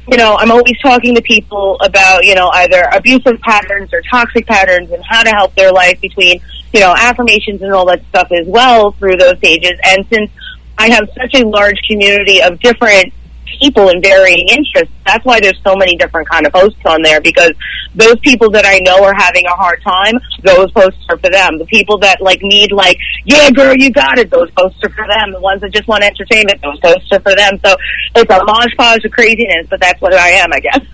you 0.09 0.17
know, 0.17 0.37
I'm 0.39 0.51
always 0.51 0.79
talking 0.81 1.14
to 1.17 1.23
people 1.23 1.77
about, 1.81 2.25
you 2.25 2.35
know, 2.35 2.49
either 2.55 2.89
abusive 2.93 3.39
patterns 3.41 3.93
or 3.93 4.01
toxic 4.11 4.47
patterns 4.47 4.91
and 4.93 5.05
how 5.05 5.23
to 5.23 5.31
help 5.31 5.55
their 5.57 5.73
life 5.73 6.01
between, 6.01 6.41
you 6.77 6.83
know, 6.83 6.95
affirmations 6.95 7.62
and 7.62 7.72
all 7.72 7.87
that 7.87 8.05
stuff 8.11 8.29
as 8.33 8.47
well 8.47 8.93
through 8.93 9.16
those 9.16 9.39
pages. 9.39 9.72
And 9.83 10.07
since 10.12 10.31
I 10.77 10.91
have 10.91 11.09
such 11.16 11.35
a 11.35 11.47
large 11.47 11.81
community 11.89 12.43
of 12.43 12.61
different 12.61 13.14
people 13.59 13.89
in 13.89 14.03
varying 14.03 14.47
interests. 14.49 14.93
That's 15.07 15.24
why 15.24 15.41
there's 15.41 15.59
so 15.62 15.74
many 15.74 15.97
different 15.97 16.29
kind 16.29 16.47
of 16.47 16.53
posts 16.53 16.81
on 16.85 17.01
there 17.01 17.22
because 17.22 17.53
those 17.95 18.18
people 18.20 18.51
that 18.51 18.66
I 18.66 18.81
know 18.81 19.03
are 19.03 19.14
having 19.14 19.47
a 19.47 19.55
hard 19.55 19.81
time, 19.83 20.14
those 20.43 20.70
posts 20.72 21.03
are 21.09 21.16
for 21.16 21.31
them. 21.31 21.57
The 21.57 21.64
people 21.64 21.97
that 21.99 22.20
like 22.20 22.41
need 22.43 22.72
like, 22.72 22.99
yeah, 23.24 23.51
girl, 23.51 23.74
you 23.74 23.91
got 23.91 24.18
it. 24.18 24.31
Those 24.31 24.51
posts 24.51 24.79
are 24.83 24.91
for 24.91 25.07
them. 25.07 25.33
The 25.33 25.41
ones 25.41 25.62
that 25.62 25.72
just 25.72 25.89
want 25.89 26.05
entertainment, 26.05 26.61
those 26.61 26.79
posts 26.81 27.11
are 27.12 27.20
for 27.20 27.35
them. 27.35 27.59
So 27.64 27.74
it's 28.16 28.31
a 28.31 28.45
mosh 28.45 28.77
podge 28.77 29.05
of 29.07 29.12
craziness, 29.12 29.68
but 29.70 29.81
that's 29.81 30.03
what 30.03 30.12
I 30.12 30.31
am, 30.33 30.53
I 30.53 30.61
guess. 30.61 30.81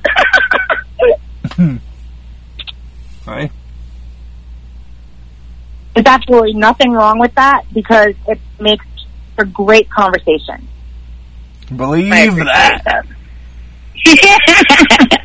Hmm. 1.57 1.77
Right? 3.27 3.53
There's 5.95 6.07
absolutely 6.07 6.55
nothing 6.55 6.93
wrong 6.93 7.19
with 7.19 7.35
that 7.35 7.65
because 7.73 8.15
it 8.27 8.41
makes 8.59 8.87
for 9.37 9.45
great 9.45 9.91
conversation. 9.91 10.69
Believe 11.75 12.13
I 12.13 12.27
that. 12.45 13.07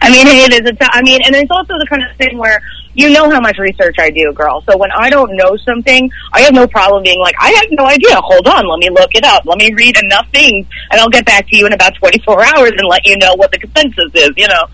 I 0.00 0.10
mean, 0.10 0.26
hey, 0.26 0.48
there's 0.48 0.68
a 0.68 0.72
t- 0.72 0.78
I 0.90 1.02
mean, 1.02 1.20
and 1.24 1.34
it's 1.34 1.50
also 1.50 1.74
the 1.78 1.86
kind 1.88 2.02
of 2.02 2.16
thing 2.16 2.38
where 2.38 2.60
you 2.94 3.10
know 3.10 3.30
how 3.30 3.40
much 3.40 3.58
research 3.58 3.96
I 3.98 4.10
do, 4.10 4.32
girl. 4.32 4.62
So 4.68 4.76
when 4.76 4.90
I 4.92 5.10
don't 5.10 5.36
know 5.36 5.56
something, 5.56 6.10
I 6.32 6.40
have 6.42 6.54
no 6.54 6.66
problem 6.66 7.02
being 7.02 7.20
like, 7.20 7.34
I 7.40 7.50
have 7.50 7.66
no 7.70 7.86
idea. 7.86 8.16
Hold 8.16 8.46
on, 8.48 8.68
let 8.68 8.78
me 8.78 8.90
look 8.90 9.14
it 9.14 9.24
up. 9.24 9.44
Let 9.44 9.58
me 9.58 9.72
read 9.74 9.96
enough 10.02 10.28
things, 10.30 10.66
and 10.90 11.00
I'll 11.00 11.10
get 11.10 11.24
back 11.26 11.48
to 11.48 11.56
you 11.56 11.66
in 11.66 11.72
about 11.72 11.94
24 11.96 12.44
hours 12.44 12.72
and 12.76 12.88
let 12.88 13.06
you 13.06 13.16
know 13.18 13.34
what 13.34 13.52
the 13.52 13.58
consensus 13.58 14.10
is. 14.14 14.30
You 14.36 14.48
know. 14.48 14.64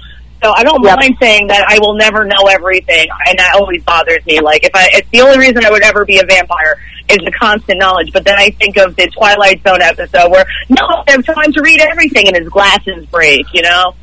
So 0.43 0.53
I 0.57 0.65
don't 0.65 0.83
Yep. 0.83 0.99
mind 0.99 1.17
saying 1.21 1.47
that 1.49 1.65
I 1.69 1.79
will 1.79 1.95
never 1.95 2.25
know 2.25 2.47
everything, 2.51 3.07
and 3.29 3.39
that 3.39 3.55
always 3.55 3.83
bothers 3.85 4.25
me. 4.27 4.41
Like 4.41 4.65
if 4.65 4.75
I, 4.75 4.89
it's 4.93 5.09
the 5.11 5.21
only 5.21 5.39
reason 5.39 5.65
I 5.65 5.71
would 5.71 5.83
ever 5.85 6.05
be 6.05 6.19
a 6.19 6.25
vampire 6.25 6.79
is 7.09 7.19
the 7.19 7.31
constant 7.31 7.79
knowledge. 7.79 8.13
But 8.13 8.25
then 8.25 8.37
I 8.39 8.51
think 8.51 8.77
of 8.77 8.97
the 8.97 9.07
Twilight 9.09 9.63
Zone 9.63 9.81
episode 9.81 10.31
where 10.31 10.45
no, 10.69 10.85
I 10.85 11.13
have 11.13 11.25
time 11.25 11.53
to 11.53 11.63
read 11.63 11.81
everything, 11.81 12.27
and 12.27 12.37
his 12.37 12.49
glasses 12.49 13.07
break. 13.07 13.47
You 13.55 13.63
know. 13.63 13.95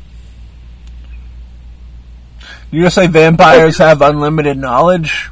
You 2.70 2.84
just 2.84 2.94
say 2.94 3.06
vampires 3.06 3.78
have 3.78 4.00
unlimited 4.00 4.56
knowledge? 4.56 5.28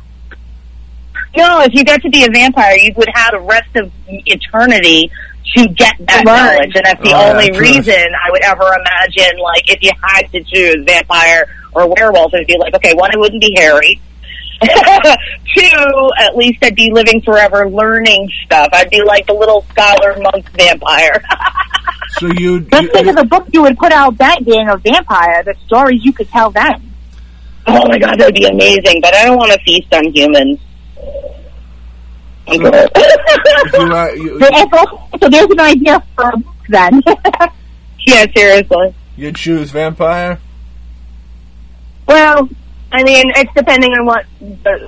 No, 1.36 1.60
if 1.60 1.72
you 1.72 1.84
got 1.84 2.02
to 2.02 2.10
be 2.10 2.24
a 2.24 2.30
vampire, 2.30 2.76
you 2.76 2.92
would 2.96 3.08
have 3.14 3.30
the 3.32 3.40
rest 3.40 3.76
of 3.76 3.92
eternity 4.08 5.10
to 5.56 5.68
get 5.68 5.94
that 6.06 6.24
Learn. 6.24 6.36
knowledge, 6.36 6.72
and 6.74 6.84
that's 6.84 7.00
the 7.02 7.12
Oh, 7.14 7.30
only 7.32 7.48
true. 7.50 7.60
reason 7.60 7.94
I 7.94 8.30
would 8.30 8.42
ever 8.42 8.64
imagine. 8.64 9.38
Like, 9.40 9.70
if 9.70 9.82
you 9.82 9.90
had 10.02 10.30
to 10.32 10.42
choose 10.44 10.84
vampire 10.84 11.46
or 11.72 11.86
werewolf, 11.88 12.34
it'd 12.34 12.46
be 12.46 12.56
like, 12.58 12.74
okay, 12.74 12.94
one, 12.94 13.10
it 13.12 13.18
wouldn't 13.18 13.40
be 13.40 13.54
hairy. 13.56 14.00
Two, 15.56 16.10
at 16.18 16.36
least 16.36 16.58
I'd 16.62 16.74
be 16.74 16.90
living 16.92 17.20
forever, 17.22 17.68
learning 17.70 18.28
stuff. 18.44 18.68
I'd 18.72 18.90
be 18.90 19.02
like 19.02 19.26
the 19.26 19.32
little 19.32 19.64
scholar 19.70 20.16
monk 20.20 20.50
vampire. 20.52 21.22
So 22.18 22.26
you, 22.38 22.60
Just 22.60 22.70
think 22.70 23.04
you 23.04 23.10
of 23.10 23.16
the 23.16 23.24
book 23.24 23.46
you 23.52 23.62
would 23.62 23.76
put 23.78 23.92
out 23.92 24.16
that 24.18 24.44
being 24.44 24.66
a 24.68 24.76
vampire, 24.78 25.42
the 25.44 25.54
stories 25.66 26.04
you 26.04 26.12
could 26.12 26.28
tell 26.30 26.50
them. 26.50 26.90
oh 27.66 27.86
my 27.86 27.98
god, 27.98 28.18
that 28.18 28.26
would 28.26 28.34
be 28.34 28.46
amazing! 28.46 29.00
But 29.02 29.14
I 29.14 29.26
don't 29.26 29.36
want 29.36 29.52
to 29.52 29.58
feast 29.60 29.92
on 29.94 30.06
humans. 30.12 30.58
I'm 32.48 32.60
good. 32.60 32.90
if 32.94 33.72
you, 33.72 33.92
are, 33.92 34.16
you, 34.16 34.40
So, 34.40 34.46
it's 34.50 34.72
also- 34.72 35.02
so 35.20 35.28
there's 35.28 35.50
an 35.50 35.60
idea 35.60 36.02
for 36.16 36.28
a 36.28 36.32
then. 36.70 37.02
yeah, 38.06 38.26
seriously. 38.34 38.94
you 39.16 39.32
choose 39.32 39.70
vampire? 39.70 40.38
Well, 42.06 42.48
I 42.92 43.02
mean, 43.02 43.30
it's 43.36 43.50
depending 43.54 43.92
on 43.92 44.06
what 44.06 44.24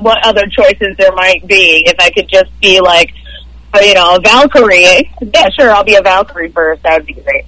what 0.00 0.18
other 0.26 0.46
choices 0.46 0.96
there 0.98 1.12
might 1.12 1.46
be. 1.46 1.82
If 1.86 1.96
I 1.98 2.11
could 2.11 2.28
just 2.28 2.50
be 2.61 2.80
like, 2.80 3.12
you 3.82 3.94
know, 3.94 4.16
a 4.16 4.20
Valkyrie, 4.20 5.11
yeah, 5.34 5.48
sure, 5.58 5.70
I'll 5.70 5.84
be 5.84 5.96
a 5.96 6.02
Valkyrie 6.02 6.50
first. 6.50 6.82
That 6.82 6.98
would 6.98 7.06
be 7.06 7.14
great. 7.14 7.44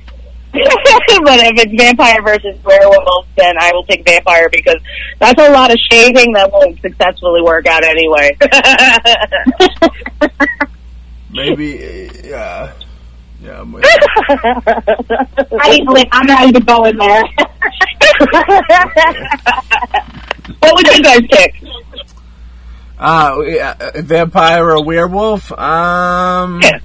but 0.53 1.41
if 1.41 1.65
it's 1.65 1.73
vampire 1.83 2.21
versus 2.21 2.63
werewolf, 2.63 3.27
then 3.39 3.55
I 3.59 3.73
will 3.73 3.85
take 3.85 4.05
vampire 4.05 4.51
because 4.51 4.77
that's 5.19 5.41
a 5.41 5.51
lot 5.51 5.73
of 5.73 5.79
shaving 5.91 6.35
that 6.35 6.53
won't 6.53 6.79
successfully 6.83 7.41
work 7.41 7.67
out 7.67 7.83
anyway. 7.85 8.37
Maybe, 11.31 12.11
yeah. 12.23 12.75
Yeah, 13.41 13.61
I'm 13.63 13.73
with 13.73 13.83
I 14.29 15.81
like, 15.87 16.09
I'm 16.13 16.27
not 16.27 16.47
even 16.47 16.63
going 16.65 16.99
there. 16.99 17.23
what 20.61 20.75
would 20.75 20.87
you 20.87 21.03
guys 21.03 21.23
pick? 21.31 21.55
Uh, 22.99 23.37
vampire 24.03 24.71
or 24.71 24.85
werewolf? 24.85 25.51
Um, 25.53 26.61
Yeah. 26.61 26.79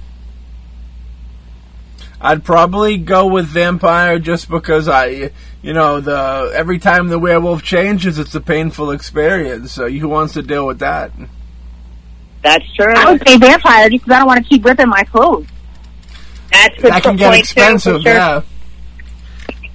I'd 2.20 2.44
probably 2.44 2.96
go 2.98 3.26
with 3.26 3.46
vampire 3.46 4.18
just 4.18 4.50
because 4.50 4.88
I, 4.88 5.30
you 5.62 5.72
know, 5.72 6.00
the 6.00 6.50
every 6.54 6.78
time 6.78 7.08
the 7.08 7.18
werewolf 7.18 7.62
changes, 7.62 8.18
it's 8.18 8.34
a 8.34 8.40
painful 8.40 8.90
experience. 8.90 9.72
So 9.72 9.88
who 9.88 10.08
wants 10.08 10.34
to 10.34 10.42
deal 10.42 10.66
with 10.66 10.80
that? 10.80 11.12
That's 12.42 12.64
true. 12.74 12.92
I 12.96 13.12
would 13.12 13.26
say 13.26 13.36
vampire 13.38 13.88
just 13.90 14.04
because 14.04 14.16
I 14.16 14.18
don't 14.18 14.26
want 14.28 14.42
to 14.42 14.48
keep 14.48 14.64
ripping 14.64 14.88
my 14.88 15.02
clothes. 15.04 15.46
That's 16.52 16.76
the 16.82 16.88
That 16.88 17.02
can 17.02 17.16
get 17.16 17.26
point 17.30 17.34
too, 17.36 17.40
expensive. 17.40 18.02
sure. 18.02 18.12
Yeah. 18.12 18.42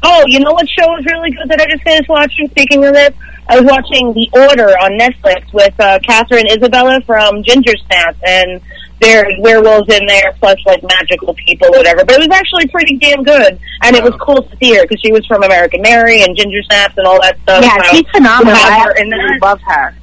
Oh, 0.03 0.23
you 0.27 0.39
know 0.39 0.51
what 0.51 0.67
show 0.69 0.87
was 0.87 1.05
really 1.05 1.31
good 1.31 1.47
that 1.49 1.61
I 1.61 1.65
just 1.65 1.83
finished 1.83 2.09
watching? 2.09 2.47
Speaking 2.49 2.83
of 2.85 2.93
this, 2.93 3.13
I 3.47 3.59
was 3.59 3.65
watching 3.69 4.13
The 4.13 4.29
Order 4.33 4.69
on 4.79 4.97
Netflix 4.99 5.51
with 5.53 5.73
uh, 5.79 5.99
Katharine 5.99 6.47
Isabelle 6.47 6.99
from 7.01 7.43
Ginger 7.43 7.73
Snaps, 7.87 8.19
and 8.25 8.61
there's 8.99 9.33
werewolves 9.39 9.93
in 9.93 10.05
there, 10.05 10.33
plus 10.39 10.57
like 10.65 10.81
magical 10.83 11.33
people, 11.35 11.67
whatever. 11.71 12.05
But 12.05 12.15
it 12.19 12.29
was 12.29 12.37
actually 12.37 12.67
pretty 12.67 12.97
damn 12.97 13.23
good, 13.23 13.59
and 13.83 13.95
it 13.95 14.03
was 14.03 14.13
cool 14.21 14.43
to 14.43 14.57
see 14.57 14.75
her 14.75 14.83
because 14.83 15.01
she 15.01 15.11
was 15.11 15.25
from 15.25 15.43
American 15.43 15.81
Mary 15.81 16.23
and 16.23 16.35
Ginger 16.35 16.63
Snaps 16.63 16.95
and 16.97 17.05
all 17.07 17.21
that 17.21 17.37
stuff. 17.41 17.63
Yeah, 17.63 17.77
So 17.83 17.95
she's 17.95 18.09
phenomenal. 18.11 18.55
I 18.55 18.93
in 18.97 19.39
love 19.41 19.59
her. 19.61 19.95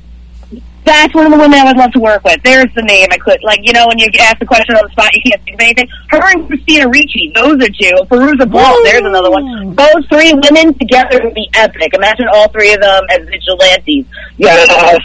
That's 0.84 1.14
one 1.14 1.26
of 1.26 1.32
the 1.32 1.38
women 1.38 1.58
I 1.58 1.64
would 1.64 1.76
love 1.76 1.92
to 1.92 2.00
work 2.00 2.24
with. 2.24 2.42
There's 2.42 2.72
the 2.74 2.82
name 2.82 3.08
I 3.10 3.18
could 3.18 3.42
like. 3.42 3.60
You 3.62 3.72
know, 3.72 3.86
when 3.86 3.98
you 3.98 4.08
ask 4.20 4.38
the 4.38 4.46
question 4.46 4.76
on 4.76 4.82
the 4.84 4.90
spot, 4.90 5.14
you 5.14 5.22
can't 5.22 5.42
think 5.44 5.54
of 5.54 5.60
anything. 5.60 5.88
Her 6.08 6.20
and 6.32 6.46
Christina 6.46 6.88
Ricci, 6.88 7.32
those 7.34 7.62
are 7.62 7.68
two. 7.68 7.94
Fairuza 8.08 8.50
Balk, 8.50 8.78
there's 8.84 9.04
another 9.04 9.30
one. 9.30 9.74
Those 9.74 10.06
three 10.08 10.32
women 10.32 10.74
together 10.78 11.20
would 11.22 11.34
be 11.34 11.48
epic. 11.54 11.92
Imagine 11.94 12.28
all 12.32 12.48
three 12.48 12.72
of 12.72 12.80
them 12.80 13.04
as 13.10 13.28
vigilantes. 13.28 14.06
Yes, 14.38 14.98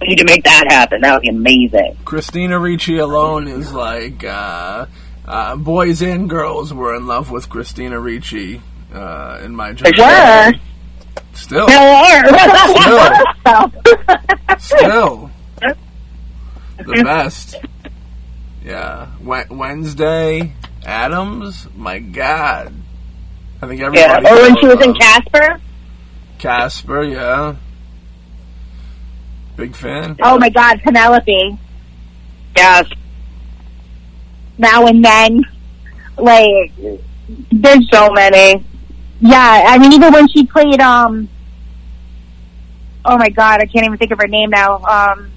we 0.00 0.08
need 0.08 0.18
to 0.18 0.24
make 0.24 0.44
that 0.44 0.66
happen. 0.68 1.00
That 1.00 1.14
would 1.14 1.22
be 1.22 1.28
amazing. 1.28 1.96
Christina 2.04 2.58
Ricci 2.58 2.98
alone 2.98 3.48
is 3.48 3.72
like 3.72 4.22
uh, 4.24 4.86
uh, 5.24 5.56
boys 5.56 6.02
and 6.02 6.28
girls 6.28 6.72
were 6.72 6.94
in 6.94 7.06
love 7.06 7.30
with 7.30 7.48
Christina 7.48 7.98
Ricci 7.98 8.60
uh, 8.92 9.40
in 9.42 9.56
my 9.56 9.72
generation. 9.72 10.04
sure. 10.04 10.52
Still, 11.36 11.66
There 11.66 11.78
are. 11.78 12.24
still, 14.58 15.30
the 16.78 17.02
best. 17.04 17.56
Yeah, 18.64 19.08
Wednesday 19.22 20.54
Addams. 20.84 21.68
My 21.76 21.98
God, 21.98 22.72
I 23.62 23.66
think 23.66 23.80
everybody. 23.80 24.00
yeah. 24.00 24.16
everybody. 24.16 24.34
Or 24.34 24.42
when 24.42 24.56
she 24.60 24.66
was 24.66 24.80
in 24.84 24.94
Casper. 24.94 25.60
Casper, 26.38 27.02
yeah, 27.04 27.56
big 29.56 29.76
fan. 29.76 30.16
Oh 30.22 30.38
my 30.38 30.48
God, 30.48 30.80
Penelope. 30.82 31.58
Yes. 32.56 32.88
Now 34.58 34.86
and 34.86 35.04
then, 35.04 35.42
like 36.16 36.72
There's 37.52 37.88
so 37.90 38.10
many. 38.12 38.64
Yeah. 39.20 39.64
I 39.68 39.78
mean, 39.78 39.92
even 39.92 40.12
when 40.12 40.28
she 40.28 40.46
played 40.46 40.80
um. 40.80 41.28
Oh 43.04 43.16
my 43.16 43.28
God, 43.28 43.60
I 43.60 43.66
can't 43.66 43.86
even 43.86 43.98
think 43.98 44.10
of 44.10 44.18
her 44.18 44.26
name 44.26 44.50
now. 44.50 44.78
Um, 44.82 45.30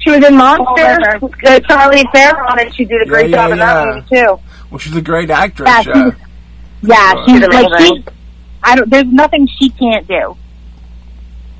She 0.00 0.10
was 0.10 0.24
in 0.24 0.36
Monster. 0.36 0.64
Oliver. 0.66 1.26
Uh, 1.46 1.60
Charlize 1.60 2.12
Theron, 2.12 2.58
and 2.58 2.74
she 2.74 2.84
did 2.84 3.02
a 3.02 3.06
great 3.06 3.30
Yeah, 3.30 3.36
job 3.36 3.48
yeah, 3.48 3.52
in 3.52 3.58
that 3.60 3.86
movie 3.94 4.08
too. 4.08 4.40
Well, 4.70 4.78
she's 4.78 4.96
a 4.96 5.00
great 5.02 5.30
actress. 5.30 5.68
Yeah, 5.68 5.82
Yeah, 5.86 5.92
she's- 5.94 6.14
yeah, 6.82 7.24
she's 7.26 7.38
She's 7.38 7.48
like 7.48 7.80
she. 7.80 8.04
I 8.64 8.74
don't. 8.76 8.90
There's 8.90 9.06
nothing 9.06 9.46
she 9.58 9.70
can't 9.70 10.06
do. 10.08 10.36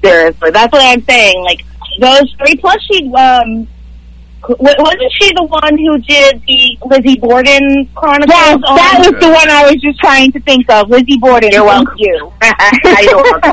Seriously, 0.02 0.50
that's 0.50 0.72
what 0.72 0.82
I'm 0.82 1.02
saying. 1.04 1.42
Like 1.44 1.64
those 2.00 2.34
three 2.38 2.56
plus 2.56 2.82
she 2.90 3.12
um. 3.14 3.68
Wasn't 4.48 5.12
she 5.20 5.32
the 5.34 5.44
one 5.44 5.78
who 5.78 5.98
did 5.98 6.42
the 6.46 6.78
Lizzie 6.84 7.18
Borden 7.18 7.88
Chronicles? 7.94 8.30
Yes, 8.30 8.60
on- 8.66 8.76
that 8.76 8.98
was 8.98 9.20
the 9.20 9.30
one 9.30 9.48
I 9.48 9.70
was 9.70 9.80
just 9.80 9.98
trying 10.00 10.32
to 10.32 10.40
think 10.40 10.70
of. 10.70 10.90
Lizzie 10.90 11.18
Borden. 11.18 11.50
You're 11.52 11.64
welcome. 11.64 11.94
You. 11.98 12.32
You're 13.02 13.16
welcome. 13.16 13.52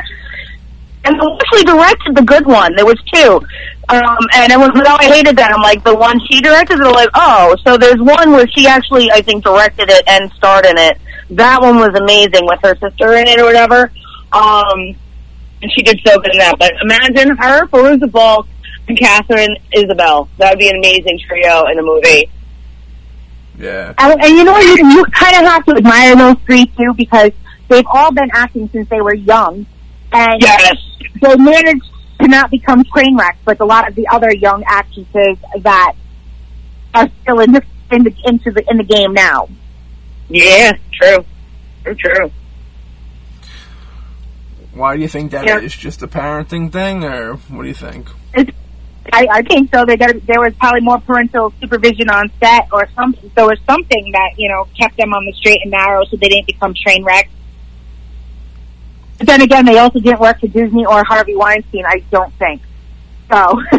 And 1.04 1.16
actually 1.16 1.64
directed 1.64 2.16
the 2.16 2.22
good 2.22 2.46
one? 2.46 2.76
There 2.76 2.86
was 2.86 3.02
two. 3.12 3.42
Um, 3.90 4.18
and 4.36 4.52
it 4.52 4.58
was, 4.58 4.70
no, 4.76 4.96
I 5.00 5.06
hated 5.06 5.36
that. 5.38 5.52
I'm 5.52 5.62
like, 5.62 5.84
the 5.84 5.96
one 5.96 6.20
she 6.30 6.42
directed, 6.42 6.78
they're 6.78 6.92
like, 6.92 7.10
oh, 7.16 7.56
so 7.66 7.78
there's 7.78 8.00
one 8.00 8.32
where 8.32 8.48
she 8.48 8.68
actually, 8.68 9.12
I 9.12 9.22
think, 9.22 9.44
directed 9.44 9.90
it 9.90 10.04
and 10.08 10.32
starred 10.34 10.66
in 10.66 10.78
it. 10.78 11.00
That 11.32 11.62
one 11.62 11.78
was 11.78 11.96
amazing 11.96 12.46
with 12.46 12.60
her 12.62 12.76
sister 12.76 13.14
in 13.14 13.28
it 13.28 13.40
or 13.40 13.46
whatever. 13.46 13.92
Um, 14.32 14.96
and 15.62 15.72
she 15.74 15.82
did 15.82 16.00
so 16.06 16.20
good 16.20 16.34
in 16.34 16.40
that. 16.40 16.56
But 16.60 16.74
imagine 16.82 17.36
her, 17.38 17.66
Fairuza 17.68 18.12
Balk, 18.12 18.48
Katharine 18.88 19.56
Isabelle. 19.76 20.30
That 20.38 20.52
would 20.52 20.60
be 20.60 20.70
an 20.70 20.78
amazing 20.78 21.20
trio 21.28 21.66
in 21.68 21.80
a 21.80 21.82
movie. 21.82 22.30
yeah. 23.58 23.94
And, 23.98 24.22
and 24.22 24.36
you 24.38 24.44
know, 24.44 24.58
you, 24.60 24.76
you 24.90 25.06
kind 25.06 25.36
of 25.38 25.52
have 25.52 25.66
to 25.66 25.76
admire 25.76 26.16
those 26.16 26.36
three 26.46 26.66
too 26.66 26.94
because 26.96 27.32
they've 27.70 27.86
all 27.92 28.12
been 28.12 28.30
acting 28.34 28.70
since 28.74 28.90
they 28.90 29.02
were 29.02 29.14
young, 29.16 29.66
and 30.12 30.42
Yes. 30.42 30.76
they 31.22 31.36
managed 31.38 31.86
to 32.22 32.28
not 32.28 32.52
become 32.52 32.84
train 32.86 33.16
wrecks 33.18 33.40
like 33.46 33.60
a 33.62 33.66
lot 33.66 33.88
of 33.88 33.96
the 33.96 34.08
other 34.08 34.32
young 34.34 34.64
actresses 34.68 35.38
that 35.62 35.94
are 36.94 37.10
still 37.24 37.40
in 37.40 37.52
the 37.54 37.64
in 37.92 38.04
the 38.04 38.14
into 38.26 38.52
the 38.52 38.64
in 38.70 38.78
the 38.78 38.84
game 38.84 39.14
now. 39.14 39.48
Yeah, 40.30 40.74
true. 40.94 41.26
True, 41.84 41.96
true. 41.96 42.32
Why 44.74 44.96
do 44.96 45.02
you 45.02 45.08
think 45.08 45.32
that 45.32 45.46
is? 45.64 45.76
Yeah. 45.76 45.82
Just 45.82 46.02
a 46.02 46.08
parenting 46.08 46.72
thing, 46.72 47.04
or 47.04 47.36
what 47.50 47.64
do 47.64 47.68
you 47.68 47.74
think? 47.74 48.08
I, 49.12 49.28
I 49.32 49.42
think 49.42 49.74
so. 49.74 49.84
They 49.86 49.98
got 49.98 50.14
there 50.28 50.40
was 50.40 50.54
probably 50.56 50.82
more 50.82 51.00
parental 51.00 51.54
supervision 51.60 52.10
on 52.10 52.32
set 52.40 52.68
or 52.72 52.88
something. 52.96 53.32
So 53.36 53.46
it 53.46 53.58
was 53.58 53.60
something 53.68 54.12
that 54.12 54.34
you 54.38 54.48
know 54.48 54.68
kept 54.78 54.98
them 54.98 55.14
on 55.14 55.26
the 55.26 55.34
straight 55.34 55.62
and 55.64 55.72
narrow, 55.72 56.04
so 56.06 56.18
they 56.18 56.30
didn't 56.30 56.48
become 56.48 56.74
train 56.74 57.04
wrecks. 57.04 57.30
But 59.18 59.28
then 59.28 59.42
again, 59.42 59.66
they 59.66 59.78
also 59.78 60.00
didn't 60.00 60.20
work 60.20 60.40
for 60.40 60.48
Disney 60.48 60.86
or 60.86 61.04
Harvey 61.04 61.36
Weinstein. 61.36 61.86
I 61.86 62.04
don't 62.12 62.34
think 62.34 62.62
so. 63.32 63.62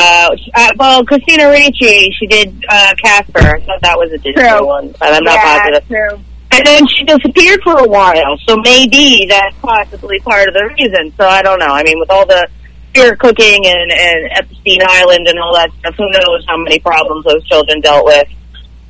Uh, 0.00 0.36
uh, 0.54 0.70
well, 0.76 1.04
Christina 1.04 1.48
Ricci, 1.48 2.12
she 2.12 2.26
did 2.28 2.64
uh, 2.68 2.94
Casper. 3.02 3.56
I 3.56 3.60
thought 3.62 3.80
that 3.80 3.98
was 3.98 4.12
a 4.12 4.18
Disney 4.18 4.34
True. 4.34 4.64
one, 4.64 4.94
but 5.00 5.12
I'm 5.12 5.24
not 5.24 5.34
yeah, 5.34 5.64
positive. 5.64 5.88
true. 5.88 6.20
And 6.52 6.66
then 6.66 6.86
she 6.86 7.02
disappeared 7.04 7.60
for 7.64 7.78
a 7.78 7.88
while, 7.88 8.38
so 8.46 8.58
maybe 8.58 9.26
that's 9.28 9.56
possibly 9.56 10.20
part 10.20 10.46
of 10.46 10.54
the 10.54 10.72
reason. 10.78 11.12
So 11.16 11.26
I 11.26 11.42
don't 11.42 11.58
know. 11.58 11.66
I 11.66 11.82
mean, 11.82 11.98
with 11.98 12.10
all 12.10 12.26
the 12.26 12.48
spirit 12.90 13.18
cooking 13.18 13.66
and, 13.66 13.92
and 13.92 14.30
Epstein 14.32 14.80
Island 14.86 15.26
and 15.28 15.38
all 15.38 15.54
that 15.54 15.70
stuff, 15.80 15.94
who 15.96 16.08
knows 16.10 16.44
how 16.46 16.56
many 16.56 16.78
problems 16.78 17.24
those 17.24 17.44
children 17.46 17.80
dealt 17.80 18.04
with. 18.04 18.28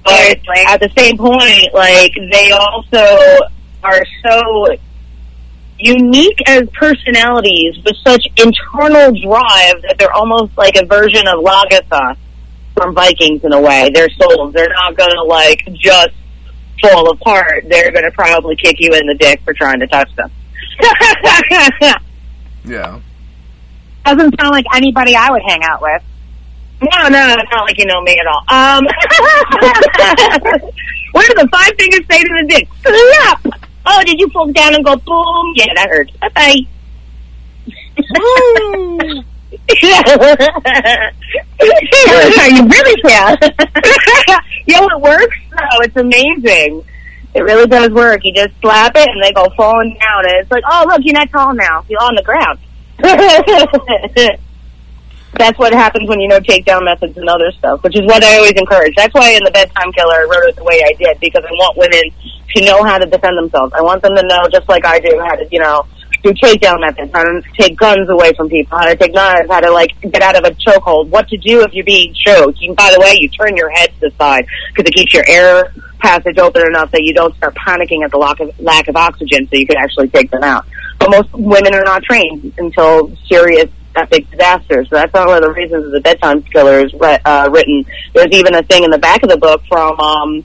But 0.05 0.16
Seriously. 0.16 0.64
at 0.66 0.80
the 0.80 0.90
same 0.96 1.18
point, 1.18 1.74
like, 1.74 2.12
they 2.30 2.51
also 2.53 3.46
are 3.82 4.05
so 4.26 4.76
unique 5.78 6.38
as 6.46 6.68
personalities 6.70 7.76
with 7.84 7.96
such 8.05 8.26
internal 8.36 9.12
drive 9.20 9.82
that 9.82 9.96
they're 9.99 10.12
almost 10.12 10.57
like 10.57 10.76
a 10.76 10.84
version 10.86 11.26
of 11.28 11.42
Lagathos 11.44 12.16
from 12.74 12.94
Vikings 12.94 13.44
in 13.44 13.53
a 13.53 13.61
way. 13.61 13.90
Their 13.92 14.09
souls, 14.11 14.53
they're 14.53 14.68
not 14.68 14.96
going 14.96 15.11
to 15.11 15.22
like 15.22 15.62
just 15.74 16.14
fall 16.80 17.11
apart. 17.11 17.64
They're 17.68 17.92
going 17.92 18.05
to 18.05 18.11
probably 18.12 18.57
kick 18.57 18.76
you 18.78 18.92
in 18.94 19.07
the 19.07 19.14
dick 19.14 19.40
for 19.42 19.53
trying 19.53 19.80
to 19.80 19.86
touch 19.86 20.11
them. 20.16 20.30
Yeah. 22.64 23.01
Doesn't 24.09 24.40
sound 24.40 24.52
like 24.52 24.64
anybody 24.74 25.14
I 25.14 25.30
would 25.30 25.42
hang 25.46 25.62
out 25.64 25.82
with. 25.82 26.02
no, 26.80 27.09
no, 27.09 27.34
it's 27.38 27.52
not 27.52 27.64
like 27.64 27.76
you 27.76 27.84
know 27.84 28.00
me 28.00 28.16
at 28.18 28.26
all. 28.26 28.40
Um, 28.48 28.84
what 31.12 31.26
do 31.28 31.34
the 31.34 31.46
five 31.52 31.74
fingers 31.78 32.06
say 32.11 32.22
to 32.22 32.28
the 32.40 32.46
dick? 32.48 32.66
Slap! 32.80 33.61
Oh, 33.84 34.02
did 34.06 34.18
you 34.18 34.30
fall 34.30 34.50
down 34.50 34.74
and 34.74 34.82
go 34.82 34.96
boom? 34.96 35.52
Yeah, 35.56 35.66
that 35.74 35.90
hurts. 35.90 36.11
Bye 36.16 36.30
bye. 36.34 36.56
Are 42.09 42.48
you 42.48 42.64
really 42.66 43.02
can. 43.02 43.36
Yo, 44.66 44.86
it 44.86 45.00
works. 45.02 45.36
though. 45.50 45.80
it's 45.82 45.96
amazing. 45.96 46.82
It 47.34 47.42
really 47.42 47.66
does 47.66 47.90
work. 47.90 48.22
You 48.24 48.32
just 48.32 48.59
slap 48.62 48.96
it 48.96 49.06
and 49.06 49.22
they 49.22 49.32
go 49.32 49.48
falling 49.54 49.98
down, 50.00 50.24
and 50.24 50.32
it's 50.40 50.50
like, 50.50 50.64
oh 50.66 50.86
look, 50.88 51.02
you're 51.04 51.12
not 51.12 51.28
tall 51.28 51.52
now. 51.52 51.84
You're 51.90 52.00
on 52.02 52.14
the 52.14 52.22
ground. 52.22 52.59
That's 55.39 55.59
what 55.59 55.72
happens 55.72 56.09
when 56.09 56.18
you 56.20 56.27
know 56.27 56.40
takedown 56.40 56.85
methods 56.85 57.16
and 57.16 57.28
other 57.28 57.52
stuff, 57.52 57.82
which 57.85 57.94
is 57.94 58.02
what 58.06 58.24
I 58.24 58.39
always 58.39 58.52
encourage. 58.56 58.94
That's 58.97 59.14
why 59.14 59.31
in 59.32 59.44
the 59.44 59.51
bedtime 59.51 59.93
killer 59.93 60.14
I 60.14 60.24
wrote 60.24 60.48
it 60.48 60.56
the 60.56 60.64
way 60.64 60.82
I 60.85 60.93
did 60.94 61.20
because 61.20 61.44
I 61.44 61.52
want 61.52 61.77
women 61.77 62.10
to 62.56 62.64
know 62.64 62.82
how 62.82 62.98
to 62.98 63.06
defend 63.06 63.36
themselves. 63.39 63.72
I 63.77 63.82
want 63.82 64.02
them 64.02 64.16
to 64.16 64.22
know, 64.22 64.48
just 64.51 64.68
like 64.68 64.85
I 64.85 64.98
do, 64.98 65.20
how 65.20 65.36
to 65.36 65.47
you 65.52 65.60
know 65.60 65.86
do 66.22 66.31
takedown 66.31 66.81
methods, 66.81 67.12
how 67.12 67.22
to 67.22 67.43
take 67.56 67.77
guns 67.77 68.09
away 68.09 68.32
from 68.32 68.48
people, 68.48 68.77
how 68.77 68.86
to 68.86 68.97
take 68.97 69.12
knives, 69.12 69.48
how 69.48 69.60
to 69.60 69.70
like 69.70 69.93
get 70.01 70.22
out 70.22 70.36
of 70.36 70.44
a 70.44 70.55
chokehold, 70.56 71.09
what 71.09 71.28
to 71.28 71.36
do 71.36 71.62
if 71.62 71.72
you're 71.72 71.85
being 71.85 72.12
choked. 72.14 72.60
You, 72.60 72.74
by 72.74 72.90
the 72.93 73.01
way, 73.01 73.16
you 73.20 73.28
turn 73.28 73.56
your 73.56 73.70
head 73.70 73.90
to 74.01 74.01
the 74.01 74.10
side 74.16 74.47
because 74.74 74.89
it 74.89 74.94
keeps 74.94 75.14
your 75.14 75.24
air 75.28 75.72
passage 76.01 76.39
open 76.39 76.66
enough 76.66 76.90
that 76.93 77.02
you 77.02 77.12
don't 77.12 77.35
start 77.36 77.55
panicking 77.55 78.05
at 78.05 78.10
the 78.10 78.18
lack 78.18 78.40
of, 78.40 78.59
lack 78.60 78.89
of 78.89 78.97
oxygen, 78.97 79.47
so 79.48 79.56
you 79.56 79.66
can 79.66 79.77
actually 79.77 80.09
take 80.09 80.31
them 80.31 80.43
out. 80.43 80.66
But 81.09 81.22
most 81.22 81.32
women 81.32 81.74
are 81.74 81.85
not 81.85 82.02
trained 82.02 82.52
until 82.59 83.14
serious 83.26 83.70
epic 83.97 84.30
disasters. 84.30 84.89
So 84.89 84.97
that's 84.97 85.12
one 85.12 85.30
of 85.30 85.43
the 85.43 85.52
reasons 85.52 85.93
the 85.93 86.01
bedtime 86.01 86.43
killer 86.43 86.85
is 86.85 86.93
re- 86.94 87.18
uh, 87.24 87.48
written. 87.52 87.85
There's 88.14 88.32
even 88.32 88.55
a 88.55 88.62
thing 88.62 88.85
in 88.85 88.90
the 88.90 88.98
back 88.98 89.22
of 89.22 89.28
the 89.28 89.36
book 89.36 89.62
from 89.68 89.98
um, 89.98 90.44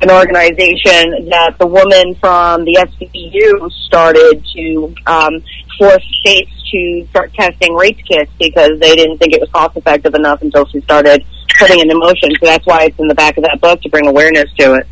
an 0.00 0.10
organization 0.10 1.28
that 1.30 1.56
the 1.58 1.66
woman 1.66 2.14
from 2.16 2.64
the 2.64 2.74
SVU 2.74 3.70
started 3.86 4.44
to 4.54 4.94
um, 5.06 5.42
force 5.78 6.04
states 6.20 6.50
to 6.70 7.06
start 7.10 7.32
testing 7.34 7.74
rape 7.74 7.98
kits 8.06 8.30
because 8.38 8.78
they 8.80 8.94
didn't 8.94 9.18
think 9.18 9.32
it 9.32 9.40
was 9.40 9.50
cost 9.50 9.76
effective 9.76 10.14
enough 10.14 10.42
until 10.42 10.66
she 10.66 10.80
started 10.82 11.24
putting 11.58 11.80
it 11.80 11.90
in 11.90 11.98
motion. 11.98 12.30
So 12.40 12.46
that's 12.46 12.66
why 12.66 12.84
it's 12.84 12.98
in 12.98 13.08
the 13.08 13.14
back 13.14 13.36
of 13.36 13.44
that 13.44 13.60
book 13.60 13.80
to 13.82 13.88
bring 13.88 14.06
awareness 14.06 14.52
to 14.58 14.74
it. 14.74 14.86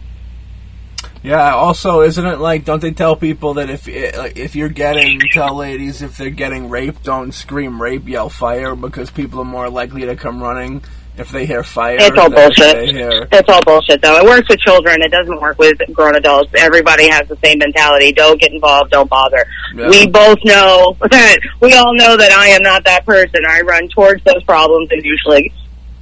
Yeah. 1.22 1.54
Also, 1.54 2.00
isn't 2.00 2.24
it 2.24 2.38
like? 2.38 2.64
Don't 2.64 2.80
they 2.80 2.90
tell 2.90 3.16
people 3.16 3.54
that 3.54 3.70
if 3.70 3.88
eh, 3.88 4.12
like, 4.16 4.36
if 4.36 4.56
you're 4.56 4.68
getting 4.68 5.20
tell 5.32 5.56
ladies 5.56 6.02
if 6.02 6.16
they're 6.16 6.30
getting 6.30 6.68
raped, 6.68 7.04
don't 7.04 7.32
scream 7.32 7.80
rape, 7.80 8.08
yell 8.08 8.28
fire 8.28 8.74
because 8.74 9.10
people 9.10 9.40
are 9.40 9.44
more 9.44 9.70
likely 9.70 10.06
to 10.06 10.16
come 10.16 10.42
running 10.42 10.82
if 11.16 11.30
they 11.30 11.46
hear 11.46 11.62
fire. 11.62 11.96
It's 12.00 12.18
all 12.18 12.30
bullshit. 12.30 12.96
It's 13.32 13.48
all 13.48 13.62
bullshit, 13.64 14.00
though. 14.00 14.16
It 14.16 14.24
works 14.24 14.48
with 14.48 14.58
children. 14.60 15.02
It 15.02 15.10
doesn't 15.10 15.40
work 15.40 15.58
with 15.58 15.78
grown 15.92 16.16
adults. 16.16 16.50
Everybody 16.56 17.08
has 17.08 17.28
the 17.28 17.36
same 17.44 17.58
mentality. 17.58 18.12
Don't 18.12 18.40
get 18.40 18.52
involved. 18.52 18.90
Don't 18.90 19.10
bother. 19.10 19.44
Yeah. 19.74 19.88
We 19.88 20.06
both 20.06 20.38
know 20.44 20.96
that 21.10 21.38
we 21.60 21.74
all 21.74 21.94
know 21.94 22.16
that 22.16 22.32
I 22.32 22.48
am 22.48 22.62
not 22.62 22.84
that 22.84 23.04
person. 23.04 23.44
I 23.46 23.60
run 23.60 23.88
towards 23.88 24.24
those 24.24 24.42
problems 24.44 24.88
and 24.90 25.04
usually 25.04 25.52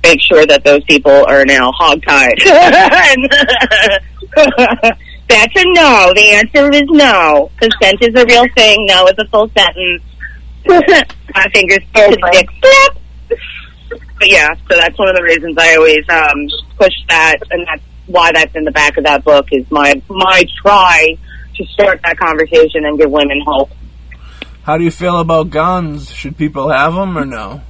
make 0.02 0.20
sure 0.22 0.46
that 0.46 0.64
those 0.64 0.82
people 0.84 1.24
are 1.26 1.44
now 1.44 1.72
hogtied. 1.72 2.40
That's 5.30 5.54
a 5.54 5.64
no. 5.64 6.12
The 6.12 6.30
answer 6.42 6.72
is 6.72 6.88
no. 6.88 7.52
Consent 7.60 8.02
is 8.02 8.20
a 8.20 8.26
real 8.26 8.46
thing. 8.56 8.84
No 8.86 9.06
is 9.06 9.14
a 9.16 9.24
full 9.26 9.48
sentence. 9.56 10.02
My 11.34 11.46
fingers 11.54 11.78
to 11.94 12.10
the 12.10 12.28
dick. 12.32 12.48
Snap. 12.58 14.00
But 14.18 14.28
yeah, 14.28 14.48
so 14.68 14.76
that's 14.76 14.98
one 14.98 15.08
of 15.08 15.14
the 15.14 15.22
reasons 15.22 15.56
I 15.56 15.76
always 15.76 16.04
um, 16.08 16.48
push 16.76 16.92
that, 17.08 17.36
and 17.52 17.64
that's 17.64 17.82
why 18.06 18.32
that's 18.32 18.54
in 18.56 18.64
the 18.64 18.72
back 18.72 18.96
of 18.96 19.04
that 19.04 19.22
book 19.22 19.46
is 19.52 19.64
my 19.70 20.02
my 20.08 20.44
try 20.60 21.16
to 21.54 21.64
start 21.66 22.00
that 22.04 22.18
conversation 22.18 22.84
and 22.84 22.98
give 22.98 23.10
women 23.10 23.40
hope. 23.46 23.70
How 24.64 24.78
do 24.78 24.84
you 24.84 24.90
feel 24.90 25.20
about 25.20 25.50
guns? 25.50 26.10
Should 26.10 26.36
people 26.36 26.70
have 26.70 26.94
them 26.94 27.16
or 27.16 27.24
no? 27.24 27.62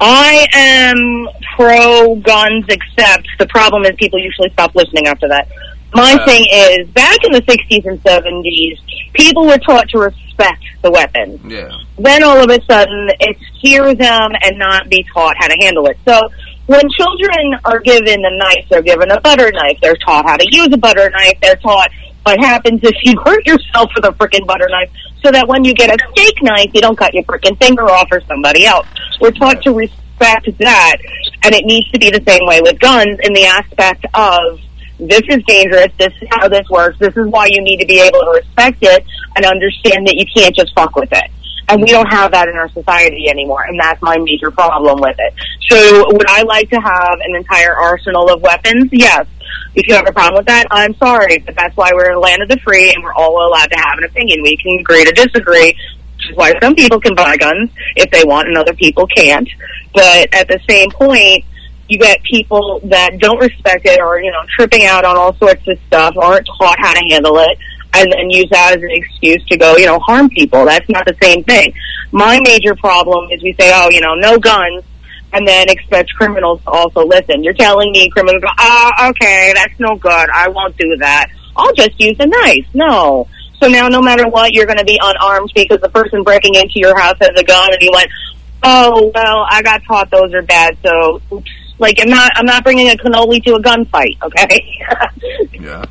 I 0.00 0.46
am 0.52 1.28
pro 1.56 2.16
guns, 2.16 2.66
except 2.68 3.28
the 3.38 3.46
problem 3.46 3.84
is 3.84 3.92
people 3.96 4.18
usually 4.18 4.50
stop 4.50 4.74
listening 4.74 5.06
after 5.06 5.28
that. 5.28 5.48
My 5.94 6.12
Yeah. 6.12 6.24
thing 6.24 6.46
is, 6.50 6.88
back 6.88 7.18
in 7.24 7.32
the 7.32 7.42
60s 7.42 7.84
and 7.86 8.02
70s, 8.02 8.78
people 9.12 9.46
were 9.46 9.58
taught 9.58 9.88
to 9.90 9.98
respect 9.98 10.62
the 10.82 10.90
weapon. 10.90 11.38
Yeah. 11.48 11.70
Then 11.98 12.24
all 12.24 12.38
of 12.42 12.50
a 12.50 12.60
sudden, 12.64 13.10
it's 13.20 13.40
hear 13.60 13.94
them 13.94 14.32
and 14.42 14.58
not 14.58 14.88
be 14.88 15.06
taught 15.14 15.36
how 15.38 15.46
to 15.48 15.56
handle 15.60 15.86
it. 15.86 15.96
So 16.06 16.28
when 16.66 16.82
children 16.90 17.56
are 17.64 17.78
given 17.80 18.24
a 18.24 18.30
knife, 18.36 18.66
they're 18.70 18.82
given 18.82 19.10
a 19.10 19.20
butter 19.20 19.52
knife. 19.52 19.78
They're 19.80 19.96
taught 19.96 20.26
how 20.26 20.36
to 20.36 20.46
use 20.50 20.68
a 20.72 20.78
butter 20.78 21.08
knife. 21.10 21.38
They're 21.40 21.56
taught 21.56 21.90
what 22.24 22.38
happens 22.40 22.80
if 22.82 22.96
you 23.04 23.14
hurt 23.24 23.46
yourself 23.46 23.90
with 23.94 24.04
a 24.06 24.12
frickin' 24.12 24.46
butter 24.46 24.68
knife, 24.68 24.90
so 25.22 25.30
that 25.30 25.46
when 25.46 25.62
you 25.62 25.74
get 25.74 25.90
a 25.90 25.96
steak 26.12 26.42
knife, 26.42 26.70
you 26.74 26.80
don't 26.80 26.96
cut 26.96 27.14
your 27.14 27.22
frickin' 27.24 27.56
finger 27.62 27.88
off 27.90 28.08
or 28.10 28.20
somebody 28.26 28.66
else. 28.66 28.86
We're 29.20 29.30
taught 29.30 29.62
to 29.62 29.72
respect 29.72 30.48
that, 30.58 30.96
and 31.44 31.54
it 31.54 31.64
needs 31.66 31.90
to 31.92 31.98
be 31.98 32.10
the 32.10 32.22
same 32.26 32.46
way 32.46 32.60
with 32.62 32.80
guns 32.80 33.18
in 33.22 33.32
the 33.34 33.44
aspect 33.44 34.06
of 34.14 34.58
this 34.98 35.22
is 35.28 35.42
dangerous, 35.46 35.88
this 35.98 36.12
is 36.20 36.28
how 36.30 36.48
this 36.48 36.68
works, 36.70 36.98
this 36.98 37.16
is 37.16 37.26
why 37.26 37.46
you 37.50 37.60
need 37.62 37.78
to 37.80 37.86
be 37.86 38.00
able 38.00 38.20
to 38.20 38.30
respect 38.30 38.78
it 38.82 39.04
and 39.36 39.44
understand 39.44 40.06
that 40.06 40.14
you 40.16 40.24
can't 40.34 40.54
just 40.54 40.72
fuck 40.74 40.94
with 40.96 41.12
it. 41.12 41.30
And 41.68 41.80
we 41.80 41.88
don't 41.88 42.06
have 42.06 42.30
that 42.32 42.48
in 42.48 42.56
our 42.56 42.68
society 42.68 43.28
anymore, 43.28 43.64
and 43.64 43.80
that's 43.80 44.00
my 44.02 44.18
major 44.18 44.50
problem 44.50 45.00
with 45.00 45.16
it. 45.18 45.34
So, 45.70 46.04
would 46.12 46.28
I 46.28 46.42
like 46.42 46.68
to 46.70 46.76
have 46.76 47.18
an 47.24 47.34
entire 47.34 47.74
arsenal 47.74 48.30
of 48.30 48.42
weapons? 48.42 48.90
Yes. 48.92 49.26
If 49.74 49.88
you 49.88 49.94
have 49.94 50.06
a 50.06 50.12
problem 50.12 50.40
with 50.40 50.46
that, 50.46 50.66
I'm 50.70 50.94
sorry, 50.96 51.38
but 51.38 51.54
that's 51.56 51.74
why 51.76 51.90
we're 51.94 52.10
in 52.10 52.14
the 52.14 52.20
land 52.20 52.42
of 52.42 52.48
the 52.48 52.58
free, 52.58 52.92
and 52.92 53.02
we're 53.02 53.14
all 53.14 53.48
allowed 53.48 53.70
to 53.72 53.78
have 53.78 53.98
an 53.98 54.04
opinion. 54.04 54.42
We 54.42 54.56
can 54.58 54.78
agree 54.78 55.04
to 55.04 55.12
disagree, 55.12 55.76
which 56.16 56.30
is 56.30 56.36
why 56.36 56.52
some 56.60 56.74
people 56.74 57.00
can 57.00 57.14
buy 57.14 57.36
guns 57.38 57.70
if 57.96 58.10
they 58.10 58.24
want, 58.24 58.48
and 58.48 58.58
other 58.58 58.74
people 58.74 59.06
can't. 59.06 59.48
But 59.94 60.34
at 60.34 60.48
the 60.48 60.60
same 60.68 60.90
point, 60.90 61.44
you 61.88 61.98
get 61.98 62.22
people 62.22 62.80
that 62.84 63.18
don't 63.18 63.38
respect 63.38 63.84
it 63.84 64.00
or, 64.00 64.20
you 64.20 64.30
know, 64.30 64.42
tripping 64.56 64.84
out 64.84 65.04
on 65.04 65.16
all 65.16 65.34
sorts 65.34 65.66
of 65.68 65.78
stuff, 65.86 66.16
aren't 66.16 66.46
taught 66.58 66.78
how 66.78 66.94
to 66.94 67.04
handle 67.10 67.38
it, 67.38 67.58
and 67.94 68.12
then 68.12 68.30
use 68.30 68.48
that 68.50 68.76
as 68.76 68.82
an 68.82 68.90
excuse 68.90 69.44
to 69.46 69.56
go, 69.56 69.76
you 69.76 69.86
know, 69.86 69.98
harm 70.00 70.28
people. 70.28 70.64
That's 70.64 70.88
not 70.88 71.04
the 71.06 71.16
same 71.22 71.44
thing. 71.44 71.74
My 72.12 72.40
major 72.42 72.74
problem 72.74 73.30
is 73.30 73.42
we 73.42 73.52
say, 73.54 73.70
oh, 73.74 73.90
you 73.90 74.00
know, 74.00 74.14
no 74.14 74.38
guns, 74.38 74.82
and 75.32 75.46
then 75.46 75.68
expect 75.68 76.14
criminals 76.14 76.62
to 76.62 76.70
also 76.70 77.04
listen. 77.04 77.42
You're 77.42 77.54
telling 77.54 77.92
me 77.92 78.08
criminals 78.10 78.42
go, 78.42 78.48
ah, 78.58 79.08
okay, 79.10 79.52
that's 79.54 79.78
no 79.78 79.96
good. 79.96 80.28
I 80.32 80.48
won't 80.48 80.76
do 80.76 80.96
that. 80.98 81.28
I'll 81.56 81.74
just 81.74 81.98
use 82.00 82.16
a 82.20 82.26
knife. 82.26 82.66
No. 82.72 83.28
So 83.60 83.68
now 83.68 83.88
no 83.88 84.00
matter 84.00 84.28
what, 84.28 84.52
you're 84.52 84.66
going 84.66 84.78
to 84.78 84.84
be 84.84 84.98
unarmed 85.02 85.52
because 85.54 85.80
the 85.80 85.88
person 85.88 86.22
breaking 86.22 86.54
into 86.54 86.74
your 86.76 86.98
house 86.98 87.16
has 87.20 87.30
a 87.36 87.44
gun 87.44 87.72
and 87.72 87.82
you 87.82 87.90
went, 87.92 88.10
oh, 88.62 89.10
well, 89.14 89.46
I 89.50 89.62
got 89.62 89.82
taught 89.84 90.10
those 90.10 90.32
are 90.34 90.42
bad, 90.42 90.76
so 90.82 91.20
oops. 91.32 91.50
Like, 91.78 91.98
I'm 92.00 92.08
not, 92.08 92.32
I'm 92.36 92.46
not 92.46 92.62
bringing 92.62 92.88
a 92.88 92.94
cannoli 92.94 93.42
to 93.44 93.54
a 93.54 93.60
gunfight, 93.60 94.22
okay? 94.22 94.76
Yeah. 95.60 95.84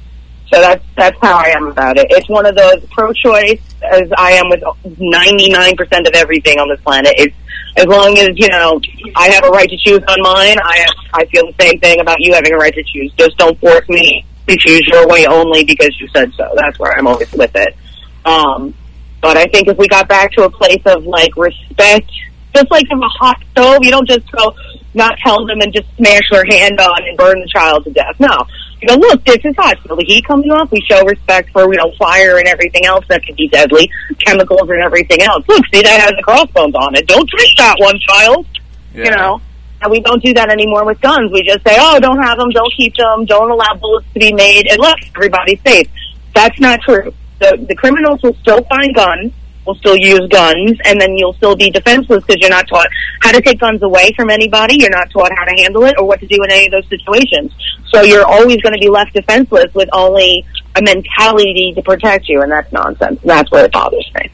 So 0.54 0.62
that's 0.62 0.86
that's 0.96 1.18
how 1.20 1.36
I 1.36 1.50
am 1.56 1.66
about 1.66 1.98
it. 1.98 2.06
It's 2.12 2.30
one 2.30 2.46
of 2.46 2.56
those 2.56 2.86
pro-choice, 2.92 3.60
as 3.82 4.12
I 4.16 4.34
am 4.34 4.50
with 4.50 4.62
99% 4.62 6.08
of 6.08 6.14
everything 6.14 6.60
on 6.60 6.70
this 6.70 6.80
planet. 6.82 7.12
It's 7.18 7.36
as 7.76 7.88
long 7.88 8.16
as 8.20 8.30
you 8.36 8.50
know 8.50 8.80
I 9.16 9.30
have 9.30 9.44
a 9.46 9.50
right 9.50 9.68
to 9.68 9.78
choose 9.78 10.04
on 10.08 10.22
mine. 10.22 10.58
I 10.64 10.78
have, 10.78 10.96
I 11.14 11.26
feel 11.26 11.48
the 11.48 11.56
same 11.60 11.80
thing 11.80 12.00
about 12.02 12.18
you 12.20 12.36
having 12.36 12.54
a 12.54 12.58
right 12.58 12.74
to 12.74 12.84
choose. 12.84 13.12
Just 13.14 13.36
don't 13.38 13.60
force 13.60 13.90
me 13.90 14.26
to 14.48 14.56
choose 14.58 14.82
your 14.92 15.08
way 15.08 15.26
only 15.26 15.64
because 15.64 16.00
you 16.00 16.08
said 16.10 16.32
so. 16.36 16.48
That's 16.56 16.78
where 16.78 16.96
I'm 16.96 17.08
always 17.08 17.32
with 17.34 17.56
it. 17.56 17.76
Um, 18.24 18.76
but 19.22 19.38
I 19.38 19.46
think 19.46 19.68
if 19.68 19.78
we 19.80 19.88
got 19.88 20.08
back 20.08 20.34
to 20.34 20.44
a 20.44 20.50
place 20.52 20.84
of 20.86 21.08
like 21.08 21.36
respect, 21.36 22.12
just 22.54 22.70
like 22.70 22.86
in 22.92 23.02
a 23.02 23.10
hot 23.10 23.42
stove, 23.52 23.80
you 23.82 23.90
don't 23.90 24.08
just 24.08 24.32
go 24.32 24.54
not 24.94 25.18
tell 25.24 25.46
them 25.46 25.60
and 25.62 25.74
just 25.74 25.88
smash 25.98 26.24
their 26.32 26.46
hand 26.46 26.80
on 26.80 27.04
and 27.08 27.18
burn 27.18 27.40
the 27.40 27.48
child 27.48 27.84
to 27.86 27.92
death. 27.92 28.16
No. 28.20 28.38
You 28.82 28.88
go, 28.90 28.96
look, 28.96 29.24
this 29.26 29.40
is 29.44 29.56
hot. 29.56 29.80
Feel 29.80 29.96
the 29.96 30.04
heat 30.06 30.26
coming 30.26 30.52
off. 30.52 30.70
We 30.72 30.82
show 30.90 31.04
respect 31.06 31.52
for, 31.52 31.72
you 31.72 31.78
know, 31.78 31.92
fire 31.98 32.38
and 32.38 32.48
everything 32.48 32.86
else 32.86 33.06
that 33.08 33.26
could 33.26 33.38
be 33.38 33.48
deadly, 33.48 33.90
chemicals 34.20 34.70
and 34.70 34.82
everything 34.82 35.22
else. 35.22 35.48
Look, 35.48 35.66
see, 35.74 35.82
that 35.82 36.02
has 36.02 36.12
the 36.18 36.24
crossbones 36.24 36.76
on 36.76 36.96
it. 36.96 37.08
Don't 37.08 37.26
touch 37.28 37.56
that 37.58 37.76
one, 37.80 37.98
child. 38.08 38.46
Yeah. 38.94 39.06
You 39.06 39.12
know? 39.12 39.42
And 39.82 39.92
we 39.92 40.00
don't 40.00 40.24
do 40.24 40.34
that 40.34 40.50
anymore 40.50 40.86
with 40.86 41.02
guns. 41.02 41.32
We 41.32 41.44
just 41.44 41.64
say, 41.66 41.76
oh, 41.78 42.00
don't 42.00 42.22
have 42.22 42.38
them, 42.38 42.50
don't 42.52 42.74
keep 42.76 42.96
them, 42.96 43.26
don't 43.26 43.52
allow 43.52 43.76
bullets 43.76 44.08
to 44.14 44.20
be 44.20 44.32
made, 44.32 44.68
and 44.68 44.80
look, 44.80 44.98
everybody's 45.14 45.60
safe. 45.62 45.90
That's 46.34 46.58
not 46.60 46.80
true. 46.82 47.14
The, 47.40 47.66
the 47.68 47.76
criminals 47.76 48.24
will 48.24 48.36
still 48.36 48.64
find 48.64 48.96
guns, 48.96 49.34
will 49.66 49.76
still 49.76 49.96
use 49.96 50.28
guns, 50.30 50.78
and 50.86 51.00
then 51.00 51.16
you'll 51.18 51.34
still 51.34 51.56
be 51.56 51.70
defenseless 51.70 52.24
because 52.26 52.42
you're 52.42 52.50
not 52.50 52.68
taught 52.68 52.88
how 53.22 53.32
to 53.32 53.42
take 53.42 53.60
guns 53.60 53.82
away 53.82 54.12
from 54.16 54.30
anybody. 54.30 54.78
You're 54.80 54.90
not 54.90 55.10
taught 55.12 55.32
how 55.36 55.46
to 55.46 55.62
handle 55.62 55.84
it 55.84 55.96
or 55.98 56.06
what 56.06 56.20
to 56.20 56.28
do 56.28 56.44
in 56.44 56.52
any 56.52 56.66
of 56.68 56.72
those 56.72 56.88
situations. 56.90 57.52
So 57.90 58.02
you're 58.02 58.26
always 58.26 58.58
going 58.58 58.74
to 58.74 58.80
be 58.80 58.90
left 58.90 59.14
defenseless 59.14 59.74
with 59.74 59.90
only 59.94 60.46
a 60.76 60.82
mentality 60.82 61.74
to 61.76 61.82
protect 61.82 62.28
you, 62.28 62.42
and 62.42 62.52
that's 62.52 62.72
nonsense. 62.72 63.20
That's 63.24 63.50
where 63.52 63.66
it 63.66 63.72
bothers 63.72 64.10
me. 64.16 64.30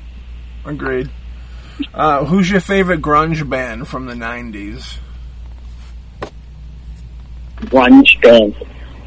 Agreed. 0.66 1.10
Uh, 1.94 2.26
who's 2.26 2.50
your 2.50 2.62
favorite 2.62 3.02
grunge 3.02 3.48
band 3.48 3.88
from 3.88 4.06
the 4.06 4.14
'90s? 4.14 4.98
grunge 7.62 8.22
band 8.22 8.56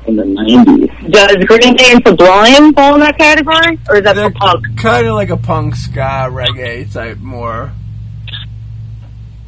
in 0.07 0.17
the 0.17 0.23
90s. 0.25 1.11
Does 1.13 1.37
Green 1.47 1.75
Day 1.77 1.93
and 1.93 2.07
Sublime 2.07 2.73
fall 2.75 2.95
in 2.95 3.01
that 3.01 3.17
category? 3.19 3.79
Or 3.89 3.97
is 3.97 4.03
that 4.05 4.15
They're 4.17 4.31
for 4.31 4.39
punk? 4.39 4.65
kind 4.79 5.07
of 5.07 5.15
like 5.15 5.31
a 5.31 5.37
punk 5.37 5.75
ska 5.77 6.29
reggae 6.31 6.91
type 6.93 7.19
more. 7.19 7.73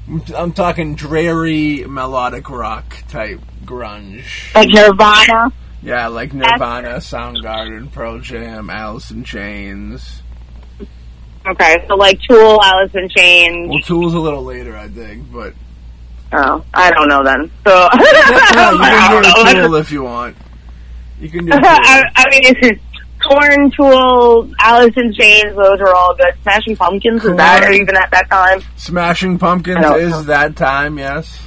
I'm, 0.09 0.23
I'm 0.37 0.53
talking 0.53 0.95
dreary 0.95 1.85
melodic 1.87 2.51
rock 2.51 2.97
type 3.09 3.41
grunge. 3.65 4.55
Like 4.55 4.69
Nirvana? 4.69 5.53
Yeah, 5.83 6.07
like 6.09 6.33
Nirvana, 6.33 6.97
Soundgarden, 6.97 7.93
Pearl 7.93 8.19
Jam, 8.21 8.71
Alice 8.71 9.11
in 9.11 9.25
Chains. 9.25 10.23
Okay, 11.47 11.85
so 11.87 11.95
like 11.97 12.19
Tool, 12.29 12.59
Alice 12.63 12.95
in 12.95 13.09
Chains. 13.11 13.69
Well, 13.69 13.81
Tool's 13.81 14.15
a 14.15 14.19
little 14.19 14.45
later, 14.45 14.77
I 14.77 14.89
think, 14.89 15.31
but 15.33 15.53
Oh, 16.37 16.65
I 16.75 16.91
don't 16.91 17.09
know 17.09 17.23
then. 17.23 17.49
So, 17.65 17.71
yeah, 17.71 17.89
I 17.93 19.15
you 19.15 19.45
can 19.45 19.55
do. 19.55 19.63
Tool 19.63 19.75
if 19.77 19.93
you 19.93 20.03
want. 20.03 20.37
You 21.25 21.31
can 21.31 21.47
do 21.47 21.53
I, 21.55 22.03
I 22.15 22.29
mean, 22.31 22.41
it's 22.45 22.81
Korn, 23.27 23.71
Tool, 23.71 24.51
Alice 24.61 24.93
in 24.97 25.13
Chains, 25.15 25.57
those 25.57 25.81
are 25.81 25.95
all 25.95 26.15
good. 26.15 26.35
Smashing 26.43 26.77
Pumpkins, 26.77 27.25
is 27.25 27.35
that 27.37 27.63
Korn. 27.63 27.75
even 27.75 27.97
at 27.97 28.11
that 28.11 28.29
time? 28.29 28.61
Smashing 28.77 29.39
Pumpkins 29.39 29.79
is 29.79 30.11
know. 30.11 30.23
that 30.25 30.55
time, 30.57 30.99
yes. 30.99 31.41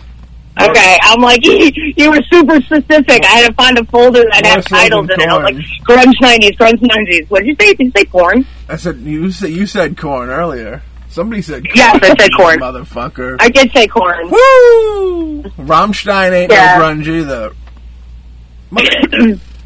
Okay, 0.59 0.97
I'm 1.03 1.21
like, 1.21 1.39
you 1.45 2.09
were 2.09 2.19
super 2.31 2.59
specific. 2.61 3.23
I 3.23 3.27
had 3.41 3.47
to 3.49 3.53
find 3.53 3.77
a 3.77 3.85
folder 3.85 4.23
that 4.31 4.43
had 4.43 4.65
titles 4.65 5.07
in 5.13 5.21
it. 5.21 5.29
I 5.29 5.37
was 5.37 5.43
like, 5.53 5.55
grunge 5.87 6.15
90s, 6.19 6.57
grunge 6.57 6.79
90s. 6.81 7.29
What 7.29 7.43
did 7.43 7.47
you 7.49 7.55
say? 7.59 7.73
Did 7.75 7.85
you 7.85 7.91
say 7.95 8.05
Korn? 8.05 8.43
I 8.67 8.75
said 8.77 8.97
you 9.01 9.31
said 9.31 9.51
you 9.51 9.67
said 9.67 9.95
Korn 9.97 10.29
earlier. 10.29 10.81
Somebody 11.09 11.43
said 11.43 11.61
Korn. 11.63 11.75
Yes, 11.75 11.99
I 12.01 12.15
said 12.17 12.31
Korn. 12.35 12.59
motherfucker. 12.59 13.37
I 13.39 13.49
did 13.49 13.71
say 13.71 13.85
Korn. 13.85 14.31
Woo! 14.31 15.43
Rammstein 15.59 16.31
ain't 16.31 16.51
Yeah. 16.51 16.79
no 16.79 16.83
grunge 16.85 17.07
either. 17.07 17.53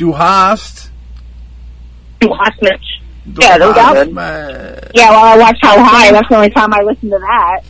Du 0.00 0.12
hast. 0.12 0.90
Last 2.22 2.62
Mitch. 2.62 3.02
Du 3.30 3.42
Yeah, 3.42 3.58
those 3.58 3.76
hast 3.76 3.96
are 3.98 4.90
Yeah, 4.94 5.10
well, 5.10 5.24
I 5.24 5.36
watched 5.36 5.58
How 5.62 5.84
High. 5.84 6.10
That's 6.10 6.26
the 6.26 6.36
only 6.36 6.48
time 6.48 6.72
I 6.72 6.80
listened 6.80 7.12
to 7.12 7.18
that. 7.18 7.60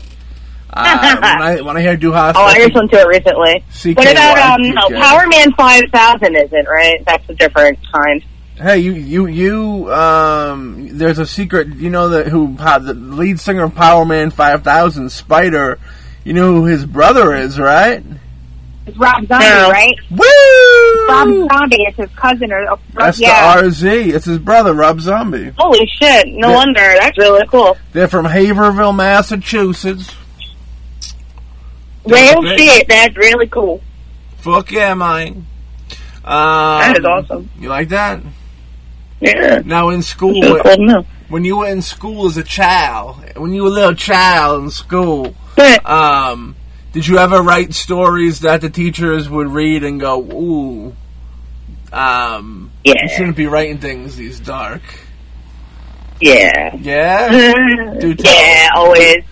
Uh, 0.73 1.16
when 1.16 1.43
I 1.43 1.61
when 1.61 1.77
I 1.77 1.81
hear 1.81 1.97
do 1.97 2.12
hot 2.12 2.36
Oh, 2.36 2.44
I 2.44 2.52
stuff, 2.52 2.69
listened 2.69 2.90
to 2.93 3.01
it 3.01 3.09
recently. 3.09 3.65
CKY, 3.73 3.97
What 3.97 4.12
about 4.12 4.61
um? 4.61 4.70
No, 4.70 5.01
Power 5.01 5.27
Man 5.27 5.52
Five 5.55 5.82
Thousand 5.93 6.36
isn't 6.36 6.69
right. 6.69 7.05
That's 7.05 7.28
a 7.28 7.35
different 7.35 7.81
kind. 7.93 8.24
Hey, 8.55 8.78
you, 8.78 8.93
you, 8.93 9.27
you. 9.27 9.93
Um, 9.93 10.97
there's 10.97 11.19
a 11.19 11.27
secret. 11.27 11.66
You 11.78 11.90
know 11.90 12.11
that 12.11 12.28
who 12.28 12.55
the 12.57 12.94
lead 12.94 13.40
singer 13.40 13.65
of 13.65 13.73
Powerman 13.73 14.32
Five 14.32 14.62
Thousand, 14.62 15.11
Spider. 15.11 15.81
You 16.23 16.35
know 16.35 16.55
who 16.55 16.66
his 16.66 16.86
brother 16.86 17.35
is, 17.35 17.59
right? 17.59 18.05
It's 18.91 18.99
Rob 18.99 19.25
Zombie, 19.29 19.45
Yeah. 19.45 19.71
right? 19.71 19.95
Woo! 20.11 21.07
Rob 21.09 21.49
Zombie 21.53 21.83
is 21.85 21.95
his 21.95 22.11
cousin, 22.17 22.51
or 22.53 22.73
oh, 22.73 22.79
That's 22.95 23.21
yeah. 23.21 23.61
the 23.62 23.69
RZ. 23.69 24.15
It's 24.15 24.25
his 24.25 24.39
brother, 24.39 24.75
Rob 24.75 25.01
Zombie. 25.01 25.53
Holy 25.57 25.87
shit! 25.87 26.27
No 26.29 26.49
Yeah. 26.51 26.55
wonder. 26.57 26.95
That's 26.99 27.17
really 27.19 27.47
cool. 27.47 27.77
They're 27.93 28.09
from 28.09 28.25
Haverhill, 28.25 28.93
Massachusetts. 28.93 30.12
Well, 32.03 32.41
Great. 32.41 32.59
shit. 32.59 32.89
That's 32.89 33.17
really 33.17 33.47
cool. 33.47 33.81
Fuck 34.39 34.73
yeah, 34.73 34.95
mine. 34.95 35.47
Um, 36.25 36.81
That 36.81 36.99
is 36.99 37.05
awesome. 37.05 37.49
You 37.61 37.69
like 37.69 37.91
that? 37.91 38.21
Yeah. 39.21 39.62
Now 39.65 39.91
in 39.91 40.03
school, 40.03 40.33
Really 40.41 40.77
cool 40.87 41.07
when 41.29 41.45
you 41.45 41.59
were 41.59 41.69
in 41.69 41.81
school 41.83 42.27
as 42.27 42.37
a 42.37 42.43
child, 42.43 43.17
when 43.37 43.53
you 43.53 43.62
were 43.62 43.69
a 43.69 43.73
little 43.73 43.95
child 43.95 44.65
in 44.65 44.71
school, 44.71 45.37
um, 45.85 46.57
did 46.93 47.07
you 47.07 47.19
ever 47.19 47.41
write 47.41 47.75
stories 47.75 48.41
that 48.41 48.61
the 48.61 48.71
teachers 48.71 49.29
would 49.29 49.49
read 49.49 49.85
and 49.85 50.01
go, 50.01 50.21
"Ooh, 50.21 50.97
um, 51.93 52.71
you 52.85 52.95
shouldn't 53.09 53.37
be 53.37 53.47
writing 53.47 53.79
things 53.79 54.17
these 54.17 54.41
dark"? 54.41 54.83
yeah. 56.21 56.77
Yeah, 56.77 57.33
yeah, 58.03 58.69
always. 58.75 59.25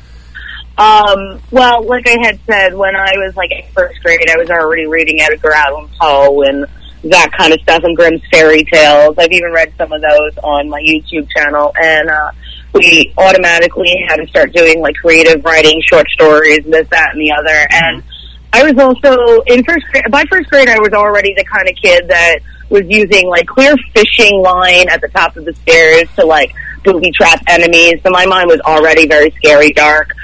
Um, 0.78 1.40
well, 1.50 1.82
like 1.84 2.06
I 2.08 2.16
had 2.22 2.38
said, 2.46 2.74
when 2.74 2.94
I 2.94 3.12
was 3.16 3.34
like 3.36 3.50
in 3.50 3.62
first 3.72 4.00
grade, 4.00 4.30
I 4.30 4.36
was 4.36 4.48
already 4.48 4.86
reading 4.86 5.20
Edgar 5.20 5.52
Allan 5.52 5.88
Poe 6.00 6.42
and 6.42 6.66
that 7.04 7.32
kind 7.36 7.52
of 7.52 7.60
stuff 7.60 7.82
and 7.82 7.96
Grimm's 7.96 8.22
fairy 8.30 8.64
tales. 8.64 9.16
I've 9.18 9.32
even 9.32 9.52
read 9.52 9.72
some 9.76 9.92
of 9.92 10.00
those 10.00 10.38
on 10.42 10.68
my 10.68 10.80
YouTube 10.80 11.28
channel, 11.36 11.72
and 11.80 12.08
uh, 12.08 12.30
we 12.74 13.12
automatically 13.16 14.04
had 14.08 14.16
to 14.16 14.26
start 14.26 14.52
doing 14.52 14.80
like 14.80 14.94
creative 14.96 15.44
writing, 15.44 15.80
short 15.86 16.08
stories, 16.10 16.64
this, 16.64 16.88
that, 16.88 17.10
and 17.12 17.20
the 17.20 17.32
other. 17.32 17.66
And 17.70 18.02
mm-hmm. 18.02 18.08
I 18.52 18.62
was 18.70 18.78
also 18.78 19.40
in 19.42 19.64
first 19.64 19.86
grade. 19.88 20.04
By 20.10 20.24
first 20.30 20.48
grade, 20.50 20.68
I 20.68 20.78
was 20.78 20.92
already 20.92 21.34
the 21.34 21.44
kind 21.44 21.68
of 21.68 21.74
kid 21.76 22.08
that 22.08 22.38
was 22.70 22.82
using 22.86 23.28
like 23.28 23.46
clear 23.46 23.74
fishing 23.94 24.40
line 24.40 24.88
at 24.88 25.00
the 25.00 25.08
top 25.08 25.36
of 25.36 25.44
the 25.44 25.54
stairs 25.54 26.08
to 26.16 26.24
like 26.24 26.52
booby 26.84 27.10
trap 27.12 27.42
enemies. 27.48 28.00
So 28.02 28.10
my 28.10 28.26
mind 28.26 28.48
was 28.48 28.60
already 28.60 29.06
very 29.06 29.30
scary, 29.32 29.72
dark. 29.72 30.14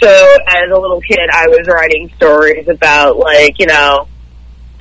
So 0.00 0.36
as 0.48 0.70
a 0.70 0.78
little 0.78 1.00
kid, 1.00 1.28
I 1.32 1.46
was 1.48 1.66
writing 1.68 2.10
stories 2.16 2.68
about 2.68 3.18
like 3.18 3.58
you 3.58 3.66
know. 3.66 4.08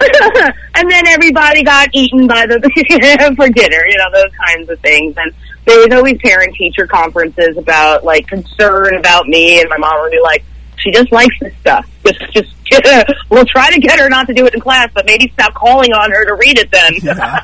and 0.76 0.90
then 0.90 1.08
everybody 1.08 1.64
got 1.64 1.90
eaten 1.94 2.28
by 2.28 2.46
the 2.46 2.60
for 3.36 3.50
dinner, 3.50 3.86
you 3.88 3.98
know 3.98 4.12
those 4.14 4.32
kinds 4.46 4.70
of 4.70 4.80
things. 4.80 5.16
And 5.18 5.34
there 5.66 5.78
was 5.78 5.88
always 5.92 6.18
parent 6.20 6.56
teacher 6.56 6.88
conferences 6.88 7.58
about 7.58 8.04
like 8.04 8.28
concern 8.28 8.96
about 8.96 9.28
me, 9.28 9.60
and 9.60 9.70
my 9.70 9.78
mom 9.78 10.02
would 10.02 10.12
be 10.12 10.20
like, 10.22 10.44
"She 10.78 10.92
just 10.92 11.12
likes 11.12 11.36
this 11.40 11.54
stuff. 11.60 11.88
Just, 12.06 12.34
just 12.34 12.56
we'll 13.30 13.46
try 13.46 13.72
to 13.72 13.80
get 13.80 14.00
her 14.00 14.10
not 14.10 14.28
to 14.28 14.34
do 14.34 14.46
it 14.46 14.54
in 14.54 14.60
class, 14.60 14.90
but 14.94 15.06
maybe 15.06 15.30
stop 15.34 15.54
calling 15.54 15.92
on 15.94 16.12
her 16.12 16.26
to 16.26 16.34
read 16.36 16.58
it 16.58 16.72
then." 16.72 16.94
Yeah. 17.02 17.40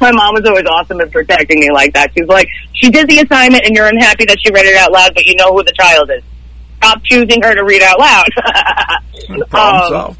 my 0.00 0.12
mom 0.12 0.34
was 0.34 0.46
always 0.46 0.64
awesome 0.66 1.00
at 1.00 1.10
protecting 1.10 1.58
me 1.60 1.70
like 1.72 1.92
that. 1.94 2.12
She's 2.16 2.28
like, 2.28 2.48
"She 2.74 2.90
did 2.90 3.08
the 3.08 3.18
assignment, 3.20 3.64
and 3.64 3.74
you're 3.74 3.88
unhappy 3.88 4.24
that 4.26 4.38
she 4.44 4.52
read 4.52 4.66
it 4.66 4.76
out 4.76 4.92
loud, 4.92 5.14
but 5.14 5.26
you 5.26 5.34
know 5.36 5.52
who 5.52 5.62
the 5.64 5.72
child 5.72 6.10
is. 6.10 6.22
Stop 6.76 7.02
choosing 7.04 7.42
her 7.42 7.54
to 7.54 7.64
read 7.64 7.82
out 7.82 7.98
loud." 7.98 8.28
Problem 9.48 9.82
Um, 9.82 9.90
solved. 9.90 10.18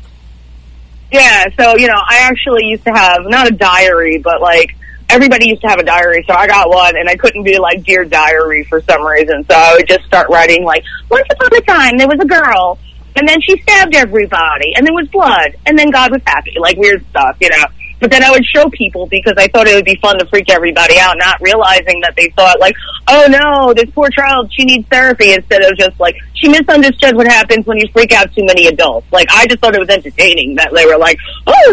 Yeah, 1.13 1.45
so 1.59 1.77
you 1.77 1.89
know, 1.89 2.01
I 2.09 2.21
actually 2.21 2.65
used 2.65 2.85
to 2.85 2.93
have 2.93 3.21
not 3.27 3.47
a 3.47 3.53
diary, 3.53 4.19
but 4.19 4.41
like 4.41 4.75
everybody 5.11 5.49
used 5.49 5.61
to 5.61 5.69
have 5.69 5.79
a 5.79 5.85
diary, 5.85 6.25
so 6.27 6.35
I 6.35 6.47
got 6.47 6.71
one, 6.71 6.97
and 6.97 7.07
I 7.09 7.17
couldn't 7.17 7.43
be 7.43 7.59
like 7.59 7.85
dear 7.85 8.05
diary 8.05 8.65
for 8.65 8.81
some 8.81 9.05
reason, 9.05 9.45
so 9.45 9.55
I 9.55 9.75
would 9.77 9.87
just 9.87 10.05
start 10.07 10.31
writing 10.31 10.65
like, 10.65 10.85
once 11.11 11.27
upon 11.31 11.55
a 11.55 11.61
time 11.61 11.99
there 11.99 12.09
was 12.09 12.19
a 12.19 12.25
girl, 12.25 12.79
and 13.15 13.29
then 13.29 13.39
she 13.43 13.61
stabbed 13.61 13.95
everybody, 13.95 14.73
and 14.75 14.87
there 14.87 14.95
was 14.95 15.07
blood, 15.09 15.55
and 15.67 15.79
then 15.79 15.91
God 15.91 16.13
was 16.13 16.23
happy, 16.27 16.55
like 16.59 16.79
weird 16.79 17.05
stuff, 17.11 17.37
you 17.41 17.51
know. 17.51 17.67
But 18.01 18.11
then 18.11 18.25
I 18.25 18.31
would 18.33 18.45
show 18.45 18.69
people 18.71 19.07
because 19.07 19.35
I 19.37 19.47
thought 19.49 19.69
it 19.69 19.77
would 19.77 19.85
be 19.85 19.95
fun 19.97 20.19
to 20.19 20.27
freak 20.27 20.51
everybody 20.51 20.99
out, 20.99 21.17
not 21.19 21.41
realizing 21.41 22.01
that 22.01 22.15
they 22.17 22.31
thought 22.31 22.59
like, 22.59 22.75
oh 23.07 23.27
no, 23.29 23.73
this 23.75 23.89
poor 23.91 24.09
child, 24.09 24.51
she 24.53 24.65
needs 24.65 24.89
therapy 24.89 25.35
instead 25.35 25.63
of 25.63 25.77
just 25.79 26.01
like, 26.01 26.17
she 26.43 26.49
misunderstood 26.49 27.15
what 27.17 27.27
happens 27.27 27.67
when 27.67 27.79
you 27.79 27.87
freak 27.93 28.13
out 28.13 28.33
too 28.35 28.45
many 28.45 28.67
adults. 28.67 29.07
Like, 29.13 29.29
I 29.31 29.47
just 29.47 29.61
thought 29.61 29.75
it 29.75 29.81
was 29.81 29.89
entertaining 29.89 30.57
that 30.57 30.73
they 30.75 30.85
were 30.87 30.99
like, 30.99 31.19
oh 31.47 31.73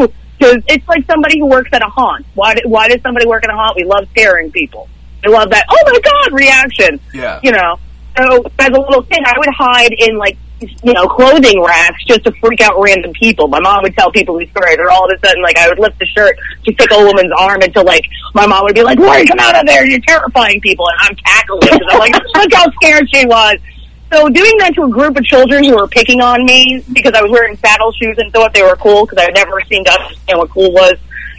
no! 0.00 0.12
Because 0.38 0.62
it's 0.68 0.86
like 0.86 1.04
somebody 1.06 1.38
who 1.38 1.46
works 1.46 1.70
at 1.72 1.82
a 1.82 1.88
haunt. 1.88 2.24
Why, 2.34 2.54
why 2.64 2.88
does 2.88 3.00
somebody 3.02 3.26
work 3.26 3.42
at 3.44 3.50
a 3.50 3.54
haunt? 3.54 3.74
We 3.76 3.84
love 3.84 4.06
scaring 4.10 4.52
people. 4.52 4.88
I 5.24 5.28
love 5.28 5.50
that, 5.50 5.64
oh 5.68 5.82
my 5.86 5.98
god, 6.00 6.32
reaction 6.38 7.00
Yeah. 7.12 7.40
you 7.42 7.50
know. 7.52 7.78
So 8.16 8.44
as 8.58 8.68
a 8.68 8.80
little 8.80 9.02
kid, 9.02 9.20
I 9.26 9.34
would 9.38 9.48
hide 9.54 9.92
in 9.98 10.16
like 10.18 10.38
you 10.60 10.94
know 10.94 11.06
clothing 11.06 11.62
racks 11.62 12.02
just 12.06 12.24
to 12.24 12.32
freak 12.40 12.60
out 12.62 12.80
random 12.80 13.12
people. 13.12 13.46
My 13.48 13.60
mom 13.60 13.82
would 13.82 13.94
tell 13.96 14.10
people 14.10 14.38
these 14.38 14.48
stories, 14.50 14.76
or 14.78 14.88
all 14.90 15.04
of 15.04 15.10
a 15.14 15.26
sudden, 15.26 15.42
like 15.42 15.58
I 15.58 15.68
would 15.68 15.78
lift 15.78 15.98
the 15.98 16.06
shirt 16.06 16.36
to 16.64 16.72
pick 16.72 16.90
a 16.92 16.98
woman's 17.04 17.32
arm 17.38 17.60
until 17.60 17.84
like 17.84 18.04
my 18.34 18.46
mom 18.46 18.64
would 18.64 18.74
be 18.74 18.82
like, 18.82 18.98
"Lori, 18.98 19.26
come 19.26 19.38
out 19.38 19.54
of 19.58 19.66
there! 19.66 19.84
You're 19.84 20.00
terrifying 20.06 20.60
people!" 20.62 20.86
And 20.88 20.96
I'm 21.10 21.16
cackling 21.16 21.60
because 21.60 21.80
I'm 21.90 21.98
like, 21.98 22.14
"Look 22.36 22.54
how 22.54 22.70
scared 22.72 23.06
she 23.12 23.26
was." 23.26 23.56
So 24.12 24.28
doing 24.28 24.56
that 24.58 24.74
to 24.74 24.84
a 24.84 24.88
group 24.88 25.16
of 25.16 25.24
children 25.24 25.64
who 25.64 25.74
were 25.74 25.88
picking 25.88 26.20
on 26.20 26.44
me 26.44 26.84
because 26.92 27.12
I 27.14 27.22
was 27.22 27.30
wearing 27.30 27.56
saddle 27.56 27.90
shoes 27.92 28.16
and 28.18 28.32
thought 28.32 28.54
they 28.54 28.62
were 28.62 28.76
cool 28.76 29.04
because 29.04 29.18
I 29.18 29.24
had 29.24 29.34
never 29.34 29.60
seemed 29.62 29.86
to 29.86 29.92
understand 29.92 30.38
what 30.38 30.50
cool 30.50 30.72
was. 30.72 30.94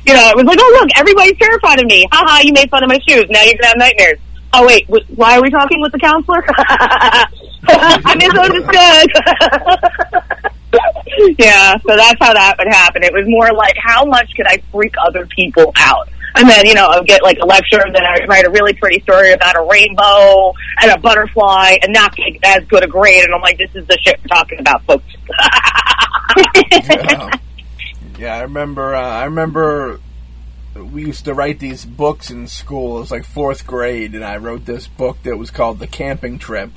You 0.05 0.13
know, 0.13 0.29
it 0.29 0.35
was 0.35 0.45
like, 0.45 0.57
oh 0.59 0.77
look, 0.79 0.89
everybody's 0.97 1.37
terrified 1.37 1.79
of 1.79 1.85
me. 1.85 2.05
Ha 2.11 2.23
ha, 2.27 2.41
you 2.43 2.51
made 2.53 2.69
fun 2.69 2.83
of 2.83 2.89
my 2.89 2.99
shoes. 3.07 3.25
Now 3.29 3.41
you're 3.43 3.55
gonna 3.55 3.67
have 3.67 3.77
nightmares. 3.77 4.19
Oh 4.53 4.65
wait, 4.65 4.87
why 5.15 5.37
are 5.37 5.41
we 5.41 5.49
talking 5.49 5.81
with 5.81 5.91
the 5.91 5.99
counselor? 5.99 6.43
I 7.67 8.15
misunderstood. 8.15 9.11
yeah, 11.39 11.77
so 11.77 11.95
that's 11.95 12.19
how 12.19 12.33
that 12.33 12.55
would 12.57 12.67
happen. 12.67 13.03
It 13.03 13.13
was 13.13 13.27
more 13.27 13.51
like, 13.53 13.75
how 13.77 14.05
much 14.05 14.33
could 14.35 14.47
I 14.47 14.57
freak 14.71 14.93
other 15.05 15.25
people 15.27 15.71
out? 15.77 16.09
And 16.37 16.47
then, 16.47 16.65
you 16.65 16.73
know, 16.75 16.85
I 16.85 16.99
would 16.99 17.07
get 17.07 17.23
like 17.23 17.37
a 17.41 17.45
lecture, 17.45 17.81
and 17.83 17.93
then 17.93 18.03
I 18.03 18.19
would 18.19 18.29
write 18.29 18.45
a 18.45 18.49
really 18.49 18.73
pretty 18.73 19.01
story 19.01 19.33
about 19.33 19.55
a 19.55 19.67
rainbow 19.69 20.53
and 20.81 20.91
a 20.91 20.99
butterfly 20.99 21.77
and 21.81 21.91
not 21.93 22.15
get 22.15 22.37
as 22.43 22.63
good 22.65 22.83
a 22.83 22.87
grade. 22.87 23.23
And 23.23 23.33
I'm 23.33 23.41
like, 23.41 23.57
this 23.57 23.73
is 23.73 23.87
the 23.87 23.97
shit 23.99 24.19
we're 24.21 24.27
talking 24.27 24.59
about, 24.59 24.83
folks. 24.83 25.05
yeah. 26.75 27.29
Yeah, 28.17 28.35
I 28.35 28.41
remember. 28.41 28.95
Uh, 28.95 29.01
I 29.01 29.25
remember 29.25 29.99
we 30.75 31.05
used 31.05 31.25
to 31.25 31.33
write 31.33 31.59
these 31.59 31.85
books 31.85 32.31
in 32.31 32.47
school. 32.47 32.97
It 32.97 33.01
was 33.01 33.11
like 33.11 33.25
fourth 33.25 33.67
grade, 33.67 34.15
and 34.15 34.23
I 34.23 34.37
wrote 34.37 34.65
this 34.65 34.87
book 34.87 35.21
that 35.23 35.37
was 35.37 35.51
called 35.51 35.79
The 35.79 35.87
Camping 35.87 36.39
Trip, 36.39 36.71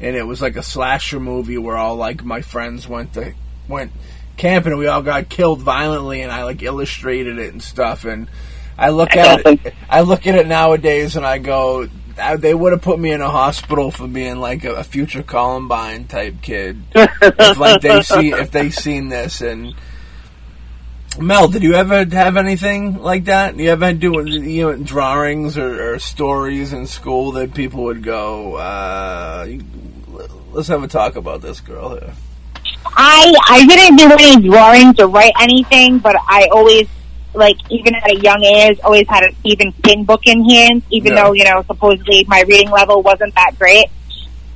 and 0.00 0.16
it 0.16 0.22
was 0.22 0.40
like 0.40 0.56
a 0.56 0.62
slasher 0.62 1.20
movie 1.20 1.58
where 1.58 1.76
all 1.76 1.96
like 1.96 2.24
my 2.24 2.40
friends 2.40 2.88
went 2.88 3.12
to 3.14 3.34
went 3.68 3.92
camping, 4.38 4.72
and 4.72 4.78
we 4.78 4.86
all 4.86 5.02
got 5.02 5.28
killed 5.28 5.60
violently, 5.60 6.22
and 6.22 6.32
I 6.32 6.44
like 6.44 6.62
illustrated 6.62 7.38
it 7.38 7.52
and 7.52 7.62
stuff. 7.62 8.06
And 8.06 8.28
I 8.78 8.90
look 8.90 9.16
at 9.16 9.44
it, 9.44 9.74
I 9.90 10.00
look 10.02 10.26
at 10.26 10.34
it 10.36 10.46
nowadays, 10.46 11.16
and 11.16 11.26
I 11.26 11.38
go. 11.38 11.88
I- 12.20 12.36
They 12.36 12.54
would 12.54 12.72
have 12.72 12.82
put 12.82 12.98
me 12.98 13.12
in 13.12 13.20
a 13.20 13.30
hospital 13.30 13.90
for 13.90 14.06
being 14.08 14.36
like 14.40 14.64
a, 14.64 14.74
a 14.74 14.84
future 14.84 15.22
Columbine 15.22 16.04
type 16.06 16.36
kid 16.42 16.82
if 16.94 17.58
like 17.58 17.80
they 17.80 18.02
see 18.14 18.32
if 18.32 18.50
they 18.50 18.70
seen 18.70 19.08
this 19.08 19.40
and 19.40 19.74
Mel, 21.20 21.48
did 21.48 21.62
you 21.64 21.74
ever 21.74 22.04
have 22.04 22.36
anything 22.36 22.98
like 23.02 23.24
that? 23.26 23.56
You 23.56 23.70
ever 23.70 23.92
do 23.92 24.24
you 24.28 24.62
know 24.70 24.76
drawings 24.76 25.56
or, 25.58 25.94
or 25.94 25.98
stories 25.98 26.72
in 26.72 26.86
school 26.86 27.32
that 27.32 27.54
people 27.54 27.84
would 27.84 28.02
go, 28.04 28.54
uh, 28.56 29.46
"Let's 30.52 30.68
have 30.68 30.82
a 30.84 30.88
talk 30.88 31.16
about 31.16 31.40
this 31.42 31.60
girl 31.60 31.90
here." 31.98 32.12
I 32.86 33.34
I 33.48 33.66
didn't 33.66 33.96
do 33.96 34.12
any 34.12 34.48
drawings 34.48 35.00
or 35.00 35.08
write 35.08 35.32
anything, 35.40 35.98
but 35.98 36.14
I 36.28 36.48
always 36.52 36.86
like 37.34 37.56
even 37.70 37.94
at 37.94 38.10
a 38.10 38.16
young 38.20 38.42
age 38.42 38.78
always 38.84 39.06
had 39.08 39.22
a 39.24 39.32
Stephen 39.40 39.72
King 39.82 40.04
book 40.04 40.26
in 40.26 40.48
hand, 40.48 40.82
even 40.90 41.14
Yeah. 41.14 41.24
though 41.24 41.32
you 41.32 41.44
know 41.44 41.62
supposedly 41.66 42.24
my 42.28 42.42
reading 42.48 42.70
level 42.70 43.02
wasn't 43.02 43.34
that 43.34 43.58
great. 43.58 43.86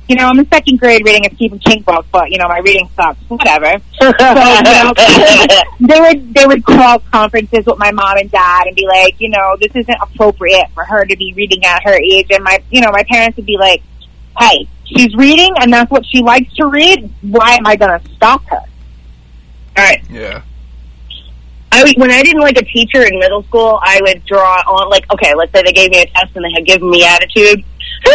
You 0.09 0.17
know, 0.17 0.25
I'm 0.27 0.37
in 0.37 0.45
second 0.49 0.79
grade 0.81 1.01
reading 1.05 1.25
a 1.25 1.33
Stephen 1.35 1.59
King 1.59 1.81
book, 1.81 2.05
but 2.11 2.29
you 2.29 2.37
know 2.37 2.47
my 2.49 2.59
reading 2.59 2.89
sucks. 2.95 3.19
Whatever. 3.29 3.77
So, 4.01 4.07
you 4.07 4.17
know, 4.63 4.93
they 5.79 5.99
would 6.01 6.33
they 6.33 6.45
would 6.45 6.65
call 6.65 6.99
conferences 6.99 7.65
with 7.65 7.77
my 7.77 7.91
mom 7.91 8.17
and 8.17 8.29
dad 8.29 8.67
and 8.67 8.75
be 8.75 8.85
like, 8.85 9.15
you 9.19 9.29
know, 9.29 9.55
this 9.61 9.71
isn't 9.75 9.97
appropriate 10.01 10.67
for 10.73 10.83
her 10.83 11.05
to 11.05 11.15
be 11.15 11.33
reading 11.35 11.63
at 11.65 11.83
her 11.83 11.93
age, 11.93 12.27
and 12.31 12.43
my 12.43 12.61
you 12.69 12.81
know 12.81 12.91
my 12.91 13.03
parents 13.09 13.37
would 13.37 13.45
be 13.45 13.57
like, 13.57 13.81
hey, 14.39 14.67
she's 14.85 15.15
reading 15.15 15.53
and 15.61 15.71
that's 15.71 15.89
what 15.89 16.05
she 16.05 16.21
likes 16.21 16.53
to 16.55 16.67
read. 16.67 17.09
Why 17.21 17.53
am 17.55 17.65
I 17.65 17.75
going 17.77 17.99
to 17.99 18.09
stop 18.11 18.43
her? 18.45 18.57
All 18.57 19.83
right. 19.83 20.03
Yeah, 20.09 20.41
I 21.73 21.93
when 21.97 22.11
I 22.11 22.21
didn't 22.21 22.41
like 22.41 22.57
a 22.57 22.65
teacher 22.65 23.01
in 23.03 23.19
middle 23.19 23.43
school, 23.43 23.79
I 23.81 23.99
would 24.03 24.23
draw 24.25 24.61
on 24.67 24.89
like 24.89 25.11
okay, 25.11 25.33
let's 25.35 25.51
say 25.51 25.63
they 25.63 25.71
gave 25.71 25.91
me 25.91 26.01
a 26.01 26.05
test 26.05 26.35
and 26.35 26.45
they 26.45 26.51
had 26.53 26.65
given 26.65 26.89
me 26.89 27.05
attitude. 27.05 27.63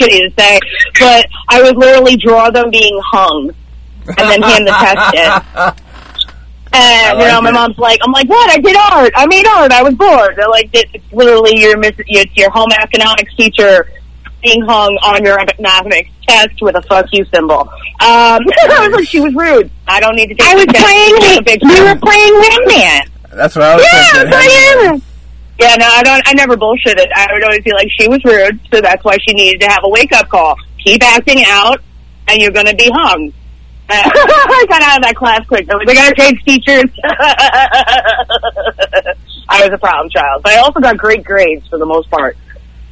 Shitty 0.00 0.28
to 0.28 0.32
say, 0.36 0.58
but 0.98 1.26
I 1.48 1.62
would 1.62 1.76
literally 1.76 2.16
draw 2.16 2.50
them 2.50 2.70
being 2.70 3.00
hung 3.12 3.50
and 4.06 4.30
then 4.30 4.42
hand 4.42 4.66
the 4.66 4.72
test 4.72 5.14
in. 5.14 5.84
And 6.70 7.18
I 7.18 7.22
you 7.22 7.32
know, 7.32 7.40
my 7.40 7.48
it. 7.48 7.52
mom's 7.54 7.78
like, 7.78 7.98
"I'm 8.04 8.12
like, 8.12 8.28
what? 8.28 8.50
I 8.50 8.58
did 8.58 8.76
art. 8.76 9.10
I 9.16 9.26
made 9.26 9.46
art. 9.46 9.72
I 9.72 9.82
was 9.82 9.94
bored." 9.94 10.36
They're 10.36 10.50
like, 10.50 10.68
"It's 10.74 10.90
it's 10.92 11.12
literally 11.14 11.58
your 11.58 11.78
miss. 11.78 11.94
It's 11.96 12.36
your 12.36 12.50
home 12.50 12.68
economics 12.72 13.34
teacher 13.36 13.88
being 14.42 14.62
hung 14.62 14.96
on 15.02 15.24
your 15.24 15.38
economics 15.40 16.10
test 16.26 16.60
with 16.60 16.76
a 16.76 16.82
fuck 16.82 17.06
you 17.12 17.24
symbol." 17.32 17.60
Um, 17.60 17.68
I 18.00 18.88
was 18.88 18.92
like, 19.00 19.08
"She 19.08 19.20
was 19.20 19.34
rude. 19.34 19.70
I 19.86 20.00
don't 20.00 20.16
need 20.16 20.28
to 20.28 20.34
take." 20.34 20.46
I 20.46 20.54
was 20.54 20.66
playing. 20.66 21.16
Take 21.16 21.40
a 21.40 21.44
picture." 21.44 21.68
We 21.68 21.80
were 21.82 21.98
playing 21.98 22.34
Wingman. 22.34 23.08
That's 23.32 23.54
what 23.56 23.64
I 23.64 23.76
was 23.76 23.84
Yeah, 23.84 24.12
thinking. 24.22 24.34
I 24.34 24.84
am. 24.92 25.02
Yeah, 25.58 25.74
no, 25.74 25.86
I 25.86 26.02
don't. 26.02 26.22
I 26.26 26.32
never 26.34 26.56
bullshitted. 26.56 27.06
I 27.14 27.26
would 27.32 27.42
always 27.42 27.62
be 27.64 27.72
like, 27.72 27.88
she 27.98 28.06
was 28.08 28.24
rude, 28.24 28.60
so 28.72 28.80
that's 28.80 29.04
why 29.04 29.16
she 29.26 29.34
needed 29.34 29.60
to 29.62 29.68
have 29.68 29.80
a 29.82 29.88
wake 29.88 30.12
up 30.12 30.28
call. 30.28 30.54
Keep 30.84 31.02
acting 31.02 31.42
out, 31.46 31.80
and 32.28 32.40
you're 32.40 32.52
going 32.52 32.66
to 32.66 32.76
be 32.76 32.88
hung. 32.94 33.32
Uh, 33.90 33.94
I 34.04 34.66
got 34.68 34.82
out 34.82 34.98
of 34.98 35.02
that 35.04 35.16
class 35.16 35.44
quick. 35.46 35.66
Though. 35.66 35.80
They 35.84 35.94
got 35.94 36.10
to 36.10 36.14
change 36.14 36.44
teachers. 36.44 36.90
I 39.48 39.62
was 39.62 39.70
a 39.72 39.78
problem 39.78 40.10
child, 40.10 40.42
but 40.42 40.52
I 40.52 40.58
also 40.58 40.78
got 40.78 40.96
great 40.96 41.24
grades 41.24 41.66
for 41.68 41.78
the 41.78 41.86
most 41.86 42.08
part. 42.10 42.36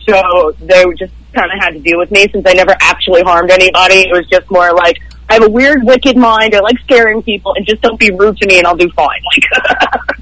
So 0.08 0.52
they 0.60 0.84
just 0.98 1.12
kind 1.36 1.52
of 1.52 1.58
had 1.60 1.70
to 1.70 1.80
deal 1.80 1.98
with 1.98 2.10
me 2.10 2.26
since 2.32 2.44
I 2.46 2.54
never 2.54 2.74
actually 2.80 3.22
harmed 3.22 3.50
anybody. 3.50 4.08
It 4.08 4.12
was 4.12 4.26
just 4.28 4.50
more 4.50 4.72
like 4.72 4.98
I 5.28 5.34
have 5.34 5.44
a 5.44 5.50
weird, 5.50 5.84
wicked 5.84 6.16
mind. 6.16 6.54
I 6.54 6.60
like 6.60 6.78
scaring 6.80 7.22
people, 7.22 7.54
and 7.54 7.66
just 7.66 7.82
don't 7.82 7.98
be 7.98 8.10
rude 8.10 8.36
to 8.38 8.46
me, 8.46 8.58
and 8.58 8.66
I'll 8.66 8.76
do 8.76 8.90
fine. 8.90 9.20
Like. 9.36 10.16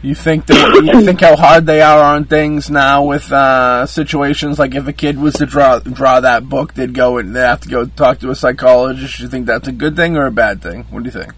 You 0.00 0.14
think 0.14 0.46
that 0.46 0.84
you 0.84 1.04
think 1.04 1.20
how 1.20 1.34
hard 1.34 1.66
they 1.66 1.82
are 1.82 2.14
on 2.14 2.24
things 2.24 2.70
now 2.70 3.04
with 3.04 3.32
uh, 3.32 3.84
situations 3.86 4.56
like 4.56 4.76
if 4.76 4.86
a 4.86 4.92
kid 4.92 5.18
was 5.18 5.34
to 5.34 5.46
draw 5.46 5.80
draw 5.80 6.20
that 6.20 6.48
book, 6.48 6.74
they'd 6.74 6.94
go 6.94 7.18
and 7.18 7.34
they 7.34 7.40
have 7.40 7.62
to 7.62 7.68
go 7.68 7.84
talk 7.84 8.20
to 8.20 8.30
a 8.30 8.36
psychologist. 8.36 9.18
You 9.18 9.26
think 9.26 9.46
that's 9.46 9.66
a 9.66 9.72
good 9.72 9.96
thing 9.96 10.16
or 10.16 10.26
a 10.26 10.30
bad 10.30 10.62
thing? 10.62 10.84
What 10.90 11.02
do 11.02 11.08
you 11.08 11.10
think? 11.10 11.32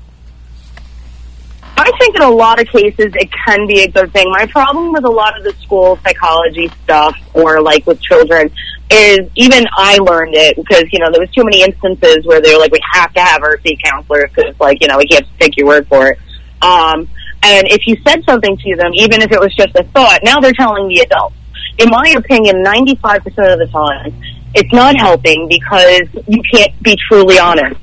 I 1.79 1.91
think 1.99 2.17
in 2.17 2.23
a 2.23 2.31
lot 2.31 2.61
of 2.61 2.69
cases 2.69 3.13
it 3.15 3.31
can 3.47 3.67
be 3.67 3.81
a 3.81 3.91
good 3.91 4.13
thing. 4.13 4.31
My 4.31 4.45
problem 4.45 4.93
with 4.93 5.05
a 5.05 5.11
lot 5.11 5.39
of 5.39 5.45
the 5.45 5.55
school 5.63 5.99
psychology 6.05 6.71
stuff 6.85 7.17
or 7.33 7.63
like 7.63 7.87
with 7.87 8.03
children 8.03 8.53
is 8.91 9.31
even 9.37 9.65
I 9.77 9.99
learned 9.99 10.35
it 10.35 10.57
because, 10.57 10.85
you 10.93 10.99
know, 10.99 11.11
there 11.11 11.21
was 11.21 11.31
too 11.31 11.45
many 11.45 11.63
instances 11.63 12.27
where 12.27 12.41
they 12.41 12.53
were 12.53 12.59
like, 12.59 12.73
we 12.73 12.81
have 12.93 13.13
to 13.15 13.21
have 13.21 13.43
our 13.43 13.57
RC 13.57 13.83
counselors 13.83 14.31
because 14.35 14.59
like, 14.59 14.81
you 14.81 14.89
know, 14.89 14.99
we 14.99 15.07
can't 15.07 15.27
take 15.39 15.57
your 15.57 15.67
word 15.67 15.87
for 15.89 16.09
it. 16.09 16.19
Um, 16.63 17.09
and 17.43 17.67
if 17.69 17.87
you 17.87 17.97
said 18.07 18.25
something 18.25 18.57
to 18.57 18.77
them, 18.77 18.93
even 18.95 19.23
if 19.23 19.33
it 19.33 19.41
was 19.41 19.55
just 19.55 19.75
a 19.77 19.85
thought, 19.85 20.21
now 20.25 20.41
they're 20.41 20.53
telling 20.53 20.89
the 20.89 21.01
adults. 21.01 21.37
In 21.79 21.89
my 21.89 22.15
opinion, 22.17 22.65
95% 22.65 23.27
of 23.53 23.59
the 23.59 23.69
time, 23.73 24.15
it's 24.55 24.73
not 24.73 24.97
helping 24.97 25.49
because 25.49 26.03
you 26.27 26.43
can't 26.53 26.83
be 26.83 26.99
truly 27.09 27.39
honest. 27.39 27.81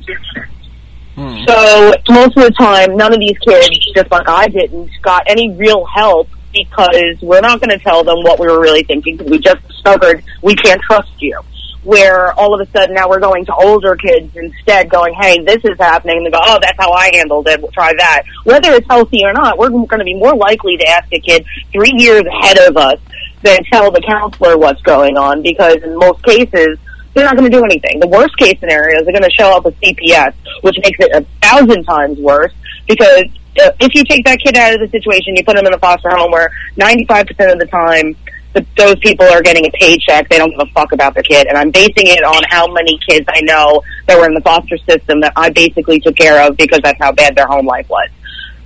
So 1.47 1.93
most 2.09 2.37
of 2.37 2.43
the 2.43 2.53
time, 2.59 2.95
none 2.95 3.13
of 3.13 3.19
these 3.19 3.37
kids, 3.39 3.69
just 3.95 4.11
like 4.11 4.27
I 4.29 4.47
didn't, 4.49 4.91
got 5.01 5.23
any 5.27 5.51
real 5.51 5.85
help 5.85 6.27
because 6.65 7.21
we're 7.21 7.41
not 7.41 7.59
going 7.59 7.77
to 7.77 7.83
tell 7.83 8.03
them 8.03 8.23
what 8.23 8.39
we 8.39 8.47
were 8.47 8.59
really 8.59 8.83
thinking 8.83 9.17
because 9.17 9.31
we 9.31 9.39
just 9.39 9.65
discovered 9.67 10.23
we 10.41 10.55
can't 10.55 10.81
trust 10.81 11.11
you. 11.19 11.39
Where 11.83 12.33
all 12.33 12.53
of 12.53 12.59
a 12.59 12.69
sudden 12.71 12.95
now 12.95 13.07
we're 13.07 13.19
going 13.19 13.45
to 13.45 13.55
older 13.55 13.95
kids 13.95 14.35
instead, 14.35 14.89
going, 14.89 15.13
"Hey, 15.13 15.41
this 15.41 15.63
is 15.63 15.77
happening," 15.79 16.17
and 16.17 16.25
they 16.25 16.31
go, 16.31 16.39
"Oh, 16.41 16.59
that's 16.61 16.77
how 16.77 16.91
I 16.91 17.11
handled 17.13 17.47
it. 17.47 17.61
We'll 17.61 17.71
try 17.71 17.93
that." 17.97 18.23
Whether 18.43 18.71
it's 18.73 18.87
healthy 18.87 19.23
or 19.23 19.31
not, 19.31 19.57
we're 19.57 19.69
going 19.69 19.99
to 19.99 20.03
be 20.03 20.15
more 20.15 20.35
likely 20.35 20.75
to 20.77 20.87
ask 20.87 21.07
a 21.13 21.19
kid 21.19 21.45
three 21.71 21.93
years 21.95 22.23
ahead 22.25 22.57
of 22.67 22.75
us 22.75 22.99
than 23.43 23.63
tell 23.71 23.91
the 23.91 24.01
counselor 24.01 24.57
what's 24.57 24.81
going 24.81 25.17
on 25.17 25.41
because 25.41 25.77
in 25.83 25.95
most 25.97 26.23
cases 26.23 26.77
they're 27.13 27.25
not 27.25 27.35
going 27.35 27.49
to 27.49 27.57
do 27.57 27.63
anything. 27.63 27.99
The 27.99 28.07
worst 28.07 28.37
case 28.37 28.59
scenario 28.59 28.99
is 28.99 29.05
they're 29.05 29.13
going 29.13 29.23
to 29.23 29.31
show 29.31 29.55
up 29.55 29.65
with 29.65 29.79
CPS, 29.81 30.33
which 30.61 30.77
makes 30.83 30.99
it 30.99 31.11
a 31.15 31.25
thousand 31.41 31.83
times 31.83 32.19
worse 32.19 32.53
because 32.87 33.25
Uh, 33.59 33.71
if 33.79 33.93
you 33.95 34.03
take 34.03 34.23
that 34.25 34.39
kid 34.39 34.55
out 34.55 34.73
of 34.73 34.79
the 34.79 34.87
situation, 34.89 35.35
you 35.35 35.43
put 35.43 35.55
them 35.55 35.65
in 35.65 35.73
a 35.73 35.79
foster 35.79 36.09
home 36.09 36.31
where 36.31 36.51
95% 36.77 37.53
of 37.53 37.59
the 37.59 37.67
time 37.67 38.15
the, 38.53 38.65
those 38.75 38.99
people 38.99 39.25
are 39.25 39.41
getting 39.41 39.65
a 39.65 39.71
paycheck. 39.71 40.29
They 40.29 40.37
don't 40.37 40.49
give 40.51 40.59
a 40.59 40.71
fuck 40.71 40.91
about 40.91 41.13
their 41.13 41.23
kid. 41.23 41.47
And 41.47 41.57
I'm 41.57 41.71
basing 41.71 42.07
it 42.07 42.23
on 42.23 42.41
how 42.49 42.67
many 42.67 42.99
kids 43.07 43.25
I 43.29 43.41
know 43.41 43.83
that 44.07 44.17
were 44.17 44.25
in 44.25 44.33
the 44.33 44.41
foster 44.41 44.77
system 44.77 45.21
that 45.21 45.33
I 45.35 45.49
basically 45.49 45.99
took 45.99 46.15
care 46.15 46.47
of 46.47 46.57
because 46.57 46.79
that's 46.83 46.99
how 46.99 47.11
bad 47.11 47.35
their 47.35 47.47
home 47.47 47.65
life 47.65 47.87
was. 47.89 48.09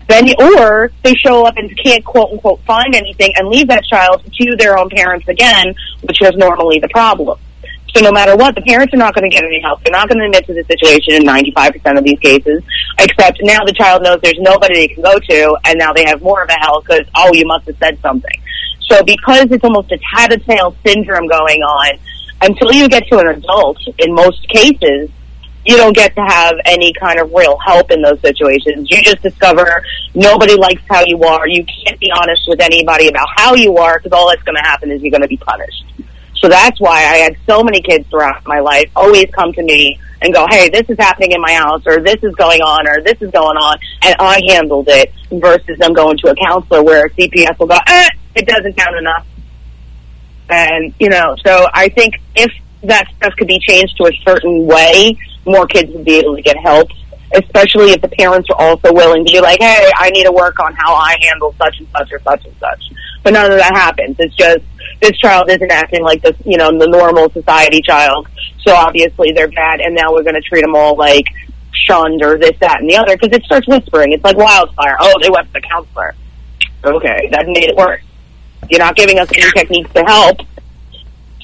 Then, 0.08 0.28
or 0.42 0.92
they 1.04 1.14
show 1.16 1.46
up 1.46 1.56
and 1.58 1.72
can't 1.84 2.04
quote 2.04 2.32
unquote 2.32 2.62
find 2.64 2.96
anything 2.96 3.32
and 3.38 3.48
leave 3.48 3.68
that 3.68 3.84
child 3.86 4.24
to 4.26 4.56
their 4.58 4.78
own 4.78 4.90
parents 4.90 5.28
again, 5.28 5.74
which 6.02 6.22
is 6.22 6.36
normally 6.36 6.80
the 6.80 6.90
problem. 6.90 7.40
So 7.94 8.02
no 8.02 8.12
matter 8.12 8.38
what, 8.38 8.56
the 8.56 8.62
parents 8.62 8.94
are 8.94 8.98
not 8.98 9.14
going 9.14 9.30
to 9.30 9.36
get 9.36 9.44
any 9.44 9.60
help. 9.62 9.84
They're 9.84 9.92
not 9.92 10.08
going 10.08 10.20
to 10.20 10.26
admit 10.26 10.46
to 10.48 10.54
the 10.54 10.64
situation 10.64 11.16
in 11.16 11.24
95% 11.24 11.98
of 11.98 12.04
these 12.04 12.20
cases, 12.20 12.64
except 13.00 13.40
now 13.44 13.60
the 13.66 13.74
child 13.74 14.04
knows 14.04 14.22
there's 14.22 14.40
nobody 14.40 14.76
they 14.76 14.88
can 14.88 15.04
go 15.04 15.20
to, 15.20 15.58
and 15.66 15.78
now 15.78 15.92
they 15.92 16.06
have 16.06 16.22
more 16.22 16.42
of 16.42 16.50
a 16.50 16.60
hell 16.60 16.82
because, 16.82 17.06
oh, 17.16 17.34
you 17.34 17.46
must 17.46 17.68
have 17.68 17.78
said 17.78 18.00
something. 18.02 18.42
So 18.88 19.04
because 19.04 19.52
it's 19.52 19.64
almost 19.64 19.92
a 19.92 20.00
tattletale 20.16 20.76
syndrome 20.86 21.28
going 21.28 21.62
on, 21.62 22.00
until 22.42 22.72
you 22.72 22.88
get 22.88 23.08
to 23.08 23.20
an 23.20 23.28
adult, 23.28 23.78
in 24.00 24.14
most 24.14 24.48
cases, 24.50 25.10
you 25.66 25.78
don't 25.78 25.96
get 25.96 26.16
to 26.16 26.22
have 26.22 26.56
any 26.66 26.92
kind 26.94 27.20
of 27.20 27.32
real 27.34 27.58
help 27.60 27.92
in 27.92 28.02
those 28.02 28.20
situations. 28.22 28.90
You 28.90 29.02
just 29.04 29.22
discover 29.22 29.84
nobody 30.16 30.56
likes 30.56 30.82
how 30.90 31.04
you 31.06 31.22
are. 31.24 31.48
You 31.48 31.64
can't 31.86 32.00
be 32.00 32.12
honest 32.12 32.42
with 32.48 32.60
anybody 32.60 33.10
about 33.10 33.28
how 33.36 33.54
you 33.54 33.78
are 33.78 34.00
because 34.00 34.12
all 34.12 34.30
that's 34.30 34.42
going 34.44 34.56
to 34.56 34.64
happen 34.64 34.92
is 34.92 35.02
you're 35.02 35.12
going 35.12 35.22
to 35.22 35.28
be 35.28 35.38
punished. 35.38 35.86
So 36.42 36.50
that's 36.50 36.80
why 36.80 36.98
I 36.98 37.18
had 37.18 37.38
so 37.46 37.64
many 37.64 37.82
kids 37.82 38.10
throughout 38.10 38.46
my 38.48 38.60
life 38.60 38.90
always 38.96 39.26
come 39.32 39.54
to 39.54 39.64
me 39.64 40.00
and 40.22 40.34
go, 40.34 40.48
hey, 40.50 40.70
this 40.70 40.90
is 40.90 40.98
happening 40.98 41.32
in 41.32 41.42
my 41.42 41.54
house, 41.54 41.84
or 41.86 42.00
this 42.00 42.24
is 42.24 42.34
going 42.36 42.62
on, 42.62 42.88
or 42.88 43.02
this 43.02 43.22
is 43.22 43.32
going 43.32 43.58
on, 43.58 43.78
and 44.04 44.16
I 44.20 44.42
handled 44.50 44.88
it 44.90 45.14
versus 45.32 45.78
them 45.80 45.94
going 45.94 46.18
to 46.18 46.32
a 46.32 46.36
counselor 46.36 46.84
where 46.84 47.06
a 47.06 47.10
CPS 47.12 47.58
will 47.60 47.68
go, 47.68 47.78
eh, 47.88 48.10
it 48.36 48.48
doesn't 48.48 48.76
count 48.76 48.96
enough. 48.98 49.26
And, 50.50 50.94
you 51.00 51.10
know, 51.10 51.36
so 51.46 51.68
I 51.74 51.90
think 51.90 52.16
if 52.36 52.52
that 52.84 53.08
stuff 53.18 53.34
could 53.38 53.48
be 53.48 53.60
changed 53.60 53.98
to 53.98 54.06
a 54.06 54.12
certain 54.26 54.66
way, 54.66 55.18
more 55.46 55.66
kids 55.66 55.92
would 55.94 56.06
be 56.06 56.16
able 56.16 56.36
to 56.36 56.42
get 56.42 56.58
help, 56.58 56.90
especially 57.36 57.92
if 57.92 58.02
the 58.02 58.10
parents 58.10 58.50
are 58.50 58.60
also 58.60 58.94
willing 58.94 59.26
to 59.26 59.32
be 59.32 59.42
like, 59.42 59.60
hey, 59.60 59.90
I 59.96 60.10
need 60.10 60.26
to 60.26 60.32
work 60.32 60.60
on 60.60 60.74
how 60.74 60.94
I 60.94 61.18
handle 61.22 61.56
such 61.58 61.80
and 61.80 61.88
such 61.98 62.12
or 62.12 62.20
such 62.20 62.46
and 62.46 62.56
such. 62.60 62.92
But 63.24 63.34
none 63.34 63.52
of 63.52 63.58
that 63.58 63.74
happens. 63.74 64.16
It's 64.20 64.36
just 64.36 64.64
this 65.02 65.18
child 65.18 65.50
isn't 65.50 65.72
acting 65.72 66.04
like 66.04 66.22
this, 66.22 66.36
you 66.46 66.58
know, 66.58 66.76
the 66.78 66.88
normal 66.88 67.30
society 67.30 67.82
child. 67.82 68.28
So 68.62 68.74
obviously 68.74 69.32
they're 69.32 69.50
bad, 69.50 69.80
and 69.80 69.96
now 69.96 70.12
we're 70.12 70.24
going 70.24 70.36
to 70.36 70.42
treat 70.42 70.62
them 70.62 70.76
all 70.76 70.96
like 70.96 71.26
shunned 71.74 72.22
or 72.24 72.38
this, 72.38 72.58
that, 72.60 72.82
and 72.82 72.90
the 72.90 72.96
other 72.96 73.18
because 73.18 73.36
it 73.36 73.44
starts 73.44 73.68
whispering. 73.68 74.12
It's 74.12 74.24
like 74.24 74.38
wildfire. 74.38 74.98
Oh, 75.00 75.14
they 75.22 75.30
went 75.30 75.48
to 75.48 75.54
the 75.54 75.62
counselor. 75.62 76.16
Okay, 76.84 77.30
that 77.32 77.46
made 77.48 77.70
it 77.70 77.76
worse. 77.76 78.02
You're 78.70 78.80
not 78.80 78.96
giving 78.96 79.20
us 79.20 79.30
any 79.34 79.52
techniques 79.52 79.92
to 79.94 80.04
help. 80.04 80.40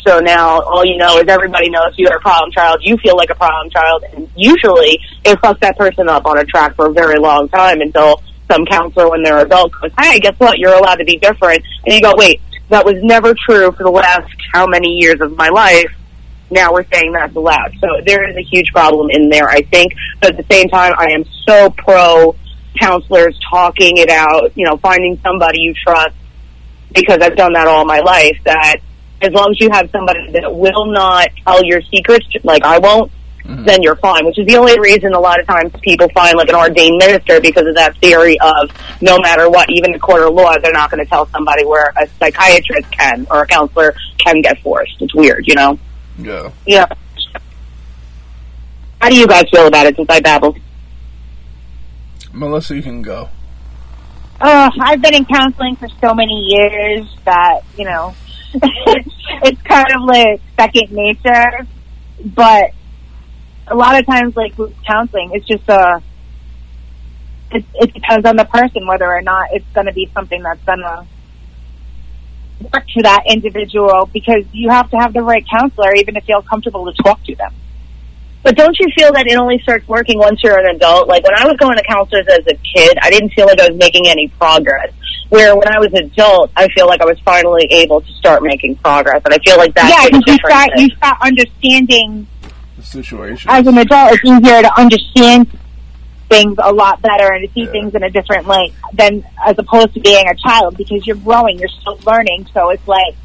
So 0.06 0.20
now 0.20 0.62
all 0.62 0.86
you 0.86 0.98
know 0.98 1.18
is 1.18 1.28
everybody 1.28 1.70
knows 1.70 1.94
you're 1.98 2.16
a 2.16 2.22
problem 2.22 2.52
child. 2.52 2.80
You 2.82 2.98
feel 2.98 3.18
like 3.18 3.30
a 3.30 3.36
problem 3.36 3.70
child, 3.70 4.04
and 4.14 4.30
usually 4.36 5.00
it 5.26 5.38
fucks 5.40 5.60
that 5.60 5.78
person 5.78 6.08
up 6.08 6.26
on 6.26 6.38
a 6.38 6.46
track 6.46 6.76
for 6.76 6.88
a 6.88 6.94
very 6.94 7.20
long 7.20 7.50
time 7.50 7.82
until 7.82 8.22
some 8.50 8.66
counselor, 8.66 9.10
when 9.10 9.24
they're 9.24 9.40
adult, 9.40 9.74
goes, 9.82 9.92
"Hey, 10.00 10.20
guess 10.20 10.36
what? 10.38 10.58
You're 10.58 10.74
allowed 10.74 10.96
to 10.96 11.06
be 11.06 11.18
different." 11.18 11.64
And 11.86 11.94
you 11.94 12.02
go, 12.02 12.14
"Wait, 12.16 12.42
that 12.70 12.86
was 12.86 12.96
never 13.02 13.34
true 13.34 13.72
for 13.72 13.84
the 13.84 13.92
last 13.92 14.30
how 14.54 14.66
many 14.66 14.90
years 14.90 15.20
of 15.22 15.36
my 15.38 15.50
life." 15.50 15.92
Now 16.50 16.72
we're 16.72 16.86
saying 16.94 17.12
that's 17.12 17.36
allowed. 17.36 17.74
So 17.82 17.88
there 18.06 18.30
is 18.30 18.38
a 18.38 18.42
huge 18.42 18.72
problem 18.72 19.10
in 19.10 19.30
there, 19.30 19.50
I 19.50 19.62
think. 19.62 19.94
But 20.22 20.32
at 20.32 20.38
the 20.38 20.54
same 20.54 20.70
time, 20.70 20.94
I 20.98 21.12
am 21.12 21.26
so 21.46 21.70
pro 21.72 22.36
counselors 22.80 23.38
talking 23.50 23.98
it 23.98 24.10
out. 24.10 24.52
You 24.56 24.66
know, 24.66 24.78
finding 24.78 25.20
somebody 25.24 25.62
you 25.62 25.74
trust 25.74 26.16
because 26.94 27.18
I've 27.22 27.36
done 27.36 27.54
that 27.54 27.68
all 27.68 27.84
my 27.86 28.00
life. 28.00 28.38
That 28.46 28.78
as 29.22 29.34
long 29.34 29.52
as 29.52 29.60
you 29.60 29.70
have 29.72 29.90
somebody 29.92 30.32
that 30.32 30.56
will 30.56 30.86
not 30.86 31.30
tell 31.46 31.64
your 31.64 31.82
secrets, 31.82 32.28
like 32.44 32.64
I 32.64 32.78
won't, 32.78 33.12
Mm-hmm. 33.44 33.64
then 33.64 33.82
you're 33.82 33.96
fine. 33.96 34.26
Which 34.26 34.38
is 34.38 34.46
the 34.46 34.58
only 34.58 34.78
reason 34.80 35.14
a 35.14 35.20
lot 35.20 35.40
of 35.40 35.48
times 35.48 35.72
people 35.82 36.10
find 36.10 36.36
like 36.36 36.50
an 36.50 36.56
ordained 36.56 36.98
minister 36.98 37.40
because 37.40 37.66
of 37.66 37.76
that 37.76 37.98
theory 37.98 38.38
of 38.40 38.70
no 39.02 39.18
matter 39.20 39.50
what, 39.50 39.70
even 39.70 39.92
the 39.94 40.00
court 40.00 40.22
of 40.22 40.34
law, 40.34 40.58
they're 40.62 40.74
not 40.74 40.92
going 40.92 41.04
to 41.04 41.10
tell 41.10 41.28
somebody 41.28 41.66
where 41.66 41.94
a 41.96 42.08
psychiatrist 42.20 42.92
can 42.92 43.26
or 43.32 43.44
a 43.44 43.48
counselor 43.48 43.96
can 44.18 44.42
get 44.42 44.60
forced. 44.62 45.02
It's 45.02 45.16
weird, 45.16 45.48
you 45.48 45.56
know. 45.56 45.80
Yeah. 46.18 46.52
Yeah. 46.66 46.88
How 49.00 49.10
do 49.10 49.16
you 49.16 49.28
guys 49.28 49.46
feel 49.52 49.68
about 49.68 49.86
it 49.86 49.96
since 49.96 50.10
I 50.10 50.20
babbled? 50.20 50.58
Melissa, 52.34 52.76
you 52.76 52.82
can 52.82 53.02
go. 53.02 53.30
Oh, 54.42 54.70
I've 54.80 55.02
been 55.02 55.16
in 55.16 55.26
counseling 55.26 55.76
for 55.78 55.88
so 56.02 56.14
many 56.14 56.34
years 56.34 57.08
that, 57.26 57.62
you 57.78 57.86
know, 57.86 58.14
it's 58.54 59.62
kind 59.64 59.88
of 59.96 60.04
like 60.04 60.42
second 60.56 60.92
nature. 60.92 61.66
But 62.24 62.72
a 63.70 63.76
lot 63.76 64.00
of 64.00 64.06
times, 64.06 64.36
like 64.36 64.58
with 64.58 64.74
counseling, 64.86 65.32
it's 65.34 65.46
just 65.46 65.68
a, 65.70 66.02
it, 67.52 67.64
it 67.76 67.94
depends 67.94 68.26
on 68.26 68.36
the 68.36 68.46
person 68.46 68.88
whether 68.88 69.06
or 69.06 69.22
not 69.22 69.50
it's 69.52 69.66
going 69.74 69.88
to 69.88 69.94
be 69.94 70.10
something 70.14 70.42
that's 70.42 70.64
going 70.64 70.80
to 70.80 71.06
work 72.74 72.86
for 72.94 73.04
that 73.04 73.24
individual 73.28 74.10
because 74.12 74.44
you 74.52 74.70
have 74.70 74.90
to 74.92 74.98
have 74.98 75.14
the 75.14 75.22
right 75.22 75.46
counselor, 75.50 75.94
even 75.96 76.16
if 76.16 76.28
you're 76.28 76.42
comfortable 76.42 76.92
to 76.92 77.04
talk 77.04 77.24
to 77.24 77.36
them. 77.36 77.54
But 78.44 78.56
don't 78.56 78.78
you 78.80 78.88
feel 78.98 79.12
that 79.14 79.28
it 79.28 79.36
only 79.36 79.60
starts 79.60 79.88
working 79.88 80.20
once 80.20 80.42
you're 80.44 80.58
an 80.58 80.76
adult? 80.76 81.08
Like 81.08 81.24
when 81.24 81.36
I 81.36 81.46
was 81.46 81.58
going 81.58 81.76
to 81.76 81.84
counselors 81.84 82.26
as 82.30 82.48
a 82.48 82.56
kid, 82.56 82.98
I 83.02 83.10
didn't 83.10 83.32
feel 83.32 83.46
like 83.46 83.60
I 83.60 83.68
was 83.70 83.78
making 83.78 84.08
any 84.08 84.30
progress. 84.30 84.94
Where 85.30 85.54
when 85.54 85.68
I 85.68 85.80
was 85.80 85.92
an 85.92 86.06
adult, 86.06 86.52
I 86.56 86.70
feel 86.70 86.88
like 86.88 87.02
I 87.02 87.06
was 87.06 87.20
finally 87.20 87.68
able 87.70 88.00
to 88.00 88.12
start 88.14 88.44
making 88.44 88.78
progress, 88.78 89.22
and 89.26 89.34
I 89.34 89.40
feel 89.40 89.58
like 89.58 89.74
that's 89.74 89.90
yeah, 89.90 90.06
because 90.06 90.24
you 90.26 90.34
start 90.36 90.70
you 90.78 90.90
start 90.96 91.18
understanding 91.22 92.28
situation. 92.88 93.50
as 93.52 93.68
an 93.68 93.78
adult. 93.78 94.14
It's 94.14 94.26
easier 94.26 94.62
to 94.62 94.80
understand 94.80 95.48
things 96.30 96.58
a 96.62 96.74
lot 96.74 97.02
better 97.02 97.32
and 97.32 97.48
to 97.48 97.54
see 97.54 97.62
Yeah. 97.62 97.72
things 97.72 97.96
in 97.96 98.04
a 98.04 98.10
different 98.10 98.48
light 98.48 98.74
than 98.94 99.24
as 99.46 99.56
opposed 99.58 99.94
to 99.94 100.00
being 100.00 100.28
a 100.28 100.36
child 100.36 100.78
because 100.78 101.06
you're 101.08 101.16
growing, 101.16 101.58
you're 101.60 101.70
still 101.70 102.00
learning. 102.06 102.48
So 102.54 102.70
it's 102.70 102.88
like, 102.88 103.16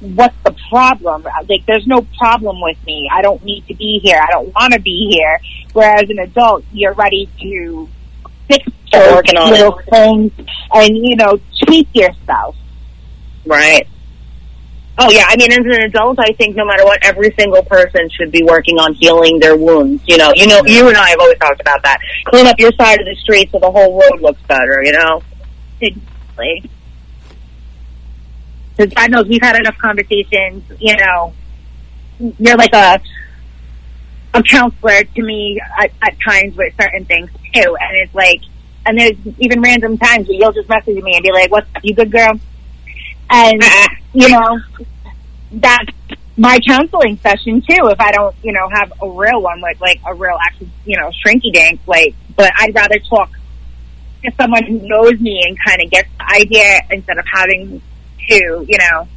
what's 0.00 0.36
the 0.44 0.54
problem? 0.68 1.26
Like, 1.48 1.64
there's 1.66 1.86
no 1.86 2.06
problem 2.18 2.60
with 2.60 2.76
me. 2.86 3.08
I 3.12 3.22
don't 3.22 3.42
need 3.44 3.66
to 3.68 3.74
be 3.74 3.98
here. 4.02 4.20
I 4.20 4.30
don't 4.30 4.54
want 4.54 4.72
to 4.74 4.80
be 4.80 5.08
here. 5.10 5.38
Whereas 5.72 6.08
an 6.10 6.18
adult, 6.18 6.64
you're 6.72 6.94
ready 6.94 7.28
to 7.42 7.88
fix 8.48 8.66
Start 8.88 9.04
those 9.04 9.14
working 9.14 9.36
on 9.36 9.50
little 9.50 9.80
things 9.90 10.32
and 10.72 10.96
you 10.96 11.16
know 11.16 11.38
tweak 11.64 11.88
yourself. 11.94 12.56
Right. 13.46 13.86
Oh 15.02 15.10
yeah, 15.10 15.24
I 15.28 15.36
mean, 15.36 15.50
as 15.50 15.58
an 15.58 15.82
adult, 15.84 16.18
I 16.18 16.30
think 16.32 16.56
no 16.56 16.66
matter 16.66 16.84
what, 16.84 16.98
every 17.02 17.34
single 17.38 17.62
person 17.62 18.06
should 18.10 18.30
be 18.30 18.42
working 18.42 18.78
on 18.78 18.92
healing 18.92 19.38
their 19.38 19.56
wounds. 19.56 20.02
You 20.06 20.18
know, 20.18 20.30
you 20.34 20.46
know, 20.46 20.60
you 20.66 20.88
and 20.88 20.96
I 20.96 21.08
have 21.10 21.20
always 21.20 21.38
talked 21.38 21.58
about 21.58 21.82
that. 21.84 21.98
Clean 22.26 22.46
up 22.46 22.58
your 22.58 22.70
side 22.72 23.00
of 23.00 23.06
the 23.06 23.16
street 23.16 23.50
so 23.50 23.58
the 23.58 23.70
whole 23.70 23.98
road 23.98 24.20
looks 24.20 24.42
better. 24.42 24.82
You 24.84 24.92
know. 24.92 25.22
Exactly. 25.80 26.70
Because 28.76 28.92
God 28.92 29.10
knows 29.10 29.26
we've 29.26 29.40
had 29.40 29.56
enough 29.56 29.78
conversations. 29.78 30.64
You 30.78 30.94
know, 30.98 31.32
you're 32.38 32.58
like 32.58 32.74
a 32.74 33.00
a 34.34 34.42
counselor 34.42 35.02
to 35.02 35.22
me 35.22 35.60
at, 35.78 35.90
at 36.02 36.14
times 36.22 36.56
with 36.56 36.74
certain 36.78 37.06
things 37.06 37.30
too, 37.54 37.76
and 37.80 37.96
it's 37.96 38.14
like, 38.14 38.42
and 38.84 38.98
there's 38.98 39.16
even 39.38 39.62
random 39.62 39.96
times 39.96 40.28
where 40.28 40.36
you'll 40.36 40.52
just 40.52 40.68
message 40.68 41.02
me 41.02 41.14
and 41.14 41.22
be 41.22 41.32
like, 41.32 41.50
"What's 41.50 41.68
up, 41.74 41.82
you 41.82 41.94
good 41.94 42.12
girl?" 42.12 42.38
And 43.30 43.62
uh-uh. 43.62 43.88
you 44.12 44.28
know, 44.28 44.60
that's 45.52 45.90
my 46.36 46.58
counseling 46.66 47.18
session 47.18 47.60
too. 47.60 47.88
If 47.88 48.00
I 48.00 48.12
don't, 48.12 48.34
you 48.42 48.52
know, 48.52 48.68
have 48.70 48.92
a 49.02 49.10
real 49.10 49.42
one 49.42 49.60
like 49.60 49.80
like 49.80 50.00
a 50.06 50.14
real 50.14 50.38
actual, 50.40 50.68
you 50.84 50.96
know, 50.96 51.10
shrinky 51.24 51.52
dink, 51.52 51.80
like, 51.86 52.14
but 52.36 52.50
I'd 52.56 52.74
rather 52.74 52.98
talk 52.98 53.30
to 54.24 54.32
someone 54.40 54.64
who 54.64 54.80
knows 54.86 55.18
me 55.20 55.42
and 55.46 55.56
kind 55.66 55.82
of 55.82 55.90
gets 55.90 56.08
the 56.18 56.34
idea 56.34 56.80
instead 56.90 57.18
of 57.18 57.24
having 57.32 57.82
to, 58.28 58.64
you 58.68 58.78
know, 58.78 59.08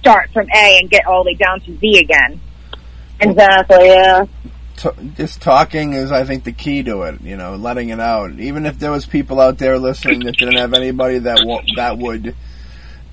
start 0.00 0.30
from 0.30 0.48
A 0.54 0.78
and 0.78 0.90
get 0.90 1.06
all 1.06 1.24
the 1.24 1.30
way 1.30 1.34
down 1.34 1.60
to 1.60 1.76
Z 1.78 1.98
again. 1.98 2.40
Exactly. 3.20 3.86
Yeah. 3.86 4.26
T- 4.76 4.90
just 5.16 5.40
talking 5.40 5.92
is, 5.92 6.10
I 6.10 6.24
think, 6.24 6.44
the 6.44 6.52
key 6.52 6.82
to 6.82 7.02
it. 7.02 7.20
You 7.20 7.36
know, 7.36 7.54
letting 7.54 7.88
it 7.88 8.00
out. 8.00 8.32
Even 8.38 8.66
if 8.66 8.78
there 8.78 8.90
was 8.90 9.06
people 9.06 9.40
out 9.40 9.58
there 9.58 9.78
listening 9.78 10.20
that 10.20 10.36
didn't 10.36 10.56
have 10.56 10.74
anybody 10.74 11.18
that 11.18 11.38
w- 11.38 11.62
that 11.76 11.96
would 11.98 12.34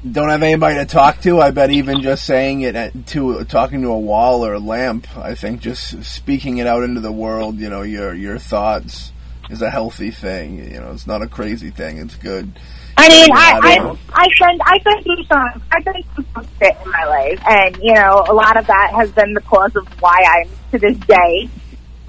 don't 0.10 0.30
have 0.30 0.42
anybody 0.42 0.76
to 0.76 0.86
talk 0.86 1.22
to, 1.22 1.40
I 1.40 1.52
bet 1.52 1.70
even 1.70 2.02
just 2.02 2.26
saying 2.26 2.62
it 2.62 2.76
at, 2.76 3.08
to 3.08 3.44
talking 3.46 3.82
to 3.84 3.90
a 3.90 4.00
wall 4.00 4.46
or 4.46 4.54
a 4.54 4.60
lamp, 4.60 5.08
I 5.18 5.36
think 5.36 5.62
just 5.62 6.04
speaking 6.04 6.58
it 6.58 6.68
out 6.68 6.84
into 6.84 7.02
the 7.02 7.12
world. 7.12 7.58
You 7.58 7.70
know, 7.70 7.84
your 7.84 8.14
your 8.14 8.40
thoughts 8.40 9.12
is 9.50 9.62
a 9.62 9.70
healthy 9.70 10.10
thing. 10.10 10.58
You 10.72 10.80
know, 10.80 10.92
it's 10.92 11.06
not 11.06 11.22
a 11.22 11.28
crazy 11.28 11.70
thing. 11.70 11.98
It's 11.98 12.16
good. 12.16 12.52
I 12.98 13.10
mean, 13.10 13.32
I, 13.32 13.60
I 13.62 13.70
I, 13.72 13.78
know. 13.78 13.98
I've 14.14 14.32
been, 14.38 14.60
I've 14.66 14.84
been 14.84 15.04
through 15.04 15.24
some, 15.26 15.64
I've 15.72 15.86
been 15.86 16.04
through 16.16 16.26
some 16.34 16.48
shit 16.60 16.78
in 16.84 16.92
my 16.92 17.06
life, 17.06 17.42
and 17.48 17.78
you 17.78 17.94
know, 17.94 18.26
a 18.28 18.34
lot 18.34 18.58
of 18.58 18.68
that 18.68 18.92
has 18.96 19.12
been 19.12 19.34
the 19.34 19.42
cause 19.42 19.76
of 19.76 19.88
why 20.02 20.18
I'm 20.28 20.50
to 20.72 20.80
this 20.80 20.98
day, 21.06 21.50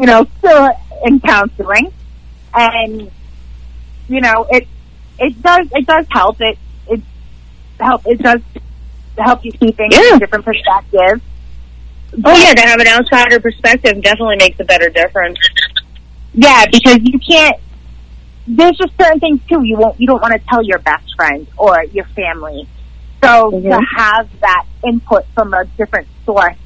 you 0.00 0.06
know, 0.06 0.26
still 0.38 0.70
in 1.04 1.20
counseling, 1.20 1.92
and 2.54 3.10
you 4.08 4.20
know, 4.20 4.46
it, 4.50 4.66
it 5.18 5.40
does, 5.42 5.68
it 5.72 5.86
does 5.86 6.06
help. 6.10 6.40
It 6.40 6.58
help, 7.82 8.02
it 8.06 8.18
does 8.20 8.40
help 9.18 9.44
you 9.44 9.50
see 9.52 9.72
things 9.72 9.92
Yeah. 9.94 10.08
from 10.10 10.16
a 10.16 10.20
different 10.20 10.44
perspectives. 10.44 11.22
Oh 12.24 12.36
yeah, 12.36 12.52
to 12.54 12.60
have 12.62 12.78
an 12.80 12.88
outsider 12.88 13.40
perspective 13.40 14.02
definitely 14.02 14.36
makes 14.36 14.60
a 14.60 14.64
better 14.64 14.88
difference. 14.90 15.38
Yeah, 16.34 16.64
because 16.70 16.98
you 17.02 17.18
can't. 17.18 17.56
There's 18.46 18.76
just 18.76 18.92
certain 19.00 19.20
things 19.20 19.40
too. 19.48 19.62
You 19.64 19.76
won't. 19.76 20.00
You 20.00 20.06
don't 20.06 20.20
want 20.20 20.34
to 20.34 20.40
tell 20.48 20.62
your 20.62 20.78
best 20.78 21.14
friend 21.16 21.46
or 21.56 21.84
your 21.92 22.04
family. 22.16 22.66
So 23.22 23.50
Mhm. 23.52 23.62
to 23.70 23.86
have 23.96 24.28
that 24.40 24.64
input 24.86 25.24
from 25.34 25.54
a 25.54 25.64
different 25.78 26.08
source, 26.26 26.56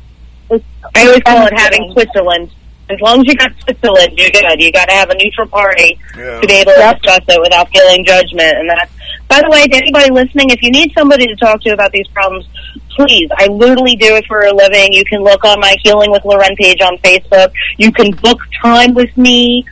is 0.50 0.62
I 0.94 1.06
always 1.06 1.22
call 1.22 1.46
it 1.46 1.52
having. 1.58 1.92
Switzerland. 1.92 2.50
As 2.88 3.00
long 3.00 3.18
as 3.20 3.26
you 3.26 3.34
got 3.34 3.50
Switzerland, 3.62 4.12
you're 4.16 4.30
good. 4.30 4.62
You 4.62 4.70
got 4.72 4.88
to 4.88 4.94
have 4.94 5.10
a 5.10 5.14
neutral 5.16 5.48
party 5.48 5.98
Yeah. 6.16 6.40
to 6.40 6.46
be 6.46 6.54
able 6.54 6.72
to 6.72 6.96
discuss 7.02 7.20
it 7.28 7.40
without 7.40 7.68
feeling 7.70 8.04
judgment. 8.04 8.56
And 8.58 8.70
that's, 8.70 8.92
by 9.28 9.40
the 9.42 9.50
way, 9.50 9.66
to 9.66 9.76
anybody 9.76 10.10
listening, 10.10 10.50
if 10.50 10.62
you 10.62 10.70
need 10.70 10.92
somebody 10.96 11.26
to 11.26 11.36
talk 11.36 11.60
to 11.62 11.70
about 11.70 11.92
these 11.92 12.08
problems, 12.08 12.46
please, 12.90 13.28
I 13.36 13.46
literally 13.46 13.96
do 13.96 14.14
it 14.16 14.26
for 14.26 14.42
a 14.42 14.52
living. 14.52 14.92
You 14.92 15.04
can 15.04 15.22
look 15.22 15.44
on 15.44 15.60
my 15.60 15.76
Healing 15.82 16.10
with 16.10 16.24
Loren 16.24 16.56
page 16.56 16.80
on 16.80 16.96
Facebook. 16.98 17.52
You 17.76 17.92
can 17.92 18.12
book 18.12 18.40
time 18.62 18.94
with 18.94 19.16
me. 19.16 19.66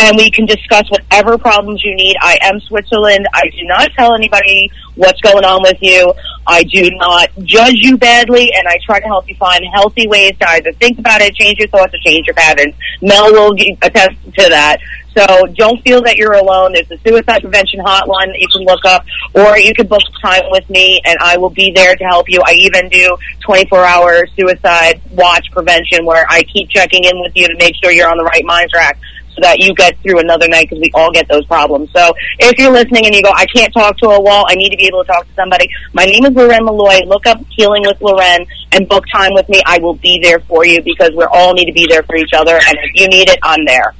And 0.00 0.16
we 0.16 0.30
can 0.30 0.46
discuss 0.46 0.88
whatever 0.90 1.36
problems 1.36 1.82
you 1.82 1.92
need. 1.96 2.14
I 2.20 2.38
am 2.42 2.60
Switzerland. 2.60 3.26
I 3.34 3.48
do 3.48 3.64
not 3.64 3.90
tell 3.94 4.14
anybody 4.14 4.70
what's 4.94 5.20
going 5.22 5.44
on 5.44 5.60
with 5.62 5.78
you. 5.80 6.14
I 6.46 6.62
do 6.62 6.88
not 6.92 7.30
judge 7.42 7.74
you 7.74 7.98
badly, 7.98 8.52
and 8.54 8.68
I 8.68 8.78
try 8.86 9.00
to 9.00 9.06
help 9.06 9.28
you 9.28 9.34
find 9.34 9.64
healthy 9.74 10.06
ways 10.06 10.38
to 10.38 10.48
either 10.50 10.72
think 10.74 11.00
about 11.00 11.20
it, 11.20 11.34
change 11.34 11.58
your 11.58 11.66
thoughts, 11.66 11.92
or 11.92 11.98
change 11.98 12.28
your 12.28 12.34
patterns. 12.34 12.74
Mel 13.02 13.32
will 13.32 13.56
attest 13.82 14.14
to 14.38 14.48
that. 14.48 14.78
So 15.18 15.46
don't 15.56 15.82
feel 15.82 16.00
that 16.02 16.16
you're 16.16 16.34
alone. 16.34 16.74
There's 16.74 16.88
a 16.92 16.98
suicide 16.98 17.40
prevention 17.40 17.80
hotline 17.80 18.30
that 18.30 18.38
you 18.38 18.46
can 18.46 18.62
look 18.62 18.84
up, 18.84 19.04
or 19.34 19.58
you 19.58 19.74
can 19.74 19.88
book 19.88 20.02
time 20.22 20.44
with 20.50 20.68
me, 20.70 21.00
and 21.04 21.18
I 21.20 21.36
will 21.36 21.50
be 21.50 21.72
there 21.74 21.96
to 21.96 22.04
help 22.04 22.30
you. 22.30 22.40
I 22.46 22.52
even 22.52 22.88
do 22.88 23.16
24-hour 23.44 24.28
suicide 24.38 25.00
watch 25.10 25.50
prevention, 25.50 26.06
where 26.06 26.24
I 26.30 26.44
keep 26.44 26.68
checking 26.70 27.02
in 27.02 27.18
with 27.20 27.32
you 27.34 27.48
to 27.48 27.56
make 27.58 27.74
sure 27.82 27.90
you're 27.90 28.08
on 28.08 28.16
the 28.16 28.22
right 28.22 28.44
mind 28.44 28.70
track 28.70 28.96
so 29.34 29.40
that 29.42 29.58
you 29.58 29.74
get 29.74 29.98
through 30.02 30.20
another 30.20 30.46
night 30.46 30.68
because 30.70 30.80
we 30.80 30.92
all 30.94 31.10
get 31.10 31.26
those 31.26 31.44
problems. 31.46 31.90
So 31.92 32.12
if 32.38 32.56
you're 32.56 32.70
listening 32.70 33.06
and 33.06 33.14
you 33.14 33.22
go, 33.22 33.32
I 33.34 33.46
can't 33.46 33.72
talk 33.74 33.98
to 33.98 34.10
a 34.10 34.20
wall, 34.20 34.44
I 34.48 34.54
need 34.54 34.70
to 34.70 34.76
be 34.76 34.86
able 34.86 35.02
to 35.02 35.08
talk 35.08 35.26
to 35.26 35.34
somebody. 35.34 35.68
My 35.94 36.04
name 36.04 36.26
is 36.26 36.30
Loren 36.30 36.64
Malloy. 36.64 37.00
Look 37.06 37.26
up 37.26 37.40
Healing 37.50 37.82
with 37.82 38.00
Loren 38.00 38.46
and 38.70 38.88
book 38.88 39.04
time 39.12 39.34
with 39.34 39.48
me. 39.48 39.62
I 39.66 39.78
will 39.78 39.94
be 39.94 40.20
there 40.22 40.38
for 40.40 40.64
you 40.64 40.80
because 40.80 41.10
we 41.16 41.24
all 41.24 41.54
need 41.54 41.66
to 41.66 41.72
be 41.72 41.88
there 41.88 42.04
for 42.04 42.14
each 42.14 42.34
other. 42.34 42.54
And 42.54 42.78
if 42.82 42.94
you 42.94 43.08
need 43.08 43.28
it, 43.28 43.40
I'm 43.42 43.64
there. 43.64 43.94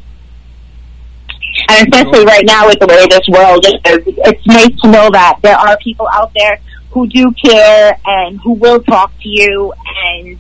And 1.68 1.88
especially 1.88 2.24
right 2.24 2.44
now 2.44 2.66
with 2.66 2.78
the 2.78 2.86
way 2.86 3.06
this 3.06 3.28
world 3.28 3.64
is, 3.66 4.02
it's 4.18 4.46
nice 4.46 4.80
to 4.80 4.90
know 4.90 5.10
that 5.10 5.38
there 5.42 5.56
are 5.56 5.76
people 5.78 6.08
out 6.12 6.32
there 6.34 6.58
who 6.90 7.06
do 7.06 7.32
care 7.32 7.98
and 8.06 8.40
who 8.40 8.54
will 8.54 8.82
talk 8.82 9.12
to 9.20 9.28
you 9.28 9.72
and 10.04 10.38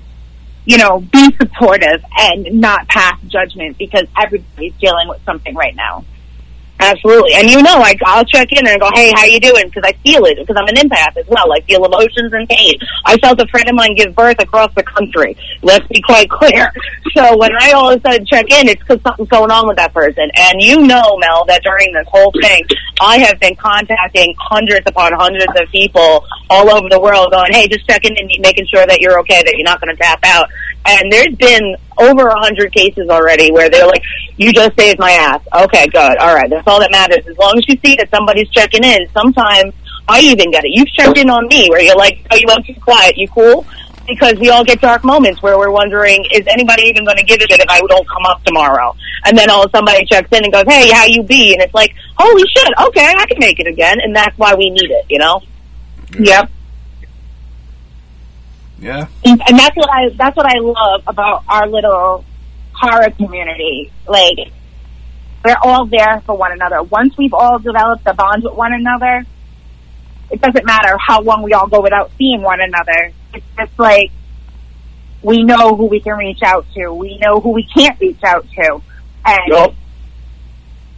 you 0.64 0.78
know 0.78 1.00
be 1.00 1.30
supportive 1.36 2.02
and 2.18 2.60
not 2.60 2.88
pass 2.88 3.20
judgment 3.28 3.76
because 3.78 4.06
everybody's 4.20 4.74
dealing 4.74 5.08
with 5.08 5.22
something 5.24 5.54
right 5.54 5.76
now. 5.76 6.04
Absolutely. 6.80 7.32
And 7.34 7.50
you 7.50 7.60
know, 7.62 7.78
I, 7.78 7.94
I'll 8.04 8.24
check 8.24 8.52
in 8.52 8.66
and 8.66 8.80
go, 8.80 8.88
hey, 8.94 9.12
how 9.14 9.24
you 9.24 9.40
doing? 9.40 9.66
Because 9.66 9.82
I 9.84 9.92
feel 10.04 10.24
it. 10.26 10.38
Because 10.38 10.56
I'm 10.56 10.68
an 10.68 10.76
empath 10.76 11.16
as 11.16 11.26
well. 11.26 11.52
I 11.52 11.60
feel 11.62 11.84
emotions 11.84 12.32
and 12.32 12.48
pain. 12.48 12.78
I 13.04 13.16
felt 13.18 13.40
a 13.40 13.46
friend 13.48 13.68
of 13.68 13.74
mine 13.74 13.94
give 13.94 14.14
birth 14.14 14.40
across 14.40 14.72
the 14.74 14.84
country. 14.84 15.36
Let's 15.62 15.86
be 15.88 16.00
quite 16.00 16.30
clear. 16.30 16.72
So 17.16 17.36
when 17.36 17.50
I 17.58 17.72
all 17.72 17.90
of 17.90 17.98
a 17.98 18.00
sudden 18.02 18.26
check 18.26 18.44
in, 18.50 18.68
it's 18.68 18.80
because 18.82 19.00
something's 19.02 19.30
going 19.30 19.50
on 19.50 19.66
with 19.66 19.76
that 19.78 19.92
person. 19.92 20.30
And 20.36 20.60
you 20.60 20.86
know, 20.86 21.16
Mel, 21.16 21.44
that 21.46 21.62
during 21.64 21.92
this 21.92 22.06
whole 22.06 22.30
thing, 22.40 22.62
I 23.00 23.18
have 23.18 23.40
been 23.40 23.56
contacting 23.56 24.34
hundreds 24.38 24.86
upon 24.86 25.12
hundreds 25.14 25.50
of 25.56 25.68
people 25.70 26.26
all 26.50 26.70
over 26.70 26.88
the 26.88 27.00
world 27.00 27.32
going, 27.32 27.52
hey, 27.52 27.66
just 27.66 27.88
checking 27.88 28.14
in, 28.14 28.30
and 28.30 28.40
making 28.40 28.66
sure 28.72 28.86
that 28.86 29.00
you're 29.00 29.18
okay, 29.20 29.42
that 29.42 29.54
you're 29.56 29.64
not 29.64 29.80
going 29.80 29.94
to 29.94 30.00
tap 30.00 30.20
out. 30.24 30.48
And 30.86 31.12
there's 31.12 31.34
been 31.34 31.76
over 31.98 32.28
a 32.28 32.38
hundred 32.40 32.72
cases 32.72 33.08
already 33.10 33.52
where 33.52 33.68
they're 33.68 33.86
like, 33.86 34.02
you 34.36 34.52
just 34.52 34.74
saved 34.76 34.98
my 34.98 35.10
ass. 35.10 35.42
Okay, 35.64 35.86
good. 35.88 36.16
All 36.18 36.34
right. 36.34 36.48
That's 36.48 36.66
all 36.66 36.80
that 36.80 36.90
matters. 36.90 37.26
As 37.26 37.36
long 37.36 37.58
as 37.58 37.68
you 37.68 37.76
see 37.84 37.96
that 37.96 38.08
somebody's 38.10 38.48
checking 38.50 38.84
in, 38.84 39.08
sometimes 39.12 39.74
I 40.08 40.20
even 40.20 40.50
get 40.50 40.64
it. 40.64 40.70
You've 40.72 40.88
checked 40.88 41.18
in 41.18 41.28
on 41.28 41.46
me 41.48 41.68
where 41.68 41.82
you're 41.82 41.96
like, 41.96 42.24
oh, 42.30 42.36
you 42.36 42.46
went 42.46 42.64
too 42.64 42.74
quiet. 42.80 43.18
You 43.18 43.28
cool? 43.28 43.66
Because 44.06 44.38
we 44.38 44.48
all 44.48 44.64
get 44.64 44.80
dark 44.80 45.04
moments 45.04 45.42
where 45.42 45.58
we're 45.58 45.70
wondering, 45.70 46.24
is 46.32 46.46
anybody 46.46 46.84
even 46.84 47.04
going 47.04 47.18
to 47.18 47.24
give 47.24 47.36
a 47.36 47.46
shit 47.46 47.60
if 47.60 47.68
I 47.68 47.80
don't 47.80 48.08
come 48.08 48.24
up 48.26 48.42
tomorrow? 48.44 48.96
And 49.26 49.36
then 49.36 49.50
all 49.50 49.68
somebody 49.68 50.06
checks 50.06 50.30
in 50.32 50.44
and 50.44 50.52
goes, 50.52 50.64
hey, 50.66 50.90
how 50.90 51.04
you 51.04 51.22
be? 51.22 51.52
And 51.52 51.60
it's 51.60 51.74
like, 51.74 51.94
holy 52.16 52.44
shit, 52.56 52.72
okay, 52.86 53.12
I 53.14 53.26
can 53.26 53.38
make 53.38 53.60
it 53.60 53.66
again. 53.66 53.98
And 54.00 54.16
that's 54.16 54.38
why 54.38 54.54
we 54.54 54.70
need 54.70 54.90
it, 54.90 55.04
you 55.10 55.18
know? 55.18 55.42
Yep. 56.18 56.50
Yeah. 58.80 59.08
and 59.24 59.42
and 59.46 59.58
that's 59.58 59.76
what 59.76 59.90
I 59.90 60.08
that's 60.10 60.36
what 60.36 60.46
I 60.46 60.58
love 60.60 61.02
about 61.06 61.44
our 61.48 61.66
little 61.66 62.24
horror 62.72 63.10
community. 63.10 63.90
Like 64.06 64.52
we're 65.44 65.56
all 65.62 65.86
there 65.86 66.22
for 66.26 66.36
one 66.36 66.52
another. 66.52 66.82
Once 66.82 67.16
we've 67.16 67.34
all 67.34 67.58
developed 67.58 68.02
a 68.06 68.14
bond 68.14 68.44
with 68.44 68.54
one 68.54 68.72
another, 68.72 69.24
it 70.30 70.40
doesn't 70.40 70.64
matter 70.64 70.96
how 70.98 71.20
long 71.22 71.42
we 71.42 71.52
all 71.52 71.66
go 71.66 71.80
without 71.80 72.10
seeing 72.18 72.42
one 72.42 72.60
another. 72.60 73.12
It's 73.34 73.46
just 73.56 73.78
like 73.78 74.10
we 75.22 75.42
know 75.42 75.74
who 75.74 75.86
we 75.86 76.00
can 76.00 76.16
reach 76.16 76.42
out 76.42 76.66
to. 76.74 76.92
We 76.92 77.18
know 77.18 77.40
who 77.40 77.50
we 77.50 77.64
can't 77.64 77.98
reach 78.00 78.22
out 78.24 78.46
to. 78.50 78.82
And 79.24 79.48
Yup. 79.48 79.74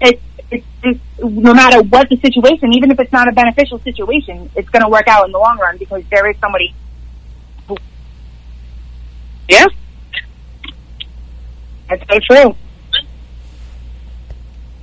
it's 0.00 0.22
it's 0.50 0.66
just 0.82 1.00
no 1.22 1.54
matter 1.54 1.82
what 1.82 2.08
the 2.08 2.16
situation, 2.16 2.72
even 2.74 2.90
if 2.90 2.98
it's 2.98 3.12
not 3.12 3.28
a 3.28 3.32
beneficial 3.32 3.78
situation, 3.80 4.50
it's 4.56 4.68
going 4.68 4.82
to 4.82 4.88
work 4.88 5.06
out 5.06 5.26
in 5.26 5.32
the 5.32 5.38
long 5.38 5.58
run 5.58 5.78
because 5.78 6.02
there 6.10 6.28
is 6.30 6.36
somebody. 6.40 6.74
Yeah. 9.50 9.66
That's 11.88 12.02
so 12.08 12.18
true. 12.20 12.54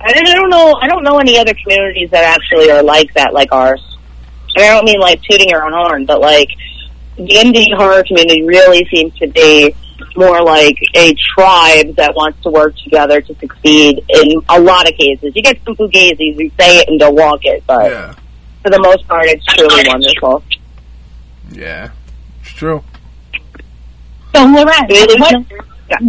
I 0.00 0.12
don't, 0.12 0.28
I 0.28 0.34
don't 0.34 0.50
know. 0.50 0.74
I 0.80 0.86
don't 0.88 1.02
know 1.02 1.18
any 1.18 1.38
other 1.38 1.54
communities 1.62 2.10
that 2.10 2.22
actually 2.22 2.70
are 2.70 2.82
like 2.82 3.12
that, 3.14 3.32
like 3.32 3.50
ours. 3.50 3.82
And 4.54 4.64
I 4.64 4.68
don't 4.74 4.84
mean 4.84 5.00
like 5.00 5.20
tooting 5.22 5.48
your 5.48 5.64
own 5.64 5.72
horn, 5.72 6.06
but 6.06 6.20
like 6.20 6.48
the 7.16 7.26
indie 7.28 7.74
horror 7.76 8.04
community 8.06 8.42
really 8.44 8.86
seems 8.92 9.16
to 9.18 9.26
be 9.28 9.74
more 10.16 10.42
like 10.42 10.76
a 10.94 11.14
tribe 11.34 11.96
that 11.96 12.14
wants 12.14 12.40
to 12.42 12.50
work 12.50 12.76
together 12.84 13.20
to 13.20 13.34
succeed 13.36 14.04
in 14.08 14.40
a 14.48 14.60
lot 14.60 14.88
of 14.88 14.96
cases. 14.96 15.34
You 15.34 15.42
get 15.42 15.58
some 15.64 15.74
fugazis 15.76 16.34
who 16.36 16.48
say 16.50 16.78
it 16.78 16.88
and 16.88 17.00
don't 17.00 17.14
walk 17.16 17.40
it, 17.44 17.64
but 17.66 17.90
Yeah, 17.90 18.14
for 18.62 18.70
the 18.70 18.80
most 18.80 19.06
part, 19.08 19.26
it's 19.26 19.44
truly 19.46 19.82
wonderful. 19.88 20.42
yeah, 21.50 21.90
it's 22.40 22.52
true. 22.52 22.84
So 24.38 24.44
Really? 24.46 25.20
what, 25.20 25.34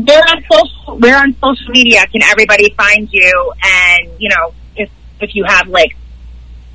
where 0.06 0.22
on 0.22 0.44
social 0.52 0.98
where 0.98 1.18
on 1.18 1.36
social 1.42 1.70
media 1.72 2.06
can 2.08 2.22
everybody 2.24 2.74
find 2.76 3.12
you? 3.12 3.54
And 3.64 4.10
you 4.20 4.30
know, 4.30 4.54
if 4.76 4.90
if 5.20 5.36
you 5.36 5.44
have 5.46 5.68
like 5.68 5.96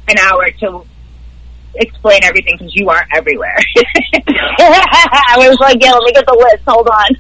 an 0.08 0.18
hour 0.18 0.50
to 0.60 0.84
explain 1.76 2.24
everything 2.24 2.56
because 2.58 2.74
you 2.74 2.88
are 2.88 3.06
everywhere. 3.14 3.56
I 4.58 5.36
was 5.38 5.56
like, 5.60 5.82
yeah, 5.82 5.92
let 5.92 6.02
me 6.02 6.12
get 6.12 6.26
the 6.26 6.34
list. 6.34 6.64
Hold 6.66 6.88
on. 6.88 7.10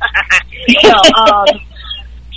so, 0.82 0.92
um, 1.20 1.60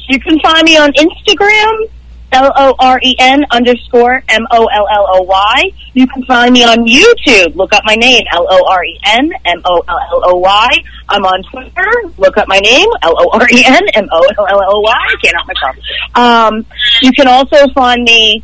you 0.10 0.19
can 0.19 0.40
find 0.40 0.64
me 0.64 0.78
on 0.78 0.91
Instagram, 0.94 1.90
L 2.31 2.51
O 2.55 2.75
R 2.79 2.99
E 3.03 3.15
N 3.19 3.45
underscore 3.51 4.23
M 4.29 4.45
O 4.51 4.65
L 4.65 4.87
L 4.91 5.05
O 5.09 5.21
Y. 5.23 5.71
You 5.93 6.07
can 6.07 6.23
find 6.23 6.53
me 6.53 6.63
on 6.63 6.85
YouTube. 6.85 7.55
Look 7.55 7.73
up 7.73 7.83
my 7.85 7.95
name, 7.95 8.23
L 8.31 8.45
O 8.49 8.69
R 8.69 8.83
E 8.83 8.99
N 9.05 9.31
M 9.45 9.61
O 9.65 9.83
L 9.87 9.99
L 10.11 10.21
O 10.25 10.37
Y. 10.37 10.69
I'm 11.09 11.23
on 11.25 11.43
Twitter. 11.43 12.13
Look 12.17 12.37
up 12.37 12.47
my 12.47 12.59
name, 12.59 12.87
L 13.01 13.15
O 13.17 13.29
R 13.39 13.47
E 13.51 13.63
N 13.65 13.87
M 13.93 14.07
O 14.11 14.21
L 14.37 14.47
L 14.47 14.63
O 14.67 14.79
Y. 14.81 14.91
I 14.91 15.15
can't 15.21 15.35
help 15.35 15.47
myself. 15.47 15.75
Um, 16.15 16.65
you 17.01 17.11
can 17.13 17.27
also 17.27 17.67
find 17.73 18.03
me 18.03 18.41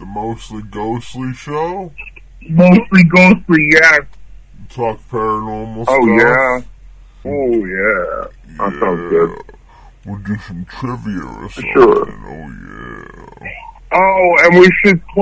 The 0.04 0.10
mostly 0.10 0.62
ghostly 0.64 1.32
show. 1.32 1.94
Mostly 2.50 3.04
ghostly, 3.06 3.70
yes. 3.72 4.02
Talk 4.68 5.00
paranormal 5.10 5.84
stuff. 5.84 5.96
Oh, 5.98 6.18
stuff. 6.18 6.66
yeah. 7.24 7.32
Oh, 7.32 7.56
yeah. 7.64 8.28
That 8.58 8.80
sounds 8.82 9.10
good. 9.10 9.56
We'll 10.06 10.20
do 10.20 10.38
some 10.40 10.66
trivia 10.66 11.24
or 11.24 11.50
something. 11.50 11.72
Sure. 11.72 12.12
Oh 12.28 12.50
yeah. 13.40 13.50
Oh, 13.94 14.36
and 14.42 14.60
we 14.60 14.70
should 14.84 15.02
play 15.08 15.22